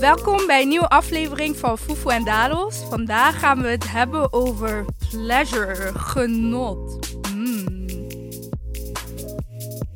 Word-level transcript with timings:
Welkom 0.00 0.46
bij 0.46 0.62
een 0.62 0.68
nieuwe 0.68 0.88
aflevering 0.88 1.56
van 1.56 1.78
Fufu 1.78 2.08
en 2.08 2.24
Dadels. 2.24 2.76
Vandaag 2.88 3.38
gaan 3.38 3.62
we 3.62 3.68
het 3.68 3.90
hebben 3.90 4.32
over 4.32 4.84
pleasure, 5.10 5.92
genot. 5.94 7.14
Mm. 7.34 7.88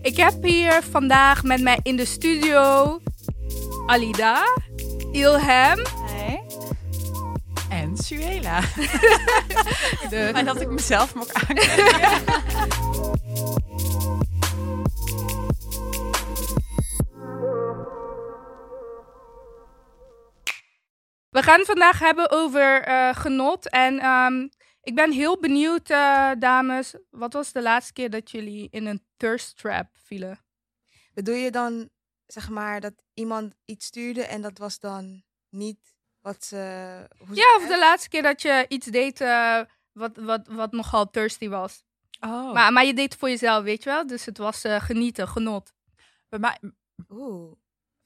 Ik 0.02 0.16
heb 0.16 0.42
hier 0.42 0.82
vandaag 0.90 1.42
met 1.42 1.60
mij 1.62 1.78
in 1.82 1.96
de 1.96 2.04
studio 2.04 3.00
Alida, 3.86 4.42
Ilham. 5.12 5.78
En 7.68 7.96
Suela. 7.96 8.60
de, 10.10 10.16
En 10.34 10.44
dat 10.44 10.60
ik 10.60 10.68
mezelf 10.68 11.14
mag 11.14 11.32
aankijken. 11.32 12.22
gaan 21.44 21.58
het 21.58 21.66
vandaag 21.66 21.98
hebben 21.98 22.30
over 22.30 22.82
eh, 22.82 23.14
genot. 23.14 23.70
En 23.70 23.98
ehm, 23.98 24.48
ik 24.82 24.94
ben 24.94 25.12
heel 25.12 25.40
benieuwd, 25.40 25.90
eh, 25.90 26.30
dames. 26.38 26.94
Wat 27.10 27.32
was 27.32 27.52
de 27.52 27.62
laatste 27.62 27.92
keer 27.92 28.10
dat 28.10 28.30
jullie 28.30 28.68
in 28.70 28.86
een 28.86 29.04
thirst 29.16 29.56
trap 29.56 29.88
vielen? 29.92 30.44
Bedoel 31.14 31.34
je 31.34 31.50
dan, 31.50 31.90
zeg 32.26 32.48
maar, 32.48 32.80
dat 32.80 32.94
iemand 33.14 33.54
iets 33.64 33.86
stuurde 33.86 34.22
en 34.22 34.42
dat 34.42 34.58
was 34.58 34.78
dan 34.78 35.22
niet 35.50 35.94
wat 36.20 36.44
ze... 36.44 36.56
hoe 37.18 37.26
ze 37.26 37.34
Ja, 37.34 37.56
of 37.56 37.66
de 37.66 37.78
laatste 37.78 38.08
keer 38.08 38.22
dat 38.22 38.42
je 38.42 38.64
iets 38.68 38.86
deed 38.86 39.20
eh, 39.20 39.60
wat, 39.92 40.16
wat, 40.16 40.46
wat 40.46 40.72
nogal 40.72 41.10
thirsty 41.10 41.48
was. 41.48 41.82
Oh. 42.20 42.52
Maar, 42.52 42.72
maar 42.72 42.84
je 42.84 42.94
deed 42.94 43.10
het 43.10 43.20
voor 43.20 43.28
jezelf, 43.28 43.64
weet 43.64 43.82
je 43.82 43.90
wel? 43.90 44.06
Dus 44.06 44.24
het 44.24 44.38
was 44.38 44.64
eh, 44.64 44.80
genieten, 44.80 45.28
genot. 45.28 45.72
bij 46.28 46.38
mij 46.38 46.58
Oeh, 47.08 47.52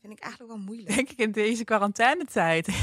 vind 0.09 0.19
ik 0.19 0.25
eigenlijk 0.25 0.53
wel 0.55 0.63
moeilijk. 0.65 0.95
denk 0.95 1.11
ik 1.11 1.19
in 1.19 1.33
deze 1.33 1.65
quarantainetijd. 1.65 2.69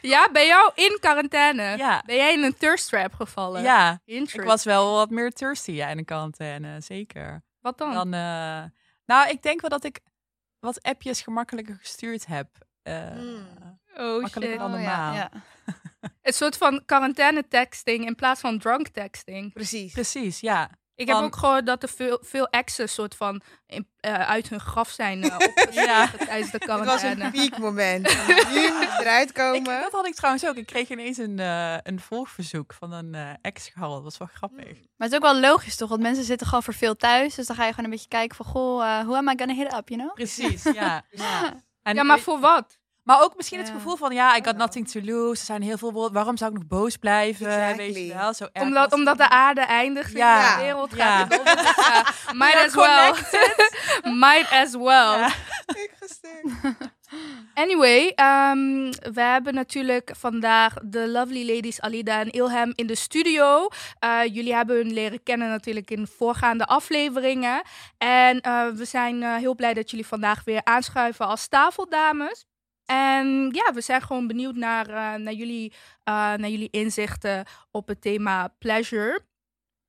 Ja, 0.00 0.28
bij 0.32 0.46
jou 0.46 0.72
in 0.74 0.98
quarantaine. 1.00 1.76
Ja. 1.76 2.02
Ben 2.06 2.16
jij 2.16 2.32
in 2.32 2.42
een 2.42 2.56
thirst 2.56 2.88
trap 2.88 3.14
gevallen? 3.14 3.62
Ja, 3.62 4.00
ik 4.04 4.42
was 4.42 4.64
wel 4.64 4.92
wat 4.94 5.10
meer 5.10 5.30
thirsty 5.32 5.70
ja, 5.72 5.88
in 5.88 5.96
de 5.96 6.04
quarantaine, 6.04 6.80
zeker. 6.80 7.42
Wat 7.60 7.78
dan? 7.78 7.92
Dan, 7.94 8.14
eh, 8.14 8.64
nou, 9.06 9.28
ik 9.30 9.42
denk 9.42 9.60
wel 9.60 9.70
dat 9.70 9.84
ik 9.84 10.00
wat 10.60 10.82
appjes 10.82 11.20
gemakkelijker 11.22 11.76
gestuurd 11.80 12.26
heb. 12.26 12.48
Eh, 12.82 13.06
Hmm. 13.10 13.46
oh 13.94 14.20
makkelijker 14.20 14.42
shit. 14.42 14.58
dan 14.58 14.70
normaal. 14.70 15.14
ja. 15.14 15.30
Een 16.22 16.32
soort 16.32 16.56
van 16.56 16.82
quarantaine 16.84 17.48
texting 17.48 18.06
in 18.06 18.14
plaats 18.14 18.40
van 18.40 18.58
drunk 18.58 18.88
texting. 18.88 19.52
Precies. 19.52 19.92
Precies, 19.92 20.40
ja. 20.40 20.70
Ik 21.02 21.08
heb 21.08 21.16
Van- 21.16 21.24
ook 21.26 21.36
gehoord 21.36 21.66
dat 21.66 21.82
er 21.82 21.88
veel, 21.88 22.18
veel 22.22 22.46
exen 22.48 22.88
soort 22.88 23.14
van 23.14 23.42
in- 23.66 23.88
eh, 24.00 24.14
uit 24.28 24.48
hun 24.48 24.60
graf 24.60 24.88
zijn 24.90 25.18
uh, 25.24 25.36
Ja. 25.70 26.08
tijdens 26.26 26.50
de 26.50 26.58
Het 26.66 26.84
was 26.84 27.02
een 27.02 27.30
piekmoment. 27.30 28.06
Nu 28.54 28.72
moet 28.72 28.98
eruit 29.00 29.28
Ik, 29.28 29.34
komen. 29.34 29.80
dat 29.80 29.92
had 29.92 30.06
ik 30.06 30.14
trouwens 30.14 30.46
ook. 30.46 30.56
Ik 30.56 30.66
kreeg 30.66 30.88
ineens 30.88 31.18
een, 31.18 31.38
eh, 31.38 31.76
een 31.82 32.00
volgverzoek 32.00 32.72
van 32.72 32.92
een 32.92 33.14
eh, 33.14 33.30
ex-gal. 33.40 33.92
Dat 33.94 34.02
was 34.02 34.18
wel 34.18 34.28
grappig. 34.34 34.64
Hmm. 34.64 34.72
Maar 34.96 35.08
het 35.08 35.10
is 35.10 35.16
ook 35.16 35.32
wel 35.32 35.40
logisch 35.40 35.76
toch? 35.76 35.88
Want 35.88 36.00
mensen 36.00 36.24
zitten 36.24 36.46
gewoon 36.46 36.62
voor 36.62 36.74
veel 36.74 36.96
thuis. 36.96 37.34
Dus 37.34 37.46
dan 37.46 37.56
ga 37.56 37.62
je 37.64 37.70
gewoon 37.70 37.84
een 37.84 37.90
beetje 37.90 38.08
kijken 38.08 38.36
van... 38.36 38.46
Goh, 38.46 38.84
eh 38.98 39.04
hoe 39.06 39.16
am 39.16 39.28
I 39.28 39.32
gonna 39.36 39.54
hit 39.54 39.74
up, 39.74 39.88
you 39.88 40.00
know? 40.00 40.14
Precies, 40.14 40.62
ja. 40.62 41.02
ja. 41.10 41.54
En 41.82 41.94
Ja, 41.94 42.02
maar 42.02 42.18
voor 42.18 42.40
wat? 42.40 42.78
Maar 43.02 43.22
ook 43.22 43.36
misschien 43.36 43.58
het 43.58 43.68
gevoel 43.70 43.96
van, 43.96 44.12
ja, 44.14 44.34
ik 44.34 44.44
had 44.44 44.54
Oh. 44.54 44.60
nothing 44.60 44.88
to 44.90 45.00
lose. 45.02 45.40
Er 45.40 45.46
zijn 45.46 45.62
heel 45.62 45.78
veel 45.78 45.92
woorden. 45.92 46.12
Waarom 46.12 46.36
zou 46.36 46.50
ik 46.52 46.56
nog 46.58 46.66
boos 46.66 46.96
blijven? 46.96 47.46
Exactly. 47.46 47.92
Weet 47.92 48.06
je 48.06 48.14
wel? 48.14 48.34
Zo 48.34 48.46
erg 48.52 48.64
Omdat, 48.64 48.92
omdat 48.92 49.16
de 49.18 49.28
aarde 49.28 49.60
eindigt 49.60 50.12
Ja. 50.12 50.52
en 50.52 50.58
de 50.58 50.64
wereld 50.64 50.94
gaat 50.94 51.28
might 52.42 52.56
as 52.66 52.74
well. 52.74 53.12
might 54.14 54.50
as 54.50 54.72
well. 54.74 55.26
Ik. 55.66 55.90
Anyway, 57.54 58.12
ehm, 58.14 58.90
we 59.12 59.20
hebben 59.20 59.54
natuurlijk 59.54 60.10
vandaag 60.18 60.74
de 60.84 61.08
lovely 61.08 61.54
ladies 61.54 61.80
Alida 61.80 62.20
en 62.20 62.30
Ilham 62.30 62.72
in 62.74 62.86
de 62.86 62.94
studio. 62.94 63.68
Eh, 63.98 64.20
jullie 64.24 64.54
hebben 64.54 64.76
hun 64.76 64.92
leren 64.92 65.22
kennen 65.22 65.48
natuurlijk 65.48 65.90
in 65.90 66.06
voorgaande 66.06 66.66
afleveringen. 66.66 67.62
En 67.98 68.40
eh, 68.40 68.66
we 68.68 68.84
zijn 68.84 69.22
eh, 69.22 69.34
heel 69.36 69.54
blij 69.54 69.74
dat 69.74 69.90
jullie 69.90 70.06
vandaag 70.06 70.44
weer 70.44 70.60
aanschuiven 70.64 71.26
als 71.26 71.48
tafeldames. 71.48 72.44
En 72.92 73.48
ja, 73.52 73.72
we 73.74 73.80
zijn 73.80 74.02
gewoon 74.02 74.26
benieuwd 74.26 74.54
naar, 74.54 74.88
eh, 74.88 75.14
naar, 75.14 75.32
jullie, 75.32 75.72
eh, 76.04 76.14
naar 76.14 76.48
jullie 76.48 76.70
inzichten 76.70 77.44
op 77.70 77.88
het 77.88 78.00
thema 78.00 78.54
pleasure. 78.58 79.20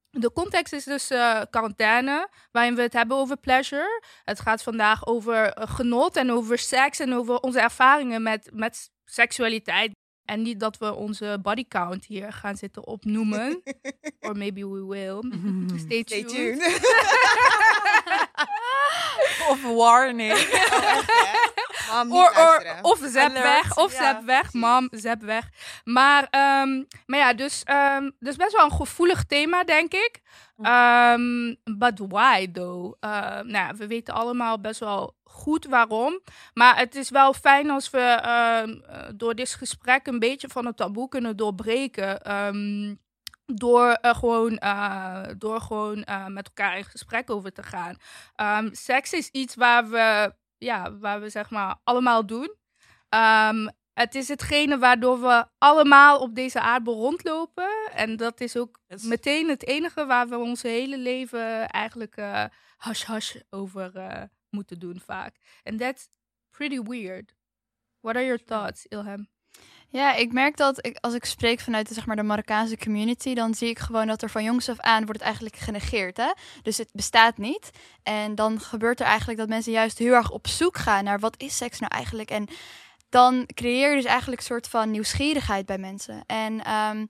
De 0.09 0.31
context 0.31 0.73
is 0.73 0.83
dus 0.83 1.09
eh, 1.09 1.41
quarantaine, 1.49 2.29
waarin 2.51 2.75
we 2.75 2.81
het 2.81 2.93
hebben 2.93 3.17
over 3.17 3.37
pleasure. 3.37 4.01
Het 4.23 4.39
gaat 4.39 4.63
vandaag 4.63 5.05
over 5.07 5.57
genot 5.69 6.15
en 6.15 6.31
over 6.31 6.57
seks 6.57 6.99
en 6.99 7.13
over 7.13 7.39
onze 7.39 7.59
ervaringen 7.59 8.23
met, 8.23 8.49
met 8.53 8.91
seksualiteit. 9.05 9.91
En 10.25 10.41
niet 10.41 10.59
dat 10.59 10.77
we 10.77 10.93
onze 10.93 11.39
body 11.41 11.67
count 11.67 12.05
hier 12.05 12.33
gaan 12.33 12.55
zitten 12.55 12.87
opnoemen. 12.87 13.61
Or 14.25 14.37
maybe 14.37 14.67
we 14.67 14.85
will. 14.85 15.23
Stay 15.79 16.03
Stay 16.05 16.23
tuned. 16.23 16.59
tuned. 16.59 16.79
Of 19.49 19.63
warning. 19.63 21.51
Mam, 21.93 22.07
niet 22.07 22.15
Or, 22.15 22.29
or, 22.29 22.35
luisteren. 22.35 22.83
of 22.83 22.97
zap 22.97 23.29
Alert, 23.29 23.43
weg, 23.43 23.77
of 23.77 23.93
ja, 23.93 23.99
zap 23.99 24.23
weg, 24.25 24.53
mam, 24.53 24.87
zap 24.91 25.21
weg. 25.21 25.49
Maar, 25.83 26.27
ehm, 26.29 26.83
maar 27.05 27.19
ja, 27.19 27.33
dus, 27.33 27.63
ehm 27.63 28.09
dus 28.19 28.35
best 28.35 28.51
wel 28.55 28.65
een 28.65 28.71
gevoelig 28.71 29.23
thema, 29.23 29.63
denk 29.63 29.93
ik. 29.93 30.21
Ehm, 30.61 31.55
but 31.63 31.99
why, 32.07 32.51
though? 32.51 33.01
Nou 33.01 33.47
ja, 33.51 33.73
we 33.75 33.87
weten 33.87 34.13
allemaal 34.13 34.59
best 34.59 34.79
wel 34.79 35.15
goed 35.23 35.65
waarom. 35.65 36.19
Maar 36.53 36.77
het 36.77 36.95
is 36.95 37.09
wel 37.09 37.33
fijn 37.33 37.69
als 37.69 37.89
we 37.89 37.99
ehm, 37.99 38.69
eh, 38.69 39.07
door 39.15 39.35
dit 39.35 39.53
gesprek 39.53 40.07
een 40.07 40.19
beetje 40.19 40.47
van 40.49 40.65
het 40.65 40.77
taboe 40.77 41.09
kunnen 41.09 41.37
doorbreken. 41.37 42.21
Ehm, 42.21 42.95
door, 43.45 43.89
eh, 43.91 44.15
gewoon, 44.15 44.57
eh, 44.57 45.21
door 45.37 45.61
gewoon 45.61 46.03
eh, 46.03 46.25
met 46.25 46.45
elkaar 46.47 46.77
in 46.77 46.83
gesprek 46.83 47.29
over 47.29 47.51
te 47.53 47.63
gaan. 47.63 47.95
Ehm, 48.35 48.69
seks 48.71 49.13
is 49.13 49.29
iets 49.29 49.55
waar 49.55 49.89
we, 49.89 50.33
ja, 50.63 50.97
waar 50.97 51.21
we 51.21 51.29
zeg 51.29 51.49
maar 51.49 51.79
allemaal 51.83 52.25
doen. 52.25 52.55
Ehm, 53.09 53.67
het 53.93 54.15
is 54.15 54.27
hetgene 54.27 54.77
waardoor 54.77 55.21
we 55.21 55.45
allemaal 55.57 56.19
op 56.19 56.35
deze 56.35 56.59
aardbol 56.61 56.95
rondlopen. 57.01 57.91
En 57.93 58.17
dat 58.17 58.41
is 58.41 58.57
ook 58.57 58.79
meteen 59.03 59.49
het 59.49 59.67
enige 59.67 60.05
waar 60.05 60.27
we 60.29 60.37
ons 60.37 60.61
hele 60.61 60.97
leven 60.97 61.69
eigenlijk 61.69 62.15
eh 62.17 62.45
hash-hash 62.77 63.35
over 63.49 63.95
eh, 63.95 64.23
moeten 64.49 64.79
doen 64.79 64.99
vaak. 64.99 65.35
En 65.63 65.77
that's 65.77 66.07
pretty 66.49 66.81
weird. 66.81 67.35
What 67.99 68.15
are 68.15 68.25
your 68.25 68.43
thoughts, 68.43 68.85
Ilham? 68.87 69.32
Ja, 69.93 70.13
ik 70.13 70.31
merk 70.31 70.57
dat 70.57 70.85
ik, 70.85 70.97
als 71.01 71.13
ik 71.13 71.25
spreek 71.25 71.59
vanuit 71.59 71.87
de, 71.87 71.93
zeg 71.93 72.05
maar, 72.05 72.15
de 72.15 72.23
Marokkaanse 72.23 72.77
community... 72.77 73.33
dan 73.33 73.53
zie 73.53 73.69
ik 73.69 73.79
gewoon 73.79 74.07
dat 74.07 74.21
er 74.21 74.29
van 74.29 74.43
jongs 74.43 74.69
af 74.69 74.79
aan 74.79 75.05
wordt 75.05 75.13
het 75.13 75.21
eigenlijk 75.21 75.55
genegeerd. 75.55 76.17
Hè? 76.17 76.33
Dus 76.61 76.77
het 76.77 76.89
bestaat 76.93 77.37
niet. 77.37 77.69
En 78.03 78.35
dan 78.35 78.59
gebeurt 78.59 78.99
er 78.99 79.05
eigenlijk 79.05 79.39
dat 79.39 79.47
mensen 79.47 79.71
juist 79.71 79.97
heel 79.97 80.13
erg 80.13 80.31
op 80.31 80.47
zoek 80.47 80.77
gaan... 80.77 81.03
naar 81.03 81.19
wat 81.19 81.35
is 81.37 81.57
seks 81.57 81.79
nou 81.79 81.91
eigenlijk? 81.95 82.29
En 82.29 82.47
dan 83.09 83.45
creëer 83.53 83.89
je 83.89 83.95
dus 83.95 84.05
eigenlijk 84.05 84.39
een 84.39 84.47
soort 84.47 84.67
van 84.67 84.91
nieuwsgierigheid 84.91 85.65
bij 85.65 85.77
mensen. 85.77 86.23
En 86.25 86.63
ehm, 86.63 87.05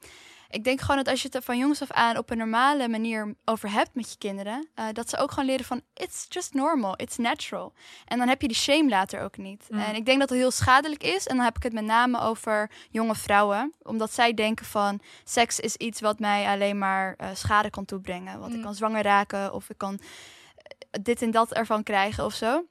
ik 0.54 0.64
denk 0.64 0.82
gewoon 0.82 0.98
dat 0.98 1.08
als 1.08 1.22
je 1.22 1.26
het 1.26 1.36
er 1.36 1.42
van 1.42 1.58
jongs 1.58 1.82
af 1.82 1.92
aan 1.92 2.18
op 2.18 2.30
een 2.30 2.38
normale 2.38 2.88
manier 2.88 3.36
over 3.46 3.72
hebt 3.72 3.96
met 3.96 4.12
je 4.12 4.18
kinderen, 4.18 4.68
eh, 4.76 4.86
dat 4.94 5.10
ze 5.10 5.18
ook 5.18 5.30
gewoon 5.30 5.46
leren 5.46 5.66
van 5.66 5.82
it's 5.94 6.26
just 6.30 6.54
normal, 6.54 6.94
it's 6.98 7.18
natural. 7.18 7.74
En 8.06 8.18
dan 8.18 8.28
heb 8.28 8.42
je 8.42 8.48
die 8.48 8.58
shame 8.58 8.90
later 8.90 9.22
ook 9.22 9.38
niet. 9.38 9.66
Mm. 9.70 9.80
En 9.80 9.96
ik 9.96 10.06
denk 10.06 10.20
dat 10.20 10.30
het 10.30 10.38
heel 10.38 10.52
schadelijk 10.52 11.04
is. 11.04 11.28
En 11.28 11.36
dan 11.36 11.46
heb 11.46 11.56
ik 11.58 11.64
het 11.64 11.74
met 11.74 11.84
name 11.84 12.20
over 12.20 12.72
jonge 12.90 13.16
vrouwen, 13.16 13.74
omdat 13.82 14.14
zij 14.14 14.34
denken 14.34 14.66
van 14.66 15.00
seks 15.24 15.60
is 15.60 15.76
iets 15.76 16.02
wat 16.02 16.20
mij 16.20 16.48
alleen 16.48 16.78
maar 16.78 17.14
eh, 17.18 17.28
schade 17.34 17.70
kan 17.70 17.86
toebrengen. 17.86 18.40
Want 18.40 18.52
ik 18.52 18.58
Mm. 18.58 18.64
kan 18.64 18.76
zwanger 18.76 19.04
raken 19.04 19.54
of 19.54 19.70
ik 19.70 19.78
kan 19.78 20.00
eh, 20.00 21.02
dit 21.02 21.22
en 21.22 21.32
dat 21.32 21.54
ervan 21.54 21.84
krijgen 21.84 22.26
of 22.26 22.34
zo. 22.34 22.66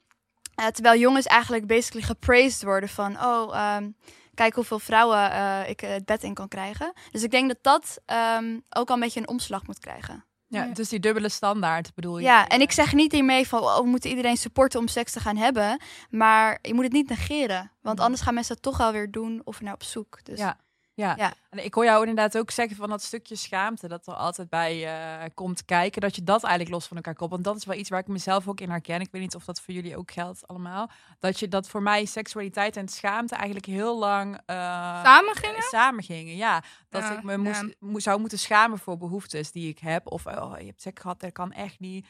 Terwijl 0.71 0.99
jongens 0.99 1.25
eigenlijk 1.25 1.67
basically 1.67 2.05
gepraised 2.05 2.63
worden 2.63 2.89
van 2.89 3.23
oh. 3.23 3.55
ehm, 3.55 3.89
kijk 4.33 4.55
hoeveel 4.55 4.79
vrouwen 4.79 5.31
eh, 5.31 5.69
ik 5.69 5.81
eh, 5.81 5.89
het 5.89 6.05
bed 6.05 6.23
in 6.23 6.33
kan 6.33 6.47
krijgen. 6.47 6.93
Dus 7.11 7.23
ik 7.23 7.31
denk 7.31 7.47
dat 7.47 7.57
dat 7.61 7.99
ehm, 8.05 8.59
ook 8.69 8.87
al 8.89 8.95
een 8.95 9.01
beetje 9.01 9.19
een 9.19 9.27
omslag 9.27 9.67
moet 9.67 9.79
krijgen. 9.79 10.25
Ja, 10.47 10.65
dus 10.65 10.89
die 10.89 10.99
dubbele 10.99 11.29
standaard 11.29 11.93
bedoel 11.95 12.17
je? 12.17 12.23
Ja, 12.23 12.47
en 12.47 12.61
ik 12.61 12.71
zeg 12.71 12.93
niet 12.93 13.11
hiermee 13.11 13.47
van 13.47 13.59
oh, 13.63 13.77
we 13.77 13.85
moeten 13.85 14.09
iedereen 14.09 14.37
supporten 14.37 14.79
om 14.79 14.87
seks 14.87 15.11
te 15.11 15.19
gaan 15.19 15.37
hebben. 15.37 15.81
Maar 16.09 16.59
je 16.61 16.73
moet 16.73 16.83
het 16.83 16.93
niet 16.93 17.09
negeren. 17.09 17.71
Want 17.81 17.95
Mhm. 17.95 18.05
anders 18.05 18.23
gaan 18.23 18.33
mensen 18.33 18.53
dat 18.53 18.63
toch 18.63 18.77
wel 18.77 18.91
weer 18.91 19.11
doen 19.11 19.41
of 19.43 19.61
naar 19.61 19.73
op 19.73 19.83
zoek. 19.83 20.19
Dus 20.23 20.39
Ja. 20.39 20.57
Ja. 20.95 21.13
Ja. 21.17 21.33
en 21.49 21.65
ik 21.65 21.73
hoor 21.73 21.83
jou 21.85 21.99
inderdaad 21.99 22.37
ook 22.37 22.51
zeggen 22.51 22.75
van 22.75 22.89
dat 22.89 23.01
stukje 23.01 23.35
schaamte 23.35 23.87
dat 23.87 24.07
er 24.07 24.13
altijd 24.13 24.49
bij 24.49 24.85
eh, 24.85 25.29
komt 25.33 25.65
kijken, 25.65 26.01
dat 26.01 26.15
je 26.15 26.23
dat 26.23 26.43
eigenlijk 26.43 26.73
los 26.73 26.87
van 26.87 26.97
elkaar 26.97 27.15
koppelt. 27.15 27.41
Want 27.43 27.43
dat 27.43 27.55
is 27.63 27.65
wel 27.65 27.77
iets 27.79 27.89
waar 27.89 27.99
ik 27.99 28.07
mezelf 28.07 28.47
ook 28.47 28.59
in 28.59 28.69
herken. 28.69 29.01
Ik 29.01 29.11
weet 29.11 29.21
niet 29.21 29.35
of 29.35 29.45
dat 29.45 29.61
voor 29.61 29.73
jullie 29.73 29.97
ook 29.97 30.11
geldt 30.11 30.47
allemaal. 30.47 30.89
Dat 31.19 31.39
je 31.39 31.47
dat 31.47 31.67
voor 31.69 31.81
mij 31.81 32.05
seksualiteit 32.05 32.77
en 32.77 32.87
schaamte 32.87 33.35
eigenlijk 33.35 33.65
heel 33.65 33.99
lang 33.99 34.39
eh, 34.45 34.55
Samen 35.03 35.35
gingen? 35.35 35.55
eh, 35.55 35.61
samen 35.61 36.03
gingen. 36.03 36.35
Ja, 36.35 36.63
dat 36.89 37.01
Ja, 37.01 37.17
ik 37.17 37.23
me 37.23 37.37
moest, 37.37 37.65
ja. 37.79 37.99
zou 37.99 38.19
moeten 38.19 38.39
schamen 38.39 38.79
voor 38.79 38.97
behoeftes 38.97 39.51
die 39.51 39.69
ik 39.69 39.79
heb. 39.79 40.07
Of 40.07 40.25
oh, 40.25 40.53
je 40.59 40.65
hebt 40.65 40.81
seks 40.81 41.01
gehad, 41.01 41.19
dat 41.19 41.31
kan 41.31 41.51
echt 41.51 41.79
niet. 41.79 42.07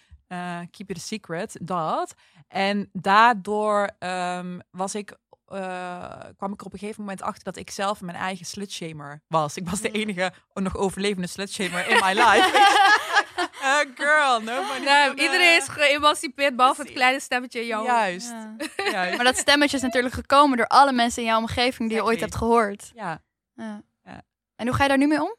keep 0.71 0.89
it 0.89 0.97
a 0.97 0.99
secret, 0.99 1.57
dat. 1.61 2.13
En 2.47 2.89
daardoor 2.93 3.89
ehm, 3.99 4.59
was 4.71 4.95
ik 4.95 5.17
eh, 5.55 6.19
kwam 6.37 6.53
ik 6.53 6.59
er 6.59 6.65
op 6.65 6.73
een 6.73 6.79
gegeven 6.79 7.01
moment 7.01 7.21
achter 7.21 7.43
dat 7.43 7.57
ik 7.57 7.71
zelf 7.71 8.01
mijn 8.01 8.17
eigen 8.17 8.45
slutshamer 8.45 9.21
was. 9.27 9.57
Ik 9.57 9.69
was 9.69 9.81
de 9.81 9.87
Mm. 9.89 9.95
enige 9.95 10.33
nog 10.53 10.77
overlevende 10.77 11.27
slutshamer 11.27 11.87
in 11.87 11.99
my 12.03 12.13
life. 12.13 12.51
Eh, 13.63 13.79
girl, 13.95 14.39
nobody. 14.41 14.83
Nou, 14.83 15.09
iedereen 15.15 15.57
is 15.57 15.67
geëmancipeerd, 15.67 16.55
behalve 16.55 16.81
het 16.81 16.91
kleine 16.91 17.19
stemmetje 17.19 17.59
in 17.59 17.65
jou. 17.67 17.85
Juist. 17.85 18.29
Ja. 18.29 18.55
juist. 18.91 19.15
Maar 19.15 19.25
dat 19.25 19.37
stemmetje 19.37 19.77
is 19.77 19.83
natuurlijk 19.83 20.13
gekomen 20.13 20.57
door 20.57 20.67
alle 20.67 20.91
mensen 20.91 21.21
in 21.21 21.27
jouw 21.27 21.37
omgeving 21.39 21.89
die 21.89 21.97
je 21.97 22.03
ooit 22.03 22.19
hebt 22.19 22.35
gehoord. 22.35 22.91
Ja. 22.95 23.21
Ja. 23.55 23.81
Ja. 24.03 24.21
En 24.55 24.67
hoe 24.67 24.75
ga 24.75 24.83
je 24.83 24.89
daar 24.89 24.97
nu 24.97 25.07
mee 25.07 25.21
om? 25.21 25.35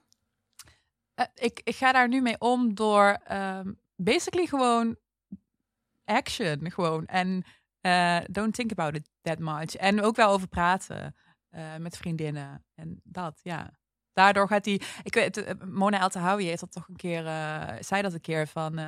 Eh, 1.15 1.27
ik, 1.35 1.61
ik 1.65 1.77
ga 1.77 1.93
daar 1.93 2.09
nu 2.09 2.21
mee 2.21 2.37
om 2.41 2.75
door 2.75 3.19
ehm, 3.25 3.73
basically 3.97 4.47
gewoon 4.47 4.97
action. 6.05 6.71
Gewoon. 6.71 7.07
En 7.07 7.45
eh, 7.85 8.19
don't 8.31 8.55
think 8.55 8.71
about 8.71 8.95
it 8.95 9.09
that 9.23 9.39
much. 9.39 9.75
En 9.77 10.03
ook 10.03 10.17
wel 10.17 10.31
over 10.31 10.49
praten 10.49 11.15
eh, 11.51 11.77
met 11.77 11.97
vriendinnen. 11.97 12.65
En 12.75 13.01
dat, 13.03 13.41
ja. 13.43 13.71
Daardoor 14.13 14.49
gaat 14.49 14.65
die. 14.65 14.83
Ik 15.03 15.15
weet, 15.15 15.37
eh, 15.37 15.55
Mona 15.67 16.01
El 16.01 16.09
Tahawi 16.09 16.47
heeft 16.47 16.61
dat 16.61 16.73
toch 16.73 16.89
een 16.89 16.97
keer. 16.97 17.23
zei 17.81 18.03
dat 18.03 18.13
een 18.13 18.21
keer 18.21 18.47
van. 18.47 18.79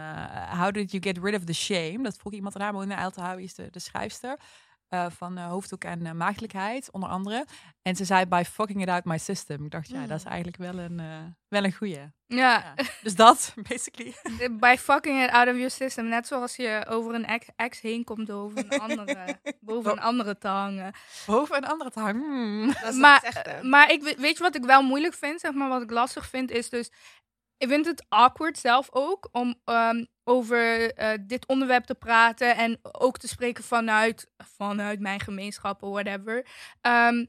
how 0.50 0.72
did 0.72 0.90
you 0.90 1.02
get 1.02 1.18
rid 1.18 1.34
of 1.34 1.44
the 1.44 1.52
shame? 1.52 2.02
Dat 2.02 2.16
vroeg 2.16 2.32
iemand 2.32 2.58
aan. 2.58 2.74
Mona 2.74 2.98
El 2.98 3.10
Tahawi 3.10 3.42
is 3.42 3.54
de, 3.54 3.70
de 3.70 3.78
schrijfster. 3.78 4.38
Eh, 4.88 5.06
van 5.10 5.38
eh, 5.38 5.46
hoofddoek 5.48 5.84
en 5.84 6.06
eh, 6.06 6.12
maagdelijkheid, 6.12 6.90
onder 6.90 7.08
andere. 7.08 7.46
En 7.82 7.96
ze 7.96 8.04
zei, 8.04 8.26
by 8.26 8.42
fucking 8.50 8.82
it 8.82 8.88
out 8.88 9.04
my 9.04 9.18
system. 9.18 9.64
Ik 9.64 9.70
dacht, 9.70 9.88
ja, 9.88 10.06
dat 10.06 10.18
is 10.18 10.24
eigenlijk 10.24 10.56
wel 10.56 10.78
een, 10.78 11.00
eh, 11.00 11.06
wel 11.48 11.64
een 11.64 11.72
goeie. 11.74 11.94
Ja, 11.98 12.12
Ja. 12.26 12.74
Dus 13.02 13.14
dat, 13.14 13.54
basically. 13.68 14.14
by 14.58 14.76
fucking 14.78 15.22
it 15.22 15.30
out 15.30 15.48
of 15.48 15.54
your 15.54 15.70
system. 15.70 16.08
Net 16.08 16.26
zoals 16.26 16.56
je 16.56 16.84
over 16.88 17.14
een 17.14 17.26
ex, 17.26 17.46
ex 17.56 17.80
heen 17.80 18.04
komt 18.04 18.26
door 18.26 18.42
over 18.42 18.58
een 18.72 18.80
andere, 18.80 19.40
boven 19.60 19.90
een 19.92 20.00
andere 20.00 20.38
te 20.38 20.48
hangen. 20.48 20.92
Boven 21.26 21.56
een 21.56 21.66
andere 21.66 21.90
te 21.90 22.00
hangen. 22.00 22.22
Hmm. 22.24 22.66
Dat 22.66 22.92
is 22.92 22.96
maar, 22.98 23.60
maar 23.62 23.90
ik, 23.90 24.02
we- 24.02 24.16
weet 24.18 24.36
je 24.36 24.42
wat 24.42 24.54
ik 24.56 24.64
wel 24.64 24.82
moeilijk 24.82 25.14
vind, 25.14 25.40
zeg 25.40 25.52
maar, 25.52 25.68
wat 25.68 25.82
ik 25.82 25.90
lastig 25.90 26.26
vind, 26.26 26.50
is 26.50 26.68
dus... 26.70 26.90
Ik 27.58 27.68
vind 27.68 27.86
het 27.86 28.04
awkward 28.08 28.58
zelf 28.58 28.88
ook 28.90 29.28
om 29.32 29.60
ehm, 29.64 30.04
over 30.24 30.94
eh, 30.94 31.18
dit 31.20 31.46
onderwerp 31.46 31.84
te 31.84 31.94
praten 31.94 32.56
en 32.56 32.78
ook 32.82 33.18
te 33.18 33.28
spreken 33.28 33.64
vanuit, 33.64 34.30
vanuit 34.36 35.00
mijn 35.00 35.20
gemeenschap 35.20 35.82
of 35.82 35.90
whatever. 35.90 36.46
Ehm, 36.80 37.26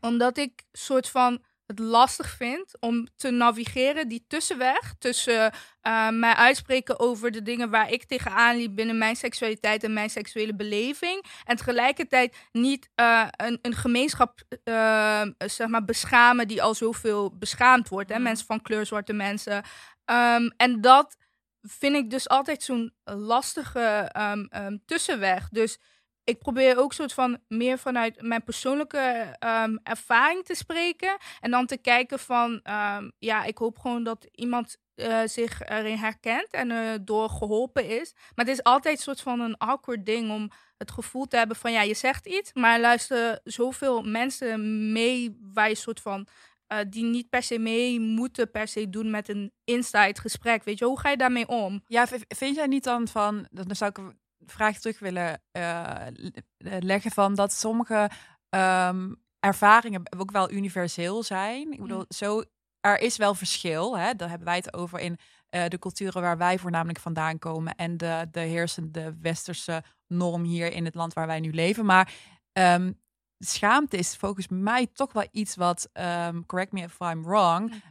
omdat 0.00 0.38
ik 0.38 0.62
soort 0.72 1.08
van 1.08 1.44
het 1.70 1.78
lastig 1.78 2.30
vind 2.30 2.80
om 2.80 3.08
te 3.16 3.30
navigeren, 3.30 4.08
die 4.08 4.24
tussenweg 4.28 4.94
tussen 4.98 5.52
eh, 5.80 6.08
mij 6.08 6.34
uitspreken 6.34 7.00
over 7.00 7.30
de 7.30 7.42
dingen 7.42 7.70
waar 7.70 7.92
ik 7.92 8.04
tegenaan 8.04 8.56
liep 8.56 8.74
binnen 8.74 8.98
mijn 8.98 9.16
seksualiteit 9.16 9.84
en 9.84 9.92
mijn 9.92 10.10
seksuele 10.10 10.54
beleving. 10.54 11.24
En 11.44 11.56
tegelijkertijd 11.56 12.36
niet 12.52 12.90
eh, 12.94 13.26
een, 13.36 13.58
een 13.62 13.74
gemeenschap 13.74 14.40
eh, 14.64 15.22
zeg 15.38 15.68
maar 15.68 15.84
beschamen 15.84 16.48
die 16.48 16.62
al 16.62 16.74
zoveel 16.74 17.36
beschaamd 17.38 17.88
wordt. 17.88 18.08
Hè? 18.08 18.14
Mhm. 18.14 18.24
Mensen 18.24 18.46
van 18.46 18.62
kleur, 18.62 18.86
zwarte 18.86 19.12
mensen. 19.12 19.62
Ehm, 20.04 20.50
en 20.56 20.80
dat 20.80 21.16
vind 21.62 21.96
ik 21.96 22.10
dus 22.10 22.28
altijd 22.28 22.62
zo'n 22.62 22.92
lastige 23.04 24.08
ehm, 24.12 24.44
ehm, 24.48 24.76
tussenweg. 24.86 25.48
Dus 25.48 25.78
ik 26.24 26.38
probeer 26.38 26.78
ook 26.78 26.92
soort 26.92 27.12
van 27.12 27.38
meer 27.48 27.78
vanuit 27.78 28.22
mijn 28.22 28.44
persoonlijke 28.44 29.36
ehm, 29.38 29.76
ervaring 29.82 30.44
te 30.44 30.54
spreken. 30.54 31.16
En 31.40 31.50
dan 31.50 31.66
te 31.66 31.76
kijken 31.76 32.18
van, 32.18 32.60
ehm, 32.62 33.10
ja, 33.18 33.44
ik 33.44 33.58
hoop 33.58 33.78
gewoon 33.78 34.04
dat 34.04 34.26
iemand 34.32 34.76
eh, 34.94 35.20
zich 35.24 35.60
erin 35.60 35.96
herkent 35.96 36.50
en 36.50 36.70
er 36.70 37.04
door 37.04 37.28
geholpen 37.28 37.88
is. 38.00 38.12
Maar 38.34 38.44
het 38.44 38.54
is 38.54 38.62
altijd 38.62 38.96
een 38.96 39.02
soort 39.02 39.20
van 39.20 39.40
een 39.40 39.58
awkward 39.58 40.06
ding 40.06 40.30
om 40.30 40.50
het 40.76 40.90
gevoel 40.90 41.26
te 41.26 41.36
hebben 41.36 41.56
van, 41.56 41.72
ja, 41.72 41.82
je 41.82 41.94
zegt 41.94 42.26
iets, 42.26 42.52
maar 42.52 42.74
er 42.74 42.80
luisteren 42.80 43.40
zoveel 43.44 44.02
mensen 44.02 44.92
mee 44.92 45.38
waar 45.52 45.68
je 45.68 45.74
soort 45.74 46.00
van, 46.00 46.26
eh, 46.66 46.78
die 46.88 47.04
niet 47.04 47.28
per 47.28 47.42
se 47.42 47.58
mee 47.58 48.00
moeten 48.00 48.50
per 48.50 48.68
se 48.68 48.90
doen 48.90 49.10
met 49.10 49.28
een 49.28 49.52
inside 49.64 50.20
gesprek. 50.20 50.64
Weet 50.64 50.78
je, 50.78 50.84
hoe 50.84 51.00
ga 51.00 51.10
je 51.10 51.16
daarmee 51.16 51.48
om? 51.48 51.82
Ja, 51.86 52.06
vind 52.28 52.56
jij 52.56 52.66
niet 52.66 52.84
dan 52.84 53.08
van, 53.08 53.46
dan 53.50 53.76
zou 53.76 53.90
ik 53.90 54.14
vraag 54.46 54.78
terug 54.78 54.98
willen 54.98 55.42
eh, 55.50 56.06
le- 56.12 56.78
leggen 56.78 57.10
van 57.10 57.34
dat 57.34 57.52
sommige 57.52 58.10
ehm, 58.48 59.14
ervaringen 59.38 60.02
ook 60.18 60.30
wel 60.30 60.50
universeel 60.50 61.22
zijn. 61.22 61.72
Ik 61.72 61.80
bedoel, 61.80 62.04
zo, 62.08 62.42
er 62.80 63.00
is 63.00 63.16
wel 63.16 63.34
verschil, 63.34 63.98
hè? 63.98 64.14
daar 64.14 64.28
hebben 64.28 64.46
wij 64.46 64.56
het 64.56 64.74
over 64.74 64.98
in 64.98 65.18
eh, 65.48 65.68
de 65.68 65.78
culturen 65.78 66.22
waar 66.22 66.38
wij 66.38 66.58
voornamelijk 66.58 66.98
vandaan 66.98 67.38
komen 67.38 67.74
en 67.74 67.96
de, 67.96 68.28
de 68.30 68.40
heersende 68.40 69.16
westerse 69.20 69.82
norm 70.06 70.42
hier 70.42 70.72
in 70.72 70.84
het 70.84 70.94
land 70.94 71.12
waar 71.12 71.26
wij 71.26 71.40
nu 71.40 71.52
leven. 71.52 71.84
Maar 71.84 72.12
ehm, 72.52 72.92
schaamte 73.38 73.96
is 73.96 74.16
volgens 74.16 74.48
mij 74.48 74.86
toch 74.86 75.12
wel 75.12 75.28
iets 75.30 75.56
wat, 75.56 75.88
ehm, 75.92 76.42
correct 76.46 76.72
me 76.72 76.82
if 76.82 77.00
I'm 77.00 77.22
wrong, 77.22 77.82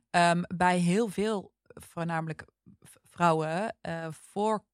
bij 0.48 0.78
heel 0.78 1.08
veel 1.08 1.54
voornamelijk 1.66 2.46
vrouwen 3.04 3.76
voorkomt. 4.12 4.69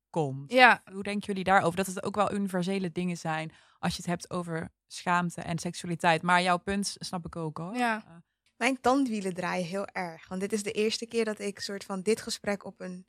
Ja, 0.48 0.82
Hoe 0.92 1.04
denken 1.04 1.26
jullie 1.28 1.44
daarover? 1.44 1.76
Dat 1.78 1.86
het 1.86 2.04
ook 2.04 2.16
wel 2.16 2.34
universele 2.34 2.92
dingen 2.92 3.18
zijn 3.18 3.52
als 3.80 3.92
je 3.96 3.98
het 4.02 4.12
hebt 4.12 4.30
over 4.30 4.70
schaamte 4.88 5.42
en 5.42 5.58
seksualiteit. 5.60 6.22
Maar 6.22 6.42
jouw 6.42 6.58
punt 6.58 6.96
snap 7.00 7.26
ik 7.26 7.36
ook 7.36 7.58
hoor. 7.58 7.76
Ja. 7.76 8.04
Eh, 8.08 8.12
Mijn 8.58 8.82
tandwielen 8.82 9.34
draaien 9.34 9.66
heel 9.66 9.86
erg. 9.86 10.28
Want 10.28 10.42
dit 10.42 10.54
is 10.54 10.64
de 10.64 10.72
eerste 10.72 11.06
keer 11.06 11.26
dat 11.26 11.40
ik 11.40 11.60
soort 11.60 11.84
van 11.84 12.02
dit 12.02 12.22
gesprek 12.22 12.66
op 12.66 12.82
een 12.82 13.06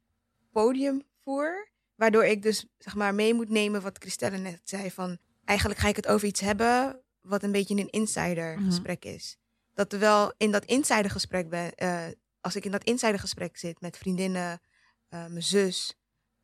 podium 0.53 1.03
voer. 1.25 1.69
Waardoor 1.95 2.25
ik 2.25 2.43
dus 2.43 2.67
zeg 2.79 2.95
maar 2.95 3.15
mee 3.15 3.35
moet 3.35 3.49
nemen 3.49 3.83
wat 3.83 3.99
Christelle 3.99 4.37
net 4.39 4.61
zei. 4.65 4.91
Van 4.91 5.19
eigenlijk 5.45 5.81
ga 5.81 5.89
ik 5.89 5.97
het 5.97 6.07
over 6.07 6.29
iets 6.29 6.41
hebben 6.41 7.01
wat 7.21 7.43
een 7.43 7.53
beetje 7.53 7.75
een 7.77 7.91
insider 7.91 8.57
Mhm. 8.59 8.65
gesprek 8.65 9.05
is. 9.05 9.37
Dat 9.75 9.91
terwijl 9.91 10.33
in 10.37 10.51
dat 10.51 10.65
insider 10.65 11.11
gesprek 11.11 11.49
ben, 11.49 11.75
eh, 11.75 12.05
als 12.41 12.57
ik 12.57 12.65
in 12.65 12.71
dat 12.71 12.85
insider 12.85 13.19
gesprek 13.19 13.57
zit 13.57 13.81
met 13.81 13.97
vriendinnen, 13.97 14.61
eh, 15.09 15.27
mijn 15.27 15.43
zus, 15.43 15.95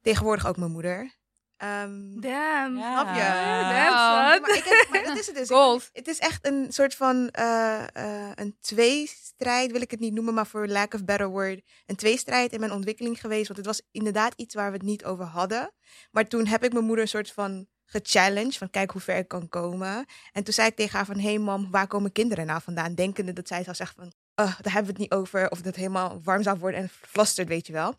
tegenwoordig 0.02 0.46
ook 0.46 0.56
mijn 0.56 0.70
moeder. 0.70 1.20
Ehm, 1.56 2.20
damn. 2.20 2.76
Ja. 2.78 2.92
Snap 3.00 3.14
je? 3.14 3.20
Damn, 3.22 3.92
maar, 3.92 4.34
son. 4.36 4.56
ik 4.56 4.64
heb, 4.64 4.86
maar 4.90 5.04
dat 5.04 5.16
is 5.18 5.26
het 5.26 5.34
dus. 5.36 5.48
Ik- 5.48 5.56
Gold. 5.56 5.90
het 5.92 6.08
is 6.08 6.18
echt 6.18 6.46
een 6.46 6.66
soort 6.72 6.94
van 6.94 7.28
eh, 7.30 7.82
eh, 7.96 8.30
een 8.34 8.56
tweestrijd, 8.60 9.72
wil 9.72 9.80
ik 9.80 9.90
het 9.90 10.00
niet 10.00 10.12
noemen, 10.14 10.34
maar 10.34 10.46
voor 10.46 10.66
lack 10.66 10.94
of 10.94 11.04
better 11.04 11.28
word. 11.28 11.60
Een 11.86 11.96
tweestrijd 11.96 12.52
in 12.52 12.60
mijn 12.60 12.72
ontwikkeling 12.72 13.20
geweest. 13.20 13.46
Want 13.46 13.56
het 13.58 13.66
was 13.66 13.82
inderdaad 13.90 14.32
iets 14.36 14.54
waar 14.54 14.70
we 14.70 14.76
het 14.76 14.86
niet 14.86 15.04
over 15.04 15.24
hadden. 15.24 15.72
Maar 16.10 16.28
toen 16.28 16.46
heb 16.46 16.64
ik 16.64 16.72
mijn 16.72 16.84
moeder 16.84 17.04
een 17.04 17.10
soort 17.10 17.32
van 17.32 17.66
gechallenged. 17.86 18.56
Van 18.56 18.70
kijk 18.70 18.90
hoe 18.90 19.00
ver 19.00 19.16
ik 19.16 19.28
kan 19.28 19.48
komen. 19.48 20.06
En 20.32 20.44
toen 20.44 20.54
zei 20.54 20.68
ik 20.68 20.76
tegen 20.76 20.96
haar 20.96 21.06
van, 21.06 21.18
hé 21.18 21.28
hey 21.28 21.38
mam, 21.38 21.70
waar 21.70 21.86
komen 21.86 22.12
kinderen 22.12 22.46
nou 22.46 22.60
vandaan? 22.62 22.94
Denkende 22.94 23.32
dat 23.32 23.48
zij 23.48 23.62
zou 23.62 23.76
zeggen 23.76 23.96
van, 23.96 24.12
"Oh, 24.46 24.60
daar 24.60 24.72
hebben 24.72 24.94
we 24.94 25.00
het 25.02 25.10
niet 25.10 25.20
over. 25.20 25.50
Of 25.50 25.56
dat 25.56 25.66
het 25.66 25.76
helemaal 25.76 26.20
warm 26.22 26.42
zou 26.42 26.58
worden 26.58 26.80
en 26.80 26.88
flasterd, 26.88 27.48
weet 27.48 27.66
je 27.66 27.72
wel. 27.72 27.94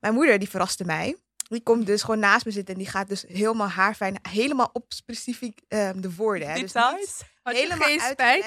Mijn 0.00 0.14
moeder, 0.14 0.38
die 0.38 0.48
verraste 0.48 0.84
mij. 0.84 1.16
Die 1.54 1.62
komt 1.62 1.86
dus 1.86 2.00
gewoon 2.02 2.18
naast 2.18 2.44
me 2.44 2.50
zitten 2.50 2.74
en 2.74 2.80
die 2.80 2.90
gaat 2.90 3.08
dus 3.08 3.24
helemaal 3.28 3.68
haarfijn, 3.68 4.18
helemaal 4.28 4.70
op 4.72 4.84
specifiek 4.88 5.60
ehm, 5.68 6.00
de 6.00 6.14
woorden. 6.14 6.48
Hè. 6.48 6.54
Dus 6.60 6.72
niet- 6.98 7.22
helemaal 7.56 7.78
geen 7.88 8.00
spijt? 8.12 8.44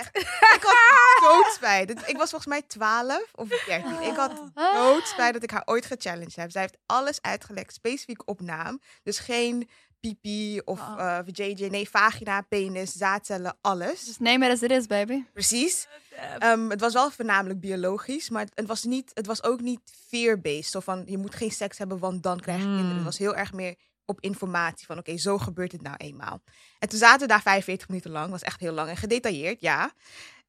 Ik 0.56 0.60
had 0.64 0.76
doodspijt. 1.32 1.90
Ik 1.92 2.18
was 2.18 2.30
volgens 2.30 2.46
mij 2.46 2.62
12 2.62 3.22
of 3.36 3.48
13. 3.48 4.02
Ik 4.02 4.16
had 4.16 4.32
doodspijt 4.54 5.34
dat 5.34 5.44
ik 5.44 5.52
haar 5.52 5.62
ooit 5.66 5.86
gechallenged 5.86 6.36
heb. 6.36 6.52
Zij 6.52 6.62
heeft 6.62 6.78
alles 6.86 7.22
uitgelegd, 7.22 7.74
specifiek 7.74 8.22
op 8.26 8.42
naam. 8.42 8.82
Dus 9.04 9.20
geen 9.20 9.70
pipi 10.00 10.60
of 10.66 10.80
Oh. 10.80 10.96
eh 11.00 11.20
VJJ. 11.26 11.68
Nee, 11.68 11.90
vagina, 11.90 12.42
penis, 12.42 12.92
zaadcellen, 12.92 13.58
alles. 13.62 14.06
Dus 14.06 14.18
neem 14.20 14.42
het 14.42 14.52
as 14.52 14.62
it 14.62 14.72
is, 14.72 14.86
baby. 14.86 15.24
Precies. 15.34 15.88
Ehm, 16.40 16.70
het 16.70 16.80
was 16.82 16.94
wel 16.94 17.12
voornamelijk 17.12 17.60
biologisch, 17.60 18.30
maar 18.30 18.42
het, 18.44 18.52
het 18.56 18.68
was, 18.68 18.84
niet, 18.84 19.12
het 19.14 19.26
was 19.26 19.44
ook 19.44 19.62
niet 19.62 19.80
fear-based. 20.08 20.66
Zo 20.72 20.80
van, 20.80 21.04
je 21.06 21.18
moet 21.18 21.36
geen 21.36 21.52
seks 21.52 21.78
hebben, 21.78 22.00
want 22.00 22.24
dan 22.24 22.40
krijg 22.40 22.60
je 22.60 22.66
Mm. 22.66 22.72
kinderen. 22.74 22.96
Het 22.96 23.06
was 23.06 23.18
heel 23.18 23.36
erg 23.36 23.54
meer 23.54 23.76
op 24.06 24.22
informatie 24.22 24.86
van, 24.86 24.98
oké, 24.98 25.18
zo 25.18 25.38
gebeurt 25.38 25.72
het 25.72 25.82
nou 25.82 25.96
eenmaal. 25.98 26.42
En 26.80 26.90
toen 26.90 27.00
zaten 27.00 27.20
we 27.22 27.28
daar 27.28 27.42
45 27.42 27.88
minuten 27.88 28.12
lang. 28.12 28.32
was 28.32 28.42
echt 28.42 28.60
heel 28.60 28.74
lang 28.74 28.90
en 28.90 28.98
gedetailleerd, 28.98 29.62
ja. 29.62 29.92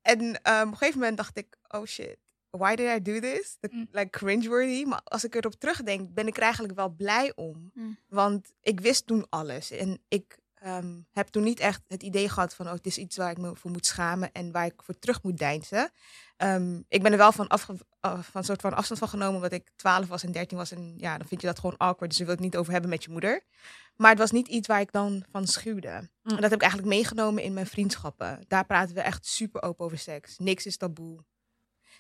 En 0.03 0.43
ehm, 0.43 0.67
op 0.67 0.73
een 0.73 0.77
gegeven 0.77 0.99
moment 1.01 1.17
dacht 1.17 1.37
ik, 1.39 1.57
oh 1.69 1.85
shit, 1.87 2.17
why 2.59 2.75
did 2.75 2.97
I 2.99 3.03
do 3.03 3.21
this? 3.21 3.57
Dat- 3.61 3.71
Mm. 3.73 3.89
Like 3.93 4.11
cringeworthy. 4.11 4.85
Maar 4.85 5.01
als 5.05 5.25
ik 5.25 5.35
erop 5.35 5.55
terugdenk, 5.55 6.15
ben 6.15 6.27
ik 6.27 6.37
er 6.37 6.43
eigenlijk 6.43 6.75
wel 6.75 6.89
blij 6.89 7.33
om. 7.35 7.71
Mm. 7.75 7.99
Want 8.09 8.53
ik 8.61 8.81
wist 8.81 9.07
toen 9.07 9.27
alles. 9.29 9.71
En 9.71 10.01
ik 10.09 10.39
ehm, 10.55 11.01
heb 11.13 11.27
toen 11.29 11.43
niet 11.43 11.61
echt 11.61 11.83
het 11.89 12.03
idee 12.03 12.29
gehad 12.29 12.55
van... 12.55 12.67
oh, 12.67 12.73
het 12.73 12.87
is 12.87 12.99
iets 12.99 13.17
waar 13.17 13.31
ik 13.31 13.39
me 13.39 13.57
voor 13.57 13.71
moet 13.71 13.87
schamen 13.87 14.33
en 14.33 14.53
waar 14.53 14.67
ik 14.67 14.83
voor 14.83 14.99
terug 14.99 15.23
moet 15.23 15.39
deinzen. 15.39 15.91
Ehm, 16.37 16.81
ik 16.89 17.03
ben 17.03 17.13
er 17.13 17.19
wel 17.19 17.33
van, 17.33 17.49
afge 17.49 17.75
af- 18.01 18.29
van 18.33 18.45
soort 18.45 18.61
van 18.61 18.75
afstand 18.75 18.99
van 19.01 19.09
genomen... 19.09 19.35
omdat 19.35 19.53
ik 19.53 19.71
12 19.77 20.07
was 20.09 20.23
en 20.23 20.33
13 20.33 20.57
was. 20.59 20.71
En 20.73 20.95
ja, 20.97 21.19
dan 21.19 21.27
vind 21.29 21.41
je 21.41 21.47
dat 21.47 21.59
gewoon 21.59 21.77
awkward. 21.77 22.09
Dus 22.11 22.19
je 22.19 22.25
wil 22.25 22.35
het 22.35 22.43
niet 22.43 22.57
over 22.57 22.73
hebben 22.73 22.91
met 22.91 23.05
je 23.05 23.11
moeder. 23.11 23.43
Maar 23.97 24.11
het 24.11 24.19
was 24.19 24.31
niet 24.31 24.49
iets 24.49 24.67
waar 24.69 24.81
ik 24.81 24.93
dan 24.93 25.25
van 25.31 25.47
schuwde. 25.47 25.89
Mm. 25.89 26.07
En 26.23 26.41
dat 26.41 26.43
heb 26.51 26.53
ik 26.53 26.61
eigenlijk 26.63 26.93
meegenomen 26.93 27.43
in 27.43 27.53
mijn 27.53 27.67
vriendschappen. 27.67 28.45
Daar 28.49 28.67
praten 28.67 28.95
we 28.95 29.01
echt 29.01 29.27
super 29.27 29.63
open 29.63 29.85
over 29.85 29.99
seks. 29.99 30.39
Niks 30.39 30.67
is 30.67 30.77
taboe. 30.77 31.25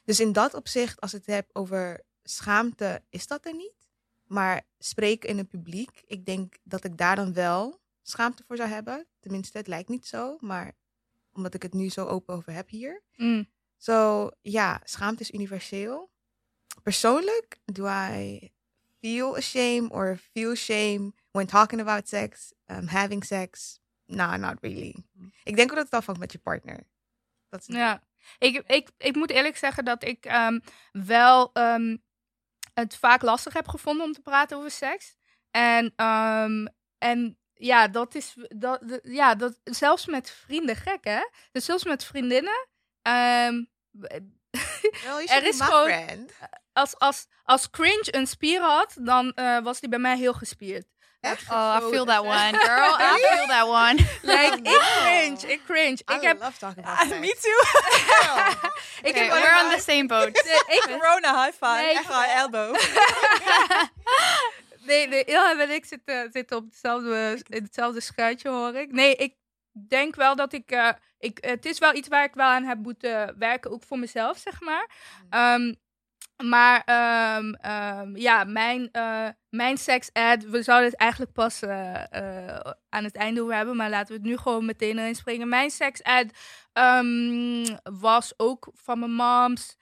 Dus 0.08 0.20
in 0.20 0.32
dat 0.32 0.54
opzicht, 0.54 1.00
als 1.00 1.14
ik 1.14 1.26
het 1.26 1.34
heb 1.34 1.50
over 1.52 2.00
schaamte, 2.22 3.02
is 3.08 3.26
dat 3.26 3.46
er 3.46 3.54
niet. 3.54 3.88
Maar 4.26 4.62
spreken 4.78 5.28
in 5.28 5.38
het 5.38 5.48
publiek, 5.48 6.02
ik 6.06 6.26
denk 6.26 6.56
dat 6.62 6.84
ik 6.84 6.96
daar 6.96 7.16
dan 7.16 7.32
wel 7.32 7.80
schaamte 8.02 8.44
voor 8.46 8.56
zou 8.56 8.68
hebben. 8.68 9.06
Tenminste, 9.20 9.58
het 9.58 9.66
lijkt 9.66 9.88
niet 9.88 10.06
zo. 10.06 10.36
Maar 10.40 10.72
omdat 11.32 11.54
ik 11.54 11.62
het 11.62 11.72
nu 11.72 11.88
zo 11.88 12.06
open 12.06 12.34
over 12.34 12.52
heb 12.52 12.68
hier. 12.68 13.02
Mm. 13.16 13.48
Zo, 13.76 14.30
ja, 14.40 14.80
schaamte 14.84 15.22
is 15.22 15.30
universeel. 15.30 16.10
Persoonlijk, 16.82 17.60
do 17.64 17.86
I 17.86 18.50
feel 19.00 19.36
ashamed 19.36 19.90
or 19.90 20.16
feel 20.32 20.54
shame 20.54 21.12
when 21.30 21.46
talking 21.46 21.80
about 21.80 22.08
sex, 22.08 22.52
um, 22.66 22.86
having 22.86 23.24
sex? 23.24 23.80
Nah, 24.04 24.40
not 24.40 24.56
really. 24.60 25.04
Ik 25.44 25.56
denk 25.56 25.70
ook 25.70 25.76
dat 25.76 25.84
het 25.84 25.94
afhangt 25.94 26.20
met 26.20 26.32
je 26.32 26.38
partner. 26.38 26.86
Dat 27.48 27.60
is 27.60 27.66
Ja, 27.66 28.02
ik, 28.38 28.62
ik, 28.66 28.88
ik 28.98 29.14
moet 29.16 29.30
eerlijk 29.30 29.56
zeggen 29.56 29.84
dat 29.84 30.02
ik 30.04 30.24
ehm, 30.24 30.58
wel 30.92 31.50
ehm, 31.52 31.96
het 32.74 32.96
vaak 32.96 33.22
lastig 33.22 33.52
heb 33.52 33.68
gevonden 33.68 34.06
om 34.06 34.12
te 34.12 34.20
praten 34.20 34.56
over 34.56 34.70
seks. 34.70 35.16
En, 35.50 35.92
ehm, 35.96 36.66
en 36.98 37.38
ja, 37.54 37.88
dat 37.88 38.14
is 38.14 38.34
dat, 38.48 39.00
ja, 39.02 39.34
dat, 39.34 39.60
zelfs 39.64 40.06
met 40.06 40.30
vrienden 40.30 40.76
gek, 40.76 41.04
hè? 41.04 41.20
Dus 41.52 41.64
zelfs 41.64 41.84
met 41.84 42.04
vriendinnen. 42.04 42.68
ehm, 43.02 43.64
Well, 43.90 44.20
Er 45.26 45.46
is 45.46 45.60
gewoon- 45.60 45.84
friend. 45.90 46.32
als, 46.72 46.98
als, 46.98 47.26
als 47.42 47.70
cringe 47.70 48.08
een 48.10 48.26
spier 48.26 48.60
had, 48.60 48.96
dan 49.00 49.32
eh, 49.32 49.58
was 49.62 49.80
die 49.80 49.88
bij 49.88 49.98
mij 49.98 50.16
heel 50.16 50.32
gespierd. 50.34 50.86
Echt? 51.20 51.50
Oh, 51.50 51.76
I 51.78 51.90
feel 51.90 52.04
that 52.04 52.24
one, 52.24 52.52
girl. 52.52 52.94
I 52.98 53.18
feel 53.34 53.46
that 53.46 53.66
one. 53.66 53.96
Like, 54.22 54.60
Oh, 54.68 54.72
ik 54.72 54.80
cringe, 55.02 55.52
ik 55.52 55.60
cringe. 55.64 55.98
I 56.10 56.14
Ik 56.14 56.20
heb, 56.22 56.40
love 56.40 56.58
talking 56.58 56.84
about 56.84 56.98
sex. 56.98 57.18
Me 57.20 57.36
too. 57.40 57.60
Ik 59.02 59.14
Okay, 59.16 59.28
heb 59.28 59.32
we're 59.32 59.64
on 59.64 59.70
the 59.76 59.80
same 59.80 60.06
boat. 60.06 60.28
ik, 60.68 60.84
Corona 60.86 61.44
high 61.44 61.56
five. 61.56 61.82
Nee, 61.82 61.94
Echt 61.96 62.08
high 62.08 62.36
elbow. 62.36 62.76
Nee, 64.80 65.08
nee, 65.08 65.24
Ilham 65.24 65.60
en 65.60 65.70
ik 65.70 65.84
zitten, 65.84 66.28
zitten 66.32 66.56
op 66.56 66.64
hetzelfde, 66.64 67.42
in 67.48 67.62
hetzelfde 67.62 68.00
schuitje, 68.00 68.48
hoor 68.48 68.74
ik. 68.74 68.92
Nee, 68.92 69.14
ik 69.14 69.34
denk 69.72 70.14
wel 70.16 70.36
dat 70.36 70.52
ik, 70.52 70.70
eh, 70.70 70.88
ik... 71.18 71.38
Het 71.40 71.64
is 71.66 71.78
wel 71.78 71.94
iets 71.94 72.08
waar 72.08 72.24
ik 72.24 72.34
wel 72.34 72.46
aan 72.46 72.64
heb 72.64 72.78
moeten 72.78 73.38
werken, 73.38 73.70
ook 73.70 73.82
voor 73.86 73.98
mezelf, 73.98 74.38
zeg 74.38 74.60
maar. 74.60 74.88
Ehm, 75.30 75.74
maar 76.42 76.82
ehm, 76.84 77.52
ehm, 77.54 78.16
ja, 78.16 78.44
mijn, 78.44 78.88
eh 78.92 79.28
mijn 79.50 79.76
sex-ad, 79.76 80.44
we 80.44 80.62
zouden 80.62 80.90
het 80.90 80.98
eigenlijk 80.98 81.32
pas 81.32 81.62
eh, 81.62 82.12
eh, 82.12 82.72
aan 82.88 83.04
het 83.04 83.16
einde 83.16 83.54
hebben, 83.54 83.76
maar 83.76 83.90
laten 83.90 84.08
we 84.08 84.20
het 84.20 84.30
nu 84.30 84.36
gewoon 84.36 84.64
meteen 84.64 84.98
erin 84.98 85.14
springen. 85.14 85.48
Mijn 85.48 85.70
sex-ad 85.70 86.26
ehm, 86.72 87.76
was 87.82 88.32
ook 88.36 88.70
van 88.74 88.98
mijn 88.98 89.12
moms. 89.12 89.76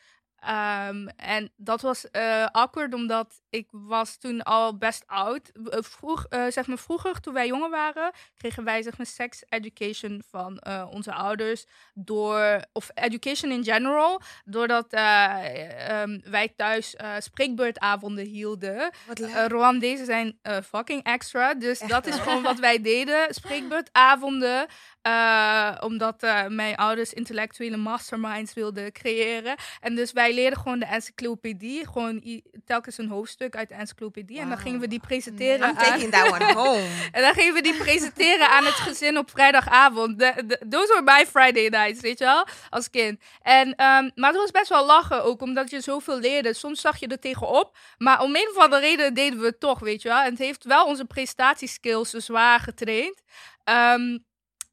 Ehm, 0.47 1.07
en 1.17 1.53
dat 1.57 1.81
was 1.81 2.11
eh, 2.11 2.47
awkward, 2.47 2.95
omdat 2.95 3.41
ik 3.51 3.69
was 3.71 4.17
toen 4.17 4.43
al 4.43 4.77
best 4.77 5.03
oud. 5.07 5.51
Eh, 5.71 5.79
Vroeg, 5.83 6.25
eh, 6.29 6.45
zeg 6.49 6.67
maar 6.67 6.79
vroeger, 6.79 7.21
toen 7.21 7.35
wij 7.35 7.47
jonger 7.47 7.71
waren, 7.71 8.13
kregen 8.37 8.65
wij 8.65 8.83
zeg 8.83 8.97
maar 8.97 9.07
sex 9.07 9.43
education 9.49 10.23
van 10.31 10.67
onze 10.91 11.13
ouders. 11.13 11.65
Door, 11.95 12.65
of 12.73 12.91
education 12.95 13.51
in 13.51 13.65
general, 13.65 14.21
doordat 14.45 14.93
eh, 14.93 15.91
ehm, 15.91 16.21
wij 16.25 16.53
thuis 16.57 16.97
spreekbeurtavonden 17.19 18.25
hielden. 18.25 18.91
Wat 19.07 19.19
leuk. 19.19 19.31
Uh, 19.31 19.45
Rwandezen 19.45 20.07
zijn 20.07 20.39
fucking 20.65 21.03
extra. 21.03 21.55
Dus 21.55 21.79
dat 21.79 22.07
is 22.07 22.15
gewoon 22.15 22.43
wat 22.43 22.59
wij 22.59 22.81
deden. 22.93 23.35
Spreekbeurtavonden. 23.35 24.67
Eh, 25.07 25.73
omdat 25.81 26.23
eh, 26.23 26.47
mijn 26.47 26.77
ouders 26.77 27.13
intellectuele 27.13 27.77
masterminds 27.77 28.55
wilden 28.55 28.93
creëren. 28.93 29.57
En 29.81 29.95
dus 29.95 30.13
wij 30.13 30.35
leerden 30.35 30.59
gewoon 30.59 30.79
de 30.79 30.85
encyclopedie. 30.85 31.87
Gewoon 31.87 32.43
telkens 32.65 32.99
een 32.99 33.09
hoofdstuk 33.09 33.57
uit 33.57 33.69
de 33.69 33.75
encyclopedie. 33.75 34.39
En 34.39 34.49
dan 34.49 34.59
gingen 34.59 34.81
we 34.81 34.89
die 34.89 35.01
presenteren. 35.01 35.57
I'm 35.57 35.63
aan- 35.63 35.85
taking 35.85 36.13
that 36.13 36.33
one 36.33 36.53
home. 36.63 36.87
en 37.13 37.23
dan 37.23 37.35
gingen 37.35 37.55
we 37.55 37.63
die 37.63 37.77
presenteren 37.77 38.49
aan 38.49 38.65
het 38.65 38.75
gezin 38.75 39.19
op 39.19 39.31
vrijdagavond. 39.31 40.19
De, 40.19 40.33
de, 40.47 40.61
those 40.69 40.87
were 40.87 41.03
my 41.19 41.27
Friday 41.27 41.69
nights, 41.69 42.01
weet 42.01 42.19
je 42.19 42.25
wel, 42.25 42.47
als 42.71 42.91
kind. 42.91 43.21
En, 43.43 43.75
ehm, 43.75 44.11
maar 44.15 44.31
het 44.31 44.41
was 44.41 44.51
best 44.51 44.69
wel 44.69 44.87
lachen 44.87 45.25
ook, 45.25 45.41
omdat 45.43 45.71
je 45.71 45.81
zoveel 45.81 46.19
leerde. 46.19 46.53
Soms 46.55 46.81
zag 46.81 46.97
je 47.01 47.07
er 47.07 47.21
tegenop, 47.21 47.77
maar 47.99 48.21
om 48.23 48.37
een 48.37 48.49
of 48.55 48.63
andere 48.63 48.81
reden 48.81 49.15
deden 49.15 49.39
we 49.39 49.47
het 49.47 49.61
toch, 49.61 49.79
weet 49.79 50.03
je 50.03 50.09
wel. 50.09 50.21
En 50.23 50.31
het 50.31 50.39
heeft 50.39 50.65
wel 50.65 50.87
onze 50.87 51.05
prestatieskills 51.05 52.11
zwaar 52.11 52.61
getraind. 52.61 53.23
Ehm, 53.65 54.19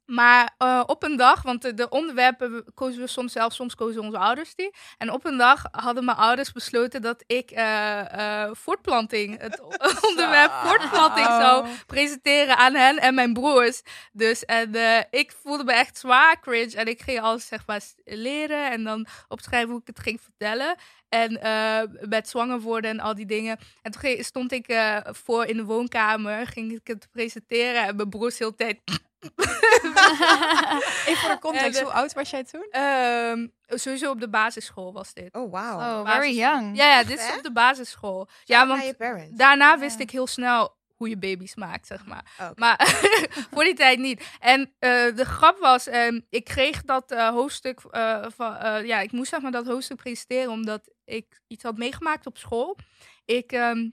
maar 0.06 0.54
eh, 0.58 0.82
op 0.86 1.02
een 1.02 1.16
dag, 1.16 1.42
want 1.42 1.62
de, 1.62 1.74
de 1.74 1.88
onderwerpen 1.88 2.64
kozen 2.74 3.00
we 3.00 3.06
soms 3.06 3.32
zelf, 3.32 3.52
soms 3.52 3.74
kozen 3.74 4.02
onze 4.02 4.18
ouders 4.18 4.54
die. 4.54 4.74
En 4.98 5.12
op 5.12 5.24
een 5.24 5.36
dag 5.36 5.64
hadden 5.70 6.04
mijn 6.04 6.16
ouders 6.16 6.52
besloten 6.52 7.02
dat 7.02 7.24
ik 7.26 7.50
eh, 7.50 8.42
eh, 8.44 8.50
voortplanting, 8.52 9.40
het 9.40 9.60
onderwerp 10.10 10.52
voortplanting 10.52 11.26
zou 11.26 11.66
presenteren 11.86 12.56
aan 12.56 12.74
hen 12.74 12.98
en 12.98 13.14
mijn 13.14 13.32
broers. 13.32 13.82
Dus 14.12 14.44
en 14.44 14.74
ik 15.10 15.32
voelde 15.42 15.64
me 15.64 15.72
echt 15.72 15.98
zwaar 15.98 16.40
cringe 16.40 16.76
en 16.76 16.86
ik 16.86 17.02
ging 17.02 17.20
alles 17.20 17.46
zeg 17.46 17.66
maar 17.66 17.80
leren 18.04 18.70
en 18.70 18.84
dan 18.84 19.06
opschrijven 19.28 19.70
hoe 19.70 19.80
ik 19.80 19.86
het 19.86 20.00
ging 20.00 20.20
vertellen. 20.20 20.76
En 21.08 21.42
eh, 21.42 21.80
met 22.08 22.28
zwanger 22.28 22.60
worden 22.60 22.90
en 22.90 23.00
al 23.00 23.14
die 23.14 23.26
dingen. 23.26 23.58
En 23.82 23.90
toen 23.90 24.24
stond 24.24 24.52
ik 24.52 24.74
voor 25.04 25.44
in 25.44 25.56
de 25.56 25.64
woonkamer, 25.64 26.46
ging 26.46 26.72
ik 26.72 26.86
het 26.86 27.08
presenteren 27.10 27.86
en 27.86 27.96
mijn 27.96 28.08
broers 28.08 28.38
heel 28.38 28.54
tijd... 28.54 28.80
Even 31.06 31.16
voor 31.16 31.30
de 31.30 31.38
context, 31.40 31.80
hoe 31.80 31.90
oud 31.92 32.12
was 32.12 32.30
jij 32.30 32.44
toen? 32.44 32.66
Ehm, 32.70 33.46
sowieso 33.66 34.10
op 34.10 34.20
de 34.20 34.28
basisschool 34.28 34.92
was 34.92 35.12
dit. 35.12 35.34
Oh, 35.34 35.50
wow. 35.50 35.80
Oh, 35.80 36.10
very 36.10 36.34
young. 36.36 36.76
Ja, 36.76 36.86
ja, 36.86 37.04
dit 37.04 37.18
is 37.18 37.36
op 37.36 37.42
de 37.42 37.52
basisschool. 37.52 38.28
Ja, 38.44 38.56
Shout 38.56 38.68
want 38.68 38.78
naar 38.80 38.88
je 38.88 38.94
parents. 38.94 39.36
daarna 39.38 39.78
wist 39.78 39.98
ik 40.00 40.10
heel 40.10 40.26
snel 40.26 40.76
hoe 40.94 41.08
je 41.08 41.18
baby's 41.18 41.54
maakt, 41.54 41.86
zeg 41.86 42.06
maar. 42.06 42.24
Oh. 42.40 42.50
Maar 42.54 42.80
voor 43.52 43.64
die 43.64 43.74
tijd 43.74 43.98
niet. 43.98 44.24
En 44.40 44.74
eh, 44.78 44.90
de 45.16 45.24
grap 45.24 45.58
was, 45.58 45.86
ehm, 45.86 46.20
ik 46.30 46.44
kreeg 46.44 46.82
dat 46.82 47.10
eh, 47.10 47.28
hoofdstuk 47.28 47.80
eh, 47.90 48.24
van, 48.36 48.56
eh, 48.56 48.84
ja, 48.86 49.00
ik 49.00 49.12
moest 49.12 49.30
zeg 49.30 49.40
maar 49.40 49.50
dat 49.52 49.66
hoofdstuk 49.66 49.96
presenteren 49.96 50.50
omdat 50.50 50.88
ik 51.04 51.40
iets 51.46 51.62
had 51.62 51.76
meegemaakt 51.76 52.26
op 52.26 52.38
school. 52.38 52.76
Ik, 53.24 53.52
ehm, 53.52 53.88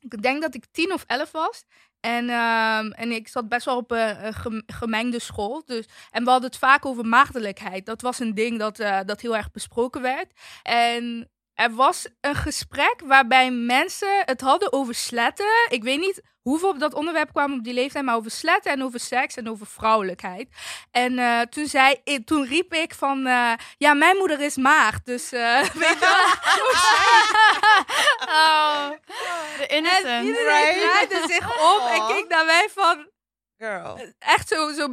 ik 0.00 0.22
denk 0.22 0.42
dat 0.42 0.54
ik 0.54 0.64
tien 0.70 0.92
of 0.92 1.04
elf 1.06 1.30
was. 1.30 1.64
En, 2.04 2.28
ehm, 2.28 2.90
en 2.90 3.10
ik 3.12 3.28
zat 3.28 3.48
best 3.48 3.64
wel 3.64 3.76
op 3.76 3.90
een, 3.90 4.26
een 4.26 4.34
gem- 4.34 4.62
gemengde 4.66 5.18
school. 5.20 5.62
Dus, 5.66 5.86
en 6.10 6.24
we 6.24 6.30
hadden 6.30 6.50
het 6.50 6.58
vaak 6.58 6.86
over 6.86 7.04
maagdelijkheid. 7.04 7.86
Dat 7.86 8.02
was 8.02 8.18
een 8.18 8.34
ding 8.34 8.58
dat, 8.58 8.78
eh, 8.78 9.00
dat 9.06 9.20
heel 9.20 9.36
erg 9.36 9.50
besproken 9.50 10.02
werd. 10.02 10.32
En 10.62 11.28
er 11.54 11.74
was 11.74 12.06
een 12.20 12.34
gesprek 12.34 12.94
waarbij 13.04 13.50
mensen 13.50 14.22
het 14.24 14.40
hadden 14.40 14.72
over 14.72 14.94
sletten. 14.94 15.46
Ik 15.68 15.82
weet 15.82 15.98
niet 16.00 16.22
hoeveel 16.42 16.68
op 16.68 16.78
dat 16.78 16.94
onderwerp 16.94 17.32
kwamen 17.32 17.58
op 17.58 17.64
die 17.64 17.74
leeftijd, 17.74 18.04
maar 18.04 18.16
over 18.16 18.30
sletten 18.30 18.72
en 18.72 18.82
over 18.82 19.00
seks 19.00 19.34
en 19.36 19.48
over 19.50 19.66
vrouwelijkheid. 19.66 20.48
En 20.90 21.18
eh, 21.18 21.40
toen, 21.40 21.66
zei, 21.66 22.00
ik- 22.04 22.26
toen 22.26 22.44
riep 22.46 22.74
ik 22.74 22.94
van, 22.94 23.26
eh, 23.26 23.52
ja, 23.76 23.94
mijn 23.94 24.16
moeder 24.16 24.40
is 24.40 24.56
maagd. 24.56 25.06
Dus 25.06 25.32
eh, 25.32 25.60
weet 25.82 25.88
je 25.88 25.98
wel, 25.98 26.24
Oh, 28.38 28.90
de 29.58 29.66
en 29.66 29.76
innocent. 29.76 30.26
iedereen 30.26 30.74
Right. 30.74 30.80
draaide 30.80 31.32
zich 31.32 31.72
om 31.74 31.86
en 31.86 32.06
keek 32.06 32.28
naar 32.28 32.44
mij 32.44 32.68
van, 32.74 33.08
Girl. 33.58 34.12
echt 34.18 34.48
zo, 34.48 34.72
zo 34.72 34.88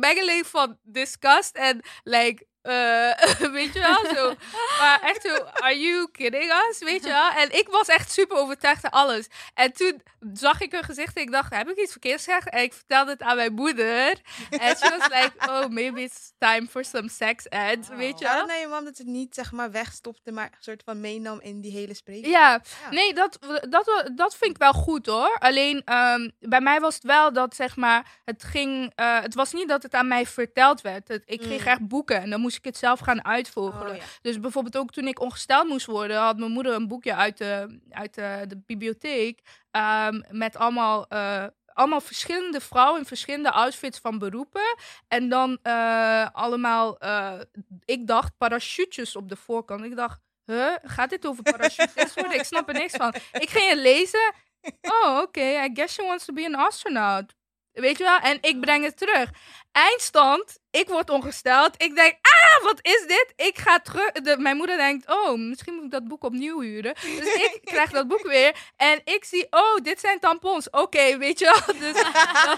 van 0.46 0.78
disgust 0.84 1.56
en 1.56 1.82
like, 2.04 2.46
eh, 2.62 3.50
weet 3.58 3.74
je 3.74 3.80
wel, 3.80 4.16
zo. 4.16 4.34
Maar 4.80 5.00
echt 5.04 5.22
zo, 5.22 5.36
are 5.44 5.80
you 5.80 6.08
kidding 6.12 6.52
us, 6.70 6.80
weet 6.80 7.04
je 7.04 7.10
wel? 7.10 7.30
En 7.30 7.58
ik 7.58 7.68
was 7.68 7.88
echt 7.88 8.12
super 8.12 8.38
overtuigd 8.38 8.84
aan 8.86 8.92
alles. 8.92 9.28
En 9.54 9.74
toen 9.74 10.02
zag 10.34 10.62
ik 10.62 10.72
hun 10.72 10.84
gezicht 10.84 11.16
en 11.16 11.22
ik 11.22 11.32
dacht, 11.32 11.54
heb 11.56 11.70
ik 11.70 11.78
iets 11.78 11.92
verkeerds 11.92 12.24
gezegd? 12.24 12.50
En 12.50 12.62
ik 12.62 12.74
vertelde 12.74 13.12
het 13.12 13.22
aan 13.22 13.36
mijn 13.36 13.54
moeder. 13.54 14.20
En 14.50 14.76
she 14.78 14.98
was 14.98 15.08
like, 15.08 15.32
oh, 15.50 15.68
maybe 15.68 16.02
it's 16.02 16.32
time 16.38 16.68
for 16.68 16.86
some 16.86 17.10
sex 17.10 17.48
ed, 17.48 17.88
weet 17.88 18.20
je 18.20 18.26
wel? 18.26 18.46
naar 18.46 18.58
je 18.60 18.68
mam 18.68 18.84
dat 18.86 18.98
het 18.98 19.08
niet 19.08 19.36
zeg 19.36 19.52
maar 19.52 19.72
wegstopte, 19.72 20.32
maar 20.32 20.46
een 20.46 20.52
soort 20.60 20.82
van 20.86 21.00
meenam 21.02 21.40
in 21.42 21.62
die 21.62 21.72
hele 21.72 21.94
spreek. 21.94 22.26
Ja, 22.26 22.30
Ja. 22.52 22.62
nee, 22.90 23.14
dat, 23.14 23.38
dat, 23.70 24.10
dat 24.16 24.36
vind 24.36 24.52
ik 24.52 24.58
wel 24.58 24.74
goed 24.74 25.06
hoor. 25.06 25.36
Alleen 25.40 25.82
ehm, 25.86 26.30
bij 26.40 26.62
mij 26.62 26.80
was 26.80 26.94
het 26.96 27.04
wel 27.04 27.34
dat 27.34 27.56
zeg 27.56 27.76
maar, 27.76 28.06
het 28.26 28.44
ging, 28.44 28.92
eh, 28.96 29.20
het 29.22 29.34
was 29.36 29.54
niet 29.54 29.68
dat 29.68 29.84
het 29.84 29.94
aan 29.94 30.08
mij 30.08 30.26
verteld 30.26 30.82
werd. 30.82 31.08
Het- 31.08 31.24
ik 31.26 31.40
kreeg 31.40 31.62
Mm. 31.62 31.68
echt 31.68 31.88
boeken 31.88 32.22
en 32.22 32.30
dan 32.30 32.40
moest 32.42 32.51
ik 32.58 32.64
het 32.64 32.78
zelf 32.78 33.00
gaan 33.00 33.26
uitvogelen. 33.26 33.90
Oh, 33.92 33.96
ja. 33.96 34.04
Dus 34.22 34.40
bijvoorbeeld 34.40 34.78
ook 34.78 34.92
toen 34.92 35.08
ik 35.08 35.20
ongesteld 35.20 35.68
moest 35.68 35.86
worden, 35.86 36.18
had 36.18 36.38
mijn 36.38 36.52
moeder 36.52 36.74
een 36.74 36.88
boekje 36.88 37.16
uit 37.16 37.38
de, 37.38 37.80
uit 37.90 38.14
de, 38.14 38.46
de 38.48 38.58
bibliotheek 38.66 39.40
ehm, 39.72 40.22
met 40.30 40.56
allemaal. 40.56 41.08
eh, 41.08 41.46
allemaal 41.74 42.02
verschillende 42.02 42.62
vrouwen 42.62 43.00
in 43.00 43.06
verschillende 43.06 43.52
outfits 43.52 44.00
van 44.00 44.18
beroepen. 44.20 44.76
En 45.08 45.30
dan 45.30 45.58
eh, 45.62 46.28
allemaal, 46.32 46.98
eh, 46.98 47.40
ik 47.86 48.08
dacht, 48.08 48.38
parachutes 48.38 49.16
op 49.16 49.30
de 49.30 49.36
voorkant. 49.36 49.84
Ik 49.84 49.96
dacht, 49.96 50.20
huh, 50.46 50.76
gaat 50.84 51.10
dit 51.10 51.26
over 51.26 51.44
parachutes 51.44 52.14
worden? 52.16 52.34
Ik 52.34 52.44
snap 52.44 52.68
er 52.68 52.74
niks 52.74 52.96
van. 52.96 53.14
Ik 53.32 53.50
ging 53.50 53.70
het 53.70 53.80
lezen. 53.80 54.34
Oh, 54.82 55.18
oké, 55.22 55.42
I 55.64 55.70
guess 55.74 55.94
she 55.94 56.04
wants 56.04 56.26
to 56.26 56.34
be 56.34 56.46
an 56.46 56.56
astronaut. 56.56 57.36
Weet 57.72 57.98
je 57.98 58.04
wel? 58.04 58.20
En 58.20 58.38
ik 58.42 58.60
breng 58.60 58.84
het 58.84 58.98
terug. 58.98 59.30
Eindstand, 59.72 60.60
ik 60.72 60.88
word 60.88 61.10
ongesteld. 61.10 61.82
Ik 61.84 61.96
denk, 61.96 62.14
ah, 62.22 62.64
wat 62.64 62.80
is 62.82 63.04
dit? 63.08 63.34
Ik 63.36 63.58
ga 63.58 63.80
terug. 63.80 64.12
De, 64.12 64.38
mijn 64.40 64.58
moeder 64.58 64.78
denkt, 64.78 65.08
oh, 65.10 65.38
misschien 65.38 65.74
moet 65.74 65.84
ik 65.84 65.92
dat 65.92 66.08
boek 66.08 66.24
opnieuw 66.24 66.60
huren. 66.62 66.94
Dus 67.02 67.34
ik 67.34 67.60
krijg 67.72 67.92
dat 67.92 68.08
boek 68.08 68.28
weer. 68.28 68.56
En 68.76 69.02
ik 69.04 69.24
zie, 69.26 69.48
oh, 69.50 69.76
dit 69.84 70.00
zijn 70.00 70.20
tampons. 70.20 70.70
Oké, 70.70 71.18
weet 71.18 71.40
je 71.40 71.46
wel. 71.46 71.76
Dus, 71.80 71.94
dat, 72.04 72.58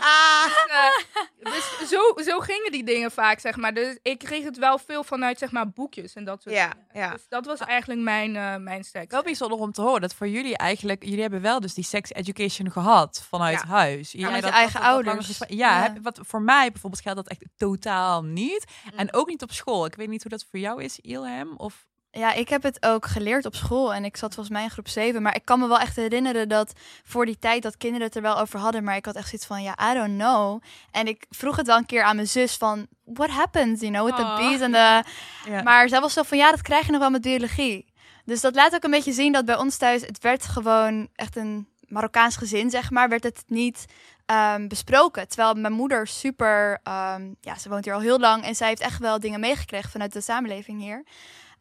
eh, 0.70 1.52
dus 1.54 1.90
zo, 1.90 2.02
zo 2.24 2.40
gingen 2.40 2.72
die 2.72 2.84
dingen 2.84 3.12
vaak, 3.12 3.40
zeg 3.40 3.56
maar. 3.56 3.74
Dus 3.74 3.98
ik 4.02 4.18
kreeg 4.20 4.44
het 4.44 4.58
wel 4.58 4.78
veel 4.78 5.04
vanuit, 5.04 5.38
zeg 5.38 5.52
maar, 5.52 5.70
boekjes 5.70 6.14
en 6.14 6.24
dat 6.24 6.42
soort 6.42 6.56
Ja, 6.56 6.68
dingen. 6.70 6.88
ja. 6.94 7.12
Dus 7.12 7.26
dat 7.30 7.46
was 7.46 7.60
eigenlijk 7.60 8.02
mijn, 8.02 8.36
eh 8.36 8.56
mijn 8.56 8.84
sterkste. 8.84 9.14
Wel 9.16 9.24
bijzonder 9.24 9.58
om 9.60 9.72
te 9.72 9.82
horen 9.82 10.02
dat 10.02 10.14
voor 10.16 10.28
jullie 10.28 10.58
eigenlijk, 10.58 11.04
jullie 11.04 11.22
hebben 11.22 11.42
wel 11.42 11.60
dus 11.60 11.74
die 11.74 11.84
sex 11.84 12.12
education 12.14 12.72
gehad 12.72 13.26
vanuit 13.30 13.60
Ja. 13.62 13.68
huis. 13.68 14.12
Jij 14.12 14.26
met 14.26 14.36
je 14.36 14.42
dat- 14.42 14.52
eigen 14.52 14.82
dat- 14.82 14.90
ouders. 14.90 15.38
Ja, 15.38 15.46
Ja. 15.48 15.82
Heb, 15.82 15.98
wat 16.02 16.20
voor 16.22 16.42
mij 16.42 16.72
bijvoorbeeld 16.72 17.02
geldt 17.04 17.18
dat 17.18 17.28
echt 17.28 17.46
totaal 17.58 18.24
niet. 18.24 18.66
Mm. 18.92 18.98
En 18.98 19.14
ook 19.14 19.28
niet 19.28 19.42
op 19.42 19.52
school. 19.52 19.86
Ik 19.86 19.96
weet 19.96 20.08
niet 20.08 20.22
hoe 20.22 20.32
dat 20.32 20.46
voor 20.50 20.60
jou 20.60 20.84
is, 20.84 21.00
Ilham. 21.00 21.54
Of 21.58 21.88
Ja, 22.12 22.34
ik 22.34 22.50
heb 22.50 22.64
het 22.64 22.86
ook 22.86 23.06
geleerd 23.06 23.46
op 23.46 23.56
school 23.56 23.94
en 23.94 24.06
ik 24.06 24.18
zat 24.18 24.34
volgens 24.34 24.56
mij 24.56 24.64
in 24.64 24.70
groep 24.70 24.88
7. 24.88 25.22
Maar 25.22 25.36
ik 25.36 25.46
kan 25.46 25.60
me 25.60 25.68
wel 25.68 25.80
echt 25.80 25.96
herinneren 25.96 26.50
dat 26.50 26.74
voor 27.04 27.26
die 27.26 27.40
tijd 27.40 27.64
dat 27.64 27.78
kinderen 27.78 28.08
het 28.08 28.16
er 28.16 28.22
wel 28.22 28.40
over 28.40 28.60
hadden. 28.60 28.84
Maar 28.84 28.96
ik 28.96 29.06
had 29.06 29.16
echt 29.16 29.28
zoiets 29.28 29.48
van, 29.48 29.64
ja, 29.64 29.92
I 29.92 29.94
don't 29.94 30.18
know. 30.18 30.62
En 30.92 31.08
ik 31.08 31.26
vroeg 31.30 31.56
het 31.56 31.68
wel 31.68 31.78
een 31.78 31.86
keer 31.86 32.04
aan 32.04 32.16
mijn 32.16 32.28
zus 32.28 32.56
van, 32.56 32.88
what 33.04 33.30
happens, 33.30 33.80
you 33.80 33.92
know, 33.92 34.06
with 34.06 34.16
the 34.16 34.24
Aw. 34.24 34.38
bees 34.38 34.60
en 34.60 34.72
de... 34.72 35.04
Maar 35.64 35.90
zij 35.90 36.02
was 36.02 36.14
zo 36.14 36.24
van, 36.24 36.38
ja, 36.38 36.52
dat 36.52 36.62
krijg 36.62 36.86
je 36.86 36.92
nog 36.92 37.02
wel 37.02 37.10
met 37.10 37.22
biologie. 37.22 37.94
Dus 38.26 38.42
dat 38.42 38.56
laat 38.56 38.76
ook 38.76 38.84
een 38.84 38.92
beetje 38.92 39.14
zien 39.14 39.32
dat 39.32 39.46
bij 39.46 39.58
ons 39.58 39.78
thuis, 39.78 40.02
het 40.02 40.20
werd 40.20 40.46
gewoon 40.46 41.10
echt 41.16 41.36
een 41.36 41.68
Marokkaans 41.88 42.36
gezin, 42.36 42.70
zeg 42.70 42.92
maar, 42.92 43.10
werd 43.10 43.24
het 43.24 43.44
niet 43.48 43.86
ehm, 44.26 44.68
besproken. 44.68 45.28
Terwijl 45.28 45.54
mijn 45.54 45.74
moeder 45.74 46.08
super, 46.08 46.80
ehm, 46.84 47.34
ja, 47.42 47.58
ze 47.58 47.70
woont 47.70 47.86
hier 47.86 47.94
al 47.94 48.00
heel 48.00 48.20
lang 48.20 48.44
en 48.44 48.56
zij 48.56 48.68
heeft 48.68 48.82
echt 48.82 49.00
wel 49.00 49.20
dingen 49.20 49.40
meegekregen 49.40 49.90
vanuit 49.90 50.14
de 50.14 50.22
samenleving 50.22 50.82
hier. 50.82 51.04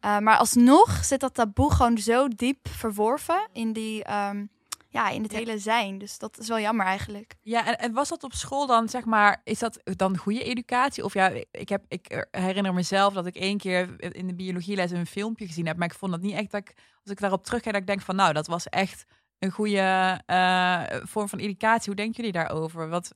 Uh, 0.05 0.17
maar 0.17 0.37
alsnog 0.37 1.05
zit 1.05 1.19
dat 1.19 1.33
taboe 1.33 1.73
gewoon 1.73 1.97
zo 1.97 2.27
diep 2.27 2.67
verworven 2.69 3.47
in, 3.53 3.73
die, 3.73 4.11
um, 4.13 4.49
ja, 4.89 5.09
in 5.09 5.23
het 5.23 5.31
Ja. 5.31 5.37
hele 5.37 5.57
zijn. 5.57 5.97
Dus 5.97 6.17
dat 6.17 6.37
is 6.39 6.47
wel 6.47 6.59
jammer 6.59 6.85
eigenlijk. 6.85 7.35
Ja, 7.41 7.65
en, 7.65 7.79
en 7.79 7.93
was 7.93 8.09
dat 8.09 8.23
op 8.23 8.33
school 8.33 8.67
dan, 8.67 8.89
zeg 8.89 9.05
maar, 9.05 9.41
is 9.43 9.59
dat 9.59 9.79
dan 9.83 10.17
goede 10.17 10.43
educatie? 10.43 11.03
Of 11.03 11.13
ja, 11.13 11.31
ik, 11.51 11.69
heb, 11.69 11.83
ik 11.87 12.27
herinner 12.31 12.73
mezelf 12.73 13.13
dat 13.13 13.25
ik 13.25 13.35
één 13.35 13.57
keer 13.57 14.13
in 14.13 14.27
de 14.27 14.35
biologieles 14.35 14.91
een 14.91 15.05
filmpje 15.05 15.47
gezien 15.47 15.67
heb, 15.67 15.77
maar 15.77 15.87
ik 15.87 15.97
vond 15.97 16.11
dat 16.11 16.21
niet 16.21 16.35
echt 16.35 16.51
dat 16.51 16.61
ik, 16.61 16.73
als 17.03 17.11
ik 17.11 17.19
daarop 17.19 17.43
terugkijk, 17.43 17.73
dat 17.73 17.81
ik 17.83 17.89
denk 17.89 18.01
van, 18.01 18.15
nou, 18.15 18.33
dat 18.33 18.47
was 18.47 18.67
echt 18.69 19.05
een 19.43 19.51
goede 19.51 20.21
uh, 20.27 20.83
vorm 21.03 21.29
van 21.29 21.39
educatie. 21.39 21.85
Hoe 21.85 21.95
denken 21.95 22.15
jullie 22.15 22.31
daarover? 22.31 22.89
Wat... 22.89 23.11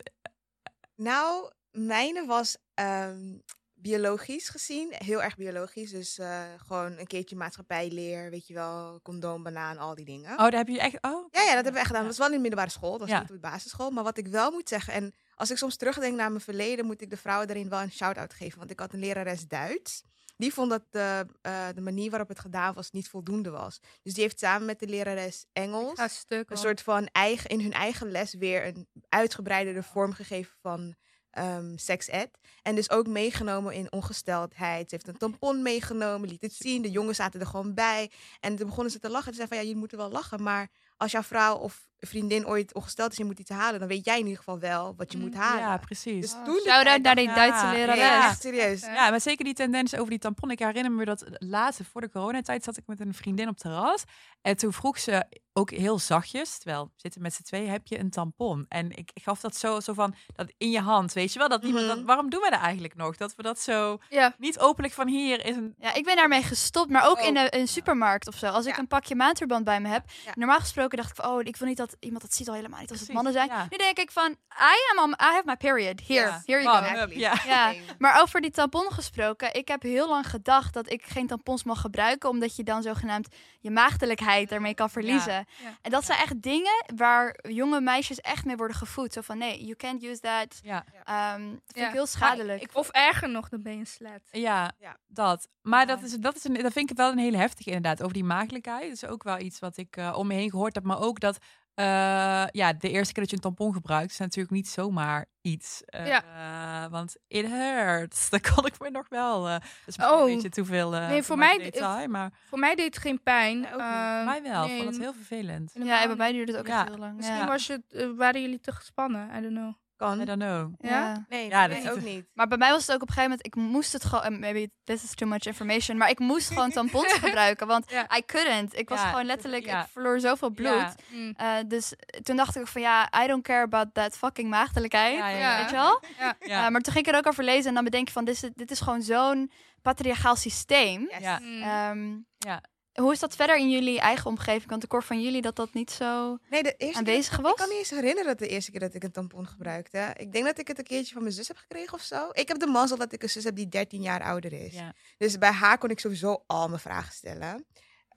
Nou, 0.96 1.52
mijne 1.72 2.26
was 2.26 2.58
um, 2.76 3.44
biologisch 3.74 4.50
gezien, 4.50 4.94
heel 4.98 5.24
erg 5.24 5.36
biologisch. 5.36 5.92
Dus 5.92 6.20
uh, 6.20 6.44
gewoon 6.58 6.98
een 6.98 7.08
keertje 7.08 7.36
maatschappijleer, 7.36 8.30
weet 8.30 8.48
je 8.48 8.54
wel, 8.54 9.00
condoom, 9.04 9.44
banaan, 9.44 9.78
al 9.78 9.96
die 9.96 10.06
dingen. 10.06 10.32
Oh, 10.32 10.38
daar 10.38 10.52
heb 10.54 10.68
je 10.68 10.80
echt. 10.80 10.98
Oh. 11.02 11.28
Ja, 11.32 11.42
ja, 11.42 11.46
dat 11.46 11.54
hebben 11.54 11.74
we 11.74 11.78
echt 11.78 11.88
gedaan. 11.88 12.02
Dat 12.02 12.18
was 12.18 12.18
wel 12.18 12.28
in 12.28 12.34
de 12.34 12.40
middelbare 12.42 12.72
school, 12.72 12.92
dat 12.92 13.00
was 13.00 13.10
Ja. 13.10 13.20
niet 13.20 13.30
op 13.30 13.36
de 13.36 13.50
basisschool. 13.50 13.90
Maar 13.92 14.04
wat 14.04 14.18
ik 14.18 14.28
wel 14.28 14.52
moet 14.52 14.70
zeggen, 14.70 14.94
en 14.94 15.14
als 15.36 15.52
ik 15.52 15.58
soms 15.58 15.76
terugdenk 15.76 16.16
naar 16.16 16.30
mijn 16.30 16.42
verleden, 16.42 16.86
moet 16.86 17.02
ik 17.02 17.10
de 17.10 17.18
vrouwen 17.18 17.48
daarin 17.48 17.70
wel 17.70 17.82
een 17.82 17.92
shout-out 17.92 18.34
geven. 18.34 18.58
Want 18.58 18.72
ik 18.72 18.80
had 18.80 18.94
een 18.94 19.00
lerares 19.00 19.48
Duits. 19.48 20.04
Die 20.38 20.54
vond 20.54 20.70
dat 20.70 20.84
de, 20.90 21.26
uh, 21.42 21.68
de 21.76 21.82
manier 21.82 22.10
waarop 22.10 22.28
het 22.28 22.40
gedaan 22.40 22.74
was 22.74 22.92
niet 22.92 23.10
voldoende 23.10 23.50
was. 23.50 23.80
Dus 24.04 24.14
die 24.14 24.24
heeft 24.24 24.40
samen 24.40 24.66
met 24.66 24.80
de 24.80 24.88
lerares 24.88 25.46
Engels 25.54 26.00
Ga 26.00 26.08
stuk, 26.08 26.50
een 26.50 26.58
soort 26.58 26.82
van 26.82 27.08
eigen, 27.12 27.50
in 27.50 27.62
hun 27.62 27.74
eigen 27.74 28.12
les 28.12 28.34
weer 28.34 28.68
een 28.68 28.88
uitgebreidere 29.10 29.84
vorm 29.84 30.14
gegeven 30.14 30.54
van 30.62 30.96
um, 31.38 31.78
sex 31.78 32.08
ed. 32.08 32.30
En 32.62 32.76
dus 32.76 32.90
ook 32.90 33.08
meegenomen 33.08 33.74
in 33.74 33.92
ongesteldheid. 33.92 34.90
Ze 34.90 34.96
heeft 34.96 35.08
een 35.08 35.18
tampon 35.18 35.62
meegenomen, 35.62 36.30
liet 36.30 36.42
het 36.42 36.54
zien. 36.54 36.82
De 36.82 36.92
jongens 36.92 37.18
zaten 37.18 37.40
er 37.40 37.48
gewoon 37.48 37.74
bij. 37.74 38.12
En 38.40 38.56
toen 38.56 38.68
begonnen 38.68 38.92
ze 38.92 39.00
te 39.00 39.10
lachen. 39.10 39.34
Ze 39.34 39.38
zeiden 39.38 39.58
van, 39.58 39.66
ja, 39.66 39.74
je 39.74 39.80
moet 39.80 39.92
er 39.92 39.98
wel 39.98 40.12
lachen. 40.12 40.44
Maar 40.44 40.70
als 40.98 41.12
jouw 41.12 41.24
vrouw 41.24 41.56
of 41.56 41.90
vriendin 42.00 42.48
ooit 42.48 42.74
ongesteld 42.74 43.12
is 43.12 43.18
en 43.18 43.24
je 43.24 43.30
moet 43.30 43.40
iets 43.40 43.50
halen... 43.50 43.80
dan 43.80 43.88
weet 43.88 44.06
jij 44.06 44.16
in 44.20 44.24
ieder 44.24 44.38
geval 44.38 44.60
wel 44.60 44.94
wat 44.98 45.12
je 45.12 45.18
Mm, 45.18 45.24
moet 45.24 45.34
halen. 45.36 45.60
Ja, 45.64 45.78
precies. 45.78 46.22
Dus 46.22 46.34
Oh, 46.34 46.44
toen 46.44 46.54
de 46.54 46.62
Shout-out 46.62 46.86
tijd 46.86 47.04
naar 47.04 47.16
die 47.16 47.28
ja, 47.28 47.36
Duitse 47.36 47.66
ja, 47.66 47.72
lerares. 47.72 47.98
nee, 48.00 48.10
echt 48.10 48.42
serieus. 48.42 48.82
Ja. 48.82 48.94
Ja, 48.94 49.10
maar 49.10 49.22
zeker 49.22 49.46
die 49.46 49.54
tendens 49.54 49.96
over 49.96 50.10
die 50.10 50.20
tampon. 50.20 50.52
Ik 50.52 50.60
herinner 50.60 50.92
me 50.92 51.06
dat 51.06 51.26
laatste, 51.32 51.84
voor 51.86 52.02
de 52.02 52.10
coronatijd, 52.10 52.64
zat 52.64 52.78
ik 52.78 52.84
met 52.88 53.00
een 53.00 53.14
vriendin 53.14 53.48
op 53.48 53.58
terras. 53.58 54.04
En 54.42 54.58
toen 54.58 54.74
vroeg 54.74 55.00
ze 55.00 55.26
ook 55.54 55.72
heel 55.72 56.00
zachtjes, 56.00 56.58
terwijl 56.58 56.86
we 56.86 56.92
zitten 56.96 57.22
met 57.22 57.34
z'n 57.34 57.42
twee, 57.44 57.68
heb 57.68 57.88
je 57.88 58.00
een 58.00 58.10
tampon? 58.10 58.66
En 58.68 58.92
ik, 58.92 59.12
ik 59.14 59.24
gaf 59.24 59.40
dat 59.40 59.56
zo, 59.56 59.80
zo 59.80 59.94
van, 59.94 60.16
dat 60.36 60.54
in 60.58 60.70
je 60.72 60.80
hand, 60.80 61.14
weet 61.14 61.34
je 61.34 61.40
wel? 61.40 61.50
Dat 61.50 61.64
Mhm. 61.64 61.88
dat, 61.88 62.02
waarom 62.02 62.30
doen 62.30 62.42
we 62.42 62.50
dat 62.50 62.60
eigenlijk 62.60 62.96
nog? 62.96 63.18
Dat 63.18 63.36
we 63.36 63.44
dat 63.44 63.60
zo 63.60 63.98
Ja. 64.10 64.36
niet 64.38 64.60
openlijk 64.60 64.94
van 64.94 65.08
hier 65.08 65.46
is 65.46 65.56
een... 65.56 65.76
Ja, 65.78 65.94
ik 65.94 66.04
ben 66.04 66.16
daarmee 66.16 66.44
gestopt, 66.44 66.90
maar 66.90 67.08
ook 67.10 67.20
Oh. 67.20 67.26
in 67.26 67.38
een, 67.38 67.56
een 67.58 67.68
supermarkt 67.68 68.28
of 68.28 68.36
zo. 68.36 68.46
Als 68.48 68.66
ik 68.66 68.74
Ja. 68.74 68.80
een 68.80 68.88
pakje 68.88 69.16
maandverband 69.16 69.64
bij 69.66 69.80
me 69.82 69.88
heb, 69.88 70.04
Ja. 70.26 70.32
normaal 70.36 70.60
gesproken 70.60 70.98
dacht 70.98 71.10
ik 71.10 71.16
van, 71.16 71.26
oh, 71.32 71.40
ik 71.44 71.56
wil 71.58 71.68
niet 71.68 71.78
dat 71.78 71.87
iemand 72.00 72.22
dat 72.22 72.34
ziet 72.34 72.48
al 72.48 72.54
helemaal 72.54 72.80
niet 72.80 72.92
als 72.92 73.00
het 73.00 73.14
mannen 73.14 73.34
zijn. 73.34 73.48
ja. 73.48 73.68
Nu 73.70 73.78
denk 73.78 73.98
ik 73.98 74.12
van, 74.12 74.32
I 74.52 74.76
am 74.98 75.04
on, 75.04 75.10
I 75.12 75.16
have 75.18 75.42
my 75.46 75.56
period. 75.58 76.08
Here, 76.08 76.20
Ja. 76.28 76.42
here 76.46 76.62
you 76.64 77.08
go. 77.10 77.20
ja. 77.48 77.74
Maar 77.98 78.22
over 78.22 78.42
die 78.42 78.52
tampon 78.52 78.92
gesproken. 78.92 79.54
Ik 79.54 79.68
heb 79.68 79.82
heel 79.82 80.10
lang 80.10 80.30
gedacht 80.30 80.74
dat 80.74 80.92
ik 80.92 81.04
geen 81.06 81.28
tampons 81.28 81.64
mag 81.64 81.82
gebruiken, 81.82 82.30
omdat 82.30 82.56
je 82.56 82.64
dan 82.64 82.82
zogenaamd 82.82 83.28
je 83.60 83.72
maagdelijkheid 83.72 84.52
ermee 84.52 84.74
kan 84.74 84.90
verliezen. 84.90 85.34
Ja. 85.34 85.46
En 85.82 85.92
dat 85.92 86.06
zijn 86.06 86.20
echt 86.20 86.42
dingen 86.42 86.86
waar 86.96 87.40
jonge 87.50 87.82
meisjes 87.82 88.22
echt 88.22 88.46
mee 88.46 88.56
worden 88.56 88.78
gevoed. 88.78 89.14
Zo 89.14 89.22
van, 89.22 89.38
nee, 89.38 89.60
you 89.64 89.76
can't 89.76 90.04
use 90.04 90.20
that. 90.22 90.60
Ja. 90.64 90.86
Ehm, 91.04 91.42
dat 91.42 91.62
vind 91.66 91.78
Ja. 91.80 91.88
ik 91.88 91.94
heel 91.94 92.06
schadelijk. 92.06 92.62
Ik, 92.62 92.70
of 92.74 92.90
erger 92.90 93.30
nog, 93.30 93.50
dan 93.50 93.62
ben 93.62 93.74
je 93.74 93.80
een 93.80 93.88
slet. 93.88 94.22
Ja, 94.32 94.72
Ja. 94.80 94.98
dat. 95.08 95.48
Maar 95.62 95.80
Ja. 95.80 95.86
dat, 95.96 96.04
is, 96.04 96.12
dat, 96.14 96.36
is 96.36 96.44
een, 96.44 96.54
dat 96.54 96.72
vind 96.74 96.92
ik 96.92 96.98
wel 96.98 97.12
een 97.12 97.18
hele 97.18 97.38
heftige 97.38 97.70
inderdaad. 97.70 98.02
Over 98.02 98.14
die 98.14 98.24
maagdelijkheid. 98.24 98.84
Dat 98.84 99.04
is 99.04 99.06
ook 99.06 99.24
wel 99.24 99.40
iets 99.40 99.60
wat 99.60 99.78
ik 99.78 99.98
eh, 99.98 100.14
om 100.18 100.28
me 100.28 100.34
heen 100.34 100.50
gehoord 100.50 100.76
heb. 100.76 100.84
Maar 100.84 101.00
ook 101.00 101.20
dat 101.20 101.38
eh, 101.78 102.46
ja, 102.52 102.74
de 102.74 102.90
eerste 102.90 103.14
keer 103.14 103.22
dat 103.24 103.30
je 103.30 103.36
een 103.36 103.42
tampon 103.42 103.74
gebruikt... 103.74 104.12
is 104.12 104.18
natuurlijk 104.18 104.54
niet 104.56 104.68
zomaar 104.68 105.26
iets. 105.42 105.84
eh, 105.86 106.86
Want 106.90 107.16
it 107.28 107.46
hurts. 107.48 108.30
Dat 108.30 108.54
kon 108.54 108.66
ik 108.66 108.80
me 108.80 108.90
nog 108.90 109.06
wel... 109.10 109.48
eh 109.48 109.54
dat 109.54 109.62
is 109.86 109.98
misschien 109.98 110.16
Oh. 110.16 110.28
een 110.28 110.34
beetje 110.34 110.50
te 110.50 110.66
veel 110.66 110.96
eh, 110.96 111.08
Nee, 111.08 111.24
voor 111.24 111.38
mij- 111.38 111.58
detail, 111.58 112.08
maar 112.08 112.32
Voor 112.50 112.60
mij 112.60 112.76
deed 112.76 112.86
het 112.86 112.98
geen 112.98 113.24
pijn. 113.24 113.60
Ja, 113.60 113.66
ook 113.66 114.26
niet. 114.26 114.26
Mij 114.44 114.52
wel. 114.52 114.66
Ik 114.66 114.76
vond 114.78 114.90
het 114.90 115.00
heel 115.00 115.14
vervelend. 115.14 115.72
ja, 115.84 116.02
en 116.02 116.08
bij 116.08 116.18
mij 116.18 116.32
duurde 116.32 116.52
het 116.52 116.62
ook 116.62 116.68
Ja. 116.68 116.80
echt 116.80 116.90
heel 116.90 116.98
lang. 116.98 117.16
Misschien 117.16 117.38
ja. 117.38 117.48
was 117.48 117.68
je, 117.68 118.14
waren 118.16 118.42
jullie 118.42 118.60
te 118.60 118.72
gespannen. 118.72 119.30
I 119.38 119.42
don't 119.42 119.56
know. 119.56 119.74
Kan. 119.98 120.22
I 120.22 120.26
don't 120.26 120.42
know. 120.42 120.74
Ja? 120.78 121.26
Nee, 121.30 121.50
Ja, 121.50 121.66
nee, 121.68 121.84
dat- 121.84 121.92
ook 121.94 122.02
niet. 122.04 122.26
Maar 122.34 122.48
bij 122.48 122.58
mij 122.58 122.72
was 122.72 122.82
het 122.88 122.96
ook 122.96 123.02
op 123.02 123.08
een 123.08 123.14
gegeven 123.14 123.30
moment, 123.30 123.46
ik 123.48 123.56
moest 123.56 123.94
het 123.94 124.06
gewoon, 124.06 124.24
en 124.24 124.40
maybe 124.40 124.70
this 124.84 125.04
is 125.04 125.14
too 125.16 125.28
much 125.30 125.46
information, 125.46 125.98
maar 125.98 126.10
ik 126.10 126.20
moest 126.20 126.48
gewoon 126.48 126.72
tampons 126.78 127.14
gebruiken, 127.14 127.68
want 127.68 127.92
Ja. 127.92 128.08
I 128.18 128.26
couldn't. 128.26 128.78
Ik 128.78 128.90
was 128.90 129.02
Ja, 129.02 129.10
gewoon 129.10 129.26
letterlijk, 129.26 129.66
ja. 129.66 129.82
ik 129.82 129.88
verloor 129.92 130.20
zoveel 130.20 130.50
bloed. 130.50 130.68
Ja. 130.68 130.94
Mm. 131.12 131.34
Eh, 131.38 131.54
dus 131.68 131.94
toen 132.24 132.36
dacht 132.36 132.56
ik 132.56 132.68
van 132.68 132.82
ja, 132.82 133.10
I 133.24 133.28
don't 133.28 133.44
care 133.44 133.64
about 133.64 133.94
that 133.94 134.18
fucking 134.18 134.50
maagdelijkheid. 134.50 135.18
Ja, 135.18 135.28
ja, 135.30 135.38
ja. 135.38 135.58
Weet 135.62 135.70
je 135.70 135.76
wel? 135.76 136.02
Ja. 136.20 136.36
Ja. 136.54 136.66
Eh, 136.66 136.72
maar 136.72 136.82
toen 136.82 136.94
ging 136.94 137.06
ik 137.08 137.12
er 137.14 137.18
ook 137.20 137.28
over 137.28 137.44
lezen 137.44 137.68
en 137.68 137.74
dan 137.74 137.84
bedenk 137.84 138.08
je 138.08 138.14
van 138.14 138.26
dit 138.26 138.44
is, 138.44 138.50
dit 138.56 138.72
is 138.72 138.80
gewoon 138.80 139.02
zo'n 139.02 139.52
patriarchaal 139.82 140.36
systeem. 140.36 141.02
Yes. 141.02 141.20
Ja. 141.20 141.40
Ehm, 141.42 142.16
Ja. 142.38 142.62
Hoe 143.02 143.12
is 143.12 143.20
dat 143.20 143.36
verder 143.36 143.58
in 143.58 143.70
jullie 143.70 144.00
eigen 144.00 144.26
omgeving? 144.26 144.70
Want 144.70 144.84
ik 144.84 144.92
hoor 144.92 145.04
van 145.04 145.22
jullie 145.22 145.42
dat 145.42 145.56
dat 145.56 145.74
niet 145.74 145.92
zo 145.92 146.38
Nee, 146.50 146.64
de 146.64 146.76
eerste 146.78 146.98
aanwezig 146.98 147.34
keer, 147.34 147.42
was. 147.42 147.52
Ik 147.52 147.58
kan 147.58 147.68
me 147.68 147.74
niet 147.74 147.82
eens 147.82 148.00
herinneren 148.00 148.26
dat 148.26 148.40
de 148.40 148.48
eerste 148.48 148.72
keer 148.72 148.80
dat 148.80 148.94
ik 148.94 149.04
een 149.04 149.12
tampon 149.12 149.48
gebruikte. 149.48 150.14
Ik 150.18 150.32
denk 150.32 150.46
dat 150.46 150.60
ik 150.60 150.68
het 150.68 150.78
een 150.78 150.84
keertje 150.84 151.14
van 151.14 151.22
mijn 151.22 151.34
zus 151.34 151.48
heb 151.48 151.58
gekregen 151.58 151.94
of 151.94 152.02
zo. 152.02 152.30
Ik 152.32 152.48
heb 152.48 152.60
de 152.60 152.68
mazzel 152.68 152.98
dat 152.98 153.14
ik 153.14 153.24
een 153.24 153.30
zus 153.30 153.44
heb 153.44 153.56
die 153.56 153.70
13 153.70 154.02
jaar 154.02 154.24
ouder 154.24 154.54
is. 154.54 154.74
Ja. 154.74 154.94
Dus 155.18 155.38
bij 155.38 155.52
haar 155.52 155.78
kon 155.78 155.90
ik 155.90 156.00
sowieso 156.00 156.44
al 156.48 156.68
mijn 156.68 156.82
vragen 156.82 157.14
stellen. 157.14 157.66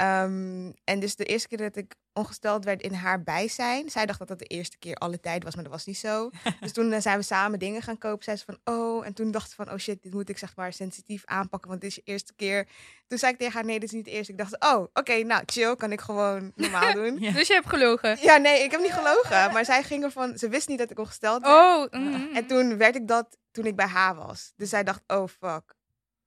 Ehm, 0.01 0.73
en 0.85 1.01
dus 1.01 1.17
de 1.17 1.25
eerste 1.25 1.49
keer 1.49 1.59
dat 1.59 1.77
ik 1.77 1.95
ongesteld 2.13 2.65
werd 2.65 2.83
in 2.83 2.93
haar 2.93 3.23
bijzijn. 3.23 3.91
Zij 3.91 4.07
dacht 4.07 4.19
dat 4.19 4.29
dat 4.29 4.39
de 4.39 4.45
eerste 4.45 4.79
keer 4.79 4.95
alle 4.95 5.21
tijd 5.21 5.45
was, 5.45 5.55
maar 5.55 5.65
dat 5.65 5.73
was 5.73 5.87
niet 5.87 5.99
zo. 5.99 6.31
dus 6.61 6.73
toen 6.73 6.93
eh, 6.93 7.01
zijn 7.01 7.19
we 7.19 7.25
samen 7.25 7.59
dingen 7.59 7.83
gaan 7.83 7.99
kopen. 7.99 8.25
Zei 8.25 8.37
ze 8.37 8.45
van, 8.45 8.75
oh. 8.75 9.07
En 9.07 9.15
toen 9.15 9.31
dacht 9.31 9.51
ze 9.51 9.55
van, 9.57 9.71
oh 9.71 9.79
shit, 9.79 10.03
dit 10.03 10.13
moet 10.13 10.29
ik 10.29 10.39
zeg 10.39 10.57
maar 10.57 10.73
sensitief 10.73 11.25
aanpakken, 11.25 11.69
want 11.69 11.81
dit 11.81 11.91
is 11.91 11.97
je 11.97 12.03
eerste 12.05 12.33
keer. 12.37 12.69
Toen 13.07 13.19
zei 13.19 13.33
ik 13.33 13.39
tegen 13.39 13.55
haar, 13.55 13.65
nee, 13.65 13.81
dit 13.81 13.89
is 13.89 13.95
niet 13.95 14.05
de 14.05 14.11
eerste. 14.11 14.33
Ik 14.33 14.39
dacht, 14.39 14.61
oh, 14.61 14.87
oké, 14.93 15.23
nou, 15.23 15.43
chill, 15.47 15.77
kan 15.77 15.93
ik 15.93 16.01
gewoon 16.01 16.53
normaal 16.57 16.93
doen. 16.93 17.19
Ja. 17.19 17.33
Dus 17.33 17.47
je 17.47 17.55
hebt 17.55 17.69
gelogen. 17.69 18.19
Ja, 18.21 18.37
nee, 18.37 18.63
ik 18.63 18.71
heb 18.71 18.81
niet 18.81 18.93
gelogen. 18.93 19.53
Maar 19.53 19.65
zij 19.65 19.83
ging 19.83 20.05
ervan, 20.05 20.39
ze 20.39 20.49
wist 20.49 20.69
niet 20.69 20.79
dat 20.79 20.91
ik 20.91 20.99
ongesteld 20.99 21.43
werd. 21.43 21.93
Oh. 21.93 22.01
mm. 22.01 22.31
En 22.35 22.47
toen 22.47 22.77
werd 22.77 22.97
ik 22.97 23.09
dat 23.09 23.37
toen 23.51 23.67
ik 23.67 23.77
bij 23.77 23.87
haar 23.87 24.15
was. 24.15 24.53
Dus 24.57 24.69
zij 24.69 24.85
dacht, 24.85 25.03
oh 25.07 25.29
fuck, 25.29 25.75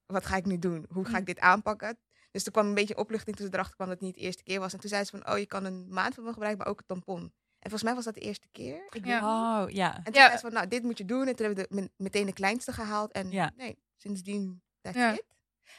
wat 0.06 0.26
ga 0.26 0.36
ik 0.36 0.46
nu 0.46 0.60
doen? 0.60 0.86
Hoe 0.90 1.06
ga 1.06 1.18
ik 1.18 1.26
dit 1.26 1.40
aanpakken? 1.40 1.98
Dus 2.34 2.44
toen 2.44 2.54
kwam 2.54 2.68
een 2.68 2.74
beetje 2.74 2.98
opluchting 2.98 3.36
toen 3.36 3.46
ze 3.46 3.54
erachter 3.54 3.76
kwam 3.76 3.88
dat 3.88 3.98
het 3.98 4.06
niet 4.06 4.16
de 4.16 4.22
eerste 4.22 4.44
keer 4.44 4.60
was. 4.60 4.74
En 4.74 4.80
toen 4.80 4.90
zei 4.90 5.04
ze 5.04 5.18
van, 5.18 5.32
oh, 5.34 5.38
je 5.38 5.46
kan 5.46 5.66
een 5.66 5.86
maand 5.90 6.14
van 6.16 6.24
me 6.24 6.32
gebruiken, 6.34 6.64
maar 6.64 6.72
ook 6.74 6.80
een 6.80 6.86
tampon. 6.86 7.22
En 7.60 7.70
volgens 7.70 7.84
mij 7.84 7.94
was 7.96 8.04
dat 8.06 8.14
de 8.14 8.20
eerste 8.22 8.48
keer. 8.52 8.88
Ik 8.90 9.06
Ja. 9.06 9.20
Oh, 9.64 9.70
ja. 9.70 9.96
En 9.98 10.04
toen 10.04 10.14
Ja. 10.14 10.26
zei 10.26 10.36
ze 10.38 10.42
van, 10.44 10.54
nou, 10.54 10.68
dit 10.68 10.84
moet 10.84 10.98
je 10.98 11.06
doen. 11.06 11.28
En 11.28 11.36
toen 11.36 11.46
hebben 11.46 11.66
we 11.70 11.76
de, 11.76 11.90
meteen 11.98 12.26
de 12.26 12.34
kleinste 12.34 12.72
gehaald. 12.74 13.12
En 13.12 13.32
Ja. 13.32 13.52
nee, 13.56 13.78
sindsdien, 13.98 14.62
that's 14.82 14.98
Ja. 14.98 15.12
it. 15.14 15.24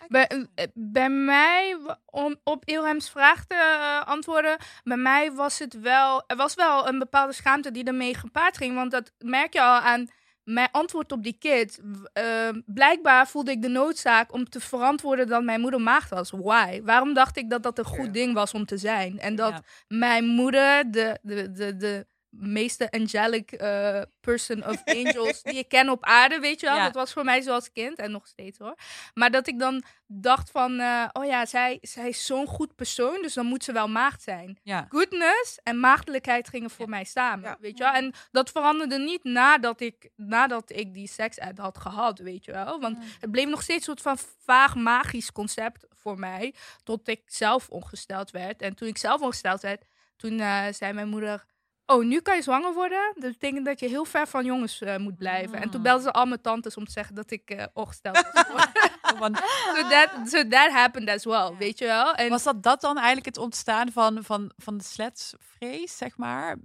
Bij, 0.09 0.27
eh, 0.55 0.67
bij 0.75 1.11
mij, 1.11 1.77
om 2.05 2.37
op 2.45 2.65
Ilham's 2.65 3.11
vraag 3.11 3.45
te 3.45 3.55
eh, 3.55 4.09
antwoorden, 4.09 4.57
bij 4.85 4.97
mij 4.97 5.33
was 5.33 5.59
het 5.59 5.81
wel, 5.81 6.25
er 6.27 6.37
was 6.37 6.55
wel 6.55 6.89
een 6.89 6.99
bepaalde 6.99 7.33
schaamte 7.33 7.71
die 7.71 7.85
ermee 7.85 8.15
gepaard 8.15 8.57
ging. 8.57 8.75
Want 8.75 8.91
dat 8.91 9.13
merk 9.19 9.53
je 9.53 9.61
al 9.63 9.79
aan 9.81 10.09
mijn 10.45 10.69
antwoord 10.73 11.13
op 11.13 11.23
die 11.23 11.37
kid, 11.39 11.81
ehm, 12.13 12.61
blijkbaar 12.67 13.29
voelde 13.29 13.51
ik 13.51 13.63
de 13.63 13.69
noodzaak 13.69 14.33
om 14.33 14.49
te 14.49 14.61
verantwoorden 14.61 15.27
dat 15.27 15.43
mijn 15.43 15.61
moeder 15.61 15.81
maagd 15.81 16.11
was. 16.11 16.31
Why? 16.31 16.81
Waarom 16.83 17.15
dacht 17.15 17.37
ik 17.37 17.51
dat 17.51 17.63
dat 17.63 17.79
een 17.79 17.85
goed 17.85 18.13
ding 18.15 18.35
was 18.35 18.53
om 18.53 18.65
te 18.67 18.77
zijn? 18.79 19.19
En 19.19 19.35
dat 19.35 19.51
Ja. 19.53 19.63
mijn 19.89 20.25
moeder, 20.27 20.91
de, 20.91 21.19
de, 21.23 21.53
de, 21.53 21.77
de 21.77 22.07
meeste 22.39 22.91
angelic 22.91 23.53
eh, 23.53 24.03
person 24.21 24.67
of 24.67 24.83
angels 24.99 25.43
die 25.43 25.55
ik 25.59 25.69
ken 25.69 25.89
op 25.89 26.05
aarde, 26.05 26.39
weet 26.39 26.61
je 26.61 26.67
wel. 26.67 26.77
Ja. 26.77 26.85
Dat 26.85 26.95
was 26.95 27.13
voor 27.13 27.25
mij 27.25 27.43
zoals 27.43 27.73
kind 27.73 27.99
en 27.99 28.11
nog 28.11 28.27
steeds 28.27 28.59
hoor. 28.59 28.75
Maar 29.15 29.31
dat 29.31 29.47
ik 29.47 29.59
dan 29.59 29.83
dacht 30.07 30.51
van, 30.51 30.81
eh, 30.81 31.09
oh 31.13 31.25
ja, 31.25 31.47
zij, 31.47 31.79
zij 31.81 32.09
is 32.09 32.27
zo'n 32.27 32.47
goed 32.47 32.75
persoon, 32.75 33.23
dus 33.23 33.35
dan 33.35 33.47
moet 33.47 33.65
ze 33.65 33.73
wel 33.73 33.89
maagd 33.89 34.23
zijn. 34.23 34.59
Ja. 34.63 34.87
Goodness 34.89 35.59
en 35.63 35.81
maagdelijkheid 35.81 36.49
gingen 36.49 36.71
voor 36.71 36.85
Ja. 36.85 36.91
mij 36.91 37.05
samen, 37.05 37.57
weet 37.61 37.79
je 37.79 37.85
wel. 37.85 37.93
En 37.93 38.13
dat 38.31 38.51
veranderde 38.51 38.99
niet 38.99 39.25
nadat 39.25 39.81
ik, 39.81 40.11
nadat 40.17 40.71
ik 40.71 40.95
die 40.95 41.09
seks 41.09 41.39
had 41.57 41.79
gehad, 41.79 42.19
weet 42.19 42.45
je 42.45 42.53
wel. 42.53 42.81
Want 42.81 42.99
het 43.21 43.31
bleef 43.31 43.49
nog 43.49 43.63
steeds 43.63 43.87
een 43.87 43.97
soort 43.99 44.19
van 44.19 44.19
vaag 44.45 44.75
magisch 44.75 45.33
concept 45.33 45.87
voor 45.91 46.19
mij. 46.19 46.55
Tot 46.83 47.09
ik 47.09 47.23
zelf 47.27 47.69
ongesteld 47.69 48.31
werd. 48.31 48.63
En 48.63 48.75
toen 48.75 48.89
ik 48.89 48.99
zelf 48.99 49.21
ongesteld 49.21 49.61
werd, 49.61 49.85
toen 50.17 50.41
eh, 50.41 50.65
zei 50.71 50.93
mijn 50.93 51.09
moeder... 51.09 51.45
Oh, 51.87 52.05
nu 52.05 52.21
kan 52.21 52.37
je 52.37 52.43
zwanger 52.43 52.73
worden? 52.73 53.13
Dat 53.15 53.33
betekent 53.33 53.65
dat 53.65 53.81
je 53.81 53.89
heel 53.89 54.05
ver 54.05 54.27
van 54.27 54.45
jongens 54.45 54.81
eh, 54.81 54.97
moet 54.97 55.17
blijven. 55.17 55.61
En 55.61 55.71
toen 55.71 55.81
Ah. 55.81 55.83
belden 55.83 56.03
ze 56.03 56.13
al 56.13 56.27
mijn 56.27 56.41
tantes 56.41 56.77
om 56.77 56.85
te 56.85 56.91
zeggen 56.93 57.15
dat 57.15 57.31
ik 57.31 57.51
eh, 57.51 57.65
ongesteld 57.73 58.31
was. 58.33 58.67
Want 59.19 59.37
so, 59.75 59.89
that, 59.89 60.11
so 60.25 60.49
that 60.49 60.71
happened 60.71 61.09
as 61.09 61.25
well, 61.25 61.55
weet 61.59 61.79
je 61.79 61.85
wel? 61.85 62.15
En 62.15 62.29
was 62.29 62.43
dat, 62.43 62.63
dat 62.63 62.81
dan 62.81 62.97
eigenlijk 62.97 63.27
het 63.27 63.39
ontstaan 63.39 63.93
van, 63.93 64.25
van, 64.25 64.53
van 64.57 64.77
de 64.79 64.85
sletsvrees, 64.85 65.97
zeg 65.97 66.17
maar? 66.17 66.57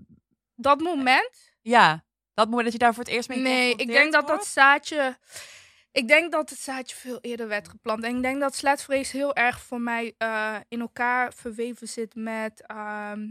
dat 0.55 0.79
moment... 0.79 1.51
Ja, 1.62 2.03
dat 2.34 2.45
moment 2.45 2.63
dat 2.63 2.73
je 2.73 2.79
daar 2.79 2.93
voor 2.93 3.03
het 3.03 3.13
eerst 3.13 3.29
mee 3.29 3.39
Nee, 3.39 3.75
ik 3.75 3.88
denk 3.88 4.13
dat 4.13 4.27
dat 4.27 4.45
zaadje. 4.45 5.17
Ik 5.91 6.08
denk 6.08 6.32
dat 6.32 6.49
het 6.49 6.60
zaadje 6.60 6.95
veel 6.95 7.17
eerder 7.21 7.47
werd 7.47 7.69
geplant. 7.69 8.03
En 8.03 8.15
ik 8.15 8.21
denk 8.21 8.39
dat 8.39 8.55
sletvrees 8.55 9.12
heel 9.12 9.36
erg 9.36 9.62
voor 9.62 9.82
mij 9.82 10.13
eh, 10.17 10.55
in 10.67 10.79
elkaar 10.82 11.34
verweven 11.34 11.88
zit 11.88 12.15
met, 12.15 12.63
ehm, 12.67 13.27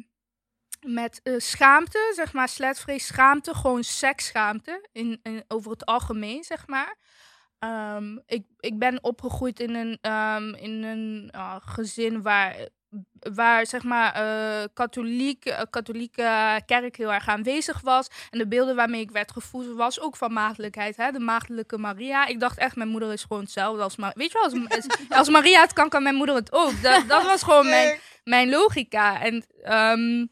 met 0.80 1.20
eh, 1.22 1.34
schaamte. 1.36 2.12
Zeg 2.14 2.32
maar, 2.32 2.48
sletvrees, 2.48 3.06
schaamte, 3.06 3.54
gewoon 3.54 3.84
seksschaamte. 3.84 4.88
In, 4.92 5.20
in, 5.22 5.44
over 5.48 5.70
het 5.70 5.86
algemeen, 5.86 6.44
zeg 6.44 6.66
maar. 6.66 6.96
Ehm, 7.58 8.18
ik, 8.26 8.46
ik 8.60 8.78
ben 8.78 9.04
opgegroeid 9.04 9.60
in 9.60 9.74
een, 9.74 9.98
ehm, 10.00 10.54
in 10.54 10.82
een 10.82 11.28
ah, 11.32 11.56
gezin 11.60 12.22
waar, 12.22 12.68
waar 13.34 13.66
zeg 13.66 13.82
maar, 13.82 14.14
eh, 14.14 14.68
katholiek, 14.74 15.44
eh, 15.44 15.60
katholieke 15.70 16.60
kerk 16.66 16.96
heel 16.96 17.12
erg 17.12 17.28
aanwezig 17.28 17.80
was. 17.80 18.08
En 18.30 18.38
de 18.38 18.48
beelden 18.48 18.76
waarmee 18.76 19.00
ik 19.00 19.10
werd 19.10 19.32
gevoed 19.32 19.66
was 19.66 20.00
ook 20.00 20.16
van 20.16 20.32
maagdelijkheid. 20.32 20.96
Hè? 20.96 21.10
De 21.10 21.18
maagdelijke 21.18 21.78
Maria. 21.78 22.26
Ik 22.26 22.40
dacht 22.40 22.58
echt, 22.58 22.76
mijn 22.76 22.88
moeder 22.88 23.12
is 23.12 23.22
gewoon 23.22 23.42
hetzelfde 23.42 23.82
als 23.82 23.96
Maria. 23.96 24.14
Weet 24.16 24.32
je 24.32 24.38
wel, 24.38 24.68
als, 24.68 24.86
als, 24.86 25.08
als 25.18 25.28
Maria 25.28 25.60
het 25.60 25.72
kan, 25.72 25.88
kan 25.88 26.02
mijn 26.02 26.14
moeder 26.14 26.34
het 26.34 26.52
ook. 26.52 26.82
Dat, 26.82 27.08
dat 27.08 27.24
was 27.24 27.42
gewoon 27.42 27.68
mijn, 27.68 27.98
mijn 28.24 28.48
logica. 28.48 29.20
En, 29.20 29.44
ehm, 29.62 30.26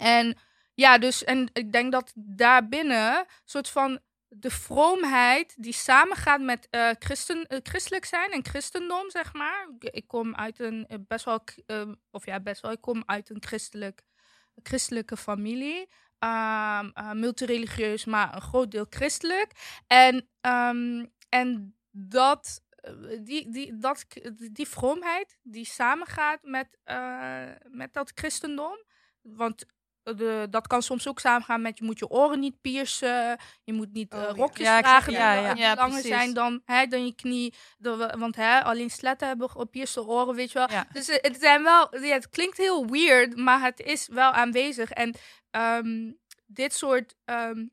en 0.00 0.38
ja, 0.74 0.98
dus 0.98 1.24
en 1.24 1.48
ik 1.52 1.72
denk 1.72 1.92
dat 1.92 2.12
daarbinnen 2.14 3.18
een 3.18 3.26
soort 3.44 3.68
van 3.68 4.00
de 4.32 4.50
vroomheid 4.50 5.54
die 5.58 5.72
samengaat 5.72 6.40
met 6.40 6.68
eh, 6.70 6.90
christen, 6.98 7.46
eh, 7.46 7.58
christelijk 7.62 8.04
zijn 8.04 8.30
en 8.30 8.44
christendom, 8.44 9.10
zeg 9.10 9.32
maar. 9.32 9.68
Ik, 9.78 10.06
kom 10.06 10.34
uit 10.34 10.58
een 10.58 10.86
eh, 10.86 10.98
best 11.08 11.24
wel, 11.24 11.44
of 12.10 12.26
ja, 12.26 12.40
best 12.40 12.62
wel, 12.62 12.72
ik 12.72 12.80
kom 12.80 13.02
uit 13.06 13.30
een 13.30 13.42
christelijk, 13.42 14.02
christelijke 14.62 15.16
familie. 15.16 15.88
Ehm, 16.18 16.90
eh, 16.94 17.12
multireligieus, 17.12 18.04
maar 18.04 18.34
een 18.34 18.40
groot 18.40 18.70
deel 18.70 18.86
christelijk. 18.90 19.80
En, 19.86 20.28
ehm, 20.40 21.06
en 21.28 21.76
dat, 21.90 22.62
die, 23.20 23.50
die, 23.50 23.78
dat, 23.78 24.06
die 24.52 24.68
vroomheid 24.68 25.38
die 25.42 25.64
samengaat 25.64 26.42
met, 26.42 26.78
met 27.70 27.92
dat 27.92 28.12
christendom. 28.14 28.84
Want 29.22 29.66
de, 30.16 30.46
dat 30.50 30.66
kan 30.66 30.82
soms 30.82 31.08
ook 31.08 31.20
samengaan 31.20 31.62
met 31.62 31.78
je 31.78 31.84
moet 31.84 31.98
je 31.98 32.08
oren 32.08 32.40
niet 32.40 32.60
piercen. 32.60 33.38
Je 33.64 33.72
moet 33.72 33.92
niet 33.92 34.12
eh, 34.12 34.18
Oh, 34.18 34.24
ja. 34.24 34.32
rokjes 34.32 34.66
Ja, 34.66 34.80
dragen 34.80 35.12
ja, 35.12 35.52
die, 35.54 35.62
ja. 35.62 35.74
langer 35.74 36.02
zijn 36.02 36.34
dan, 36.34 36.62
hè, 36.64 36.86
dan 36.86 37.04
je 37.06 37.14
knie. 37.14 37.54
De- 37.78 38.14
want 38.18 38.36
hè, 38.36 38.64
alleen 38.64 38.90
sletten 38.90 39.28
hebben 39.28 39.50
gepierste 39.50 40.06
oren, 40.06 40.34
weet 40.34 40.52
je 40.52 40.58
wel. 40.58 40.70
Ja. 40.70 40.86
Dus 40.92 41.06
het 41.06 41.36
zijn 41.40 41.62
wel, 41.62 41.96
ja, 42.00 42.14
het 42.14 42.28
klinkt 42.28 42.56
heel 42.56 42.86
weird, 42.86 43.36
maar 43.36 43.60
het 43.62 43.80
is 43.80 44.08
wel 44.12 44.30
aanwezig. 44.30 44.90
En 44.90 45.14
ehm, 45.50 46.12
dit, 46.46 46.72
soort, 46.74 47.14
ehm, 47.24 47.66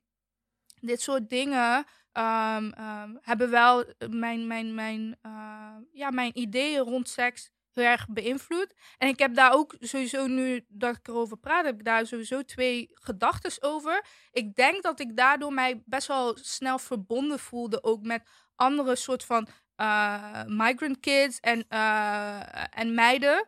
dit 0.82 1.02
soort 1.02 1.30
dingen 1.30 1.86
ehm, 2.12 2.70
ehm, 2.72 3.16
hebben 3.22 3.50
wel 3.50 3.86
mijn, 4.10 4.48
mijn, 4.48 4.76
mijn, 4.76 5.18
eh, 5.22 5.76
ja, 5.92 6.10
mijn 6.12 6.38
ideeën 6.38 6.80
rond 6.80 7.10
seks 7.10 7.50
heel 7.82 7.92
erg 7.92 8.08
beïnvloed. 8.10 8.74
En 8.98 9.08
ik 9.08 9.20
heb 9.20 9.36
daar 9.36 9.54
ook 9.54 9.76
sowieso, 9.80 10.28
nu 10.28 10.66
dat 10.68 10.96
ik 10.96 11.08
erover 11.08 11.38
praat, 11.38 11.66
heb 11.66 11.80
ik 11.80 11.86
daar 11.86 12.06
sowieso 12.06 12.42
twee 12.44 12.90
gedachten 12.94 13.52
over. 13.64 14.06
Ik 14.32 14.56
denk 14.56 14.84
dat 14.84 15.00
ik 15.00 15.18
daardoor 15.18 15.54
mij 15.54 15.82
best 15.86 16.08
wel 16.08 16.38
snel 16.42 16.80
verbonden 16.80 17.40
voelde, 17.40 17.84
ook 17.84 18.02
met 18.02 18.30
andere 18.56 18.96
soort 18.96 19.26
van 19.26 19.48
eh, 19.76 20.44
migrant 20.46 21.00
kids 21.00 21.40
en, 21.40 21.66
eh, 21.70 22.80
en 22.80 22.94
meiden. 22.94 23.48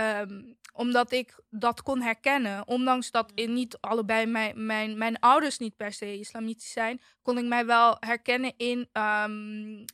Ehm, 0.00 0.42
omdat 0.72 1.12
ik 1.12 1.34
dat 1.50 1.82
kon 1.82 2.00
herkennen. 2.02 2.66
Ondanks 2.68 3.10
dat 3.10 3.32
in 3.34 3.52
niet 3.52 3.76
allebei 3.80 4.26
mijn, 4.26 4.66
mijn, 4.66 4.98
mijn 4.98 5.18
ouders 5.20 5.58
niet 5.58 5.76
per 5.76 5.92
se 5.92 6.18
islamitisch 6.18 6.72
zijn, 6.72 7.00
kon 7.22 7.38
ik 7.38 7.44
mij 7.44 7.66
wel 7.66 7.96
herkennen 8.00 8.52
in, 8.56 8.88
ehm, 8.92 9.30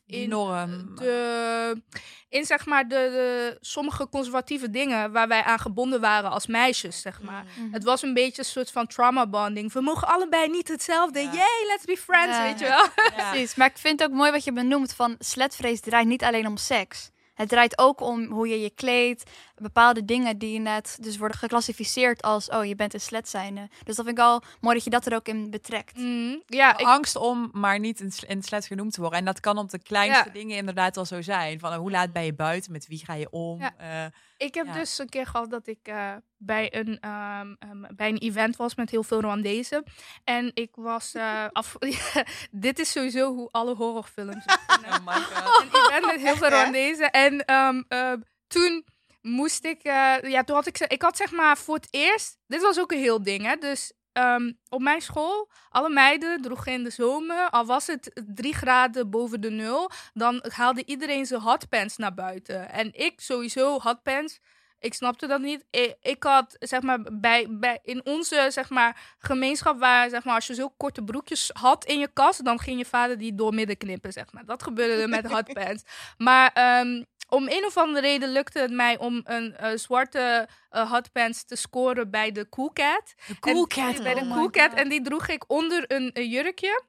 Die 0.06 0.22
in 0.22 0.28
norm. 0.28 0.94
de, 0.94 1.82
in 2.28 2.44
zeg 2.44 2.66
maar 2.66 2.88
de, 2.88 2.94
de 2.94 3.56
sommige 3.60 4.08
conservatieve 4.08 4.70
dingen 4.70 5.12
waar 5.12 5.28
wij 5.28 5.42
aan 5.42 5.58
gebonden 5.58 6.00
waren 6.00 6.30
als 6.30 6.46
meisjes, 6.46 7.00
zeg 7.00 7.22
maar. 7.22 7.44
Mhm. 7.58 7.72
Het 7.72 7.84
was 7.84 8.02
een 8.02 8.14
beetje 8.14 8.38
een 8.42 8.48
soort 8.48 8.70
van 8.70 8.86
trauma 8.86 9.26
bonding. 9.26 9.72
We 9.72 9.80
mogen 9.80 10.08
allebei 10.08 10.48
niet 10.50 10.68
hetzelfde. 10.68 11.20
Ja. 11.20 11.32
Yay, 11.32 11.66
let's 11.66 11.84
be 11.84 11.96
friends, 11.96 12.36
Ja. 12.36 12.42
weet 12.42 12.58
je 12.58 12.64
wel. 12.66 12.86
Ja. 13.16 13.30
Precies, 13.30 13.54
maar 13.54 13.66
ik 13.70 13.78
vind 13.78 14.00
het 14.00 14.10
ook 14.10 14.16
mooi 14.16 14.30
wat 14.30 14.44
je 14.44 14.52
benoemt 14.52 14.92
van 14.94 15.14
sletvrees 15.18 15.80
draait 15.80 16.06
niet 16.06 16.24
alleen 16.24 16.46
om 16.46 16.56
seks. 16.56 17.10
Het 17.34 17.48
draait 17.48 17.78
ook 17.78 18.00
om 18.00 18.24
hoe 18.24 18.48
je 18.48 18.60
je 18.60 18.70
kleedt, 18.70 19.30
bepaalde 19.56 20.04
dingen 20.04 20.38
die 20.38 20.58
net 20.58 20.98
dus 21.00 21.16
worden 21.16 21.38
geclassificeerd 21.38 22.22
als 22.22 22.48
oh 22.48 22.64
je 22.64 22.74
bent 22.74 22.94
een 22.94 23.00
slet 23.00 23.28
zijnde. 23.28 23.68
Dus 23.84 23.96
dat 23.96 24.04
vind 24.04 24.18
ik 24.18 24.24
al 24.24 24.42
mooi 24.60 24.74
dat 24.74 24.84
je 24.84 24.90
dat 24.90 25.06
er 25.06 25.14
ook 25.14 25.28
in 25.28 25.50
betrekt. 25.50 25.96
Mm, 25.96 26.42
ja, 26.46 26.78
ik, 26.78 26.86
Angst 26.86 27.16
om 27.16 27.50
maar 27.52 27.78
niet 27.78 28.00
in, 28.00 28.12
in 28.26 28.42
slet 28.42 28.66
genoemd 28.66 28.92
te 28.92 29.00
worden. 29.00 29.18
En 29.18 29.24
dat 29.24 29.40
kan 29.40 29.58
op 29.58 29.70
de 29.70 29.78
kleinste 29.82 30.24
Ja. 30.26 30.32
dingen 30.32 30.56
inderdaad 30.56 30.96
al 30.96 31.04
zo 31.04 31.22
zijn. 31.22 31.58
Van 31.58 31.72
eh, 31.72 31.78
hoe 31.78 31.90
laat 31.90 32.12
ben 32.12 32.24
je 32.24 32.34
buiten? 32.34 32.72
Met 32.72 32.86
wie 32.86 33.04
ga 33.04 33.14
je 33.14 33.30
om? 33.30 33.60
Ja. 33.60 33.74
Eh, 33.76 34.12
ik 34.36 34.54
heb 34.54 34.66
ja. 34.66 34.72
dus 34.72 34.98
een 34.98 35.08
keer 35.08 35.26
gehad 35.26 35.50
dat 35.50 35.66
ik 35.66 35.78
eh, 35.82 36.12
bij, 36.36 36.74
een, 36.74 37.00
ehm, 37.00 37.54
ehm, 37.58 37.94
bij 37.96 38.08
een 38.08 38.18
event 38.18 38.56
was 38.56 38.74
met 38.74 38.90
heel 38.90 39.02
veel 39.02 39.20
Rwandezen. 39.20 39.84
En 40.24 40.50
ik 40.54 40.70
was 40.74 41.14
eh, 41.14 41.44
af... 41.52 41.76
Dit 42.50 42.78
is 42.78 42.90
sowieso 42.90 43.34
hoe 43.34 43.48
alle 43.50 43.74
horrorfilms 43.74 44.44
oh 44.86 45.06
my 45.06 45.12
god. 45.12 45.62
een 45.62 45.68
event 45.68 46.06
met 46.06 46.20
heel 46.20 46.36
veel 46.36 46.48
Rwandezen. 46.48 47.10
En 47.10 47.44
ehm, 47.44 47.82
eh, 47.88 48.12
toen 48.46 48.84
moest 49.26 49.64
ik, 49.64 49.82
eh, 49.82 50.14
ja, 50.22 50.44
toen 50.44 50.56
had 50.56 50.66
ik, 50.66 50.76
ze- 50.76 50.84
ik 50.88 51.02
had 51.02 51.16
zeg 51.16 51.30
maar 51.32 51.56
voor 51.58 51.74
het 51.74 51.88
eerst, 51.90 52.38
dit 52.46 52.60
was 52.62 52.80
ook 52.80 52.92
een 52.92 52.98
heel 52.98 53.22
ding, 53.22 53.44
hè. 53.44 53.56
Dus 53.56 53.92
ehm, 54.12 54.52
op 54.68 54.80
mijn 54.80 55.00
school, 55.00 55.50
alle 55.70 55.90
meiden 55.90 56.42
droegen 56.42 56.72
in 56.72 56.84
de 56.84 56.90
zomer, 56.90 57.50
al 57.50 57.64
was 57.66 57.86
het 57.86 58.22
drie 58.34 58.54
graden 58.54 59.10
boven 59.10 59.40
de 59.40 59.50
nul, 59.50 59.90
dan 60.14 60.44
haalde 60.48 60.84
iedereen 60.84 61.26
zijn 61.26 61.40
hotpants 61.40 61.96
naar 61.96 62.14
buiten. 62.14 62.70
En 62.70 62.92
ik 62.94 63.20
sowieso 63.20 63.78
hotpants. 63.80 64.38
Ik 64.78 64.94
snapte 64.94 65.26
dat 65.26 65.40
niet. 65.40 65.64
Ik, 66.00 66.22
had, 66.22 66.56
zeg 66.58 66.80
maar, 66.82 66.98
bij, 67.12 67.46
bij, 67.50 67.78
in 67.82 68.04
onze, 68.06 68.46
zeg 68.50 68.70
maar, 68.70 69.14
gemeenschap 69.18 69.78
waar, 69.78 70.08
zeg 70.10 70.24
maar, 70.24 70.34
als 70.34 70.46
je 70.46 70.54
zo 70.54 70.68
korte 70.76 71.02
broekjes 71.02 71.50
had 71.52 71.84
in 71.84 71.98
je 71.98 72.08
kast, 72.12 72.44
dan 72.44 72.58
ging 72.60 72.78
je 72.78 72.84
vader 72.84 73.18
die 73.18 73.34
doormidden 73.34 73.76
knippen, 73.76 74.12
zeg 74.12 74.32
maar. 74.32 74.44
Dat 74.44 74.62
gebeurde 74.62 75.08
met 75.08 75.26
hotpants. 75.32 75.82
Maar 76.16 76.50
ehm, 76.54 77.02
om 77.28 77.48
een 77.48 77.64
of 77.64 77.76
andere 77.76 78.06
reden 78.06 78.32
lukte 78.32 78.58
het 78.58 78.70
mij 78.70 78.98
om 78.98 79.20
een 79.24 79.56
eh, 79.56 79.76
zwarte 79.76 80.48
eh, 80.70 80.90
hotpants 80.90 81.44
te 81.44 81.56
scoren 81.56 82.10
bij 82.10 82.32
de 82.32 82.48
Cool 82.48 82.72
Cat. 82.72 83.14
De 83.26 83.38
cool 83.38 83.62
En- 83.62 83.68
cat. 83.68 84.02
Bij 84.02 84.14
de 84.14 84.20
oh 84.20 84.32
Cool 84.32 84.50
Cat. 84.50 84.72
En 84.74 84.88
die 84.88 85.02
droeg 85.02 85.28
ik 85.28 85.44
onder 85.50 85.84
een, 85.86 86.10
een 86.12 86.28
jurkje. 86.28 86.82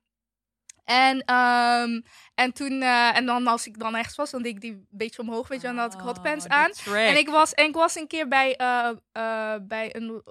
En, 0.84 1.22
ehm, 1.22 2.02
En 2.38 2.54
toen, 2.54 2.82
eh, 2.82 3.18
en 3.18 3.26
dan 3.26 3.48
als 3.48 3.68
ik 3.68 3.80
dan 3.80 3.96
echt 3.96 4.16
was, 4.16 4.32
dan 4.32 4.42
deed 4.42 4.56
ik 4.56 4.62
die 4.62 4.72
een 4.72 4.88
beetje 4.90 5.22
omhoog, 5.22 5.48
weet 5.48 5.62
je, 5.62 5.68
en 5.68 5.76
dan 5.76 5.84
had 5.84 5.94
ik 5.94 6.00
hotpants 6.00 6.46
Oh, 6.46 6.52
aan. 6.52 6.72
En 6.94 7.18
ik 7.18 7.30
was, 7.30 7.54
en 7.54 7.66
ik 7.66 7.74
was 7.74 7.96
een 7.96 8.08
keer 8.08 8.28
bij, 8.28 8.56
eh, 8.56 8.90
eh, 9.12 9.62
bij 9.62 9.96
een 9.96 10.22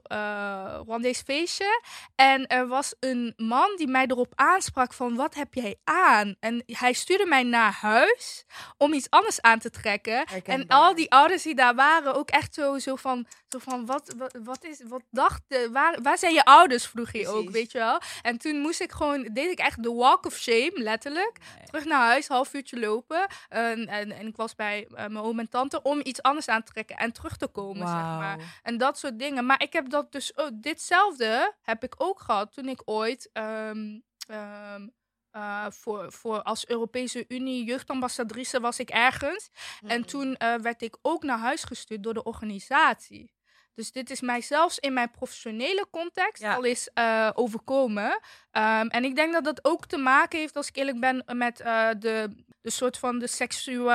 Rwandees 0.83 1.21
feestje. 1.21 1.83
En 2.15 2.47
er 2.47 2.69
was 2.69 2.95
een 3.01 3.33
man 3.37 3.77
die 3.77 3.87
mij 3.87 4.07
erop 4.07 4.33
aansprak 4.35 4.93
van, 4.93 5.17
wat 5.17 5.35
heb 5.35 5.55
jij 5.55 5.77
aan? 5.85 6.37
En 6.41 6.63
hij 6.67 6.93
stuurde 6.93 7.27
mij 7.27 7.43
naar 7.43 7.73
huis 7.73 8.45
om 8.77 8.93
iets 8.93 9.11
anders 9.11 9.41
aan 9.41 9.59
te 9.59 9.71
trekken. 9.71 10.25
En 10.45 10.67
al 10.67 10.95
die 10.95 11.11
ouders 11.11 11.43
die 11.43 11.55
daar 11.55 11.75
waren 11.75 12.15
ook 12.15 12.31
echt 12.31 12.55
zo, 12.55 12.79
zo 12.79 12.97
van, 12.97 13.27
zo 13.49 13.59
van 13.59 13.87
wat, 13.87 14.15
wat, 14.17 14.39
wat 14.45 14.65
is, 14.65 14.81
wat 14.89 15.03
dachten, 15.11 15.73
waar, 15.73 16.03
waar 16.03 16.19
zijn 16.19 16.35
je 16.35 16.45
ouders, 16.45 16.87
vroeg 16.87 17.13
je 17.13 17.29
ook, 17.29 17.51
weet 17.51 17.73
je 17.73 17.79
wel. 17.79 18.01
En 18.23 18.39
toen 18.39 18.59
moest 18.61 18.81
ik 18.81 18.93
gewoon, 18.93 19.29
deed 19.33 19.51
ik 19.51 19.59
echt 19.59 19.83
de 19.83 19.93
walk 19.93 20.27
of 20.27 20.37
shame, 20.37 20.73
letterlijk. 20.75 21.39
Terug 21.67 21.85
naar 21.85 21.95
huis, 21.97 22.29
half 22.29 22.55
uurtje 22.55 22.79
lopen. 22.79 23.27
En, 23.49 23.87
en, 23.87 24.13
en 24.13 24.27
ik 24.27 24.37
was 24.37 24.55
bij 24.55 24.87
eh, 24.87 24.95
mijn 24.95 25.19
oom 25.25 25.39
en 25.39 25.49
tante 25.49 25.83
om 25.83 26.01
iets 26.03 26.23
anders 26.23 26.49
aan 26.49 26.63
te 26.63 26.73
trekken 26.73 26.97
en 26.97 27.13
terug 27.13 27.37
te 27.37 27.47
komen, 27.47 27.87
zeg 27.89 27.97
maar. 27.97 28.61
En 28.63 28.79
dat 28.79 28.99
soort 28.99 29.19
dingen. 29.19 29.47
Maar 29.47 29.63
ik 29.63 29.73
heb 29.73 29.91
dat 29.91 30.13
dus 30.13 30.37
ook, 30.37 30.51
ditzelfde 30.55 31.55
heb 31.63 31.83
ik 31.85 31.95
ook 31.99 32.21
gehad 32.21 32.53
toen 32.53 32.69
ik 32.69 32.83
ooit 32.85 33.31
ehm, 33.33 33.99
ehm, 34.29 34.89
eh, 35.31 35.67
voor, 35.71 36.13
voor 36.13 36.43
als 36.43 36.67
Europese 36.67 37.25
Unie 37.29 37.65
jeugdambassadrice 37.65 38.61
was 38.61 38.79
ik 38.79 38.91
ergens. 38.91 39.51
En 39.87 39.99
Mm. 39.99 40.07
toen 40.07 40.37
eh, 40.37 40.55
werd 40.55 40.83
ik 40.83 40.97
ook 41.03 41.23
naar 41.23 41.39
huis 41.39 41.65
gestuurd 41.65 42.03
door 42.03 42.15
de 42.15 42.23
organisatie. 42.23 43.35
Dus 43.77 43.93
dit 43.93 44.11
is 44.11 44.21
mij 44.21 44.41
zelfs 44.41 44.79
in 44.79 44.93
mijn 44.93 45.11
professionele 45.11 45.87
context 45.91 46.43
Ja. 46.43 46.55
al 46.55 46.65
eens 46.65 46.89
eh, 46.95 47.31
overkomen. 47.35 48.21
Ehm, 48.51 48.87
en 48.87 49.05
ik 49.05 49.17
denk 49.17 49.33
dat 49.33 49.45
dat 49.45 49.65
ook 49.65 49.87
te 49.87 49.97
maken 49.97 50.39
heeft, 50.39 50.57
als 50.57 50.69
ik 50.69 50.77
eerlijk 50.77 51.01
ben, 51.01 51.23
met 51.33 51.61
eh, 51.61 51.89
de, 51.99 52.45
de 52.61 52.71
soort 52.71 52.99
van 52.99 53.19
de, 53.19 53.47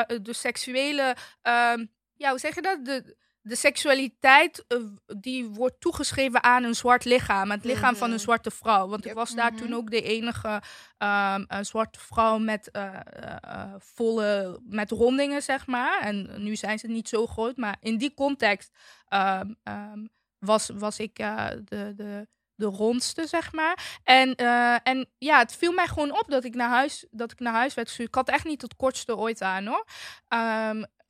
eh, 0.07 0.17
de 0.21 0.33
seksuele. 0.33 1.15
ehm, 1.41 1.85
ja, 2.15 2.29
hoe 2.29 2.39
zeg 2.39 2.55
je 2.55 2.61
dat? 2.61 2.85
De, 2.85 3.15
de 3.41 3.55
seksualiteit 3.55 4.65
eh, 4.67 4.77
die 5.17 5.47
wordt 5.49 5.79
toegeschreven 5.81 6.43
aan 6.43 6.63
een 6.63 6.75
zwart 6.75 7.05
lichaam. 7.05 7.51
Het 7.51 7.65
lichaam 7.65 7.95
van 7.95 8.07
een 8.07 8.13
Mhm. 8.13 8.23
zwarte 8.23 8.51
vrouw. 8.51 8.87
Want 8.87 9.05
ik 9.05 9.13
was 9.13 9.35
daar 9.35 9.51
Mhm. 9.53 9.61
toen 9.61 9.73
ook 9.75 9.91
de 9.91 10.01
enige 10.01 10.61
ehm, 10.97 11.43
een 11.47 11.65
zwarte 11.65 11.99
vrouw 11.99 12.37
met 12.37 12.71
eh, 12.71 12.83
eh, 12.93 13.35
eh, 13.41 13.73
volle, 13.77 14.59
met 14.63 14.91
rondingen, 14.91 15.41
zeg 15.41 15.67
maar. 15.67 15.99
En 16.01 16.43
nu 16.43 16.55
zijn 16.55 16.79
ze 16.79 16.87
niet 16.87 17.09
zo 17.09 17.27
groot, 17.27 17.57
maar 17.57 17.77
in 17.79 17.97
die 17.97 18.13
context 18.13 18.71
ehm, 19.07 19.53
ehm, 19.63 20.05
was, 20.39 20.69
was 20.73 20.99
ik 20.99 21.19
eh, 21.19 21.47
de, 21.63 21.93
de, 21.95 22.27
de 22.55 22.65
rondste, 22.65 23.27
zeg 23.27 23.51
maar. 23.53 23.99
En, 24.03 24.35
eh, 24.35 24.75
en 24.83 25.09
ja, 25.17 25.37
het 25.39 25.55
viel 25.55 25.71
mij 25.71 25.87
gewoon 25.87 26.11
op 26.19 26.25
dat 26.27 26.43
ik 26.43 26.55
naar 26.55 26.69
huis, 26.69 27.05
dat 27.11 27.31
ik 27.31 27.39
naar 27.39 27.53
huis 27.53 27.73
werd 27.73 27.87
gestuurd. 27.87 28.09
Ik 28.09 28.15
had 28.15 28.29
echt 28.29 28.45
niet 28.45 28.61
het 28.61 28.75
kortste 28.75 29.17
ooit 29.17 29.41
aan, 29.41 29.65
hoor. 29.65 29.85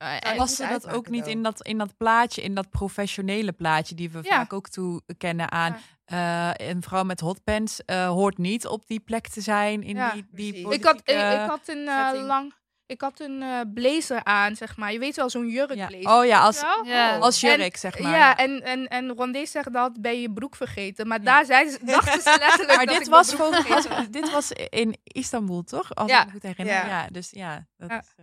Eh, 0.02 0.32
en- 0.32 0.48
ze 0.48 0.68
dat 0.68 0.90
ook 0.90 1.10
niet 1.10 1.28
in 1.28 1.44
dat, 1.44 1.62
in 1.66 1.78
dat 1.78 1.98
plaatje, 1.98 2.42
in 2.42 2.56
dat 2.56 2.70
professionele 2.70 3.52
plaatje 3.52 3.96
die 3.96 4.10
we 4.10 4.20
Ja. 4.24 4.30
vaak 4.36 4.54
ook 4.54 4.70
toe 4.70 5.02
kennen 5.18 5.52
aan 5.52 5.76
eh, 6.06 6.50
een 6.56 6.82
vrouw 6.82 7.04
met 7.04 7.20
hotpants 7.20 7.86
eh, 7.86 8.08
hoort 8.08 8.38
niet 8.38 8.68
op 8.68 8.88
die 8.88 9.00
plek 9.00 9.28
te 9.28 9.42
zijn 9.42 9.84
in 9.84 9.96
Ja, 9.96 10.12
die, 10.12 10.26
die 10.32 10.52
precies. 10.52 10.74
ik, 10.78 10.84
had, 10.84 10.96
ik, 10.96 11.04
politieke- 11.06 11.44
ik 11.44 11.50
had 11.50 11.68
een 11.68 12.26
lang... 12.26 12.54
Ik 12.92 13.02
had 13.02 13.20
een 13.20 13.42
eh, 13.42 13.60
blazer 13.74 14.24
aan, 14.24 14.56
zeg 14.56 14.78
maar. 14.78 14.92
Je 14.94 15.00
weet 15.00 15.16
wel, 15.16 15.30
zo'n 15.30 15.48
ja. 15.48 15.52
jurkblazer. 15.54 16.18
Oh 16.20 16.26
ja, 16.26 16.42
als, 16.42 16.62
wel? 16.62 16.84
Ja. 16.86 17.18
als 17.18 17.44
En- 17.44 17.58
jurk, 17.60 17.78
zeg 17.78 18.00
maar. 18.00 18.12
Ja, 18.18 18.38
en, 18.38 18.62
en, 18.64 18.88
en 18.88 19.10
Rwandees 19.12 19.52
zeggen 19.52 19.72
dat 19.72 20.02
ben 20.02 20.22
je 20.22 20.32
broek 20.32 20.56
vergeten. 20.56 21.08
Maar 21.08 21.24
daar 21.24 21.46
zeiden 21.46 21.74
ze, 21.74 21.86
dachten 21.96 22.22
ze 22.22 22.36
letterlijk 22.40 22.76
Maar 22.76 22.86
dat 22.86 22.96
dit 22.98 23.06
ik 23.08 23.14
was, 23.14 23.40
als- 23.40 23.88
dit 24.10 24.32
was 24.32 24.52
in 24.52 24.98
Istanbul, 25.04 25.64
toch? 25.64 25.96
Als 25.96 26.12
Ja. 26.12 26.20
ik 26.20 26.26
me 26.26 26.32
goed 26.32 26.44
herinner. 26.44 26.76
Ja. 26.76 26.86
Ja. 26.88 27.08
dus 27.12 27.30
ja. 27.32 27.66
Dat. 27.78 27.90
Is, 27.92 28.14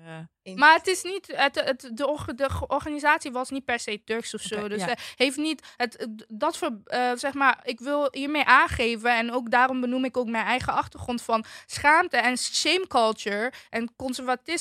eh, 0.42 0.54
Maar 0.56 0.74
het 0.74 0.86
is 0.86 1.02
niet, 1.02 1.32
het, 1.36 1.54
het, 1.64 1.90
de, 1.94 2.06
orga- 2.08 2.32
de 2.32 2.48
organisatie 2.66 3.32
was 3.32 3.50
niet 3.50 3.64
per 3.64 3.78
se 3.80 4.02
Turks 4.04 4.34
of 4.34 4.40
zo. 4.40 4.68
Dus 4.68 4.80
ja. 4.80 4.88
eh, 4.88 4.94
heeft 5.16 5.36
niet, 5.36 5.66
het, 5.76 5.94
het- 5.98 6.24
dat 6.28 6.56
voor, 6.56 6.70
eh, 6.84 7.10
zeg 7.14 7.34
maar, 7.34 7.58
ik 7.62 7.80
wil 7.80 8.08
hiermee 8.10 8.44
aangeven 8.44 9.16
en 9.16 9.32
ook 9.32 9.50
daarom 9.50 9.80
benoem 9.80 10.04
ik 10.04 10.16
ook 10.16 10.28
mijn 10.28 10.44
eigen 10.44 10.72
achtergrond 10.72 11.22
van 11.22 11.44
schaamte 11.66 12.16
en 12.16 12.38
shame 12.38 12.84
culture 12.88 13.52
en 13.70 13.90
conservatisme 13.96 14.57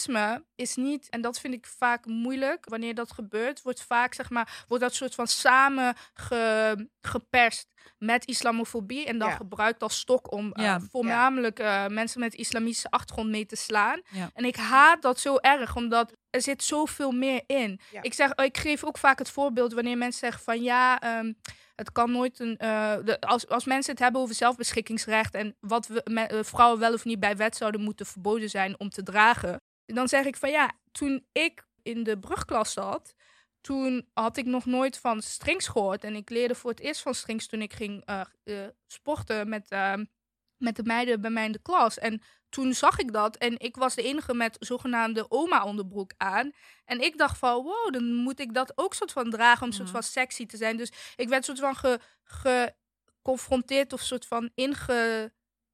is 0.55 0.75
niet, 0.75 1.10
en 1.10 1.21
dat 1.21 1.39
vind 1.39 1.53
ik 1.53 1.65
vaak 1.65 2.05
moeilijk, 2.05 2.65
wanneer 2.69 2.95
dat 2.95 3.12
gebeurt, 3.12 3.62
wordt 3.62 3.83
vaak, 3.83 4.13
zeg 4.13 4.29
maar, 4.29 4.65
wordt 4.67 4.83
dat 4.83 4.93
soort 4.95 5.15
van 5.15 5.27
samen 5.27 5.95
ge- 6.13 6.88
geperst 7.01 7.67
met 7.97 8.25
islamofobie 8.27 9.05
en 9.05 9.17
dan 9.17 9.29
Ja. 9.29 9.36
gebruikt 9.36 9.83
als 9.83 9.99
stok 9.99 10.31
om 10.31 10.51
eh, 10.53 10.75
voornamelijk 10.91 11.60
eh, 11.60 11.88
mensen 11.88 12.19
met 12.19 12.33
islamitische 12.33 12.89
achtergrond 12.89 13.29
mee 13.29 13.45
te 13.45 13.55
slaan. 13.55 14.01
Ja. 14.12 14.29
En 14.33 14.45
ik 14.45 14.55
haat 14.55 15.01
dat 15.01 15.19
zo 15.19 15.38
erg, 15.38 15.75
omdat 15.75 16.13
er 16.29 16.41
zit 16.41 16.63
zoveel 16.63 17.12
meer 17.12 17.43
in. 17.45 17.79
Ik, 18.01 18.13
zeg, 18.13 18.33
ik 18.36 18.57
geef 18.57 18.83
ook 18.83 18.97
vaak 18.97 19.19
het 19.19 19.29
voorbeeld 19.29 19.73
wanneer 19.73 19.97
mensen 19.97 20.19
zeggen 20.19 20.43
van 20.43 20.62
ja, 20.62 20.99
ehm, 20.99 21.33
het 21.75 21.91
kan 21.91 22.12
nooit 22.12 22.39
een. 22.39 22.57
eh, 22.57 22.95
de, 23.03 23.21
als, 23.21 23.47
als 23.47 23.65
mensen 23.65 23.91
het 23.91 24.01
hebben 24.01 24.21
over 24.21 24.36
zelfbeschikkingsrecht 24.36 25.33
en 25.36 25.55
wat 25.60 25.88
we, 25.88 26.01
me- 26.12 26.43
vrouwen 26.43 26.79
wel 26.79 26.93
of 26.93 27.05
niet 27.05 27.19
bij 27.19 27.36
wet 27.36 27.55
zouden 27.55 27.81
moeten 27.81 28.05
verboden 28.05 28.49
zijn 28.49 28.79
om 28.79 28.89
te 28.89 29.03
dragen, 29.03 29.62
dan 29.95 30.08
zeg 30.08 30.26
ik 30.26 30.38
van 30.38 30.50
ja, 30.50 30.71
toen 30.91 31.28
ik 31.32 31.65
in 31.84 32.04
de 32.04 32.19
brugklas 32.19 32.73
zat, 32.73 33.15
toen 33.62 34.10
had 34.13 34.38
ik 34.38 34.45
nog 34.45 34.65
nooit 34.65 34.97
van 34.97 35.21
strings 35.21 35.67
gehoord. 35.67 36.04
En 36.04 36.15
ik 36.15 36.30
leerde 36.30 36.56
voor 36.56 36.69
het 36.69 36.80
eerst 36.80 37.02
van 37.02 37.13
strings 37.13 37.47
toen 37.47 37.62
ik 37.62 37.73
ging 37.73 38.06
eh, 38.06 38.21
eh, 38.43 38.67
sporten 38.88 39.50
met, 39.50 39.69
ehm, 39.69 40.06
met 40.58 40.76
de 40.76 40.84
meiden 40.84 41.21
bij 41.21 41.30
mij 41.30 41.45
in 41.45 41.52
de 41.52 41.62
klas. 41.62 41.97
En 41.97 42.21
toen 42.50 42.73
zag 42.73 43.00
ik 43.00 43.13
dat 43.13 43.36
en 43.38 43.60
ik 43.60 43.76
was 43.76 43.95
de 43.95 44.04
enige 44.04 44.34
met 44.34 44.56
zogenaamde 44.60 45.32
oma-onderbroek 45.32 46.12
aan. 46.17 46.52
En 46.86 47.02
ik 47.02 47.17
dacht 47.17 47.38
van, 47.38 47.63
wow, 47.63 47.93
dan 47.93 48.13
moet 48.13 48.39
ik 48.39 48.54
dat 48.54 48.71
ook 48.76 48.93
soort 48.93 49.12
van 49.12 49.30
dragen 49.30 49.65
om 49.65 49.71
soort 49.71 49.89
van 49.89 50.04
sexy 50.04 50.45
te 50.45 50.58
zijn. 50.58 50.78
Dus 50.78 50.91
ik 51.15 51.30
werd 51.30 51.45
soort 51.45 51.60
van 51.60 51.76
ge, 51.76 52.00
geconfronteerd 52.23 53.93
of 53.93 54.02
soort 54.02 54.26
van 54.26 54.50
inge, 54.56 55.32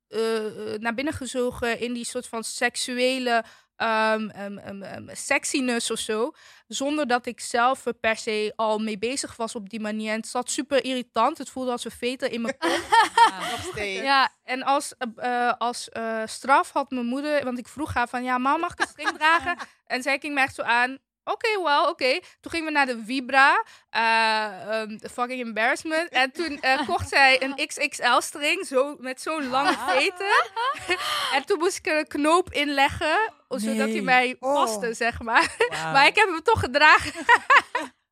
eh, 0.07 0.79
naar 0.79 0.93
binnen 0.93 1.13
gezogen 1.13 1.79
in 1.79 1.93
die 1.93 2.05
soort 2.05 2.27
van 2.27 2.43
seksuele 2.43 3.43
ehm, 3.75 4.29
ehm, 4.29 4.57
ehm, 4.57 4.81
ehm, 4.81 5.15
sexiness 5.15 5.91
of 5.91 5.99
zo. 5.99 6.31
Zonder 6.67 7.07
dat 7.07 7.25
ik 7.25 7.39
zelf 7.39 7.85
er 7.85 7.93
per 7.93 8.17
se 8.17 8.53
al 8.55 8.79
mee 8.79 8.97
bezig 8.97 9.35
was 9.35 9.55
op 9.55 9.69
die 9.69 9.79
manier. 9.79 10.11
En 10.11 10.17
het 10.17 10.27
zat 10.27 10.49
super 10.49 10.83
irritant. 10.83 11.37
Het 11.37 11.49
voelde 11.49 11.71
als 11.71 11.85
een 11.85 11.91
veter 11.91 12.31
in 12.31 12.41
mijn 12.41 12.57
kop. 12.57 12.69
Nog 13.51 13.63
steeds. 13.71 14.01
Ja, 14.01 14.29
en 14.43 14.63
als, 14.63 14.93
eh, 14.97 15.47
eh, 15.47 15.53
als 15.57 15.89
eh, 15.89 16.21
straf 16.25 16.71
had 16.71 16.91
mijn 16.91 17.05
moeder, 17.05 17.43
want 17.43 17.57
ik 17.57 17.67
vroeg 17.67 17.93
haar 17.93 18.07
van, 18.07 18.23
ja, 18.23 18.37
mam, 18.37 18.59
mag 18.59 18.71
ik 18.71 18.79
een 18.79 18.87
string 18.87 19.17
dragen? 19.17 19.57
En 19.87 20.01
zij 20.01 20.19
ging 20.19 20.33
me 20.33 20.41
echt 20.41 20.55
zo 20.55 20.61
aan, 20.61 20.97
oké, 21.23 21.63
wel, 21.63 21.89
oké. 21.89 22.19
Toen 22.41 22.51
gingen 22.51 22.65
we 22.65 22.71
naar 22.71 22.85
de 22.85 23.03
Vibra, 23.05 23.63
eh, 23.89 24.81
ehm, 24.81 24.97
fucking 25.11 25.41
embarrassment. 25.41 26.09
En 26.09 26.31
toen 26.31 26.59
kocht 26.87 27.09
zij 27.09 27.43
een 27.43 27.67
XXL-string, 27.67 28.65
zo, 28.65 28.95
met 28.99 29.21
zo'n 29.21 29.49
lange 29.49 29.75
veter. 29.87 30.49
en 31.35 31.45
toen 31.45 31.59
moest 31.59 31.77
ik 31.77 31.87
er 31.87 31.97
een 31.97 32.07
knoop 32.07 32.51
in 32.51 32.69
leggen, 32.69 33.33
zodat 33.59 33.89
hij 33.89 34.01
mij 34.01 34.35
Oh. 34.39 34.53
paste, 34.53 34.93
zeg 34.93 35.21
maar. 35.21 35.55
Maar 35.93 36.07
ik 36.07 36.15
heb 36.15 36.27
hem 36.27 36.43
toch 36.43 36.59
gedragen. 36.59 37.11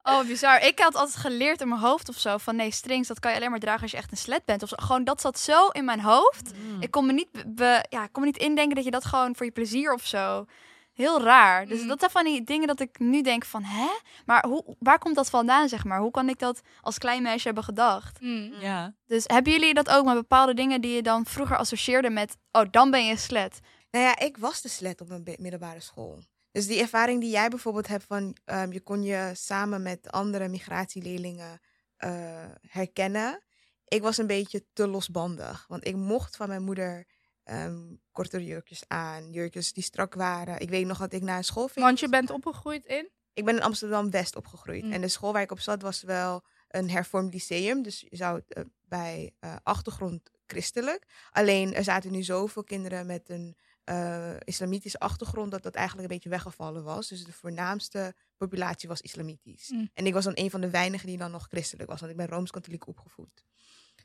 Oh, 0.04 0.26
bizar. 0.26 0.62
Ik 0.66 0.80
had 0.80 0.96
altijd 0.96 1.16
geleerd 1.16 1.62
in 1.62 1.68
mijn 1.68 1.80
hoofd 1.82 2.10
of 2.10 2.18
zo 2.20 2.38
van 2.38 2.56
nee, 2.56 2.72
strings, 2.72 3.08
dat 3.08 3.20
kan 3.20 3.32
je 3.32 3.38
alleen 3.38 3.50
maar 3.50 3.60
dragen 3.60 3.82
als 3.82 3.92
je 3.92 3.98
echt 3.98 4.12
een 4.12 4.18
slet 4.18 4.46
bent. 4.46 4.64
Of 4.64 4.70
zo. 4.70 4.76
Gewoon 4.80 5.04
dat 5.04 5.22
zat 5.22 5.40
zo 5.40 5.68
in 5.68 5.86
mijn 5.86 6.00
hoofd. 6.02 6.52
Mm. 6.56 6.82
Ik 6.82 6.92
kon 6.92 7.06
me 7.06 7.14
niet, 7.14 7.28
be- 7.48 7.86
ja, 7.90 8.08
kon 8.08 8.22
me 8.22 8.28
niet 8.28 8.38
indenken 8.38 8.76
dat 8.76 8.84
je 8.84 8.92
dat 8.92 9.06
gewoon 9.06 9.36
voor 9.36 9.46
je 9.46 9.52
plezier 9.52 9.94
of 9.94 10.06
zo. 10.06 10.46
Heel 10.94 11.22
raar. 11.22 11.66
Dus 11.68 11.82
Mm. 11.82 11.88
dat 11.88 12.00
zijn 12.00 12.12
van 12.12 12.24
die 12.24 12.44
dingen 12.44 12.68
dat 12.68 12.80
ik 12.80 13.00
nu 13.00 13.22
denk 13.22 13.46
van, 13.46 13.64
hè? 13.64 13.88
Maar 14.26 14.46
hoe, 14.46 14.76
waar 14.80 15.00
komt 15.00 15.16
dat 15.16 15.30
vandaan, 15.30 15.70
zeg 15.70 15.84
maar? 15.84 16.00
Hoe 16.00 16.12
kan 16.12 16.30
ik 16.30 16.40
dat 16.40 16.62
als 16.82 16.98
klein 16.98 17.22
meisje 17.22 17.46
hebben 17.46 17.64
gedacht? 17.64 18.18
Hmm. 18.20 18.54
Ja. 18.60 18.94
Dus 19.08 19.24
hebben 19.28 19.52
jullie 19.54 19.74
dat 19.74 19.90
ook 19.90 20.06
met 20.06 20.16
bepaalde 20.16 20.54
dingen 20.54 20.82
die 20.82 20.96
je 20.96 21.02
dan 21.02 21.26
vroeger 21.26 21.58
associeerde 21.58 22.10
met, 22.10 22.38
oh, 22.52 22.62
dan 22.72 22.92
ben 22.92 23.06
je 23.06 23.12
een 23.12 23.18
slet? 23.18 23.60
Nou 23.92 24.06
ja, 24.06 24.20
ik 24.20 24.38
was 24.38 24.62
de 24.62 24.70
slet 24.70 25.02
op 25.02 25.08
mijn 25.08 25.24
middelbare 25.40 25.80
school. 25.80 26.24
Dus 26.52 26.68
die 26.68 26.80
ervaring 26.80 27.22
die 27.22 27.30
jij 27.30 27.50
bijvoorbeeld 27.50 27.88
hebt 27.88 28.04
van 28.04 28.36
ehm, 28.46 28.72
je 28.72 28.82
kon 28.82 29.04
je 29.04 29.32
samen 29.34 29.82
met 29.82 30.12
andere 30.12 30.48
migratieleerlingen 30.48 31.62
eh, 31.98 32.46
herkennen. 32.62 33.44
Ik 33.86 34.02
was 34.02 34.18
een 34.18 34.28
beetje 34.28 34.66
te 34.74 34.88
losbandig. 34.88 35.66
Want 35.68 35.88
ik 35.88 35.96
mocht 35.96 36.36
van 36.36 36.48
mijn 36.48 36.64
moeder 36.64 37.08
ehm 37.44 37.96
kortere 38.12 38.46
jurkjes 38.46 38.84
aan. 38.88 39.32
Jurkjes 39.32 39.74
die 39.74 39.84
strak 39.84 40.14
waren. 40.14 40.60
Ik 40.60 40.70
weet 40.70 40.86
nog 40.86 40.98
dat 40.98 41.14
ik 41.14 41.22
naar 41.22 41.38
een 41.38 41.44
school 41.44 41.70
Want 41.74 42.00
je 42.00 42.10
bent 42.10 42.30
opgegroeid 42.30 42.86
in? 42.86 43.10
Ik 43.34 43.46
ben 43.46 43.56
in 43.56 43.62
Amsterdam-West 43.62 44.36
opgegroeid. 44.36 44.84
Mm. 44.84 44.92
En 44.92 45.02
de 45.02 45.08
school 45.08 45.34
waar 45.34 45.42
ik 45.42 45.52
op 45.52 45.60
zat 45.60 45.82
was 45.82 46.02
wel 46.02 46.44
een 46.68 46.90
hervormd 46.90 47.34
lyceum. 47.34 47.82
Dus 47.82 48.06
je 48.10 48.16
zou 48.16 48.42
eh, 48.48 48.64
bij 48.82 49.34
eh, 49.40 49.56
achtergrond 49.64 50.32
christelijk. 50.46 51.06
Alleen 51.32 51.74
er 51.74 51.84
zaten 51.84 52.12
nu 52.12 52.24
zoveel 52.24 52.64
kinderen 52.64 53.06
met 53.06 53.30
een 53.30 53.58
eh, 53.84 54.36
islamitische 54.40 55.00
achtergrond... 55.00 55.52
dat 55.52 55.64
dat 55.64 55.76
eigenlijk 55.76 56.08
een 56.08 56.14
beetje 56.14 56.30
weggevallen 56.30 56.84
was. 56.84 57.08
Dus 57.08 57.24
de 57.24 57.34
voornaamste 57.34 58.14
populatie 58.38 58.90
was 58.90 59.02
islamitisch. 59.02 59.70
Mm. 59.70 59.90
En 59.94 60.06
ik 60.06 60.14
was 60.14 60.24
dan 60.24 60.34
een 60.36 60.50
van 60.50 60.62
de 60.62 60.70
weinigen 60.70 61.08
die 61.08 61.18
dan 61.18 61.32
nog 61.32 61.48
christelijk 61.48 61.90
was. 61.90 62.00
Want 62.00 62.12
ik 62.12 62.18
ben 62.18 62.28
Rooms-Katholiek 62.28 62.88
opgevoed. 62.88 63.46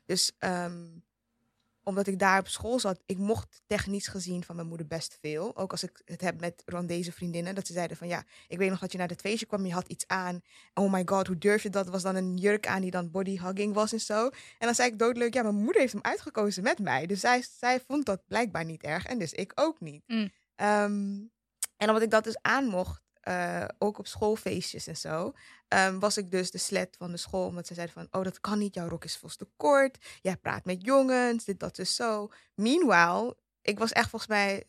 Dus 0.05 0.31
ehm, 0.37 0.85
omdat 1.87 2.07
ik 2.07 2.19
daar 2.19 2.39
op 2.39 2.47
school 2.47 2.79
zat, 2.79 2.99
ik 3.05 3.17
mocht 3.17 3.61
technisch 3.65 4.07
gezien 4.07 4.43
van 4.43 4.55
mijn 4.55 4.67
moeder 4.67 4.87
best 4.87 5.17
veel. 5.21 5.57
Ook 5.57 5.71
als 5.71 5.83
ik 5.83 6.01
het 6.05 6.21
heb 6.21 6.39
met 6.39 6.63
Rwandese 6.65 7.11
vriendinnen. 7.11 7.55
Dat 7.55 7.67
ze 7.67 7.73
zeiden 7.73 7.97
van 7.97 8.07
ja, 8.07 8.23
ik 8.47 8.57
weet 8.57 8.69
nog 8.69 8.79
dat 8.79 8.91
je 8.91 8.97
naar 8.97 9.07
het 9.07 9.21
feestje 9.21 9.45
kwam, 9.45 9.65
je 9.65 9.73
had 9.73 9.87
iets 9.87 10.07
aan. 10.07 10.41
Oh 10.73 10.91
my 10.91 11.01
god, 11.05 11.27
hoe 11.27 11.37
durf 11.37 11.63
je 11.63 11.69
dat? 11.69 11.87
Was 11.87 12.01
dan 12.01 12.15
een 12.15 12.37
jurk 12.37 12.67
aan 12.67 12.81
die 12.81 12.91
dan 12.91 13.11
body 13.11 13.39
hugging 13.39 13.73
was 13.73 13.91
en 13.91 13.99
zo. 13.99 14.25
En 14.25 14.33
dan 14.59 14.75
zei 14.75 14.89
ik 14.89 14.99
doodleuk, 14.99 15.33
ja, 15.33 15.41
mijn 15.41 15.55
moeder 15.55 15.81
heeft 15.81 15.93
hem 15.93 16.03
uitgekozen 16.03 16.63
met 16.63 16.79
mij. 16.79 17.05
Dus 17.05 17.19
zij, 17.19 17.43
zij 17.57 17.79
vond 17.79 18.05
dat 18.05 18.21
blijkbaar 18.27 18.65
niet 18.65 18.83
erg 18.83 19.05
en 19.05 19.19
dus 19.19 19.33
ik 19.33 19.51
ook 19.55 19.79
niet. 19.79 20.03
Mm. 20.07 20.31
Ehm, 20.55 21.19
en 21.77 21.87
omdat 21.87 22.01
ik 22.01 22.11
dat 22.11 22.23
dus 22.23 22.37
aan 22.41 22.65
mocht, 22.65 23.01
eh, 23.27 23.65
ook 23.77 23.97
op 23.99 24.07
schoolfeestjes 24.07 24.87
en 24.87 24.97
zo, 24.97 25.33
ehm, 25.67 25.99
was 25.99 26.17
ik 26.17 26.31
dus 26.31 26.51
de 26.51 26.57
slet 26.57 26.95
van 26.97 27.11
de 27.11 27.17
school. 27.17 27.47
Omdat 27.47 27.67
ze 27.67 27.73
zeiden 27.73 27.95
van, 27.95 28.07
oh, 28.19 28.23
dat 28.23 28.39
kan 28.39 28.59
niet, 28.59 28.73
jouw 28.73 28.87
rok 28.87 29.03
is 29.03 29.17
volgens 29.17 29.35
te 29.35 29.49
kort. 29.57 29.97
Jij 30.21 30.37
praat 30.37 30.65
met 30.65 30.85
jongens, 30.85 31.45
dit, 31.45 31.59
dat, 31.59 31.75
dus 31.75 31.95
zo. 31.95 32.29
Meanwhile, 32.55 33.37
ik 33.61 33.79
was 33.79 33.91
echt 33.91 34.09
volgens 34.09 34.31
mij 34.31 34.63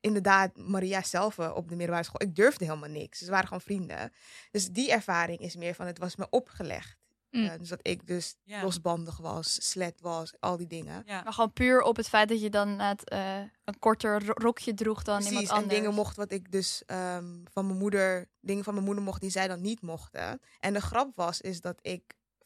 inderdaad 0.00 0.56
Maria 0.56 1.02
zelf 1.02 1.38
eh, 1.38 1.54
op 1.54 1.68
de 1.68 1.76
middelbare 1.76 2.04
school. 2.04 2.22
Ik 2.22 2.34
durfde 2.34 2.64
helemaal 2.64 2.88
niks. 2.88 3.18
Ze 3.18 3.30
waren 3.30 3.46
gewoon 3.46 3.62
vrienden. 3.62 4.12
Dus 4.50 4.68
die 4.68 4.90
ervaring 4.90 5.38
is 5.38 5.56
meer 5.56 5.74
van, 5.74 5.86
het 5.86 5.98
was 5.98 6.16
me 6.16 6.26
opgelegd. 6.30 7.01
Mm. 7.32 7.44
Eh, 7.46 7.58
dus 7.58 7.68
dat 7.68 7.78
ik 7.82 8.06
dus 8.06 8.34
Ja. 8.44 8.62
losbandig 8.62 9.16
was, 9.16 9.70
slet 9.70 10.00
was, 10.00 10.32
al 10.40 10.56
die 10.56 10.66
dingen. 10.66 11.02
Ja. 11.06 11.22
Maar 11.22 11.32
gewoon 11.32 11.52
puur 11.52 11.82
op 11.82 11.96
het 11.96 12.08
feit 12.08 12.28
dat 12.28 12.40
je 12.40 12.50
dan 12.50 12.68
het, 12.68 13.08
eh, 13.08 13.36
een 13.64 13.78
korter 13.78 14.24
ro- 14.26 14.32
rokje 14.34 14.74
droeg 14.74 15.02
dan 15.02 15.14
iemand 15.16 15.32
Precies, 15.34 15.50
en 15.50 15.56
anders. 15.56 15.74
dingen 15.74 15.94
mocht 15.94 16.16
wat 16.16 16.32
ik 16.32 16.52
dus 16.52 16.82
ehm, 16.86 17.24
van 17.52 17.66
mijn 17.66 17.78
moeder, 17.78 18.28
dingen 18.40 18.64
van 18.64 18.72
mijn 18.74 18.86
moeder 18.86 19.04
mocht 19.04 19.20
die 19.20 19.30
zij 19.30 19.48
dan 19.48 19.60
niet 19.60 19.80
mochten. 19.82 20.40
En 20.60 20.72
de 20.72 20.80
grap 20.80 21.16
was, 21.16 21.40
is 21.40 21.60
dat 21.60 21.78
ik 21.82 22.02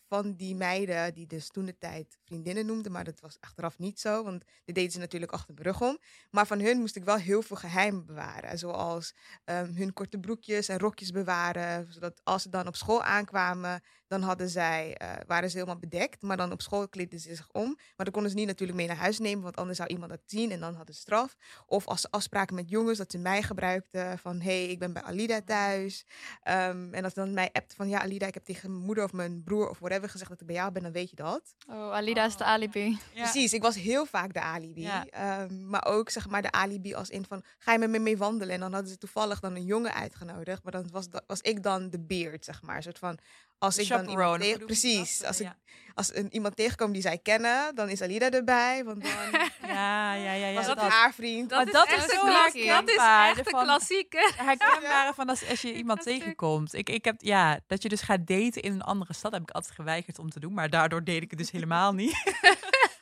van 0.08 0.34
die 0.34 0.54
meiden, 0.54 1.14
die 1.14 1.26
dus 1.26 1.48
toen 1.48 1.64
de 1.64 1.78
tijd 1.78 2.18
vriendinnen 2.24 2.66
noemden, 2.66 2.92
maar 2.92 3.04
dat 3.04 3.20
was 3.20 3.36
achteraf 3.40 3.78
niet 3.78 4.00
zo, 4.00 4.24
want 4.24 4.44
dit 4.64 4.74
deden 4.74 4.92
ze 4.92 4.98
natuurlijk 4.98 5.32
achter 5.32 5.54
mijn 5.54 5.66
rug 5.66 5.80
om. 5.80 5.98
Maar 6.30 6.46
van 6.46 6.60
hun 6.60 6.78
moest 6.78 6.96
ik 6.96 7.04
wel 7.04 7.16
heel 7.16 7.42
veel 7.42 7.56
geheimen 7.56 8.06
bewaren, 8.06 8.58
zoals 8.58 9.14
ehm, 9.44 9.74
hun 9.74 9.92
korte 9.92 10.18
broekjes 10.18 10.68
en 10.68 10.78
rokjes 10.78 11.10
bewaren, 11.10 11.92
zodat 11.92 12.20
als 12.24 12.42
ze 12.42 12.48
dan 12.48 12.66
op 12.66 12.76
school 12.76 13.02
aankwamen, 13.02 13.82
dan 14.06 14.22
hadden 14.22 14.48
zij, 14.48 14.96
eh, 14.96 15.12
waren 15.26 15.50
ze 15.50 15.56
helemaal 15.56 15.78
bedekt, 15.78 16.22
maar 16.22 16.36
dan 16.36 16.52
op 16.52 16.62
school 16.62 16.88
kleedden 16.88 17.20
ze 17.20 17.34
zich 17.34 17.48
om. 17.52 17.66
Maar 17.66 18.04
dan 18.04 18.12
konden 18.12 18.30
ze 18.30 18.36
niet 18.36 18.46
natuurlijk 18.46 18.78
mee 18.78 18.86
naar 18.86 18.96
huis 18.96 19.18
nemen, 19.18 19.42
want 19.42 19.56
anders 19.56 19.76
zou 19.76 19.88
iemand 19.88 20.10
dat 20.10 20.20
zien 20.26 20.50
en 20.50 20.60
dan 20.60 20.74
hadden 20.74 20.94
ze 20.94 21.00
straf. 21.00 21.36
Of 21.66 21.86
als 21.86 22.00
ze 22.00 22.10
afspraken 22.10 22.54
met 22.54 22.70
jongens, 22.70 22.98
dat 22.98 23.10
ze 23.10 23.18
mij 23.18 23.42
gebruikten 23.42 24.18
van, 24.18 24.40
hé, 24.40 24.62
hey, 24.62 24.70
ik 24.70 24.78
ben 24.78 24.92
bij 24.92 25.02
Alida 25.02 25.40
thuis. 25.40 26.06
Ehm, 26.42 26.94
en 26.94 27.04
als 27.04 27.12
ze 27.12 27.20
dan 27.20 27.34
mij 27.34 27.50
appte 27.52 27.74
van, 27.74 27.88
ja, 27.88 28.00
Alida, 28.00 28.26
ik 28.26 28.34
heb 28.34 28.44
tegen 28.44 28.70
mijn 28.70 28.84
moeder 28.84 29.04
of 29.04 29.12
mijn 29.12 29.42
broer 29.42 29.68
of 29.68 29.78
whatever 29.78 29.95
gezegd 30.02 30.30
dat 30.30 30.40
ik 30.40 30.46
bij 30.46 30.56
jou 30.56 30.72
ben, 30.72 30.82
dan 30.82 30.92
weet 30.92 31.10
je 31.10 31.16
dat. 31.16 31.54
Oh, 31.68 31.92
Alida 31.92 32.24
is 32.24 32.36
de 32.36 32.44
alibi. 32.44 32.98
Ja. 33.14 33.22
Precies, 33.22 33.52
ik 33.52 33.62
was 33.62 33.76
heel 33.76 34.06
vaak 34.06 34.32
de 34.32 34.40
alibi. 34.40 34.80
Ja. 34.80 35.06
Ehm, 35.06 35.68
maar 35.68 35.86
ook 35.86 36.10
zeg 36.10 36.28
maar 36.28 36.42
de 36.42 36.50
alibi 36.52 36.94
als 36.94 37.10
in 37.10 37.24
van 37.24 37.42
ga 37.58 37.72
je 37.72 37.78
met 37.78 37.90
me 37.90 37.98
mee 37.98 38.16
wandelen? 38.16 38.54
En 38.54 38.60
dan 38.60 38.72
hadden 38.72 38.90
ze 38.90 38.98
toevallig 38.98 39.40
dan 39.40 39.54
een 39.54 39.64
jongen 39.64 39.94
uitgenodigd. 39.94 40.62
Maar 40.62 40.72
dan 40.72 40.88
was, 40.90 41.06
was 41.26 41.40
ik 41.40 41.62
dan 41.62 41.90
de 41.90 42.00
beard, 42.00 42.44
zeg 42.44 42.62
maar. 42.62 42.76
Een 42.76 42.82
soort 42.82 42.98
van 42.98 43.18
als 43.58 43.78
ik 43.78 43.88
dan 43.88 44.08
iemand 44.08 44.40
tegen, 44.40 44.66
precies, 44.66 45.18
dat? 45.18 45.26
als 45.28 45.40
ik 45.40 45.46
Ja. 45.46 45.56
als 45.94 46.14
een, 46.14 46.34
iemand 46.34 46.56
tegenkomt 46.56 46.92
die 46.92 47.02
zij 47.02 47.18
kennen, 47.18 47.74
dan 47.74 47.88
is 47.88 48.02
Alida 48.02 48.30
erbij. 48.30 48.84
Want 48.84 49.02
dan 49.02 49.12
Ja, 49.66 50.14
ja, 50.14 50.32
ja. 50.32 50.46
ja 50.46 50.54
was 50.54 50.66
dat, 50.66 50.78
haar 50.78 51.14
vriend. 51.14 51.50
Maar 51.50 51.66
dat 51.70 51.86
is 51.86 51.92
echt 51.94 52.10
zo. 52.10 52.26
Dat 52.26 52.54
is 52.54 52.62
herkenbaar, 52.64 53.28
echt 53.28 53.38
een 53.38 53.44
van- 53.44 53.62
klassieker. 53.64 54.32
herkenbare 54.44 55.14
van 55.14 55.28
als, 55.28 55.48
als 55.48 55.62
je 55.62 55.72
iemand 55.82 56.02
tegenkomt. 56.02 56.74
Ik, 56.74 56.88
ik 56.90 57.04
heb, 57.04 57.14
ja, 57.18 57.60
dat 57.66 57.82
je 57.82 57.88
dus 57.88 58.00
gaat 58.02 58.26
daten 58.26 58.62
in 58.62 58.72
een 58.72 58.82
andere 58.82 59.12
stad 59.14 59.32
heb 59.32 59.42
ik 59.42 59.50
altijd 59.50 59.74
geweigerd 59.74 60.18
om 60.18 60.30
te 60.30 60.40
doen. 60.40 60.54
Maar 60.54 60.70
daardoor 60.70 61.04
deed 61.04 61.22
ik 61.22 61.30
het 61.30 61.38
dus 61.38 61.50
helemaal 61.50 61.92
niet. 61.92 62.34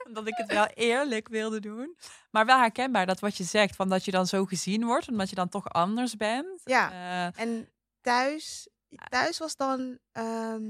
Omdat 0.06 0.26
ik 0.26 0.34
het 0.36 0.52
wel 0.52 0.66
eerlijk 0.66 1.28
wilde 1.28 1.60
doen. 1.60 1.96
Maar 2.30 2.46
wel 2.46 2.58
herkenbaar 2.58 3.06
dat 3.06 3.20
wat 3.20 3.36
je 3.36 3.44
zegt, 3.44 3.76
van 3.76 3.88
dat 3.88 4.04
je 4.04 4.10
dan 4.10 4.26
zo 4.26 4.44
gezien 4.44 4.84
wordt, 4.84 5.08
omdat 5.08 5.28
je 5.28 5.34
dan 5.34 5.48
toch 5.48 5.68
anders 5.68 6.16
bent. 6.16 6.60
Ja. 6.64 6.90
Eh, 7.34 7.40
En 7.42 7.68
thuis, 8.00 8.68
thuis 9.08 9.38
was 9.38 9.56
dan 9.56 9.98
ehm, 10.12 10.62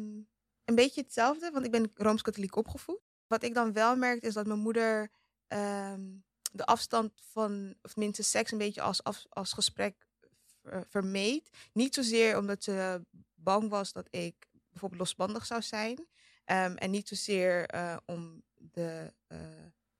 een 0.64 0.74
beetje 0.74 1.00
hetzelfde, 1.00 1.50
want 1.50 1.64
ik 1.64 1.70
ben 1.70 1.90
rooms-katholiek 1.94 2.56
opgevoed. 2.56 3.00
Wat 3.26 3.42
ik 3.42 3.54
dan 3.54 3.72
wel 3.72 3.96
merkte 3.96 4.26
is 4.26 4.34
dat 4.34 4.46
mijn 4.46 4.58
moeder 4.58 5.10
ehm, 5.46 6.02
de 6.52 6.64
afstand 6.66 7.12
van, 7.32 7.74
of 7.82 7.92
tenminste 7.92 8.22
seks, 8.22 8.52
een 8.52 8.58
beetje 8.58 8.82
als, 9.30 9.52
gesprek 9.52 10.06
ver- 10.62 10.86
vermeed. 10.88 11.50
Niet 11.72 11.94
zozeer 11.94 12.38
omdat 12.38 12.64
ze 12.64 13.02
bang 13.34 13.68
was 13.68 13.92
dat 13.92 14.06
ik 14.10 14.34
bijvoorbeeld 14.70 15.00
losbandig 15.00 15.46
zou 15.46 15.62
zijn. 15.62 16.06
ehm, 16.44 16.74
en 16.74 16.90
niet 16.90 17.08
zozeer 17.08 17.66
eh, 17.66 17.96
om 18.06 18.42
de 18.54 19.12
eh, 19.26 19.38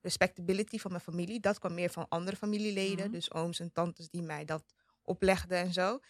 respectability 0.01 0.79
van 0.79 0.91
mijn 0.91 1.03
familie. 1.03 1.41
Dat 1.41 1.59
kwam 1.59 1.75
meer 1.75 1.91
van 1.91 2.07
andere 2.09 2.37
familieleden. 2.37 3.05
Mhm. 3.05 3.15
Dus 3.15 3.33
ooms 3.33 3.61
en 3.61 3.73
tantes 3.73 4.09
die 4.09 4.23
mij 4.23 4.45
dat 4.45 4.65
oplegden 5.03 5.59
en 5.59 5.73
zo. 5.73 6.01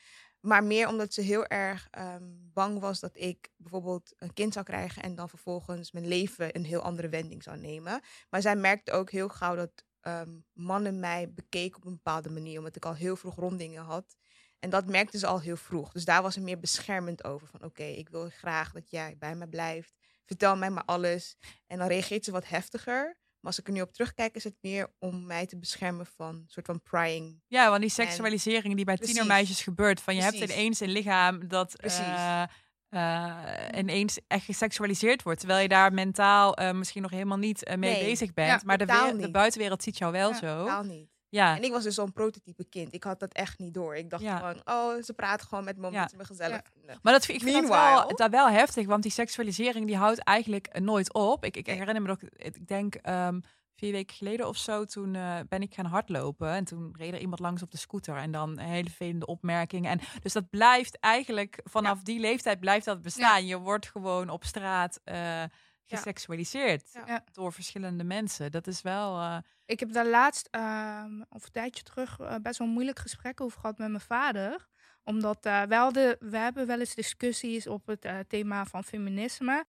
Maar 0.44 0.64
meer 0.64 0.88
omdat 0.88 1.14
ze 1.14 1.20
heel 1.20 1.46
erg 1.46 1.88
ehm, 1.90 2.22
bang 2.52 2.80
was 2.80 3.00
dat 3.00 3.16
ik 3.16 3.50
bijvoorbeeld 3.56 4.12
een 4.16 4.32
kind 4.32 4.52
zou 4.52 4.64
krijgen 4.64 5.02
en 5.02 5.14
dan 5.14 5.28
vervolgens 5.28 5.92
mijn 5.92 6.06
leven 6.06 6.56
een 6.56 6.64
heel 6.64 6.80
andere 6.80 7.08
wending 7.08 7.42
zou 7.42 7.58
nemen. 7.58 8.00
Maar 8.30 8.42
zij 8.42 8.56
merkte 8.56 8.92
ook 8.92 9.10
heel 9.10 9.28
gauw 9.28 9.54
dat 9.54 9.84
ehm, 10.00 10.30
mannen 10.52 11.00
mij 11.00 11.32
bekeken 11.32 11.76
op 11.76 11.84
een 11.84 11.94
bepaalde 11.94 12.30
manier, 12.30 12.58
omdat 12.58 12.76
ik 12.76 12.84
al 12.84 12.94
heel 12.94 13.16
vroeg 13.16 13.34
rondingen 13.34 13.82
had. 13.82 14.16
En 14.58 14.70
dat 14.70 14.86
merkte 14.86 15.18
ze 15.18 15.26
al 15.26 15.40
heel 15.40 15.56
vroeg. 15.56 15.92
Dus 15.92 16.04
daar 16.04 16.22
was 16.22 16.34
ze 16.34 16.40
meer 16.40 16.60
beschermend 16.60 17.24
over. 17.24 17.46
Van 17.46 17.64
oké, 17.64 17.84
ik 17.84 18.08
wil 18.08 18.28
graag 18.28 18.72
dat 18.72 18.90
jij 18.90 19.16
bij 19.18 19.34
me 19.34 19.48
blijft. 19.48 19.94
Vertel 20.24 20.56
mij 20.56 20.70
maar 20.70 20.84
alles. 20.84 21.36
En 21.66 21.78
dan 21.78 21.88
reageert 21.88 22.24
ze 22.24 22.30
wat 22.30 22.48
heftiger. 22.48 23.16
Maar 23.44 23.52
als 23.52 23.62
ik 23.62 23.66
er 23.68 23.72
nu 23.74 23.80
op 23.80 23.92
terugkijk, 23.92 24.34
is 24.34 24.44
het 24.44 24.54
meer 24.60 24.92
om 24.98 25.26
mij 25.26 25.46
te 25.46 25.58
beschermen 25.58 26.06
van 26.06 26.34
een 26.34 26.44
soort 26.46 26.66
van 26.66 26.82
prying. 26.82 27.42
ja, 27.46 27.68
want 27.68 27.80
die 27.80 27.90
seksualisering 27.90 28.76
die 28.76 28.84
bij 28.84 28.94
Precies. 28.94 29.14
tienermeisjes 29.14 29.62
gebeurt. 29.62 30.00
Van 30.00 30.14
je 30.14 30.22
hebt 30.22 30.36
ineens 30.36 30.80
een 30.80 30.90
lichaam 30.90 31.48
dat 31.48 31.74
eh, 31.74 32.42
eh, 32.88 33.78
ineens 33.78 34.18
echt 34.26 34.44
geseksualiseerd 34.44 35.22
wordt. 35.22 35.38
Terwijl 35.38 35.62
je 35.62 35.68
daar 35.68 35.92
mentaal 35.92 36.56
eh, 36.56 36.72
misschien 36.72 37.02
nog 37.02 37.10
helemaal 37.10 37.38
niet 37.38 37.66
mee 37.68 37.76
Nee. 37.76 38.04
bezig 38.04 38.32
bent. 38.34 38.48
Ja, 38.48 38.60
maar 38.64 38.78
de, 38.78 39.28
buitenwereld 39.30 39.82
ziet 39.82 39.98
jou 39.98 40.12
wel 40.12 40.30
Ja, 40.30 40.36
zo. 40.36 40.58
Totaal 40.58 40.82
niet. 40.82 41.08
Ja, 41.34 41.56
En 41.56 41.62
ik 41.62 41.70
was 41.72 41.82
dus 41.82 41.94
zo'n 41.94 42.12
prototype 42.12 42.64
kind. 42.64 42.94
Ik 42.94 43.04
had 43.04 43.20
dat 43.20 43.32
echt 43.32 43.58
niet 43.58 43.74
door. 43.74 43.96
Ik 43.96 44.10
dacht 44.10 44.22
Ja. 44.22 44.38
van, 44.38 44.74
oh, 44.74 45.02
ze 45.02 45.12
praten 45.14 45.46
gewoon 45.48 45.64
met 45.64 45.76
me 45.76 45.86
omdat 45.86 46.02
Ja. 46.02 46.08
ze 46.08 46.16
me 46.16 46.24
gezellig 46.24 46.60
vinden. 46.72 46.98
Maar 47.02 47.12
dat, 47.12 47.24
vind- 47.24 47.42
ik 47.42 47.48
vind 47.48 47.68
dat 47.68 47.76
wel, 47.76 48.16
dat 48.16 48.30
wel 48.30 48.48
heftig, 48.48 48.86
want 48.86 49.02
die 49.02 49.12
seksualisering 49.12 49.86
die 49.86 49.96
houdt 49.96 50.18
eigenlijk 50.18 50.78
nooit 50.80 51.12
op. 51.12 51.44
Ik, 51.44 51.56
ik 51.56 51.66
herinner 51.66 52.02
me 52.02 52.08
nog, 52.08 52.18
ik 52.36 52.66
denk 52.66 52.94
ehm, 52.94 53.40
vier 53.76 53.92
weken 53.92 54.16
geleden 54.16 54.48
of 54.48 54.56
zo, 54.56 54.84
toen 54.84 55.14
eh, 55.14 55.36
ben 55.48 55.62
ik 55.62 55.74
gaan 55.74 55.84
hardlopen. 55.84 56.48
En 56.48 56.64
toen 56.64 56.94
reed 56.98 57.12
er 57.12 57.20
iemand 57.20 57.40
langs 57.40 57.62
op 57.62 57.70
de 57.70 57.76
scooter 57.78 58.16
en 58.16 58.30
dan 58.30 58.50
een 58.50 58.58
hele 58.58 58.88
vervelende 58.88 59.26
opmerkingen. 59.26 59.90
En 59.90 60.00
dus 60.22 60.32
dat 60.32 60.50
blijft 60.50 60.98
eigenlijk, 61.00 61.60
vanaf 61.64 62.02
die 62.02 62.20
leeftijd 62.20 62.60
blijft 62.60 62.84
dat 62.84 63.02
bestaan. 63.02 63.46
Je 63.46 63.58
wordt 63.58 63.86
gewoon 63.88 64.28
op 64.28 64.44
straat 64.44 65.00
eh, 65.04 65.42
geseksualiseerd 65.86 66.90
Ja. 67.06 67.24
door 67.32 67.52
verschillende 67.52 68.04
mensen. 68.04 68.50
Dat 68.50 68.66
is 68.66 68.82
wel... 68.82 69.18
eh, 69.20 69.38
Ik 69.66 69.80
heb 69.80 69.92
daar 69.92 70.06
laatst, 70.06 70.48
ehm, 70.50 71.20
of 71.28 71.44
een 71.44 71.52
tijdje 71.52 71.82
terug, 71.82 72.18
eh, 72.20 72.34
best 72.42 72.58
wel 72.58 72.66
een 72.66 72.72
moeilijk 72.72 72.98
gesprek 72.98 73.40
over 73.40 73.60
gehad 73.60 73.78
met 73.78 73.88
mijn 73.88 74.00
vader. 74.02 74.66
Omdat 75.04 75.46
eh, 75.46 75.62
we, 75.62 75.74
hadden, 75.74 76.16
we 76.20 76.36
hebben 76.36 76.66
wel 76.66 76.78
eens 76.80 76.94
discussies 76.94 77.66
op 77.66 77.86
het 77.86 78.04
eh, 78.04 78.18
thema 78.28 78.64
van 78.64 78.84
feminisme. 78.84 79.64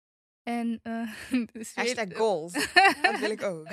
En 0.42 0.81
eh, 0.83 1.12
dus 1.53 1.75
Hashtag 1.75 2.16
goals. 2.16 2.53
dat 3.03 3.18
wil 3.18 3.31
ik 3.31 3.42
ook. 3.42 3.68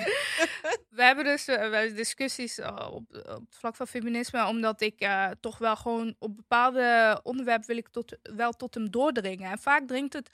we 0.98 1.02
hebben 1.02 1.24
dus 1.24 1.44
wel 1.44 1.72
eens 1.74 1.94
discussies 1.94 2.58
op, 2.60 3.04
op 3.12 3.40
het 3.44 3.56
vlak 3.56 3.76
van 3.76 3.86
feminisme, 3.86 4.46
omdat 4.46 4.80
ik 4.80 5.00
eh, 5.00 5.30
toch 5.40 5.58
wel 5.58 5.76
gewoon 5.76 6.14
op 6.18 6.36
bepaalde 6.36 7.20
onderwerpen 7.22 7.66
wil 7.66 7.76
ik 7.76 7.88
tot, 7.88 8.18
wel 8.22 8.52
tot 8.52 8.74
hem 8.74 8.90
doordringen. 8.90 9.50
En 9.50 9.58
vaak 9.58 9.86
dringt 9.86 10.12
het 10.12 10.30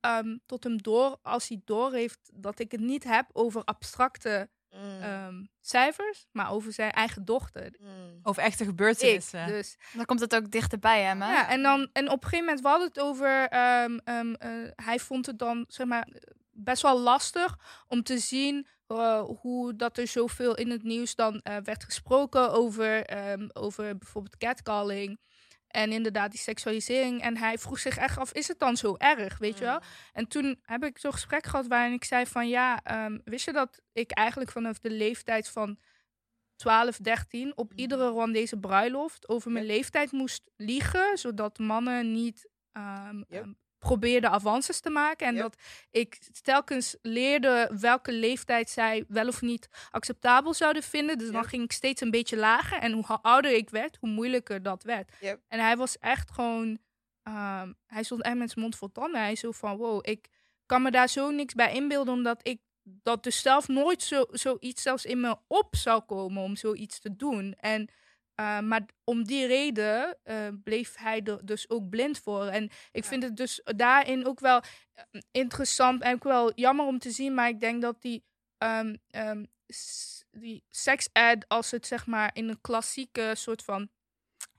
ehm, 0.00 0.36
tot 0.46 0.64
hem 0.64 0.82
door 0.82 1.18
als 1.22 1.48
hij 1.48 1.60
doorheeft 1.64 2.30
dat 2.34 2.58
ik 2.58 2.70
het 2.72 2.80
niet 2.80 3.04
heb 3.04 3.26
over 3.32 3.64
abstracte 3.64 4.48
Mm. 4.74 5.00
ehm, 5.02 5.44
cijfers, 5.60 6.26
maar 6.32 6.50
over 6.52 6.72
zijn 6.72 6.90
eigen 6.90 7.24
dochter. 7.24 7.74
Mm. 7.80 8.18
of 8.22 8.36
echte 8.36 8.62
Ik, 8.62 8.68
gebeurtenissen. 8.68 9.46
dus. 9.46 9.76
Dan 9.92 10.04
komt 10.04 10.20
het 10.20 10.34
ook 10.34 10.50
dichterbij 10.50 11.02
hem, 11.02 11.20
hè? 11.22 11.32
Ja, 11.32 11.48
en, 11.48 11.62
dan, 11.62 11.88
en 11.92 12.10
op 12.10 12.22
een 12.22 12.28
gegeven 12.28 12.44
moment 12.46 12.64
hadden 12.66 12.88
het 12.88 13.00
over. 13.00 13.48
ehm, 13.48 13.98
ehm, 14.04 14.32
eh, 14.34 14.50
hij 14.76 14.98
vond 14.98 15.26
het 15.26 15.38
dan 15.38 15.64
zeg 15.68 15.86
maar 15.86 16.08
best 16.50 16.82
wel 16.82 17.00
lastig 17.00 17.58
om 17.86 18.02
te 18.02 18.18
zien 18.18 18.66
eh, 18.86 19.22
hoe 19.40 19.76
dat 19.76 19.98
er 19.98 20.06
zoveel 20.06 20.54
in 20.54 20.70
het 20.70 20.82
nieuws 20.82 21.14
dan 21.14 21.40
eh, 21.40 21.56
werd 21.62 21.84
gesproken 21.84 22.50
over, 22.52 23.04
ehm, 23.04 23.48
over 23.52 23.98
bijvoorbeeld 23.98 24.36
catcalling. 24.36 25.20
En 25.68 25.92
inderdaad 25.92 26.30
die 26.30 26.40
seksualisering. 26.40 27.20
En 27.22 27.36
hij 27.36 27.58
vroeg 27.58 27.78
zich 27.78 27.96
echt 27.96 28.18
af, 28.18 28.32
is 28.32 28.48
het 28.48 28.58
dan 28.58 28.76
zo 28.76 28.94
erg, 28.96 29.38
weet 29.38 29.58
je 29.58 29.64
wel? 29.64 29.80
En 30.12 30.28
toen 30.28 30.58
heb 30.62 30.84
ik 30.84 30.98
zo'n 30.98 31.12
gesprek 31.12 31.46
gehad 31.46 31.66
waarin 31.66 31.92
ik 31.92 32.04
zei 32.04 32.26
van... 32.26 32.48
Ja, 32.48 32.80
ehm, 32.82 33.18
wist 33.24 33.44
je 33.44 33.52
dat 33.52 33.80
ik 33.92 34.10
eigenlijk 34.10 34.50
vanaf 34.50 34.78
de 34.78 34.90
leeftijd 34.90 35.48
van 35.48 35.78
12, 36.56 36.96
13... 36.96 37.56
op 37.56 37.70
Mhm. 37.70 37.78
iedere 37.80 38.08
Rwandese 38.08 38.58
bruiloft 38.58 39.28
over 39.28 39.50
mijn 39.50 39.64
leeftijd 39.66 40.12
moest 40.12 40.50
liegen... 40.56 41.18
zodat 41.18 41.58
mannen 41.58 42.12
niet 42.12 42.48
ehm, 42.72 43.16
Yep. 43.28 43.42
ehm, 43.42 43.52
probeerde 43.78 44.28
avances 44.28 44.80
te 44.80 44.90
maken. 44.90 45.26
En 45.26 45.34
Yep. 45.34 45.42
dat 45.42 45.56
ik 45.90 46.18
telkens 46.42 46.96
leerde 47.02 47.70
welke 47.80 48.12
leeftijd 48.12 48.70
zij 48.70 49.04
wel 49.08 49.28
of 49.28 49.40
niet 49.42 49.68
acceptabel 49.90 50.54
zouden 50.54 50.82
vinden. 50.82 51.18
Dus 51.18 51.30
dan 51.30 51.44
ging 51.44 51.62
ik 51.64 51.72
steeds 51.72 52.00
een 52.00 52.10
beetje 52.10 52.36
lager. 52.36 52.78
En 52.78 52.92
hoe 52.92 53.04
ouder 53.22 53.52
ik 53.52 53.70
werd, 53.70 53.96
hoe 54.00 54.10
moeilijker 54.10 54.62
dat 54.62 54.82
werd. 54.82 55.12
Yep. 55.20 55.40
En 55.48 55.60
hij 55.60 55.76
was 55.76 55.98
echt 55.98 56.30
gewoon... 56.30 56.78
ehm, 57.22 57.72
hij 57.86 58.02
stond 58.02 58.22
echt 58.22 58.34
met 58.36 58.50
zijn 58.50 58.60
mond 58.60 58.76
vol 58.76 58.92
tanden. 58.92 59.20
Hij 59.20 59.36
zo 59.36 59.50
van, 59.52 59.76
wow, 59.76 59.98
ik 60.02 60.28
kan 60.66 60.82
me 60.82 60.90
daar 60.90 61.08
zo 61.08 61.30
niks 61.30 61.54
bij 61.54 61.72
inbeelden. 61.74 62.14
Omdat 62.14 62.40
ik 62.42 62.60
dat 62.82 63.22
dus 63.22 63.40
zelf 63.42 63.68
nooit 63.68 64.02
zo, 64.02 64.26
zoiets 64.30 64.82
zelfs 64.82 65.04
in 65.04 65.20
me 65.20 65.36
op 65.46 65.76
zou 65.76 66.00
komen 66.00 66.42
om 66.42 66.56
zoiets 66.56 66.98
te 67.00 67.16
doen. 67.16 67.54
En, 67.60 67.88
eh, 68.38 68.60
maar 68.60 68.86
om 69.04 69.24
die 69.24 69.46
reden 69.46 70.18
eh, 70.22 70.46
bleef 70.64 70.96
hij 70.96 71.22
er 71.22 71.46
dus 71.46 71.70
ook 71.70 71.88
blind 71.88 72.18
voor. 72.18 72.46
En 72.46 72.64
ik 72.92 73.02
Ja. 73.02 73.08
vind 73.08 73.22
het 73.22 73.36
dus 73.36 73.60
daarin 73.64 74.26
ook 74.26 74.40
wel 74.40 74.60
eh, 74.94 75.04
interessant 75.30 76.02
en 76.02 76.14
ook 76.14 76.24
wel 76.24 76.52
jammer 76.54 76.86
om 76.86 76.98
te 76.98 77.10
zien. 77.10 77.34
Maar 77.34 77.48
ik 77.48 77.60
denk 77.60 77.82
dat 77.82 78.02
die, 78.02 78.24
ehm 78.58 78.94
ehm, 79.10 79.44
s- 79.66 80.24
die 80.30 80.64
sex-ed, 80.70 81.48
als 81.48 81.70
het 81.70 81.86
zeg 81.86 82.06
maar 82.06 82.30
in 82.32 82.48
een 82.48 82.60
klassieke 82.60 83.32
soort 83.34 83.62
van 83.62 83.90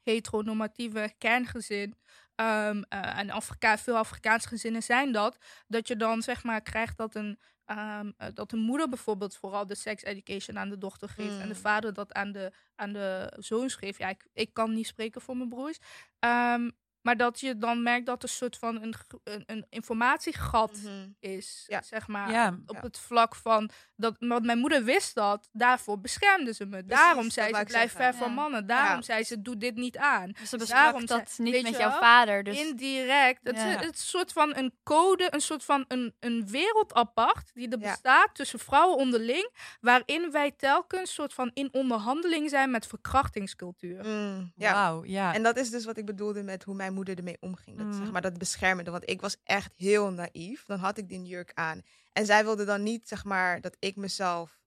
heteronormatieve 0.04 1.14
kerngezin. 1.18 1.98
ehm, 2.36 2.82
eh, 2.90 3.18
en 3.20 3.30
Afrika, 3.30 3.78
veel 3.78 3.98
Afrikaanse 3.98 4.48
gezinnen 4.48 4.84
zijn 4.84 5.12
dat. 5.12 5.38
Dat 5.68 5.88
je 5.88 5.96
dan 5.96 6.22
zeg 6.22 6.44
maar 6.44 6.62
krijgt 6.62 6.98
dat 6.98 7.16
een, 7.16 7.40
ehm, 7.70 8.11
eh, 8.17 8.28
dat 8.34 8.51
een 8.51 8.59
moeder 8.59 8.89
bijvoorbeeld 8.89 9.36
vooral 9.38 9.67
de 9.67 9.76
sex 9.76 10.03
education 10.03 10.57
aan 10.59 10.70
de 10.70 10.78
dochter 10.78 11.09
geeft. 11.09 11.39
En 11.39 11.47
de 11.47 11.53
Mm. 11.53 11.61
vader 11.61 11.93
dat 11.93 12.13
aan 12.13 12.32
de, 12.32 12.51
aan 12.76 12.93
de 12.93 13.34
zoons 13.38 13.76
geeft. 13.76 13.97
Ja, 13.99 14.09
ik, 14.09 14.28
ik 14.34 14.53
kan 14.53 14.74
niet 14.74 14.88
spreken 14.88 15.22
voor 15.22 15.38
mijn 15.38 15.49
broers. 15.49 15.78
Ehm, 16.20 16.70
maar 17.02 17.18
dat 17.18 17.39
je 17.39 17.58
dan 17.58 17.84
merkt 17.84 18.06
dat 18.06 18.24
er 18.24 18.30
een 18.30 18.36
soort 18.36 18.58
van 18.58 18.82
een, 18.82 18.93
een, 19.24 19.43
een 19.45 19.66
informatiegat 19.70 20.72
Mhm. 20.84 21.08
is. 21.20 21.64
Ja. 21.68 21.82
Zeg 21.82 22.08
maar. 22.08 22.32
Ja. 22.32 22.58
Op 22.66 22.76
Ja. 22.76 22.82
het 22.82 23.00
vlak 23.00 23.36
van. 23.36 23.70
Dat, 23.95 24.16
want 24.20 24.45
mijn 24.45 24.58
moeder 24.58 24.84
wist 24.84 25.16
dat. 25.16 25.50
Daarvoor 25.52 26.00
beschermde 26.00 26.54
ze 26.54 26.66
me. 26.66 26.86
Daarom 26.86 27.30
zei 27.30 27.56
ze: 27.56 27.64
blijf 27.64 27.91
ver 27.91 28.14
van 28.14 28.34
mannen. 28.34 28.68
Daarom 28.68 28.95
Ja. 28.95 29.02
zei 29.02 29.24
ze: 29.24 29.41
doe 29.41 29.58
dit 29.58 29.76
niet 29.76 29.97
aan. 29.97 30.32
Dus 30.39 30.50
ze 30.50 30.58
daarom 30.66 31.06
dat 31.06 31.30
zei- 31.32 31.52
niet 31.52 31.64
met 31.64 31.78
jouw 31.78 31.89
vader. 32.00 32.43
Dus 32.43 32.60
Indirect. 32.60 33.39
Het, 33.43 33.56
Ja. 33.56 33.66
is, 33.66 33.74
het 33.74 33.82
is 33.95 34.02
een 34.02 34.08
soort 34.08 34.32
van 34.34 34.56
een 34.56 34.74
code, 34.84 35.28
een 35.34 35.41
soort 35.41 35.64
van 35.64 35.86
een, 35.88 36.16
een 36.20 36.47
wereld 36.47 36.93
apart 36.93 37.52
die 37.54 37.70
er 37.70 37.80
Ja. 37.80 37.89
bestaat 37.91 38.30
tussen 38.36 38.60
vrouwen 38.60 38.97
onderling, 38.97 39.50
waarin 39.82 40.32
wij 40.32 40.52
telkens 40.52 41.14
soort 41.14 41.34
van 41.34 41.52
in 41.54 41.70
onderhandeling 41.72 42.50
zijn 42.50 42.72
met 42.72 42.88
verkrachtingscultuur. 42.88 44.06
Mm, 44.06 44.52
ja. 44.56 44.74
Wauw, 44.74 45.04
ja. 45.06 45.34
En 45.34 45.43
dat 45.43 45.58
is 45.58 45.70
dus 45.70 45.86
wat 45.86 45.97
ik 45.97 46.06
bedoelde 46.06 46.43
met 46.43 46.64
hoe 46.64 46.76
mijn 46.76 46.89
moeder 46.92 47.18
ermee 47.18 47.38
omging. 47.40 47.78
Dat, 47.78 47.88
zeg 47.94 48.04
Mhm. 48.04 48.12
maar, 48.12 48.22
dat 48.22 48.38
beschermende. 48.38 48.92
Want 48.92 49.10
ik 49.10 49.22
was 49.22 49.38
echt 49.44 49.74
heel 49.76 50.12
naïef. 50.12 50.66
Dan 50.66 50.80
had 50.80 50.98
ik 50.98 51.10
die 51.10 51.24
jurk 51.24 51.52
aan. 51.54 51.82
En 52.12 52.26
zij 52.26 52.44
wilde 52.44 52.66
dan 52.66 52.84
niet, 52.84 53.08
zeg 53.08 53.24
maar, 53.24 53.62
dat 53.62 53.76
ik 53.80 53.96
mezelf 53.96 54.60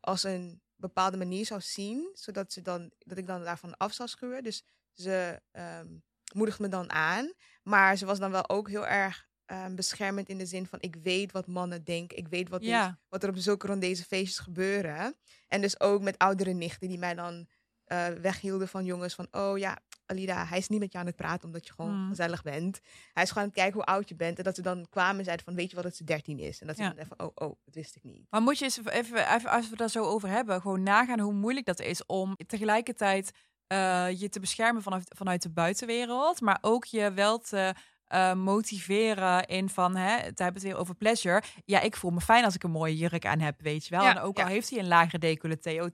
als 0.00 0.22
een 0.22 0.62
bepaalde 0.76 1.16
manier 1.16 1.46
zou 1.46 1.60
zien. 1.60 2.10
Zodat 2.14 2.52
ze 2.52 2.62
dan, 2.62 2.90
dat 2.98 3.18
ik 3.18 3.26
dan 3.26 3.44
daarvan 3.44 3.76
af 3.76 3.92
zou 3.92 4.08
schuwen. 4.08 4.42
Dus 4.42 4.64
ze 4.92 5.40
ehm 5.52 5.86
moedigt 6.34 6.58
me 6.58 6.68
dan 6.68 6.90
aan. 6.90 7.32
Maar 7.62 7.96
ze 7.96 8.06
was 8.06 8.18
dan 8.18 8.30
wel 8.30 8.48
ook 8.48 8.68
heel 8.68 8.86
erg 8.86 9.26
ehm, 9.44 9.74
beschermend 9.74 10.28
in 10.28 10.38
de 10.38 10.46
zin 10.46 10.66
van... 10.66 10.78
ik 10.82 10.96
weet 11.02 11.32
wat 11.32 11.46
mannen 11.46 11.84
denken. 11.84 12.16
Ik 12.16 12.28
weet 12.28 12.48
wat, 12.48 12.64
ja. 12.64 12.98
wat 13.08 13.22
er 13.22 13.28
op 13.28 13.36
zulke 13.36 13.66
rond 13.66 13.80
deze 13.80 14.04
feestjes 14.04 14.38
gebeuren. 14.38 15.14
En 15.48 15.60
dus 15.60 15.80
ook 15.80 16.02
met 16.02 16.18
oudere 16.18 16.52
nichten 16.52 16.88
die 16.88 16.98
mij 16.98 17.14
dan 17.14 17.48
eh, 17.84 18.06
weghielden 18.08 18.68
van 18.68 18.84
jongens 18.84 19.14
van... 19.14 19.28
oh 19.30 19.58
ja, 19.58 19.78
Alida, 20.06 20.44
hij 20.46 20.58
is 20.58 20.68
niet 20.68 20.80
met 20.80 20.92
je 20.92 20.98
aan 20.98 21.06
het 21.06 21.16
praten 21.16 21.46
omdat 21.46 21.66
je 21.66 21.72
gewoon 21.72 22.02
Mm. 22.02 22.08
gezellig 22.08 22.42
bent. 22.42 22.80
Hij 23.12 23.22
is 23.22 23.28
gewoon 23.28 23.42
aan 23.44 23.48
het 23.54 23.58
kijken 23.58 23.74
hoe 23.74 23.84
oud 23.84 24.08
je 24.08 24.14
bent. 24.14 24.38
En 24.38 24.44
dat 24.44 24.54
ze 24.54 24.62
dan 24.62 24.86
kwamen 24.90 25.18
en 25.18 25.24
zeiden 25.24 25.44
van, 25.44 25.54
weet 25.54 25.68
je 25.70 25.74
wat, 25.74 25.84
dat 25.84 25.96
ze 25.96 26.04
13 26.04 26.38
is. 26.38 26.60
En 26.60 26.66
dat 26.66 26.76
ze 26.76 26.82
Ja. 26.82 26.88
dan 26.88 26.98
even, 26.98 27.20
oh, 27.20 27.30
oh, 27.34 27.56
dat 27.64 27.74
wist 27.74 27.96
ik 27.96 28.04
niet. 28.04 28.26
Maar 28.30 28.42
moet 28.42 28.58
je 28.58 28.64
eens 28.64 28.84
even, 28.84 29.34
even, 29.34 29.50
als 29.50 29.70
we 29.70 29.76
daar 29.76 29.90
zo 29.90 30.04
over 30.04 30.28
hebben, 30.28 30.60
gewoon 30.60 30.82
nagaan 30.82 31.20
hoe 31.20 31.32
moeilijk 31.32 31.66
dat 31.66 31.80
is 31.80 32.06
om 32.06 32.36
tegelijkertijd 32.46 33.30
eh, 33.66 34.20
je 34.20 34.28
te 34.28 34.40
beschermen 34.40 34.82
vanuit, 34.82 35.10
vanuit 35.16 35.42
de 35.42 35.50
buitenwereld, 35.50 36.40
maar 36.40 36.58
ook 36.60 36.84
je 36.84 37.12
wel 37.12 37.38
te 37.38 37.74
eh, 38.06 38.32
motiveren 38.34 39.46
in 39.46 39.68
van, 39.68 39.96
hè, 39.96 40.16
het 40.16 40.38
hebben 40.38 40.54
het 40.62 40.62
weer 40.62 40.76
over 40.76 40.94
pleasure. 40.94 41.42
Ja, 41.64 41.80
ik 41.80 41.96
voel 41.96 42.10
me 42.10 42.20
fijn 42.20 42.44
als 42.44 42.54
ik 42.54 42.62
een 42.62 42.70
mooie 42.70 42.96
jurk 42.96 43.26
aan 43.26 43.40
heb, 43.40 43.60
weet 43.62 43.86
je 43.86 43.94
wel. 43.94 44.04
Ja, 44.04 44.16
en 44.16 44.22
ook 44.22 44.36
ja. 44.36 44.42
al 44.42 44.48
heeft 44.48 44.70
hij 44.70 44.78
een 44.78 44.88
lagere 44.88 45.18
decolleté. 45.18 45.90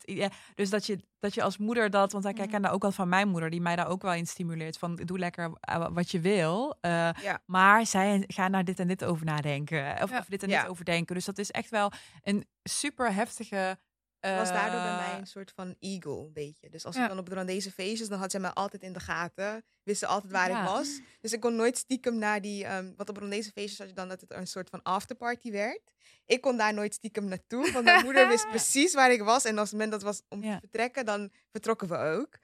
Dus 0.55 0.71
dat 0.71 0.87
je, 0.87 0.99
dat 1.19 1.35
je 1.35 1.43
als 1.43 1.59
moeder 1.59 1.91
dat, 1.91 2.13
want 2.13 2.25
ik 2.25 2.31
Mhm. 2.31 2.41
herken 2.41 2.63
dat 2.63 2.73
ook 2.73 2.85
al 2.85 2.93
van 2.93 3.09
mijn 3.09 3.29
moeder, 3.29 3.51
die 3.51 3.61
mij 3.61 3.77
daar 3.77 3.89
ook 3.89 4.03
wel 4.03 4.13
in 4.13 4.27
stimuleert 4.27 4.79
van, 4.79 4.97
doe 4.97 5.19
lekker 5.19 5.53
eh, 5.61 5.87
wat 5.93 6.11
je 6.11 6.21
wil. 6.21 6.77
eh, 6.81 6.91
Ja. 7.23 7.43
maar 7.47 7.87
zij 7.87 8.25
gaan 8.27 8.53
daar 8.53 8.65
dit 8.65 8.79
en 8.81 8.89
dit 8.89 9.05
over 9.05 9.25
nadenken. 9.27 10.03
Of, 10.03 10.11
of 10.19 10.25
dit 10.25 10.43
en 10.43 10.49
dit 10.49 10.67
over 10.69 10.85
denken. 10.85 11.15
Dus 11.15 11.25
dat 11.25 11.39
is 11.39 11.51
echt 11.51 11.71
wel 11.71 11.93
een 12.23 12.47
super 12.63 13.15
heftige. 13.15 13.79
Het 14.21 14.37
was 14.37 14.49
daardoor 14.49 14.81
bij 14.81 14.91
eh, 14.91 15.09
mij 15.09 15.19
een 15.19 15.27
soort 15.27 15.53
van 15.55 15.77
eagle, 15.81 16.13
een 16.25 16.33
beetje. 16.33 16.69
Dus 16.71 16.85
als 16.85 16.97
Ja. 16.97 17.03
ik 17.03 17.09
dan 17.09 17.19
op 17.19 17.29
de 17.31 17.45
deze 17.45 17.71
feestjes, 17.73 18.09
dan 18.09 18.19
had 18.19 18.31
zij 18.31 18.41
mij 18.41 18.51
altijd 18.51 18.83
in 18.83 18.93
de 18.93 19.01
gaten. 19.01 19.65
Wist 19.83 19.99
ze 19.99 20.07
altijd 20.07 20.33
waar 20.33 20.51
Ja. 20.51 20.61
ik 20.63 20.69
was. 20.69 21.01
Dus 21.21 21.33
ik 21.33 21.41
kon 21.41 21.57
nooit 21.57 21.79
stiekem 21.79 22.19
naar 22.19 22.41
die... 22.41 22.65
ehm 22.65 22.93
want 22.97 23.09
op 23.09 23.21
deze 23.31 23.51
feestjes 23.53 23.79
had 23.79 23.89
je 23.89 23.95
dan 23.95 24.09
dat 24.09 24.21
het 24.21 24.33
een 24.33 24.47
soort 24.47 24.71
van 24.71 24.83
afterparty 24.83 25.51
werd. 25.51 25.93
Ik 26.27 26.41
kon 26.41 26.57
daar 26.57 26.75
nooit 26.75 26.95
stiekem 26.95 27.25
naartoe, 27.25 27.73
want 27.73 27.85
mijn 27.85 28.05
moeder 28.05 28.29
wist 28.29 28.49
precies 28.57 28.95
waar 28.95 29.13
ik 29.13 29.23
was. 29.23 29.45
En 29.45 29.59
als 29.59 29.71
het 29.71 29.79
moment 29.81 29.91
dat 29.93 30.03
was 30.03 30.23
om 30.29 30.43
Ja. 30.45 30.55
te 30.55 30.61
vertrekken, 30.61 31.05
dan 31.07 31.31
vertrokken 31.51 31.89
we 31.89 31.97
ook. 31.97 32.39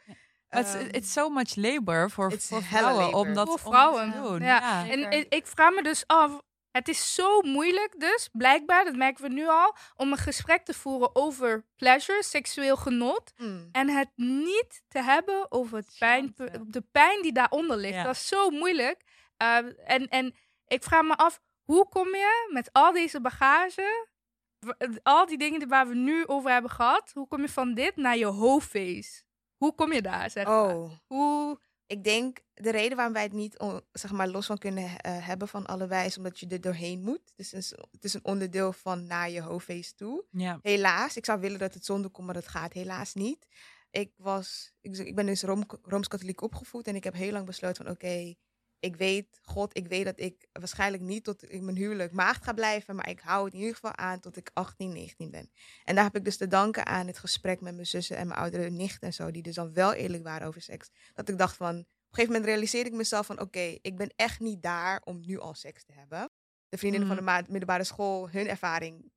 Het 0.49 0.67
Ehm, 0.67 0.79
is 0.79 0.87
it's 0.91 1.13
so 1.13 1.29
much 1.29 1.55
labor 1.57 2.11
voor, 2.11 2.33
vrouwen 2.39 3.05
labor. 3.05 3.21
om 3.21 3.35
dat, 3.35 3.47
Voor 3.49 3.57
om 3.57 3.63
dat 3.63 3.73
vrouwen. 3.73 4.13
te 4.13 4.21
doen. 4.21 4.41
Ja. 4.43 4.85
Ja. 4.85 4.89
En 4.91 5.27
ik 5.29 5.47
vraag 5.47 5.75
me 5.75 5.83
dus 5.83 6.05
af, 6.07 6.41
het 6.77 6.89
is 6.89 7.15
zo 7.15 7.41
moeilijk 7.43 7.95
dus, 8.01 8.29
blijkbaar, 8.33 8.85
dat 8.85 8.97
merken 8.97 9.23
we 9.25 9.31
nu 9.31 9.47
al, 9.49 9.77
om 9.97 10.13
een 10.13 10.19
gesprek 10.19 10.65
te 10.65 10.75
voeren 10.75 11.15
over 11.17 11.67
pleasure, 11.77 12.23
seksueel 12.23 12.77
genot. 12.77 13.33
mm, 13.37 13.69
En 13.73 13.89
het 13.89 14.09
niet 14.17 14.83
te 14.89 15.03
hebben 15.03 15.47
over 15.53 15.77
het 15.77 15.97
pijn, 15.99 16.35
de 16.67 16.85
pijn 16.93 17.23
die 17.23 17.33
daaronder 17.33 17.77
ligt. 17.77 17.95
Ja. 17.95 18.03
Dat 18.05 18.15
is 18.15 18.29
zo 18.29 18.51
moeilijk. 18.51 19.05
Uh, 19.43 19.57
en, 19.91 20.09
en 20.09 20.35
ik 20.67 20.83
vraag 20.83 21.03
me 21.03 21.17
af, 21.17 21.41
hoe 21.65 21.89
kom 21.89 22.09
je 22.09 22.49
met 22.53 22.73
al 22.73 22.93
deze 22.93 23.21
bagage, 23.21 24.09
w- 24.59 24.97
al 25.03 25.27
die 25.27 25.39
dingen 25.39 25.59
die- 25.59 25.69
waar 25.69 25.89
we 25.89 25.95
nu 25.95 26.27
over 26.27 26.51
hebben 26.51 26.71
gehad, 26.71 27.11
hoe 27.15 27.27
kom 27.29 27.41
je 27.41 27.49
van 27.49 27.75
dit 27.75 27.97
naar 27.97 28.17
je 28.17 28.25
hoofdface? 28.27 29.23
Hoe 29.57 29.75
kom 29.75 29.93
je 29.93 30.03
daar, 30.03 30.31
zeg 30.31 30.47
maar? 30.47 30.75
Oh, 30.75 30.91
Hoe, 31.07 31.61
ik 31.87 32.05
denk 32.05 32.39
de 32.55 32.71
reden 32.71 32.97
waarom 32.97 33.15
wij 33.15 33.23
het 33.23 33.33
niet 33.33 33.57
zeg 33.93 34.13
maar, 34.13 34.29
los 34.29 34.47
van 34.47 34.59
kunnen 34.59 35.01
eh, 35.01 35.27
hebben 35.27 35.49
van 35.49 35.67
allebei... 35.67 36.07
is 36.07 36.17
omdat 36.17 36.41
je 36.41 36.47
er 36.47 36.61
doorheen 36.61 37.03
moet. 37.03 37.33
Dus 37.37 37.51
het 37.51 37.61
is, 37.61 37.71
het 37.91 38.05
is 38.05 38.15
een 38.15 38.25
onderdeel 38.25 38.73
van 38.73 39.07
naar 39.07 39.31
je 39.31 39.43
hoofdfeest 39.43 39.97
toe. 39.97 40.25
Ja. 40.31 40.59
Helaas, 40.63 41.17
ik 41.17 41.25
zou 41.25 41.41
willen 41.41 41.59
dat 41.59 41.75
het 41.75 41.85
zonder 41.85 42.11
kon, 42.11 42.25
maar 42.25 42.35
dat 42.35 42.49
gaat 42.49 42.73
helaas 42.73 43.15
niet. 43.15 43.47
Ik, 43.91 44.13
was, 44.17 44.73
ik, 44.81 44.97
ik 44.97 45.15
ben 45.15 45.27
dus 45.27 45.43
Room, 45.43 45.65
Rooms-Katholiek 45.83 46.41
opgevoed 46.41 46.87
en 46.87 46.95
ik 46.95 47.05
heb 47.05 47.15
heel 47.15 47.33
lang 47.33 47.47
besloten 47.47 47.85
van 47.85 47.95
oké, 47.95 48.35
ik 48.81 48.97
weet, 48.97 49.41
God, 49.43 49.77
ik 49.77 49.87
weet 49.87 50.05
dat 50.05 50.21
ik 50.21 50.47
waarschijnlijk 50.53 51.03
niet 51.03 51.25
tot 51.25 51.53
ik 51.53 51.61
mijn 51.63 51.77
huwelijk 51.77 52.13
maagd 52.13 52.45
ga 52.45 52.53
blijven, 52.53 52.97
maar 52.97 53.09
ik 53.09 53.21
hou 53.21 53.45
het 53.45 53.53
in 53.53 53.59
ieder 53.59 53.75
geval 53.75 53.97
aan 53.97 54.21
tot 54.21 54.37
ik 54.37 54.51
18, 54.53 54.93
19 54.93 55.31
ben. 55.31 55.51
En 55.85 55.95
daar 55.95 56.05
heb 56.05 56.17
ik 56.17 56.25
dus 56.25 56.37
te 56.37 56.47
danken 56.47 56.87
aan 56.87 57.07
het 57.07 57.19
gesprek 57.19 57.61
met 57.61 57.75
mijn 57.75 57.87
zussen 57.87 58.17
en 58.17 58.27
mijn 58.27 58.41
oudere 58.41 58.71
nicht 58.71 59.03
en 59.03 59.13
zo, 59.15 59.31
die 59.31 59.43
dus 59.43 59.55
dan 59.55 59.73
wel 59.73 59.93
eerlijk 59.93 60.23
waren 60.23 60.47
over 60.47 60.63
seks. 60.63 60.91
Dat 61.15 61.29
ik 61.29 61.39
dacht 61.39 61.57
van, 61.57 61.79
op 61.79 61.85
een 61.85 61.87
gegeven 62.11 62.33
moment 62.33 62.45
realiseerde 62.45 62.91
ik 62.91 62.97
mezelf 62.97 63.27
van 63.27 63.41
oké, 63.41 63.79
ik 63.83 63.97
ben 63.97 64.13
echt 64.17 64.41
niet 64.41 64.63
daar 64.63 65.01
om 65.05 65.21
nu 65.27 65.39
al 65.39 65.55
seks 65.55 65.85
te 65.85 65.93
hebben. 65.93 66.31
De 66.69 66.79
vriendinnen 66.79 67.09
van 67.09 67.17
de 67.17 67.23
ma- 67.23 67.43
middelbare 67.49 67.85
school, 67.85 68.31
hun 68.31 68.49
ervaring 68.49 69.11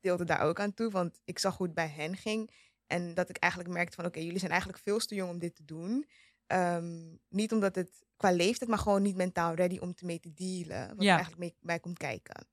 deelde 0.00 0.24
daar 0.24 0.40
ook 0.40 0.60
aan 0.60 0.74
toe, 0.74 0.90
want 0.90 1.20
ik 1.24 1.38
zag 1.38 1.56
hoe 1.56 1.66
het 1.66 1.74
bij 1.74 1.88
hen 1.88 2.16
ging. 2.16 2.50
En 2.86 3.14
dat 3.14 3.28
ik 3.28 3.36
eigenlijk 3.36 3.72
merkte 3.72 3.96
van, 3.96 4.04
oké, 4.04 4.18
jullie 4.18 4.38
zijn 4.38 4.50
eigenlijk 4.50 4.82
veel 4.82 4.98
te 4.98 5.14
jong 5.14 5.30
om 5.30 5.38
dit 5.38 5.54
te 5.54 5.64
doen. 5.64 6.06
Ehm, 6.46 7.14
niet 7.28 7.52
omdat 7.52 7.74
het 7.74 8.04
qua 8.16 8.30
leeftijd, 8.30 8.70
maar 8.70 8.78
gewoon 8.78 9.02
niet 9.02 9.16
mentaal 9.16 9.54
ready 9.54 9.78
om 9.78 9.94
te 9.94 10.04
mee 10.04 10.20
te 10.20 10.32
dealen. 10.34 10.88
Wat 10.88 11.04
Ja. 11.04 11.10
er 11.10 11.14
eigenlijk 11.18 11.38
mee, 11.38 11.54
bij 11.60 11.80
komt 11.80 11.98
kijken. 11.98 12.46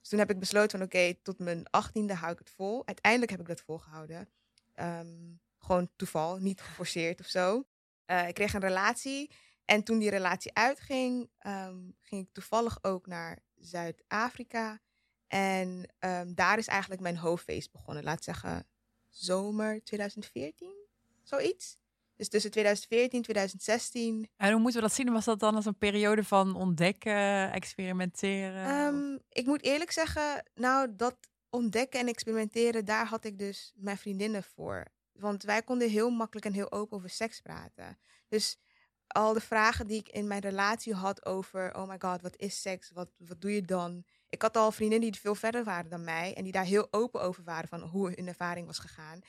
Dus 0.00 0.08
toen 0.08 0.18
heb 0.18 0.30
ik 0.30 0.38
besloten 0.38 0.78
van, 0.78 0.86
oké, 0.86 1.14
tot 1.22 1.38
mijn 1.38 1.70
achttiende 1.70 2.14
hou 2.14 2.32
ik 2.32 2.38
het 2.38 2.50
vol. 2.50 2.86
Uiteindelijk 2.86 3.30
heb 3.30 3.40
ik 3.40 3.46
dat 3.46 3.60
volgehouden. 3.60 4.28
Ehm, 4.72 5.32
gewoon 5.58 5.90
toeval, 5.96 6.36
niet 6.36 6.60
geforceerd 6.60 7.20
of 7.20 7.26
zo. 7.26 7.64
Eh, 8.04 8.28
ik 8.28 8.34
kreeg 8.34 8.54
een 8.54 8.60
relatie. 8.60 9.30
En 9.64 9.82
toen 9.82 9.98
die 9.98 10.10
relatie 10.10 10.54
uitging, 10.54 11.30
ehm, 11.38 11.78
ging 12.00 12.26
ik 12.26 12.32
toevallig 12.32 12.78
ook 12.82 13.06
naar 13.06 13.38
Zuid-Afrika. 13.54 14.80
En 15.26 15.94
daar 16.34 16.58
is 16.58 16.66
eigenlijk 16.66 17.00
mijn 17.00 17.16
hoofdfeest 17.16 17.72
begonnen. 17.72 18.04
Laat 18.04 18.24
zeggen, 18.24 18.66
zomer 19.08 19.84
2014, 19.84 20.74
zoiets. 21.22 21.78
Dus 22.16 22.28
tussen 22.28 22.50
2014 22.50 23.18
en 23.18 23.22
2016. 23.22 24.28
En 24.36 24.50
hoe 24.52 24.60
moeten 24.60 24.80
we 24.80 24.86
dat 24.86 24.96
zien? 24.96 25.12
Was 25.12 25.24
dat 25.24 25.40
dan 25.40 25.54
als 25.54 25.66
een 25.66 25.78
periode 25.78 26.24
van 26.24 26.56
ontdekken, 26.56 27.52
experimenteren? 27.52 28.64
Ehm, 28.66 29.18
ik 29.28 29.46
moet 29.46 29.62
eerlijk 29.62 29.90
zeggen, 29.90 30.44
nou, 30.54 30.96
dat 30.96 31.16
ontdekken 31.50 32.00
en 32.00 32.06
experimenteren, 32.06 32.84
daar 32.84 33.06
had 33.06 33.24
ik 33.24 33.38
dus 33.38 33.72
mijn 33.74 33.96
vriendinnen 33.96 34.42
voor. 34.42 34.84
Want 35.12 35.42
wij 35.42 35.62
konden 35.62 35.90
heel 35.90 36.10
makkelijk 36.10 36.46
en 36.46 36.52
heel 36.52 36.72
open 36.72 36.96
over 36.96 37.10
seks 37.10 37.40
praten. 37.40 37.98
Dus 38.28 38.58
al 39.06 39.32
de 39.32 39.40
vragen 39.40 39.86
die 39.86 39.98
ik 39.98 40.08
in 40.08 40.26
mijn 40.26 40.40
relatie 40.40 40.94
had 40.94 41.26
over, 41.26 41.76
oh 41.76 41.88
my 41.88 41.96
god, 41.98 42.22
wat 42.22 42.36
is 42.36 42.60
seks? 42.60 42.90
Wat, 42.90 43.10
wat 43.18 43.40
doe 43.40 43.54
je 43.54 43.62
dan? 43.62 44.04
Ik 44.28 44.42
had 44.42 44.56
al 44.56 44.72
vriendinnen 44.72 45.10
die 45.10 45.20
veel 45.20 45.34
verder 45.34 45.64
waren 45.64 45.90
dan 45.90 46.04
mij 46.04 46.34
en 46.34 46.42
die 46.42 46.52
daar 46.52 46.64
heel 46.64 46.88
open 46.90 47.22
over 47.22 47.44
waren 47.44 47.68
van 47.68 47.80
hoe 47.80 48.12
hun 48.14 48.28
ervaring 48.28 48.66
was 48.66 48.78
gegaan. 48.78 49.20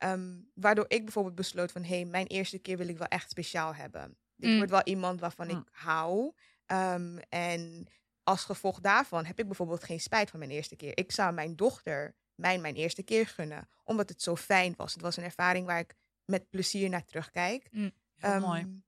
Ehm, 0.00 0.38
waardoor 0.54 0.84
ik 0.88 1.02
bijvoorbeeld 1.04 1.34
besloot 1.34 1.72
van, 1.72 1.82
hé, 1.82 1.94
hey, 1.94 2.04
mijn 2.04 2.26
eerste 2.26 2.58
keer 2.58 2.76
wil 2.76 2.88
ik 2.88 2.98
wel 2.98 3.06
echt 3.08 3.30
speciaal 3.30 3.74
hebben. 3.74 4.16
Dit 4.36 4.50
Mm. 4.50 4.56
wordt 4.56 4.70
wel 4.70 4.82
iemand 4.84 5.20
waarvan 5.20 5.46
Mm. 5.46 5.58
ik 5.58 5.68
hou. 5.70 6.32
Ehm, 6.66 7.18
en 7.28 7.86
als 8.22 8.44
gevolg 8.44 8.80
daarvan 8.80 9.24
heb 9.24 9.38
ik 9.38 9.46
bijvoorbeeld 9.46 9.84
geen 9.84 10.00
spijt 10.00 10.30
van 10.30 10.38
mijn 10.38 10.50
eerste 10.50 10.76
keer. 10.76 10.98
Ik 10.98 11.12
zou 11.12 11.32
mijn 11.32 11.56
dochter 11.56 12.14
mijn, 12.34 12.60
mijn 12.60 12.74
eerste 12.74 13.02
keer 13.02 13.26
gunnen, 13.26 13.68
omdat 13.84 14.08
het 14.08 14.22
zo 14.22 14.36
fijn 14.36 14.74
was. 14.76 14.92
Het 14.92 15.02
was 15.02 15.16
een 15.16 15.24
ervaring 15.24 15.66
waar 15.66 15.78
ik 15.78 15.94
met 16.24 16.50
plezier 16.50 16.88
naar 16.88 17.04
terugkijk. 17.04 17.68
Heel 17.70 17.90
Ehm, 18.16 18.40
mooi. 18.40 18.82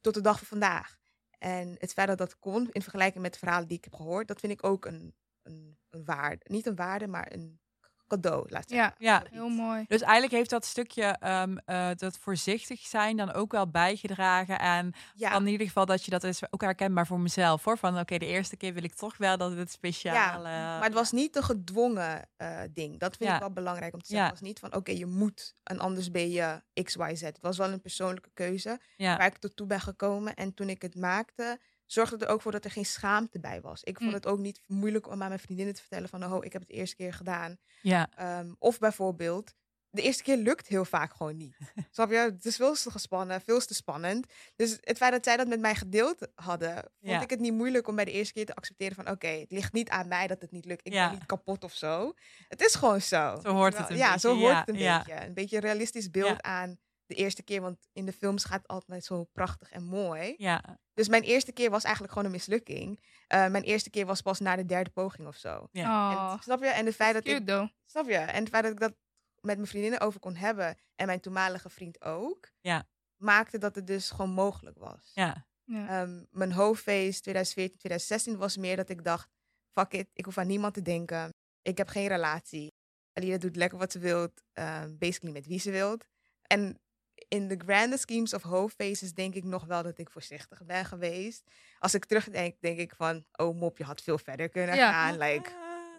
Tot 0.00 0.14
de 0.14 0.20
dag 0.20 0.38
van 0.38 0.46
vandaag. 0.46 0.98
En 1.38 1.74
het 1.78 1.92
feit 1.92 2.08
dat 2.08 2.18
dat 2.18 2.38
kon, 2.38 2.68
in 2.72 2.82
vergelijking 2.82 3.22
met 3.22 3.32
de 3.32 3.38
verhalen 3.38 3.68
die 3.68 3.76
ik 3.76 3.84
heb 3.84 3.94
gehoord, 3.94 4.28
dat 4.28 4.40
vind 4.40 4.52
ik 4.52 4.64
ook 4.64 4.84
een, 4.84 5.14
een, 5.42 5.78
een 5.90 6.04
waarde. 6.04 6.44
Niet 6.48 6.66
een 6.66 6.74
waarde, 6.76 7.06
maar 7.06 7.32
een 7.32 7.60
cadeau, 8.08 8.46
laat 8.48 8.70
Ja. 8.70 8.94
Ja, 8.98 9.22
heel 9.30 9.48
mooi. 9.48 9.84
Dus 9.88 10.00
eigenlijk 10.00 10.32
heeft 10.32 10.50
dat 10.50 10.64
stukje 10.64 11.02
ehm, 11.04 11.56
eh, 11.64 11.88
dat 11.96 12.18
voorzichtig 12.18 12.80
zijn 12.80 13.16
dan 13.16 13.32
ook 13.32 13.52
wel 13.52 13.70
bijgedragen 13.70 14.58
aan 14.60 14.90
Ja, 15.14 15.30
dan 15.30 15.42
in 15.46 15.52
ieder 15.52 15.66
geval 15.66 15.86
dat 15.86 16.04
je 16.04 16.10
dat 16.10 16.24
is 16.24 16.52
ook 16.52 16.60
herkenbaar 16.60 17.06
voor 17.06 17.20
mezelf 17.20 17.64
hoor. 17.64 17.78
Van 17.78 17.98
oké, 17.98 18.18
de 18.18 18.26
eerste 18.26 18.56
keer 18.56 18.74
wil 18.74 18.84
ik 18.84 18.94
toch 18.94 19.16
wel 19.16 19.36
dat 19.36 19.56
het 19.56 19.70
speciaal. 19.70 20.36
eh, 20.36 20.42
maar 20.42 20.82
het 20.84 20.92
was 20.94 21.12
niet 21.12 21.36
een 21.36 21.42
gedwongen 21.42 22.28
eh, 22.36 22.60
ding. 22.70 22.98
Dat 23.00 23.16
vind 23.16 23.28
Ja. 23.28 23.34
ik 23.34 23.40
wel 23.40 23.52
belangrijk 23.52 23.94
om 23.94 24.00
te 24.00 24.06
zeggen. 24.06 24.26
Ja. 24.26 24.32
Het 24.32 24.40
was 24.40 24.48
niet 24.48 24.58
van, 24.58 24.74
oké, 24.74 24.90
je 24.92 25.06
moet 25.06 25.54
en 25.62 25.78
anders 25.78 26.10
ben 26.10 26.30
je 26.30 26.62
X, 26.82 26.96
Y, 26.96 27.14
Z. 27.14 27.20
Het 27.20 27.38
was 27.40 27.56
wel 27.58 27.72
een 27.72 27.80
persoonlijke 27.80 28.30
keuze 28.34 28.80
ja. 28.96 29.16
waar 29.16 29.26
ik 29.26 29.36
tot 29.38 29.56
toe 29.56 29.66
ben 29.66 29.80
gekomen. 29.80 30.34
En 30.34 30.54
toen 30.54 30.68
ik 30.68 30.82
het 30.82 30.94
maakte, 30.94 31.58
zorgde 31.86 32.16
er 32.24 32.28
ook 32.32 32.42
voor 32.42 32.52
dat 32.52 32.64
er 32.64 32.70
geen 32.70 32.84
schaamte 32.86 33.40
bij 33.40 33.60
was. 33.60 33.82
Ik 33.82 33.96
vond 33.96 34.08
Mm. 34.08 34.14
het 34.14 34.26
ook 34.26 34.38
niet 34.38 34.60
moeilijk 34.66 35.06
om 35.08 35.22
aan 35.22 35.28
mijn 35.28 35.40
vriendinnen 35.40 35.74
te 35.74 35.80
vertellen 35.80 36.08
van, 36.08 36.24
oh, 36.32 36.44
ik 36.44 36.52
heb 36.52 36.60
het 36.62 36.70
de 36.70 36.76
eerste 36.76 36.96
keer 36.96 37.12
gedaan. 37.14 37.56
ja, 37.82 38.08
Ehm, 38.16 38.52
of 38.58 38.78
bijvoorbeeld, 38.78 39.54
de 39.90 40.02
eerste 40.02 40.22
keer 40.22 40.36
lukt 40.36 40.66
heel 40.66 40.84
vaak 40.84 41.14
gewoon 41.14 41.36
niet. 41.36 41.56
Snap 41.90 42.10
je? 42.10 42.16
Het 42.16 42.44
is 42.44 42.56
veel 42.56 42.74
te 42.74 42.90
gespannen, 42.90 43.40
veel 43.40 43.60
te 43.60 43.74
spannend. 43.74 44.26
Dus 44.56 44.78
het 44.80 44.96
feit 44.96 45.12
dat 45.12 45.24
zij 45.24 45.36
dat 45.36 45.46
met 45.46 45.60
mij 45.60 45.74
gedeeld 45.74 46.28
hadden, 46.34 46.74
vond 46.74 46.90
Ja. 47.12 47.20
ik 47.22 47.30
het 47.30 47.40
niet 47.40 47.52
moeilijk 47.52 47.88
om 47.88 47.94
bij 47.96 48.04
de 48.04 48.10
eerste 48.10 48.32
keer 48.32 48.46
te 48.46 48.54
accepteren 48.54 48.94
van 48.94 49.08
oké, 49.10 49.26
het 49.26 49.50
ligt 49.50 49.72
niet 49.72 49.88
aan 49.88 50.08
mij 50.08 50.26
dat 50.26 50.40
het 50.40 50.50
niet 50.50 50.64
lukt. 50.64 50.86
Ik 50.86 50.92
Ja. 50.92 51.08
ben 51.08 51.18
niet 51.18 51.26
kapot 51.26 51.64
of 51.64 51.72
zo. 51.74 52.12
Het 52.48 52.60
is 52.60 52.74
gewoon 52.74 53.00
zo. 53.00 53.38
Zo 53.42 53.52
hoort 53.52 53.76
het 53.78 53.90
een 53.90 53.96
ja, 53.96 54.12
beetje, 54.12 54.28
zo 54.28 54.36
hoort 54.36 54.52
ja, 54.52 54.58
het 54.58 54.68
een 54.68 54.74
beetje. 54.74 55.26
Een 55.26 55.34
beetje 55.34 55.56
een 55.56 55.62
realistisch 55.62 56.10
beeld 56.10 56.42
aan 56.42 56.78
de 57.06 57.14
eerste 57.14 57.42
keer, 57.42 57.60
want 57.60 57.88
in 57.92 58.04
de 58.06 58.12
films 58.12 58.44
gaat 58.44 58.58
het 58.62 58.68
altijd 58.68 59.04
zo 59.04 59.24
prachtig 59.24 59.70
en 59.70 59.82
mooi. 59.84 60.34
ja, 60.38 60.78
Dus 60.94 61.08
mijn 61.08 61.22
eerste 61.22 61.52
keer 61.52 61.70
was 61.70 61.82
eigenlijk 61.84 62.12
gewoon 62.12 62.28
een 62.28 62.34
mislukking. 62.36 63.04
Eh, 63.26 63.46
mijn 63.48 63.64
eerste 63.64 63.90
keer 63.90 64.06
was 64.06 64.20
pas 64.20 64.40
na 64.40 64.56
de 64.56 64.64
derde 64.64 64.90
poging 64.90 65.28
of 65.28 65.36
zo. 65.36 65.68
ja. 65.72 66.12
Oh, 66.26 66.32
En, 66.32 66.42
snap 66.42 66.60
je? 66.62 66.68
En 66.68 66.86
het 66.86 66.94
feit 66.94 67.14
dat 67.14 67.26
ik 67.26 67.46
though. 67.46 67.68
Snap 67.86 68.06
je? 68.08 68.14
En 68.16 68.40
het 68.40 68.48
feit 68.48 68.62
dat 68.62 68.72
ik 68.72 68.80
dat 68.80 68.94
met 69.40 69.56
mijn 69.56 69.68
vriendinnen 69.68 70.00
over 70.00 70.20
kon 70.20 70.34
hebben 70.34 70.76
en 70.96 71.06
mijn 71.06 71.20
toenmalige 71.20 71.68
vriend 71.70 72.02
ook, 72.04 72.50
Ja. 72.60 72.88
maakte 73.16 73.58
dat 73.58 73.74
het 73.74 73.86
dus 73.86 74.10
gewoon 74.10 74.30
mogelijk 74.30 74.78
was. 74.78 75.10
ja. 75.14 75.46
Ja. 75.66 75.88
Ehm, 75.88 76.24
mijn 76.30 76.52
hoofdfeest 76.52 77.22
2014, 77.22 77.78
2016 77.78 78.36
was 78.36 78.56
meer 78.56 78.76
dat 78.76 78.88
ik 78.88 79.04
dacht, 79.04 79.28
fuck 79.72 79.92
it, 79.92 80.08
ik 80.12 80.24
hoef 80.24 80.38
aan 80.38 80.46
niemand 80.46 80.74
te 80.74 80.82
denken. 80.82 81.28
Ik 81.62 81.78
heb 81.78 81.88
geen 81.88 82.06
relatie. 82.08 82.74
Alida 83.12 83.38
doet 83.38 83.56
lekker 83.56 83.78
wat 83.78 83.92
ze 83.92 83.98
wilt, 83.98 84.42
ehm, 84.52 84.96
basically 84.98 85.32
met 85.32 85.46
wie 85.46 85.58
ze 85.60 85.70
wilt. 85.70 86.04
En 86.42 86.78
in 87.28 87.48
de 87.48 87.60
grande 87.66 87.98
schemes 87.98 88.34
of 88.34 88.42
hoofdfeests 88.42 89.12
denk 89.12 89.34
ik 89.34 89.44
nog 89.44 89.64
wel 89.64 89.82
dat 89.82 89.98
ik 89.98 90.10
voorzichtig 90.10 90.64
ben 90.64 90.84
geweest. 90.84 91.42
Als 91.78 91.94
ik 91.94 92.04
terugdenk, 92.04 92.54
denk 92.60 92.78
ik 92.78 92.94
van, 92.94 93.24
oh 93.36 93.56
mop, 93.58 93.78
je 93.78 93.84
had 93.84 94.02
veel 94.02 94.18
verder 94.18 94.48
kunnen 94.48 94.76
Ja. 94.76 94.92
gaan. 94.92 95.18
Like, 95.18 95.50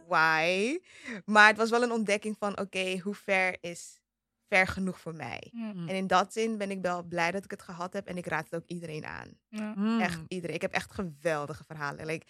why. 0.07 0.77
Maar 1.25 1.47
het 1.47 1.57
was 1.57 1.69
wel 1.69 1.83
een 1.83 1.91
ontdekking 1.91 2.35
van, 2.39 2.59
oké, 2.59 2.97
hoe 2.99 3.15
ver 3.15 3.57
is 3.61 3.99
ver 4.49 4.67
genoeg 4.67 4.99
voor 4.99 5.15
mij? 5.15 5.49
Mm, 5.51 5.87
En 5.89 5.95
in 5.95 6.07
dat 6.07 6.33
zin 6.33 6.57
ben 6.57 6.71
ik 6.71 6.81
wel 6.81 7.03
blij 7.03 7.31
dat 7.31 7.43
ik 7.43 7.51
het 7.51 7.61
gehad 7.61 7.93
heb 7.93 8.07
en 8.07 8.17
ik 8.17 8.25
raad 8.25 8.43
het 8.43 8.55
ook 8.55 8.67
iedereen 8.67 9.05
aan. 9.05 9.29
ja. 9.49 9.73
Mm. 9.75 9.99
Echt 9.99 10.19
iedereen. 10.27 10.55
Ik 10.55 10.61
heb 10.61 10.73
echt 10.73 10.91
geweldige 10.91 11.63
verhalen. 11.63 12.05
Like, 12.05 12.25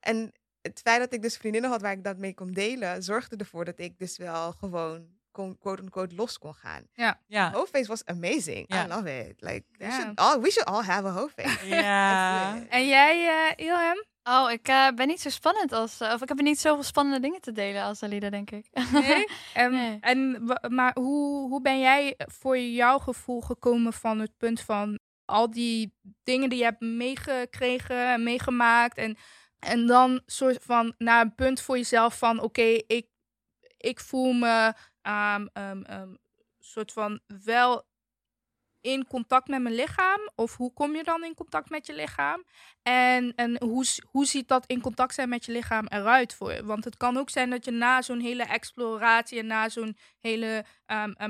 en 0.00 0.32
het 0.62 0.80
feit 0.80 1.00
dat 1.00 1.12
ik 1.12 1.22
dus 1.22 1.36
vriendinnen 1.36 1.70
had 1.70 1.80
waar 1.80 1.92
ik 1.92 2.04
dat 2.04 2.16
mee 2.18 2.34
kon 2.34 2.52
delen, 2.52 3.02
zorgde 3.02 3.36
ervoor 3.36 3.64
dat 3.64 3.78
ik 3.78 3.98
dus 3.98 4.16
wel 4.16 4.52
gewoon 4.52 5.17
kon, 5.38 5.58
quote-unquote 5.58 6.14
los 6.14 6.38
kon 6.38 6.54
gaan. 6.54 6.82
Ja. 7.26 7.50
Hoofdfeest 7.52 7.88
was 7.88 8.04
amazing. 8.04 8.64
Ja. 8.66 8.84
I 8.84 8.88
love 8.88 9.18
it. 9.28 9.34
Like, 9.40 9.64
we, 9.72 9.84
Ja. 9.84 9.90
should 9.90 10.18
all, 10.18 10.40
we 10.40 10.50
should 10.50 10.68
all 10.68 10.82
have 10.82 11.06
a 11.06 11.10
hoofdfeest. 11.10 11.62
Ja. 11.82 12.56
En 12.68 12.86
jij, 12.88 13.26
eh 13.56 13.66
Ilham? 13.66 14.04
Oh, 14.22 14.50
ik 14.50 14.68
eh, 14.68 14.88
ben 14.94 15.06
niet 15.06 15.20
zo 15.20 15.28
spannend 15.30 15.72
als... 15.72 16.00
eh, 16.00 16.12
of 16.12 16.22
ik 16.22 16.28
heb 16.28 16.40
niet 16.40 16.60
zoveel 16.60 16.82
spannende 16.82 17.20
dingen 17.20 17.40
te 17.40 17.52
delen 17.52 17.82
als 17.82 18.02
Alida, 18.02 18.30
denk 18.30 18.50
ik. 18.50 18.66
Nee? 18.92 19.24
En, 19.54 19.70
Nee. 19.70 19.98
en, 20.00 20.46
wa- 20.46 20.64
maar 20.68 20.92
hoe, 20.94 21.48
hoe 21.48 21.60
ben 21.62 21.78
jij 21.80 22.14
voor 22.16 22.58
jouw 22.58 22.98
gevoel 22.98 23.40
gekomen 23.40 23.92
van 23.92 24.18
het 24.20 24.32
punt 24.36 24.60
van 24.60 24.98
al 25.24 25.50
die 25.50 25.94
dingen 26.22 26.48
die 26.48 26.58
je 26.58 26.64
hebt 26.64 26.80
meegekregen 26.80 28.12
en 28.12 28.22
meegemaakt 28.22 28.96
en, 28.96 29.16
en 29.58 29.86
dan 29.86 30.22
soort 30.26 30.58
van 30.62 30.94
naar 30.98 31.20
een 31.20 31.34
punt 31.34 31.60
voor 31.60 31.76
jezelf 31.76 32.18
van 32.18 32.40
oké, 32.40 32.62
ik, 32.86 33.06
ik 33.76 34.00
voel 34.00 34.32
me 34.32 34.72
ehm, 35.02 35.46
ehm, 35.52 36.14
soort 36.58 36.92
van 36.92 37.20
wel 37.44 37.86
in 38.80 39.06
contact 39.06 39.48
met 39.48 39.62
mijn 39.62 39.74
lichaam? 39.74 40.20
Of 40.34 40.56
hoe 40.56 40.72
kom 40.72 40.96
je 40.96 41.04
dan 41.04 41.24
in 41.24 41.34
contact 41.34 41.70
met 41.70 41.86
je 41.86 41.94
lichaam? 41.94 42.44
En, 42.82 43.32
en 43.34 43.62
hoe, 43.64 43.84
hoe 44.10 44.26
ziet 44.26 44.48
dat 44.48 44.66
in 44.66 44.80
contact 44.80 45.14
zijn 45.14 45.28
met 45.28 45.44
je 45.44 45.52
lichaam 45.52 45.86
eruit 45.86 46.34
voor 46.34 46.52
je? 46.52 46.64
Want 46.64 46.84
het 46.84 46.96
kan 46.96 47.16
ook 47.16 47.30
zijn 47.30 47.50
dat 47.50 47.64
je 47.64 47.70
na 47.70 48.02
zo'n 48.02 48.20
hele 48.20 48.42
exploratie 48.42 49.38
en 49.38 49.46
na 49.46 49.68
zo'n 49.68 49.96
hele 50.18 50.64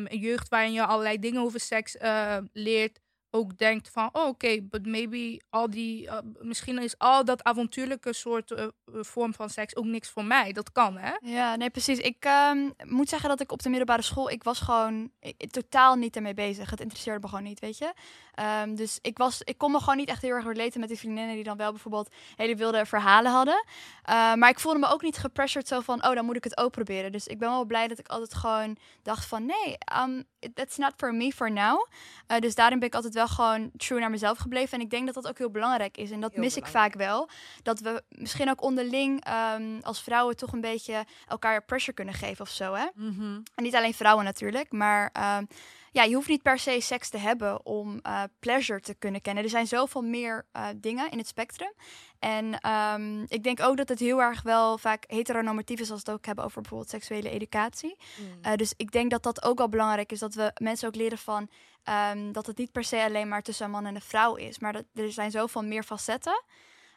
jeugd 0.09 0.49
waarin 0.49 0.73
je 0.73 0.85
allerlei 0.85 1.19
dingen 1.19 1.43
over 1.43 1.61
seks 1.61 1.97
eh, 1.97 2.39
leert, 2.53 3.01
ook 3.31 3.59
denkt 3.59 3.91
van, 3.91 4.09
oh, 4.13 4.27
oké, 4.27 4.61
but 4.63 4.87
maybe 4.87 5.41
al 5.51 5.71
die, 5.71 6.09
eh, 6.09 6.19
misschien 6.41 6.83
is 6.83 6.99
al 6.99 7.25
dat 7.25 7.45
avontuurlijke 7.45 8.13
soort 8.13 8.51
eh, 8.51 8.65
eh, 8.65 8.71
vorm 8.85 9.35
van 9.35 9.51
seks 9.51 9.77
ook 9.77 9.85
niks 9.85 10.11
voor 10.11 10.25
mij. 10.25 10.53
Dat 10.53 10.73
kan, 10.73 10.97
hè? 10.97 11.13
Ja, 11.21 11.57
nee, 11.57 11.71
precies. 11.71 11.99
Ik 11.99 12.25
ehm, 12.25 12.71
moet 12.85 13.09
zeggen 13.09 13.29
dat 13.29 13.41
ik 13.41 13.53
op 13.53 13.63
de 13.63 13.69
middelbare 13.69 14.03
school, 14.03 14.31
ik 14.31 14.43
was 14.43 14.61
gewoon 14.61 15.11
totaal 15.51 15.95
niet 15.95 16.17
ermee 16.17 16.35
bezig. 16.35 16.71
Het 16.71 16.81
interesseerde 16.81 17.21
me 17.21 17.29
gewoon 17.29 17.45
niet, 17.45 17.61
weet 17.61 17.79
je. 17.79 17.93
Ehm, 18.39 18.75
dus 18.75 18.99
ik, 19.03 19.19
was, 19.19 19.43
ik 19.43 19.59
kon 19.59 19.73
me 19.73 19.79
gewoon 19.79 19.97
niet 19.97 20.09
echt 20.09 20.23
heel 20.23 20.35
erg 20.35 20.47
relaten 20.47 20.81
met 20.81 20.89
die 20.89 20.99
vriendinnen 20.99 21.35
die 21.35 21.45
dan 21.45 21.57
wel 21.57 21.71
bijvoorbeeld 21.71 22.15
hele 22.37 22.57
wilde 22.57 22.87
verhalen 22.87 23.33
hadden. 23.33 23.65
Eh, 24.03 24.35
maar 24.35 24.49
ik 24.49 24.61
voelde 24.61 24.79
me 24.79 24.87
ook 24.87 25.03
niet 25.03 25.19
gepressured 25.19 25.69
zo 25.69 25.81
van, 25.81 26.07
oh, 26.07 26.15
dan 26.15 26.25
moet 26.25 26.37
ik 26.37 26.45
het 26.45 26.59
ook 26.59 26.71
proberen. 26.71 27.13
Dus 27.13 27.27
ik 27.27 27.39
ben 27.39 27.51
wel 27.51 27.65
blij 27.65 27.89
dat 27.89 27.99
ik 27.99 28.09
altijd 28.09 28.35
gewoon 28.35 28.77
dacht 29.03 29.27
van, 29.27 29.47
nee, 29.47 29.79
um, 30.03 30.25
that's 30.55 30.77
not 30.77 30.93
for 30.97 31.15
me 31.15 31.33
for 31.33 31.53
now. 31.53 31.87
Eh, 32.27 32.39
dus 32.39 32.55
daarin 32.55 32.79
ben 32.79 32.89
ik 32.89 32.95
altijd 32.95 33.15
wel 33.15 33.29
gewoon 33.29 33.71
true 33.77 34.01
naar 34.01 34.11
mezelf 34.11 34.39
gebleven. 34.39 34.79
En 34.79 34.85
ik 34.85 34.91
denk 34.91 35.07
dat 35.07 35.15
dat 35.15 35.29
ook 35.29 35.39
heel 35.39 35.51
belangrijk 35.51 35.97
is. 35.97 36.11
En 36.11 36.21
dat 36.21 36.33
Heel 36.33 36.41
mis 36.41 36.57
ik 36.57 36.67
vaak 36.67 36.95
wel. 36.95 37.29
Dat 37.63 37.81
we 37.81 38.03
misschien 38.09 38.51
ook 38.51 38.63
onderling 38.63 39.25
ehm, 39.25 39.79
als 39.81 40.03
vrouwen 40.03 40.37
toch 40.37 40.53
een 40.53 40.61
beetje 40.61 41.05
elkaar 41.27 41.65
pressure 41.65 41.93
kunnen 41.97 42.15
geven 42.15 42.45
of 42.45 42.51
zo. 42.51 42.75
Hè? 42.75 42.87
Mhm. 42.95 43.41
En 43.55 43.63
niet 43.63 43.75
alleen 43.75 43.95
vrouwen 43.95 44.25
natuurlijk, 44.25 44.73
maar 44.73 45.11
ehm, 45.13 45.45
ja, 45.93 46.03
je 46.03 46.15
hoeft 46.15 46.29
niet 46.29 46.43
per 46.43 46.59
se 46.59 46.81
seks 46.81 47.09
te 47.09 47.19
hebben 47.19 47.67
om 47.67 47.99
eh, 48.03 48.23
pleasure 48.41 48.81
te 48.81 48.95
kunnen 48.95 49.21
kennen. 49.21 49.45
Er 49.45 49.51
zijn 49.51 49.67
zoveel 49.67 50.03
meer 50.03 50.47
eh, 50.53 50.67
dingen 50.77 51.11
in 51.11 51.19
het 51.19 51.27
spectrum. 51.27 51.73
En 52.19 52.61
ehm, 52.61 53.23
ik 53.29 53.43
denk 53.43 53.61
ook 53.61 53.77
dat 53.77 53.89
het 53.89 53.99
heel 53.99 54.23
erg 54.23 54.43
wel 54.43 54.79
vaak 54.79 55.05
heteronormatief 55.07 55.81
is 55.81 55.91
als 55.91 56.03
we 56.03 56.11
het 56.11 56.19
ook 56.19 56.27
hebben 56.27 56.45
over 56.45 56.61
bijvoorbeeld 56.61 56.91
seksuele 56.91 57.31
educatie. 57.31 57.97
Mm. 58.17 58.39
Eh, 58.43 58.53
dus 58.55 58.73
ik 58.77 58.93
denk 58.93 59.11
dat 59.11 59.23
dat 59.23 59.43
ook 59.45 59.59
wel 59.59 59.69
belangrijk 59.69 60.13
is. 60.13 60.19
Dat 60.19 60.35
we 60.35 60.51
mensen 60.63 60.89
ook 60.89 60.95
leren 60.95 61.19
van 61.19 61.49
ehm, 61.83 62.33
dat 62.33 62.47
het 62.47 62.59
niet 62.59 62.73
per 62.73 62.85
se 62.85 63.03
alleen 63.03 63.29
maar 63.29 63.43
tussen 63.43 63.65
een 63.65 63.71
man 63.71 63.87
en 63.87 63.95
een 63.95 64.01
vrouw 64.01 64.35
is. 64.35 64.59
Maar 64.59 64.73
dat 64.73 64.85
er 64.95 65.13
zijn 65.13 65.31
zoveel 65.31 65.63
meer 65.65 65.83
facetten. 65.83 66.43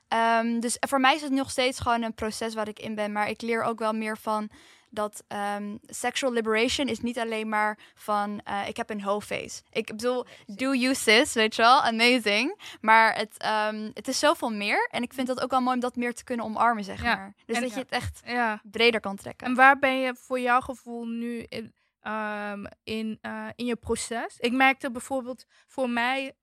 Ehm, 0.07 0.59
dus 0.59 0.77
voor 0.79 0.99
mij 0.99 1.15
is 1.15 1.21
het 1.21 1.31
nog 1.31 1.49
steeds 1.49 1.79
gewoon 1.79 2.01
een 2.01 2.13
proces 2.13 2.53
waar 2.53 2.67
ik 2.67 2.79
in 2.79 2.95
ben. 2.95 3.11
Maar 3.11 3.29
ik 3.29 3.41
leer 3.41 3.63
ook 3.63 3.79
wel 3.79 3.93
meer 3.93 4.17
van 4.17 4.49
dat 4.93 5.23
ehm, 5.27 5.77
sexual 5.81 6.31
liberation 6.33 6.87
is 6.87 6.99
niet 6.99 7.19
alleen 7.19 7.49
maar 7.49 7.77
van 7.95 8.39
eh, 8.43 8.67
ik 8.67 8.77
heb 8.77 8.89
een 8.89 9.01
hoofdface. 9.01 9.61
Ik 9.69 9.85
bedoel, 9.85 10.25
do 10.45 10.73
you 10.73 10.95
sis, 10.95 11.33
weet 11.33 11.55
je 11.55 11.61
wel, 11.61 11.81
amazing. 11.81 12.61
Maar 12.81 13.15
het, 13.15 13.37
ehm, 13.37 13.89
het 13.93 14.07
is 14.07 14.19
zoveel 14.19 14.49
meer. 14.51 14.87
En 14.91 15.03
ik 15.03 15.13
vind 15.13 15.27
dat 15.27 15.41
ook 15.41 15.51
wel 15.51 15.61
mooi 15.61 15.75
om 15.75 15.81
dat 15.81 15.95
meer 15.95 16.13
te 16.13 16.23
kunnen 16.23 16.45
omarmen, 16.45 16.83
zeg 16.83 17.03
Ja. 17.03 17.15
maar. 17.15 17.33
Dus 17.45 17.55
En- 17.55 17.61
dat 17.61 17.73
je 17.73 17.79
het 17.79 17.91
echt 17.91 18.21
Ja. 18.25 18.61
breder 18.63 18.99
kan 18.99 19.15
trekken. 19.15 19.47
En 19.47 19.55
waar 19.55 19.79
ben 19.79 19.99
je 19.99 20.15
voor 20.15 20.39
jouw 20.39 20.59
gevoel 20.61 21.05
nu 21.05 21.39
in, 21.49 21.73
ehm, 22.01 22.65
in, 22.83 23.17
eh, 23.21 23.47
in 23.55 23.65
je 23.65 23.75
proces? 23.75 24.37
Ik 24.39 24.51
merkte 24.51 24.91
bijvoorbeeld 24.91 25.45
voor 25.67 25.89
mij, 25.89 26.35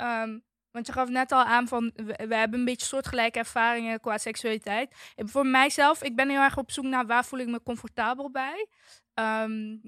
want 0.79 0.87
je 0.87 0.93
gaf 0.93 1.09
net 1.09 1.33
al 1.33 1.43
aan 1.43 1.69
van 1.69 1.93
we, 1.95 2.27
we 2.29 2.35
hebben 2.35 2.59
een 2.59 2.65
beetje 2.65 2.87
soortgelijke 2.87 3.39
ervaringen 3.39 4.01
qua 4.01 4.19
seksualiteit. 4.19 4.95
En 5.17 5.29
voor 5.29 5.47
mijzelf, 5.47 6.03
ik 6.03 6.17
ben 6.17 6.29
heel 6.29 6.41
erg 6.41 6.57
op 6.57 6.71
zoek 6.71 6.85
naar 6.85 7.07
waar 7.07 7.25
voel 7.25 7.39
ik 7.39 7.47
me 7.49 7.63
comfortabel 7.63 8.31
bij. 8.31 8.67
En 9.15 9.81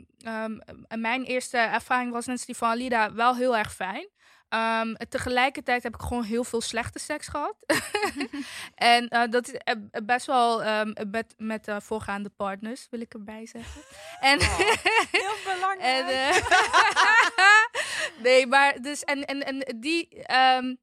mijn 0.88 1.22
eerste 1.22 1.58
ervaring 1.58 2.12
was 2.12 2.26
net 2.26 2.46
die 2.46 2.56
van 2.56 2.68
Alida 2.68 3.12
wel 3.12 3.36
heel 3.36 3.56
erg 3.56 3.74
fijn. 3.74 4.08
Ehm, 4.48 4.94
tegelijkertijd 5.08 5.82
heb 5.82 5.94
ik 5.94 6.00
gewoon 6.00 6.22
heel 6.22 6.44
veel 6.44 6.60
slechte 6.60 6.98
seks 6.98 7.28
gehad. 7.28 7.56
en 8.74 9.08
eh, 9.08 9.30
dat 9.30 9.48
is 9.48 9.54
eh, 9.54 9.74
best 10.04 10.26
wel 10.26 10.62
met, 11.10 11.34
met 11.36 11.68
uh, 11.68 11.76
voorgaande 11.80 12.28
partners, 12.28 12.86
wil 12.90 13.00
ik 13.00 13.14
erbij 13.14 13.46
zeggen. 13.46 13.82
En, 14.20 14.38
Oh, 14.40 14.58
heel 15.20 15.54
belangrijk. 15.54 15.80
en, 15.80 16.06
eh, 16.08 16.36
nee, 18.22 18.46
maar 18.46 18.82
dus 18.82 19.04
en, 19.04 19.24
en, 19.24 19.42
en 19.42 19.80
die. 19.80 20.24
ehm, 20.24 20.74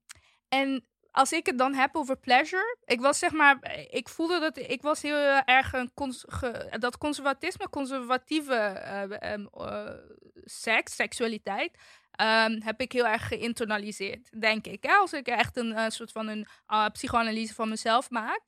en 0.50 0.88
als 1.18 1.32
ik 1.32 1.46
het 1.46 1.58
dan 1.58 1.74
heb 1.74 1.96
over 1.96 2.18
pleasure, 2.18 2.78
ik 2.86 3.02
was 3.02 3.20
zeg 3.20 3.32
maar, 3.32 3.78
ik 3.90 4.10
voelde 4.10 4.40
dat 4.40 4.58
ik 4.58 4.82
was 4.82 5.02
heel 5.02 5.42
erg 5.46 5.74
een 5.74 5.92
dat 6.80 6.98
conservatisme, 6.98 7.70
conservatieve 7.70 8.54
eh, 8.54 9.32
ehm, 9.32 9.46
eh, 9.46 9.94
seks, 10.44 10.96
seksualiteit, 10.96 11.78
ehm, 12.12 12.62
heb 12.62 12.82
ik 12.82 12.92
heel 12.92 13.08
erg 13.08 13.28
geïnternaliseerd, 13.28 14.42
denk 14.42 14.68
ik. 14.68 14.86
Als 14.86 15.14
ik 15.14 15.28
echt 15.28 15.58
een 15.58 15.92
soort 15.92 16.12
van 16.12 16.28
een 16.28 16.48
eh, 16.68 16.86
psychoanalyse 16.92 17.54
van 17.54 17.70
mezelf 17.70 18.10
maak. 18.10 18.42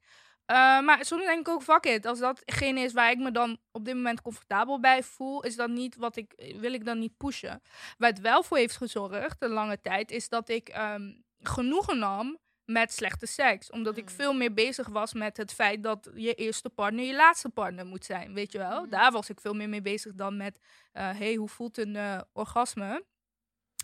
Eh, 0.49 0.55
maar 0.79 1.05
soms 1.05 1.23
denk 1.25 1.39
ik 1.39 1.47
ook, 1.47 1.63
fuck 1.63 1.85
it. 1.85 2.05
Als 2.05 2.19
datgene 2.19 2.79
is 2.81 2.93
waar 2.93 3.11
ik 3.11 3.17
me 3.17 3.31
dan 3.31 3.57
op 3.71 3.85
dit 3.85 3.95
moment 3.95 4.21
comfortabel 4.21 4.79
bij 4.79 5.03
voel, 5.03 5.43
is 5.43 5.55
dat 5.55 5.69
niet 5.69 5.95
wat 5.95 6.15
ik, 6.15 6.53
wil 6.59 6.73
ik 6.73 6.85
dan 6.85 6.99
niet 6.99 7.17
pushen. 7.17 7.61
Waar 7.97 8.09
het 8.09 8.19
wel 8.19 8.43
voor 8.43 8.57
heeft 8.57 8.77
gezorgd, 8.77 9.41
een 9.41 9.49
lange 9.49 9.81
tijd, 9.81 10.11
is 10.11 10.29
dat 10.29 10.49
ik 10.49 10.69
ehm, 10.69 11.11
genoegen 11.41 11.99
nam 11.99 12.37
met 12.65 12.93
slechte 12.93 13.25
seks. 13.25 13.69
Omdat 13.69 13.97
ik 13.97 14.03
Mm. 14.09 14.15
veel 14.15 14.33
meer 14.33 14.53
bezig 14.53 14.87
was 14.87 15.13
met 15.13 15.37
het 15.37 15.53
feit 15.53 15.83
dat 15.83 16.09
je 16.15 16.33
eerste 16.33 16.69
partner 16.69 17.05
je 17.05 17.15
laatste 17.15 17.49
partner 17.49 17.85
moet 17.85 18.05
zijn. 18.05 18.33
Weet 18.33 18.51
je 18.51 18.57
wel? 18.57 18.81
Mhm. 18.81 18.89
Daar 18.89 19.11
was 19.11 19.29
ik 19.29 19.39
veel 19.39 19.53
meer 19.53 19.69
mee 19.69 19.81
bezig 19.81 20.13
dan 20.13 20.37
met, 20.37 20.59
eh 20.91 21.17
hey, 21.17 21.35
hoe 21.35 21.49
voelt 21.49 21.77
een 21.77 21.95
eh, 21.95 22.21
orgasme? 22.33 23.05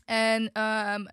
En, 0.05 0.51
ehm, 0.51 1.05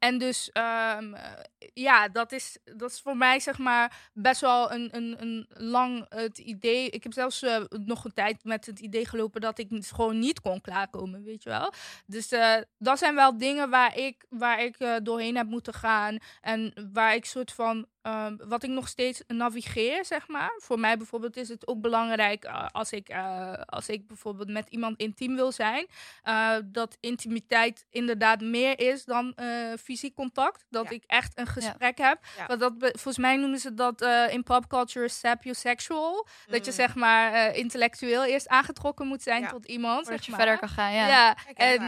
en 0.00 0.18
dus, 0.18 0.50
ehm, 0.52 1.14
eh, 1.14 1.32
ja, 1.74 2.08
dat 2.08 2.32
is, 2.32 2.58
dat 2.64 2.90
is 2.90 3.00
voor 3.00 3.16
mij 3.16 3.40
zeg 3.40 3.58
maar 3.58 4.10
best 4.12 4.40
wel 4.40 4.72
een, 4.72 4.88
een, 4.96 5.16
een 5.22 5.46
lang 5.48 6.06
het 6.08 6.38
idee. 6.38 6.90
Ik 6.90 7.02
heb 7.02 7.12
zelfs 7.12 7.42
eh, 7.42 7.62
nog 7.68 8.04
een 8.04 8.14
tijd 8.14 8.44
met 8.44 8.66
het 8.66 8.78
idee 8.78 9.06
gelopen 9.06 9.40
dat 9.40 9.58
ik 9.58 9.68
gewoon 9.70 10.18
niet 10.18 10.40
kon 10.40 10.60
klaarkomen, 10.60 11.22
weet 11.22 11.42
je 11.42 11.48
wel. 11.48 11.72
Dus 12.06 12.32
eh, 12.32 12.56
dat 12.78 12.98
zijn 12.98 13.14
wel 13.14 13.38
dingen 13.38 13.70
waar 13.70 13.96
ik, 13.96 14.26
waar 14.28 14.62
ik 14.62 14.76
eh, 14.76 14.96
doorheen 15.02 15.36
heb 15.36 15.46
moeten 15.46 15.74
gaan. 15.74 16.18
En 16.40 16.90
waar 16.92 17.14
ik 17.14 17.24
soort 17.24 17.52
van, 17.52 17.86
ehm, 18.02 18.36
wat 18.48 18.62
ik 18.62 18.70
nog 18.70 18.88
steeds 18.88 19.22
navigeer, 19.26 20.04
zeg 20.04 20.28
maar. 20.28 20.52
Voor 20.56 20.78
mij 20.80 20.96
bijvoorbeeld 20.96 21.36
is 21.36 21.48
het 21.48 21.66
ook 21.66 21.80
belangrijk 21.80 22.44
eh, 22.44 22.66
als, 22.72 22.90
ik, 22.92 23.08
eh, 23.08 23.52
als 23.66 23.88
ik 23.88 24.06
bijvoorbeeld 24.06 24.48
met 24.50 24.68
iemand 24.68 24.98
intiem 24.98 25.34
wil 25.34 25.52
zijn. 25.52 25.86
eh, 26.22 26.56
dat 26.64 26.96
intimiteit 27.00 27.86
inderdaad 27.90 28.40
meer 28.40 28.78
is 28.80 29.04
dan 29.04 29.34
fysiek 29.82 30.14
contact. 30.14 30.64
Dat 30.70 30.84
Ja. 30.84 30.90
ik 30.90 31.04
echt 31.06 31.38
een 31.38 31.46
gesprek 31.46 31.98
heb. 31.98 32.18
Ja. 32.36 32.46
Want 32.46 32.60
dat, 32.60 32.72
volgens 32.78 33.18
mij 33.18 33.36
noemen 33.36 33.58
ze 33.58 33.74
dat 33.74 34.02
in 34.30 34.42
popculture 34.42 35.08
sapiosexual. 35.08 36.26
Dat 36.46 36.64
je 36.64 36.70
Mm. 36.70 36.76
zeg 36.76 36.94
maar 36.94 37.54
intellectueel 37.54 38.24
eerst 38.24 38.48
aangetrokken 38.48 39.06
moet 39.06 39.22
zijn 39.22 39.48
tot 39.48 39.66
iemand. 39.66 40.06
Zeg 40.06 40.24
je 40.24 40.30
maar. 40.30 40.40
verder 40.40 40.58
kan 40.58 40.68
gaan, 40.68 40.92
ja. 40.92 41.36
En, 41.54 41.82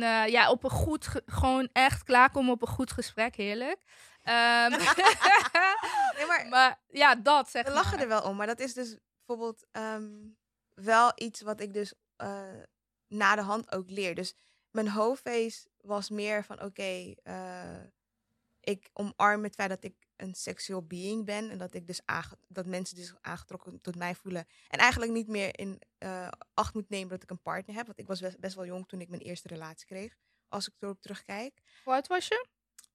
en 0.00 0.30
ja, 0.30 0.50
op 0.50 0.64
een 0.64 0.70
goed, 0.70 1.06
ge- 1.06 1.22
gewoon 1.26 1.68
echt 1.72 2.02
klaarkomen 2.04 2.52
op 2.52 2.62
een 2.62 2.68
goed 2.68 2.92
gesprek, 2.92 3.36
heerlijk. 3.36 3.76
Ehm, 4.28 4.70
Nee, 6.16 6.26
maar 6.26 6.46
maar 6.48 6.80
ja, 6.88 7.14
dat 7.14 7.50
zeg 7.50 7.64
we 7.64 7.70
lachen 7.70 7.92
maar. 7.92 8.00
er 8.00 8.08
wel 8.08 8.22
om, 8.22 8.36
maar 8.36 8.46
dat 8.46 8.60
is 8.60 8.74
dus 8.74 8.96
bijvoorbeeld 9.26 9.66
ehm, 9.70 10.10
wel 10.74 11.12
iets 11.14 11.40
wat 11.40 11.60
ik 11.60 11.72
dus 11.72 11.92
eh, 12.16 12.42
na 13.06 13.34
de 13.34 13.42
hand 13.42 13.72
ook 13.72 13.90
leer. 13.90 14.14
Dus 14.14 14.34
mijn 14.70 14.88
hoofdface 14.88 15.68
was 15.80 16.10
meer 16.10 16.44
van 16.44 16.62
oké, 16.62 17.14
eh, 17.22 17.82
ik 18.60 18.90
omarm 18.92 19.42
het 19.42 19.54
feit 19.54 19.68
dat 19.68 19.84
ik 19.84 19.94
een 20.16 20.34
sexual 20.34 20.82
being 20.86 21.24
ben 21.24 21.50
en 21.50 21.58
dat 21.58 21.74
ik 21.74 21.86
dus 21.86 22.00
dat 22.48 22.66
mensen 22.66 22.96
dus 22.96 23.12
aangetrokken 23.20 23.80
tot 23.80 23.96
mij 23.96 24.14
voelen 24.14 24.46
en 24.68 24.78
eigenlijk 24.78 25.12
niet 25.12 25.28
meer 25.28 25.58
in 25.58 25.82
eh, 25.98 26.28
acht 26.54 26.74
moet 26.74 26.88
nemen 26.88 27.08
dat 27.08 27.22
ik 27.22 27.30
een 27.30 27.42
partner 27.42 27.76
heb, 27.76 27.86
want 27.86 27.98
ik 27.98 28.06
was 28.06 28.20
best, 28.20 28.38
best 28.38 28.54
wel 28.54 28.66
jong 28.66 28.88
toen 28.88 29.00
ik 29.00 29.08
mijn 29.08 29.22
eerste 29.22 29.48
relatie 29.48 29.86
kreeg. 29.86 30.16
Als 30.48 30.68
ik 30.68 30.74
erop 30.78 31.00
terugkijk. 31.00 31.60
Hoe 31.84 31.92
oud 31.92 32.06
was 32.06 32.28
je? 32.28 32.46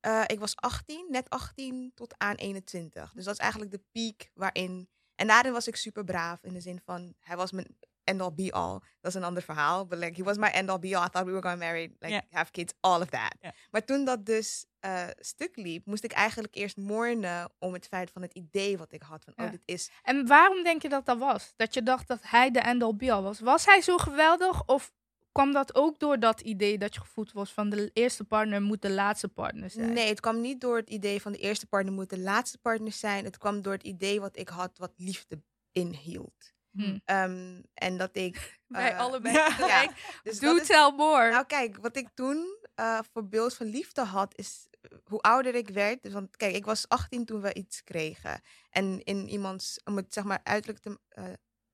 Eh, 0.04 0.24
ik 0.28 0.39
was 0.39 0.56
18, 0.56 1.06
net 1.10 1.30
18 1.30 1.91
tot 1.95 2.14
aan 2.18 2.36
21. 2.36 3.12
Dus 3.14 3.26
dat 3.26 3.34
is 3.34 3.39
eigenlijk 3.39 3.72
de 3.72 3.82
piek 3.91 4.32
waarin. 4.34 4.89
En 5.16 5.28
daarin 5.28 5.51
was 5.51 5.68
ik 5.68 5.76
super 5.76 6.04
braaf 6.04 6.43
in 6.43 6.54
de 6.54 6.62
zin 6.62 6.82
van 6.86 7.14
hij 7.20 7.36
was 7.36 7.51
mijn 7.51 7.78
end 8.04 8.22
all 8.22 8.34
be 8.34 8.51
all. 8.51 8.80
Dat 9.01 9.12
is 9.12 9.14
een 9.14 9.24
ander 9.24 9.43
verhaal. 9.43 9.86
But 9.86 9.99
like 9.99 10.16
he 10.16 10.24
was 10.24 10.38
my 10.38 10.47
end 10.47 10.70
all 10.70 10.80
be 10.80 10.97
all. 10.97 11.06
I 11.06 11.10
thought 11.10 11.26
we 11.26 11.32
were 11.32 11.41
going 11.41 11.60
married, 11.60 11.91
like 11.99 12.24
have 12.30 12.51
kids, 12.51 12.74
all 12.80 13.01
of 13.01 13.10
that. 13.10 13.36
Maar 13.72 13.86
toen 13.86 14.06
dat 14.06 14.26
dus 14.26 14.66
eh, 14.80 15.08
stuk 15.20 15.56
liep, 15.56 15.86
moest 15.86 16.04
ik 16.04 16.12
eigenlijk 16.12 16.56
eerst 16.56 16.78
mournen 16.78 17.51
om 17.60 17.74
het 17.74 17.88
feit 17.88 18.12
van 18.12 18.22
het 18.22 18.34
idee 18.34 18.78
wat 18.78 18.91
ik 18.91 19.01
had 19.01 19.24
van 19.24 19.34
Ja. 19.36 19.43
oh 19.45 19.51
dit 19.51 19.62
is 19.66 19.91
En 20.01 20.28
waarom 20.28 20.64
denk 20.64 20.82
je 20.82 20.89
dat 20.89 21.06
dat 21.06 21.18
was? 21.18 21.54
Dat 21.56 21.74
je 21.74 21.84
dacht 21.84 22.08
dat 22.08 22.20
hij 22.22 22.51
de 22.51 22.60
end-all 22.60 22.95
be-all 22.95 23.22
was. 23.22 23.39
Was 23.39 23.66
hij 23.66 23.82
zo 23.82 23.97
geweldig 23.97 24.66
of 24.66 24.91
kwam 25.34 25.52
dat 25.52 25.76
ook 25.76 26.00
door 26.00 26.20
dat 26.20 26.42
idee 26.42 26.78
dat 26.78 26.94
je 26.94 27.00
gevoeld 27.00 27.32
was 27.32 27.54
van 27.54 27.70
de 27.70 27.90
eerste 27.94 28.24
partner 28.24 28.62
moet 28.62 28.82
de 28.82 28.92
laatste 28.92 29.28
partner 29.28 29.70
zijn? 29.70 29.94
Nee, 29.94 30.08
het 30.08 30.20
kwam 30.20 30.42
niet 30.42 30.62
door 30.62 30.78
het 30.78 30.90
idee 30.90 31.22
van 31.22 31.32
de 31.32 31.38
eerste 31.38 31.66
partner 31.68 31.94
moet 31.94 32.10
de 32.10 32.20
laatste 32.20 32.58
partner 32.58 32.92
zijn. 32.92 33.24
Het 33.26 33.38
kwam 33.38 33.62
door 33.62 33.74
het 33.74 33.84
idee 33.84 34.22
wat 34.22 34.38
ik 34.38 34.50
had 34.50 34.78
wat 34.78 34.94
liefde 34.98 35.42
inhield. 35.72 36.54
Hm. 36.72 36.98
Ehm, 37.06 37.62
en 37.74 37.98
dat 37.98 38.16
ik. 38.16 38.58
Wij 38.68 38.92
eh, 38.92 39.00
allebei 39.00 39.34
ja. 39.38 39.48
tegelijk. 39.56 40.20
dus 40.24 40.40
Do 40.40 40.56
is- 40.56 40.68
tell 40.68 40.92
more. 40.98 41.30
Nou, 41.30 41.46
kijk, 41.46 41.78
wat 41.78 41.96
ik 41.98 42.10
toen 42.14 42.58
eh, 42.76 43.00
voor 43.12 43.28
beeld 43.28 43.54
van 43.54 43.66
liefde 43.66 44.02
had, 44.02 44.38
is 44.38 44.68
eh, 44.82 44.98
hoe 45.04 45.20
ouder 45.20 45.56
ik 45.56 45.70
werd. 45.70 46.04
Dus, 46.04 46.14
want 46.14 46.38
kijk, 46.38 46.56
ik 46.56 46.66
was 46.66 46.88
18 46.90 47.26
toen 47.26 47.42
we 47.42 47.54
iets 47.54 47.84
kregen. 47.84 48.42
En 48.70 49.04
in 49.04 49.30
iemands, 49.30 49.80
om 49.84 49.96
het 49.96 50.14
zeg 50.14 50.24
maar 50.24 50.40
uiterlijk 50.44 50.84
te 50.84 51.00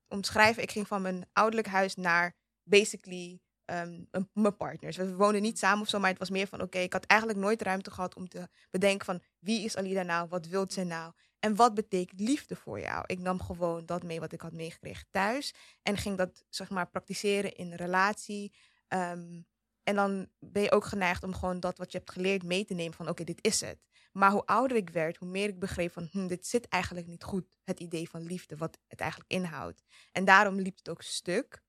omschrijven, 0.08 0.62
ik 0.62 0.70
ging 0.70 0.86
van 0.86 1.02
mijn 1.02 1.28
ouderlijk 1.32 1.68
huis 1.68 1.94
naar 1.94 2.34
basically 2.62 3.40
een- 3.78 4.08
mijn 4.32 4.56
partners. 4.56 4.96
We 4.96 5.14
woonden 5.14 5.42
niet 5.42 5.58
samen 5.58 5.80
of 5.80 5.88
zo, 5.88 5.98
maar 5.98 6.10
het 6.10 6.18
was 6.18 6.30
meer 6.30 6.46
van, 6.46 6.62
oké, 6.62 6.78
ik 6.78 6.92
had 6.92 7.04
eigenlijk 7.04 7.40
nooit 7.40 7.62
ruimte 7.62 7.90
gehad 7.90 8.14
om 8.14 8.28
te 8.28 8.48
bedenken 8.70 9.06
van, 9.06 9.22
wie 9.38 9.64
is 9.64 9.76
Alida 9.76 10.02
nou? 10.02 10.28
Wat 10.28 10.46
wil 10.46 10.70
ze 10.70 10.84
nou? 10.84 11.12
En 11.38 11.56
wat 11.56 11.74
betekent 11.74 12.20
liefde 12.20 12.56
voor 12.56 12.80
jou? 12.80 13.04
Ik 13.06 13.18
nam 13.18 13.40
gewoon 13.40 13.86
dat 13.86 14.02
mee 14.02 14.20
wat 14.20 14.32
ik 14.32 14.40
had 14.40 14.52
meegekregen 14.52 15.06
thuis. 15.10 15.54
En 15.82 15.96
ging 15.96 16.16
dat, 16.16 16.44
zeg 16.48 16.70
maar, 16.70 16.88
praktiseren 16.90 17.54
in 17.54 17.72
relatie. 17.72 18.52
Ehm, 18.88 19.40
en 19.82 19.94
dan 19.94 20.28
ben 20.38 20.62
je 20.62 20.72
ook 20.72 20.84
geneigd 20.84 21.22
om 21.22 21.34
gewoon 21.34 21.60
dat 21.60 21.78
wat 21.78 21.92
je 21.92 21.98
hebt 21.98 22.10
geleerd 22.10 22.42
mee 22.42 22.64
te 22.64 22.74
nemen 22.74 22.94
van 22.94 23.08
oké, 23.08 23.24
dit 23.24 23.38
is 23.44 23.60
het. 23.60 23.78
Maar 24.12 24.30
hoe 24.30 24.46
ouder 24.46 24.76
ik 24.76 24.90
werd, 24.90 25.16
hoe 25.16 25.28
meer 25.28 25.48
ik 25.48 25.58
begreep 25.58 25.92
van 25.92 26.08
hm, 26.10 26.26
dit 26.26 26.46
zit 26.46 26.68
eigenlijk 26.68 27.06
niet 27.06 27.22
goed. 27.22 27.56
Het 27.64 27.80
idee 27.80 28.08
van 28.10 28.22
liefde, 28.22 28.56
wat 28.56 28.78
het 28.86 29.00
eigenlijk 29.00 29.30
inhoudt. 29.30 29.82
En 30.12 30.24
daarom 30.24 30.60
liep 30.60 30.76
het 30.76 30.88
ook 30.88 31.02
stuk. 31.02 31.62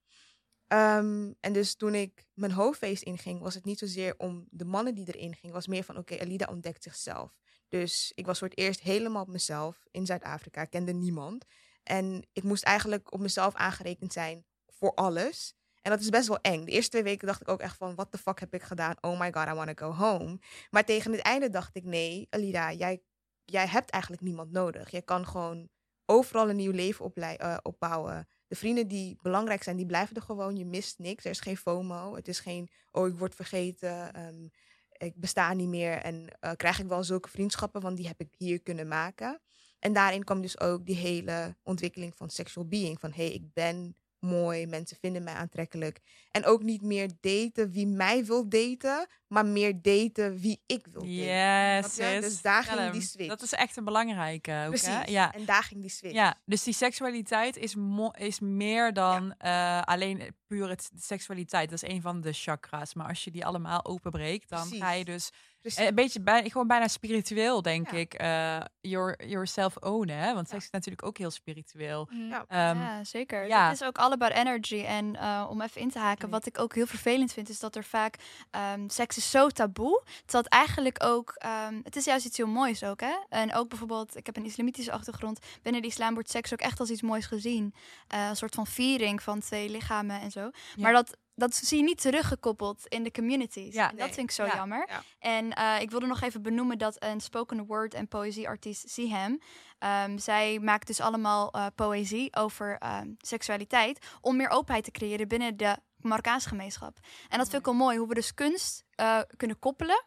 Ehm, 0.71 1.31
en 1.39 1.53
dus 1.53 1.75
toen 1.75 1.95
ik 1.95 2.25
mijn 2.33 2.51
hoofdfeest 2.51 3.03
inging, 3.03 3.41
was 3.41 3.53
het 3.53 3.65
niet 3.65 3.79
zozeer 3.79 4.13
om 4.17 4.47
de 4.49 4.65
mannen 4.65 4.95
die 4.95 5.07
erin 5.07 5.35
gingen. 5.35 5.55
was 5.55 5.67
meer 5.67 5.83
van 5.83 5.97
oké, 5.97 6.19
Alida 6.19 6.47
ontdekt 6.49 6.83
zichzelf. 6.83 7.39
Dus 7.67 8.11
ik 8.15 8.25
was 8.25 8.39
voor 8.39 8.47
het 8.47 8.57
eerst 8.57 8.79
helemaal 8.81 9.21
op 9.21 9.27
mezelf 9.27 9.87
in 9.91 10.05
Zuid-Afrika. 10.05 10.61
Ik 10.61 10.69
kende 10.69 10.93
niemand. 10.93 11.45
En 11.83 12.27
ik 12.33 12.43
moest 12.43 12.63
eigenlijk 12.63 13.13
op 13.13 13.19
mezelf 13.19 13.53
aangerekend 13.53 14.13
zijn 14.13 14.45
voor 14.67 14.93
alles. 14.93 15.53
En 15.81 15.91
dat 15.91 15.99
is 15.99 16.09
best 16.09 16.27
wel 16.27 16.41
eng. 16.41 16.65
De 16.65 16.71
eerste 16.71 16.91
twee 16.91 17.03
weken 17.03 17.27
dacht 17.27 17.41
ik 17.41 17.47
ook 17.47 17.59
echt 17.59 17.77
van, 17.77 17.95
what 17.95 18.11
the 18.11 18.17
fuck 18.17 18.39
heb 18.39 18.53
ik 18.53 18.63
gedaan? 18.63 18.95
Oh 19.01 19.19
my 19.19 19.31
god, 19.33 19.47
I 19.47 19.53
want 19.53 19.77
to 19.77 19.87
go 19.87 19.93
home. 19.93 20.39
Maar 20.69 20.85
tegen 20.85 21.11
het 21.11 21.21
einde 21.21 21.49
dacht 21.49 21.75
ik, 21.75 21.83
nee, 21.83 22.27
Alida, 22.29 22.71
jij, 22.71 23.01
jij 23.45 23.67
hebt 23.67 23.89
eigenlijk 23.89 24.23
niemand 24.23 24.51
nodig. 24.51 24.91
Je 24.91 25.01
kan 25.01 25.27
gewoon 25.27 25.69
overal 26.05 26.49
een 26.49 26.55
nieuw 26.55 26.71
leven 26.71 27.13
eh, 27.13 27.57
opbouwen. 27.61 28.27
De 28.51 28.57
vrienden 28.57 28.87
die 28.87 29.17
belangrijk 29.21 29.63
zijn, 29.63 29.75
die 29.75 29.85
blijven 29.85 30.15
er 30.15 30.21
gewoon. 30.21 30.57
Je 30.57 30.65
mist 30.65 30.99
niks. 30.99 31.23
Er 31.25 31.31
is 31.31 31.39
geen 31.39 31.57
FOMO. 31.57 32.15
Het 32.15 32.27
is 32.27 32.39
geen, 32.39 32.69
oh, 32.91 33.07
ik 33.07 33.17
word 33.17 33.35
vergeten. 33.35 34.13
ehm, 34.13 34.47
ik 34.91 35.15
besta 35.15 35.53
niet 35.53 35.67
meer. 35.67 35.97
En 35.97 36.27
eh, 36.39 36.51
krijg 36.55 36.79
ik 36.79 36.87
wel 36.87 37.03
zulke 37.03 37.29
vriendschappen, 37.29 37.81
want 37.81 37.97
die 37.97 38.07
heb 38.07 38.19
ik 38.19 38.33
hier 38.37 38.61
kunnen 38.61 38.87
maken. 38.87 39.41
En 39.79 39.93
daarin 39.93 40.23
kwam 40.23 40.41
dus 40.41 40.59
ook 40.59 40.85
die 40.85 40.95
hele 40.95 41.55
ontwikkeling 41.63 42.15
van 42.15 42.29
sexual 42.29 42.67
being. 42.67 42.99
Van, 42.99 43.11
hé, 43.11 43.25
hey, 43.25 43.33
ik 43.33 43.53
ben 43.53 43.95
mooi, 44.21 44.67
mensen 44.67 44.97
vinden 45.01 45.23
mij 45.23 45.33
aantrekkelijk. 45.33 45.99
En 46.31 46.45
ook 46.45 46.63
niet 46.63 46.81
meer 46.81 47.09
daten 47.21 47.71
wie 47.71 47.87
mij 47.87 48.25
wil 48.25 48.49
daten, 48.49 49.07
maar 49.27 49.45
meer 49.45 49.81
daten 49.81 50.37
wie 50.37 50.61
ik 50.65 50.87
wil 50.91 51.01
daten. 51.01 51.15
Yes, 51.15 51.95
je? 51.95 52.03
sis. 52.03 52.21
Dus 52.21 52.41
daar 52.41 52.65
Tell 52.65 52.77
ging 52.77 52.91
die 52.91 53.01
switch. 53.01 53.29
Dat 53.29 53.41
is 53.41 53.53
echt 53.53 53.77
een 53.77 53.83
belangrijke 53.83 54.61
ook, 54.63 54.69
Precies. 54.69 54.87
hè? 54.87 55.03
Ja. 55.03 55.33
En 55.33 55.45
daar 55.45 55.63
ging 55.63 55.81
die 55.81 55.89
switch. 55.89 56.13
Ja, 56.15 56.37
dus 56.45 56.63
die 56.63 56.73
seksualiteit 56.73 57.57
is, 57.57 57.75
is 58.11 58.39
meer 58.39 58.93
dan 58.93 59.33
eh, 59.37 59.81
alleen 59.81 60.35
puur 60.47 60.69
het, 60.69 60.89
de 60.93 61.01
seksualiteit. 61.01 61.69
Dat 61.69 61.83
is 61.83 61.89
een 61.89 62.01
van 62.01 62.21
de 62.21 62.33
chakra's. 62.33 62.93
Maar 62.93 63.07
als 63.07 63.23
je 63.23 63.31
die 63.31 63.45
allemaal 63.45 63.85
openbreekt, 63.85 64.49
dan 64.49 64.61
Precies. 64.61 64.79
ga 64.79 64.91
je 64.91 65.05
dus 65.05 65.29
Precies. 65.61 65.87
een 65.87 65.95
beetje 65.95 66.21
bij, 66.21 66.49
gewoon 66.49 66.67
bijna 66.67 66.87
spiritueel, 66.87 67.61
denk 67.61 67.91
Ja. 67.91 67.97
ik. 67.97 68.13
eh 68.13 68.59
your, 68.81 69.27
yourself 69.27 69.77
ownen, 69.77 70.17
hè? 70.17 70.33
Want 70.33 70.49
seks 70.49 70.63
is 70.63 70.69
natuurlijk 70.71 71.05
ook 71.05 71.17
heel 71.17 71.31
spiritueel. 71.31 72.07
Mm. 72.11 72.29
Ja. 72.29 72.45
Ehm, 72.47 72.79
ja, 72.79 73.03
zeker. 73.03 73.47
ja. 73.47 73.67
Het 73.69 73.81
is 73.81 73.87
ook 73.87 73.97
all 73.97 74.11
about 74.11 74.31
energy. 74.31 74.83
En 74.83 75.15
eh, 75.15 75.47
om 75.49 75.61
even 75.61 75.81
in 75.81 75.89
te 75.89 75.99
haken, 75.99 76.29
wat 76.29 76.45
ik 76.45 76.59
ook 76.59 76.75
heel 76.75 76.85
vervelend 76.85 77.33
vind, 77.33 77.49
is 77.49 77.59
dat 77.59 77.75
er 77.75 77.83
vaak 77.83 78.15
ehm, 78.51 78.89
seks 78.89 79.17
is 79.17 79.31
zo 79.31 79.47
taboe. 79.49 80.03
Het 80.25 80.47
eigenlijk 80.47 81.03
ook, 81.03 81.33
ehm, 81.37 81.79
het 81.83 81.95
is 81.95 82.05
juist 82.05 82.25
iets 82.25 82.37
heel 82.37 82.47
moois 82.47 82.83
ook, 82.83 82.99
hè? 83.01 83.13
En 83.29 83.53
ook 83.53 83.69
bijvoorbeeld, 83.69 84.15
ik 84.17 84.25
heb 84.25 84.37
een 84.37 84.45
islamitische 84.45 84.91
achtergrond. 84.91 85.39
Binnen 85.61 85.81
de 85.81 85.87
islam 85.87 86.13
wordt 86.13 86.29
seks 86.29 86.53
ook 86.53 86.61
echt 86.61 86.79
als 86.79 86.89
iets 86.89 87.01
moois 87.01 87.25
gezien. 87.25 87.73
Eh, 88.07 88.27
een 88.29 88.35
soort 88.35 88.55
van 88.55 88.67
viering 88.67 89.21
van 89.23 89.39
twee 89.39 89.69
lichamen 89.69 90.21
en 90.21 90.31
zo. 90.31 90.49
Maar 90.77 90.93
dat, 90.93 91.17
dat 91.41 91.55
zie 91.55 91.77
je 91.77 91.83
niet 91.83 92.01
teruggekoppeld 92.01 92.87
in 92.87 93.03
de 93.03 93.11
communities. 93.11 93.73
Ja. 93.73 93.83
en 93.89 93.95
dat 93.95 94.05
Nee. 94.05 94.13
vind 94.15 94.29
ik 94.29 94.35
zo 94.35 94.45
Ja. 94.45 94.55
jammer. 94.55 94.87
Ja. 94.89 95.03
En 95.19 95.53
eh, 95.53 95.81
ik 95.81 95.91
wilde 95.91 96.05
nog 96.05 96.21
even 96.21 96.41
benoemen 96.41 96.77
dat 96.77 96.95
een 97.03 97.19
spoken 97.21 97.65
word 97.65 97.93
en 97.93 98.07
poëzieartiest 98.07 98.89
Siham, 98.89 99.39
ehm, 99.79 100.17
zij 100.17 100.59
maakt 100.59 100.87
dus 100.87 100.99
allemaal 100.99 101.51
eh, 101.51 101.65
poëzie 101.75 102.35
over 102.35 102.77
ehm, 102.77 103.07
seksualiteit 103.17 104.05
om 104.21 104.35
meer 104.35 104.49
openheid 104.49 104.83
te 104.83 104.91
creëren 104.91 105.27
binnen 105.27 105.57
de 105.57 105.77
Marokkaanse 105.97 106.47
gemeenschap. 106.47 106.97
En 107.29 107.37
dat 107.37 107.47
vind 107.49 107.59
ik 107.59 107.65
wel 107.65 107.75
mooi, 107.75 107.97
hoe 107.97 108.07
we 108.07 108.13
dus 108.13 108.33
kunst 108.33 108.83
eh, 108.95 109.19
kunnen 109.37 109.59
koppelen 109.59 110.03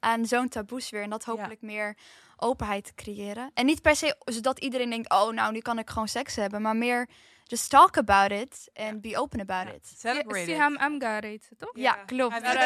aan 0.00 0.26
zo'n 0.26 0.48
taboesfeer 0.48 1.02
en 1.02 1.10
dat 1.10 1.24
hopelijk 1.24 1.62
meer 1.62 1.96
openheid 2.36 2.84
te 2.84 2.94
creëren. 2.94 3.50
En 3.54 3.66
niet 3.66 3.82
per 3.82 3.96
se 3.96 4.16
zodat 4.24 4.58
iedereen 4.58 4.90
denkt, 4.90 5.10
oh 5.10 5.30
nou, 5.32 5.52
nu 5.52 5.58
kan 5.60 5.78
ik 5.78 5.90
gewoon 5.90 6.08
seks 6.08 6.36
hebben, 6.36 6.62
maar 6.62 6.76
meer 6.76 7.08
just 7.48 7.70
talk 7.70 7.96
about 7.96 8.30
it 8.32 8.68
and 8.74 9.00
be 9.00 9.16
open 9.16 9.40
about 9.40 9.74
it. 9.74 9.86
Celebrate 9.96 10.76
Amgar 10.78 11.22
heet 11.24 11.44
ze, 11.44 11.56
toch? 11.56 11.70
Ja, 11.74 11.92
klopt. 12.06 12.36
Snap, 12.36 12.60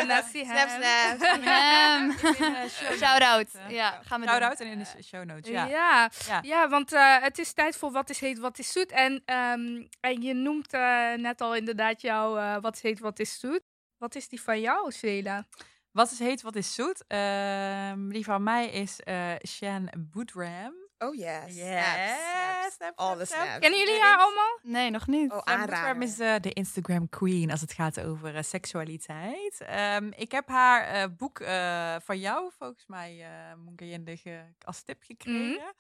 snap. 0.69 1.19
Siham. 1.21 2.11
In 2.11 2.17
de 2.53 2.69
show 2.71 2.97
Shout-out. 2.97 3.37
notes, 3.37 3.53
hè? 3.53 3.69
Ja, 3.69 4.01
gaan 4.05 4.21
we 4.21 4.27
Shout-out 4.27 4.59
doen. 4.59 4.67
en 4.67 4.73
in 4.73 4.79
de 4.79 4.85
sh- 4.85 5.07
show 5.07 5.25
notes, 5.25 5.51
Ja. 5.51 6.11
ja. 6.43 6.69
Want 6.69 6.93
eh, 6.93 7.17
het 7.23 7.39
is 7.39 7.53
tijd 7.53 7.77
voor 7.77 7.91
wat 7.93 8.11
is 8.11 8.21
heet, 8.21 8.39
wat 8.39 8.59
is 8.59 8.73
zoet. 8.73 8.91
En, 8.93 9.23
ehm, 9.25 9.83
en 10.01 10.23
je 10.23 10.35
noemt 10.35 10.73
eh, 10.73 11.13
net 11.13 11.41
al 11.41 11.55
inderdaad 11.55 12.01
jouw 12.01 12.37
eh, 12.37 12.57
wat 12.61 12.75
is 12.75 12.83
heet, 12.83 12.99
wat 13.01 13.19
is 13.19 13.41
zoet. 13.41 13.61
Wat 13.99 14.15
is 14.15 14.29
die 14.29 14.43
van 14.43 14.61
jou, 14.61 14.93
Svela? 14.93 15.47
Wat 15.93 16.11
is 16.11 16.19
heet, 16.19 16.43
wat 16.43 16.57
is 16.57 16.75
zoet? 16.75 17.05
Ehm, 17.07 18.09
die 18.09 18.25
van 18.25 18.43
mij 18.43 18.69
is 18.71 19.01
eh 19.01 19.33
Shan 19.49 19.91
Boodram. 19.99 20.75
Oh 21.03 21.15
yes. 21.15 21.55
Yes. 21.55 21.57
Snaps, 21.57 22.21
snaps. 22.21 22.75
Snap, 22.75 22.93
All 22.99 23.17
the 23.19 23.25
snap. 23.25 23.41
snaps. 23.43 23.59
Kennen 23.59 23.79
jullie 23.79 24.01
haar 24.01 24.19
allemaal? 24.19 24.59
Nee, 24.63 24.91
nog 24.91 25.07
niet. 25.07 25.33
Oh, 25.33 26.03
is 26.03 26.19
eh, 26.19 26.35
de 26.41 26.53
Instagram 26.53 27.09
queen 27.09 27.51
als 27.51 27.61
het 27.61 27.73
gaat 27.73 28.01
over 28.01 28.37
eh, 28.37 28.43
seksualiteit. 28.43 29.61
Ehm, 29.61 30.11
ik 30.17 30.33
heb 30.33 30.49
haar 30.49 30.83
eh, 30.87 31.05
boek 31.17 31.41
eh, 31.41 31.97
van 32.05 32.19
jou, 32.19 32.51
volgens 32.59 32.87
mij, 32.87 33.21
eh 33.21 33.57
Monkeyende, 33.65 34.17
ge- 34.17 34.45
als 34.65 34.83
tip 34.83 35.03
gekregen. 35.03 35.75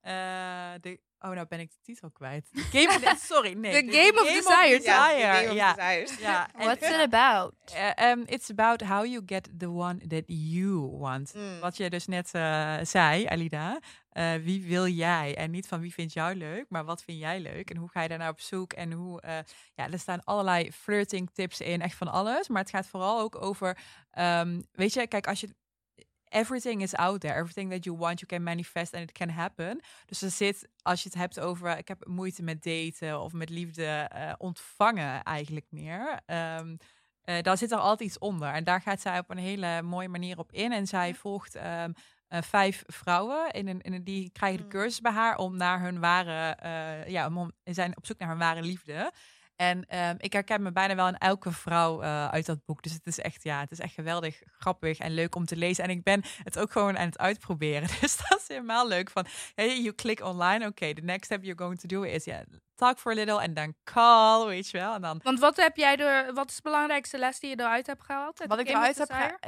Eh, 0.00 0.12
de, 0.80 1.00
oh, 1.18 1.30
nou 1.30 1.46
ben 1.46 1.60
ik 1.60 1.70
de 1.70 1.76
titel 1.82 2.10
kwijt. 2.10 2.48
The 2.52 2.60
Game 2.60 3.12
of, 3.12 3.18
sorry, 3.18 3.52
nee. 3.52 3.84
The 3.84 3.92
Game 3.98 4.20
of 4.20 4.26
Desire. 4.32 4.76
Desire. 4.78 5.32
Game 5.34 5.48
of 5.50 5.54
Ja, 5.54 5.74
Desires. 5.74 6.18
ja. 6.18 6.48
en- 6.54 6.64
What's 6.64 6.88
it 6.88 7.00
about? 7.12 7.54
Um, 8.02 8.22
it's 8.26 8.50
about 8.50 8.82
how 8.82 9.04
you 9.06 9.22
get 9.26 9.48
the 9.58 9.70
one 9.70 10.06
that 10.06 10.22
you 10.26 10.90
want. 10.98 11.34
Mm. 11.34 11.60
Wat 11.60 11.76
je 11.76 11.90
dus 11.90 12.06
net 12.06 12.30
eh, 12.34 12.76
zei, 12.82 13.26
Alida. 13.26 13.78
Eh, 14.10 14.34
wie 14.34 14.64
wil 14.64 14.86
jij? 14.86 15.36
En 15.36 15.50
niet 15.50 15.66
van 15.68 15.80
wie 15.80 15.92
vindt 15.94 16.12
jou 16.12 16.34
leuk, 16.34 16.66
maar 16.68 16.84
wat 16.84 17.02
vind 17.02 17.18
jij 17.18 17.40
leuk? 17.40 17.70
En 17.70 17.76
hoe 17.76 17.88
ga 17.88 18.02
je 18.02 18.08
daar 18.08 18.18
nou 18.18 18.30
op 18.30 18.40
zoek? 18.40 18.72
En 18.72 18.92
hoe, 18.92 19.20
eh, 19.20 19.38
ja, 19.74 19.90
er 19.90 19.98
staan 19.98 20.24
allerlei 20.24 20.72
flirting 20.72 21.30
tips 21.32 21.60
in, 21.60 21.80
echt 21.82 21.94
van 21.96 22.08
alles. 22.08 22.48
Maar 22.48 22.60
het 22.62 22.70
gaat 22.70 22.86
vooral 22.86 23.20
ook 23.20 23.42
over, 23.42 23.78
ehm, 24.10 24.60
weet 24.72 24.92
je, 24.92 25.06
kijk, 25.06 25.26
als 25.26 25.40
je 25.40 25.54
everything 26.36 26.82
is 26.82 26.94
out 26.94 27.20
there. 27.20 27.34
Everything 27.34 27.70
that 27.70 27.84
you 27.84 27.96
want, 27.96 28.20
you 28.20 28.26
can 28.26 28.42
manifest 28.42 28.94
and 28.94 29.02
it 29.02 29.12
can 29.12 29.28
happen. 29.28 29.80
Dus 30.06 30.22
er 30.22 30.30
zit, 30.30 30.68
als 30.82 31.02
je 31.02 31.08
het 31.08 31.18
hebt 31.18 31.40
over, 31.40 31.78
ik 31.78 31.88
heb 31.88 32.06
moeite 32.06 32.42
met 32.42 32.62
daten 32.62 33.20
of 33.20 33.32
met 33.32 33.48
liefde 33.50 33.84
eh, 33.86 34.32
ontvangen 34.38 35.22
eigenlijk 35.22 35.66
meer. 35.70 36.20
Ehm 36.26 36.76
eh, 37.22 37.42
daar 37.42 37.56
zit 37.58 37.70
er 37.72 37.78
altijd 37.78 38.08
iets 38.08 38.18
onder. 38.18 38.48
En 38.52 38.64
daar 38.64 38.80
gaat 38.80 39.00
zij 39.00 39.18
op 39.18 39.30
een 39.30 39.38
hele 39.38 39.82
mooie 39.82 40.08
manier 40.08 40.38
op 40.38 40.52
in. 40.52 40.72
En 40.72 40.86
zij 40.86 41.14
volgt 41.14 41.54
ehm, 41.54 41.92
eh, 42.28 42.42
vijf 42.42 42.82
vrouwen. 42.86 43.50
In 43.50 43.68
een, 43.68 43.80
in 43.80 43.92
een, 43.92 44.04
die 44.04 44.30
krijgen 44.30 44.58
de 44.58 44.64
Mm. 44.64 44.70
cursus 44.70 45.00
bij 45.00 45.12
haar 45.12 45.36
om 45.36 45.56
naar 45.56 45.80
hun 45.80 46.00
ware, 46.00 46.54
eh, 46.54 47.08
ja, 47.10 47.26
om- 47.34 47.52
zijn 47.64 47.96
op 47.96 48.06
zoek 48.06 48.18
naar 48.18 48.28
hun 48.28 48.38
ware 48.38 48.62
liefde. 48.62 49.12
En 49.56 49.86
ehm, 49.88 50.14
ik 50.18 50.32
herken 50.32 50.62
me 50.62 50.72
bijna 50.72 50.94
wel 50.94 51.08
in 51.08 51.18
elke 51.18 51.52
vrouw 51.52 52.02
eh, 52.02 52.28
uit 52.28 52.46
dat 52.46 52.64
boek. 52.64 52.82
Dus 52.82 52.92
het 52.92 53.06
is 53.06 53.18
echt, 53.18 53.42
ja, 53.42 53.60
het 53.60 53.70
is 53.70 53.80
echt 53.80 53.94
geweldig 53.94 54.42
grappig 54.58 54.98
en 54.98 55.14
leuk 55.14 55.34
om 55.34 55.44
te 55.44 55.56
lezen. 55.56 55.84
En 55.84 55.90
ik 55.90 56.02
ben 56.02 56.22
het 56.42 56.58
ook 56.58 56.72
gewoon 56.72 56.98
aan 56.98 57.06
het 57.06 57.18
uitproberen. 57.18 57.88
Dus 58.00 58.16
dat 58.16 58.40
is 58.40 58.48
helemaal 58.48 58.88
leuk. 58.88 59.10
Van, 59.10 59.26
hey, 59.54 59.80
you 59.80 59.94
click 59.94 60.24
online. 60.24 60.66
Oké, 60.66 60.94
the 60.94 61.00
next 61.00 61.24
step 61.24 61.42
you're 61.42 61.58
going 61.58 61.80
to 61.80 61.86
do 61.86 62.02
is, 62.02 62.24
ja, 62.24 62.44
talk 62.74 62.98
for 62.98 63.12
a 63.12 63.14
little 63.14 63.40
en 63.40 63.54
dan 63.54 63.74
call, 63.84 64.46
weet 64.46 64.70
je 64.70 64.78
wel. 64.78 64.94
En 64.94 65.00
dan 65.00 65.20
Want 65.22 65.38
wat 65.38 65.56
heb 65.56 65.76
jij 65.76 65.96
er, 65.96 66.34
wat 66.34 66.50
is 66.50 66.56
de 66.56 66.62
belangrijkste 66.62 67.18
les 67.18 67.40
die 67.40 67.50
je 67.50 67.60
eruit 67.60 67.86
hebt 67.86 68.02
gehaald? 68.02 68.38
wat 68.38 68.58
de 68.58 68.64
ik 68.64 68.68
eruit 68.68 68.98
heb 68.98 69.10
gehaald. 69.10 69.38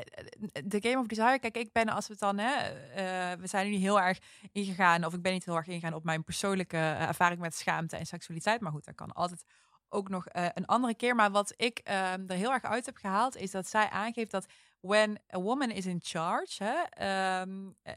De 0.64 0.80
Game 0.80 0.98
of 0.98 1.06
Desire. 1.06 1.38
Kijk, 1.38 1.56
ik 1.56 1.72
ben 1.72 1.88
als 1.88 2.06
we 2.06 2.12
het 2.12 2.20
dan, 2.20 2.38
hè, 2.38 2.54
eh, 2.54 3.40
we 3.40 3.46
zijn 3.46 3.70
nu 3.70 3.76
heel 3.76 4.00
erg 4.00 4.18
ingegaan, 4.52 5.04
of 5.04 5.14
ik 5.14 5.22
ben 5.22 5.32
niet 5.32 5.44
heel 5.44 5.56
erg 5.56 5.66
ingegaan 5.66 5.94
op 5.94 6.04
mijn 6.04 6.24
persoonlijke 6.24 6.76
eh, 6.76 7.08
ervaring 7.08 7.40
met 7.40 7.54
schaamte 7.54 7.96
en 7.96 8.06
seksualiteit. 8.06 8.60
Maar 8.60 8.72
goed, 8.72 8.84
dat 8.84 8.94
kan 8.94 9.12
altijd 9.12 9.44
ook 9.88 10.08
nog 10.08 10.26
eh, 10.26 10.46
een 10.54 10.66
andere 10.66 10.94
keer. 10.94 11.14
Maar 11.14 11.30
wat 11.30 11.54
ik 11.56 11.78
ehm, 11.78 12.24
er 12.26 12.36
heel 12.36 12.52
erg 12.52 12.62
uit 12.62 12.86
heb 12.86 12.96
gehaald, 12.96 13.36
is 13.36 13.50
dat 13.50 13.68
zij 13.68 13.88
aangeeft 13.90 14.30
dat 14.30 14.46
when 14.80 15.18
a 15.34 15.40
woman 15.40 15.70
is 15.70 15.86
in 15.86 16.00
charge, 16.02 16.64
hè, 16.64 16.82
ehm, 16.82 17.68
eh, 17.82 17.94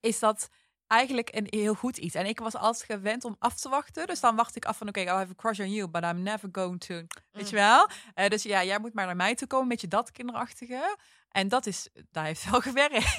is 0.00 0.18
dat 0.18 0.48
eigenlijk 0.86 1.34
een 1.34 1.46
heel 1.50 1.74
goed 1.74 1.96
iets. 1.96 2.14
En 2.14 2.26
ik 2.26 2.38
was 2.38 2.56
altijd 2.56 2.84
gewend 2.84 3.24
om 3.24 3.36
af 3.38 3.54
te 3.54 3.68
wachten. 3.68 4.06
Dus 4.06 4.20
dan 4.20 4.36
wacht 4.36 4.56
ik 4.56 4.64
af 4.64 4.76
van, 4.76 4.88
oké, 4.88 5.00
I 5.00 5.06
have 5.06 5.32
a 5.32 5.34
crush 5.36 5.60
on 5.60 5.70
you, 5.70 5.88
but 5.88 6.04
I'm 6.04 6.22
never 6.22 6.48
going 6.52 6.80
to... 6.80 7.02
Weet 7.30 7.48
je 7.48 7.56
wel? 7.56 7.88
Eh, 8.14 8.28
dus 8.28 8.42
ja, 8.42 8.64
jij 8.64 8.78
moet 8.78 8.94
maar 8.94 9.06
naar 9.06 9.16
mij 9.16 9.34
toe 9.34 9.48
komen, 9.48 9.68
met 9.68 9.80
je 9.80 9.88
dat 9.88 10.10
kinderachtige. 10.10 10.96
En 11.32 11.48
dat 11.48 11.66
is, 11.66 11.88
daar 12.10 12.24
heeft 12.24 12.50
wel 12.50 12.60
gewerkt. 12.70 13.18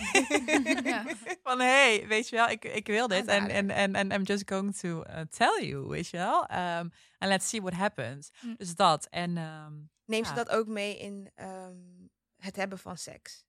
Ja. 0.84 1.06
Van, 1.44 1.60
hey, 1.60 2.08
weet 2.08 2.30
je 2.30 2.36
wel, 2.36 2.48
ik, 2.50 2.66
ik 2.66 2.88
wil 2.88 3.08
dit. 3.08 3.26
En 3.28 3.50
en 3.50 3.70
en 3.70 3.96
en 3.96 4.12
I'm 4.12 4.24
just 4.24 4.50
going 4.50 4.76
to 4.76 5.04
uh, 5.10 5.20
tell 5.22 5.66
you, 5.68 5.88
weet 5.88 6.08
je 6.08 6.18
wel. 6.18 6.42
Um, 6.42 6.92
and 7.18 7.32
let's 7.32 7.50
see 7.50 7.62
what 7.62 7.74
happens. 7.74 8.32
Mm. 8.42 8.56
Dus 8.58 8.76
dat. 8.76 9.06
En 9.10 9.38
ehm, 9.38 9.74
Neem 10.06 10.26
ze 10.26 10.34
dat 10.34 10.50
ook 10.50 10.68
mee 10.68 10.98
in 11.00 11.30
ehm, 11.36 11.78
het 12.38 12.56
hebben 12.56 12.78
van 12.80 12.98
seks? 12.98 13.46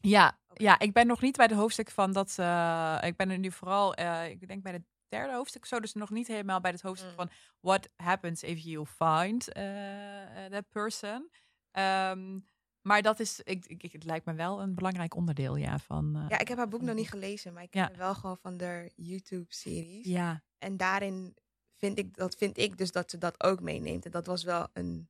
ja, 0.00 0.38
ja, 0.54 0.78
ik 0.78 0.92
ben 0.92 1.06
nog 1.06 1.20
niet 1.20 1.36
bij 1.36 1.46
het 1.46 1.54
hoofdstuk 1.54 1.90
van 1.90 2.12
dat... 2.12 2.38
eh, 2.38 2.98
ik 3.02 3.16
ben 3.16 3.30
er 3.30 3.38
nu 3.38 3.50
vooral, 3.50 3.94
eh, 3.94 4.28
ik 4.28 4.48
denk 4.48 4.62
bij 4.62 4.72
het 4.72 4.82
derde 5.08 5.32
hoofdstuk 5.34 5.62
of 5.62 5.68
zo. 5.68 5.80
Dus 5.80 5.92
nog 5.92 6.10
niet 6.10 6.26
helemaal 6.26 6.60
bij 6.60 6.70
het 6.70 6.80
hoofdstuk 6.82 7.10
Mm. 7.10 7.16
van... 7.16 7.30
What 7.60 7.88
happens 7.96 8.42
if 8.42 8.58
you 8.58 8.86
find 8.86 9.52
eh, 9.52 10.44
that 10.50 10.68
person? 10.70 11.30
Ehm, 11.70 12.38
maar 12.84 13.02
dat 13.02 13.20
is, 13.20 13.40
ik, 13.40 13.66
ik, 13.66 13.92
het 13.92 14.04
lijkt 14.04 14.26
me 14.26 14.34
wel 14.34 14.60
een 14.62 14.74
belangrijk 14.74 15.14
onderdeel, 15.14 15.56
ja, 15.56 15.78
van... 15.78 16.16
eh, 16.16 16.24
Ja, 16.28 16.38
ik 16.38 16.48
heb 16.48 16.56
haar 16.58 16.68
boek 16.68 16.80
nog 16.82 16.94
niet 16.94 17.08
gelezen, 17.10 17.52
maar 17.52 17.62
ik 17.62 17.70
ken 17.70 17.88
Ja. 17.92 17.96
wel 17.96 18.14
gewoon 18.14 18.38
van 18.38 18.56
de 18.56 18.90
YouTube-series. 18.96 20.06
Ja, 20.06 20.42
En 20.58 20.76
daarin 20.76 21.36
vind 21.74 21.98
ik, 21.98 22.14
dat 22.16 22.34
vind 22.36 22.58
ik 22.58 22.78
dus 22.78 22.90
dat 22.92 23.10
ze 23.10 23.18
dat 23.18 23.42
ook 23.44 23.60
meeneemt. 23.60 24.04
En 24.04 24.10
dat 24.10 24.26
was 24.26 24.42
wel 24.44 24.68
een, 24.72 25.08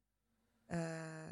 eh, 0.67 1.29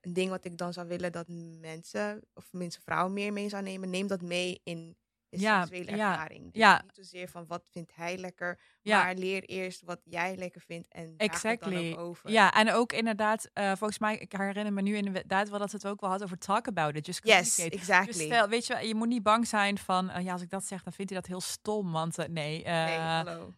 een 0.00 0.12
ding 0.12 0.30
wat 0.30 0.44
ik 0.44 0.58
dan 0.58 0.72
zou 0.72 0.88
willen 0.88 1.12
dat 1.12 1.28
mensen, 1.60 2.22
of 2.34 2.52
mensen 2.52 2.82
vrouwen 2.82 3.12
meer 3.12 3.32
mee 3.32 3.48
zou 3.48 3.62
nemen. 3.62 3.90
Neem 3.90 4.06
dat 4.06 4.22
mee 4.22 4.60
in 4.64 4.96
de 5.36 5.42
Ja, 5.42 5.64
seksuele 5.66 5.96
ja, 5.96 6.10
ervaring. 6.12 6.42
Dus 6.44 6.52
ja. 6.62 6.82
Niet 6.82 6.94
zozeer 6.94 7.28
van 7.28 7.46
wat 7.46 7.62
vindt 7.70 7.92
hij 7.94 8.16
lekker, 8.18 8.60
Ja. 8.82 9.02
maar 9.04 9.14
leer 9.14 9.42
eerst 9.44 9.82
wat 9.84 10.00
jij 10.04 10.36
lekker 10.36 10.60
vindt 10.60 10.88
en 10.88 11.02
het 11.02 11.14
Exactly. 11.16 11.74
dan 11.90 11.92
ook 11.92 11.98
over. 12.06 12.30
Ja, 12.30 12.52
en 12.52 12.72
ook 12.72 12.92
inderdaad, 12.92 13.48
eh, 13.52 13.66
volgens 13.76 13.98
mij, 13.98 14.16
ik 14.18 14.32
herinner 14.32 14.72
me 14.72 14.82
nu 14.82 14.96
inderdaad 14.96 15.48
wel 15.48 15.58
dat 15.58 15.72
het 15.72 15.86
ook 15.86 16.00
wel 16.00 16.10
had 16.10 16.22
over 16.22 16.38
talk 16.38 16.66
about 16.68 16.96
it. 16.96 17.06
Just 17.06 17.26
Yes. 17.26 17.54
Dus 17.56 17.68
exactly. 17.68 18.24
stel, 18.24 18.48
weet 18.48 18.66
je, 18.66 18.76
je 18.86 18.94
moet 18.94 19.08
niet 19.08 19.22
bang 19.22 19.46
zijn 19.46 19.78
van, 19.78 20.10
eh, 20.10 20.24
ja, 20.24 20.32
als 20.32 20.42
ik 20.42 20.50
dat 20.50 20.64
zeg, 20.64 20.82
dan 20.82 20.92
vindt 20.92 21.10
hij 21.10 21.20
dat 21.20 21.28
heel 21.30 21.40
stom. 21.40 21.92
Want 21.92 22.18
eh, 22.18 22.28
nee, 22.28 22.62
nee, 22.64 22.98
hallo. 22.98 23.52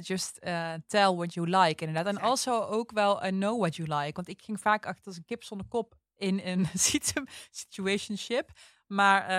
just 0.00 0.40
tell 0.86 1.12
what 1.14 1.34
you 1.34 1.46
like, 1.48 1.84
inderdaad. 1.84 2.06
En 2.06 2.18
Exactly. 2.20 2.52
also 2.52 2.60
ook 2.62 2.92
wel 2.92 3.24
uh, 3.24 3.28
know 3.30 3.60
what 3.60 3.76
you 3.76 3.88
like. 3.98 4.12
Want 4.14 4.28
ik 4.28 4.42
ging 4.42 4.60
vaak 4.60 4.86
achter 4.86 5.06
als 5.06 5.16
een 5.16 5.24
kip 5.24 5.42
zonder 5.44 5.66
kop 5.66 5.94
in 6.16 6.40
een 6.44 6.66
situ- 6.74 7.24
situationship. 7.50 8.50
Maar 8.86 9.30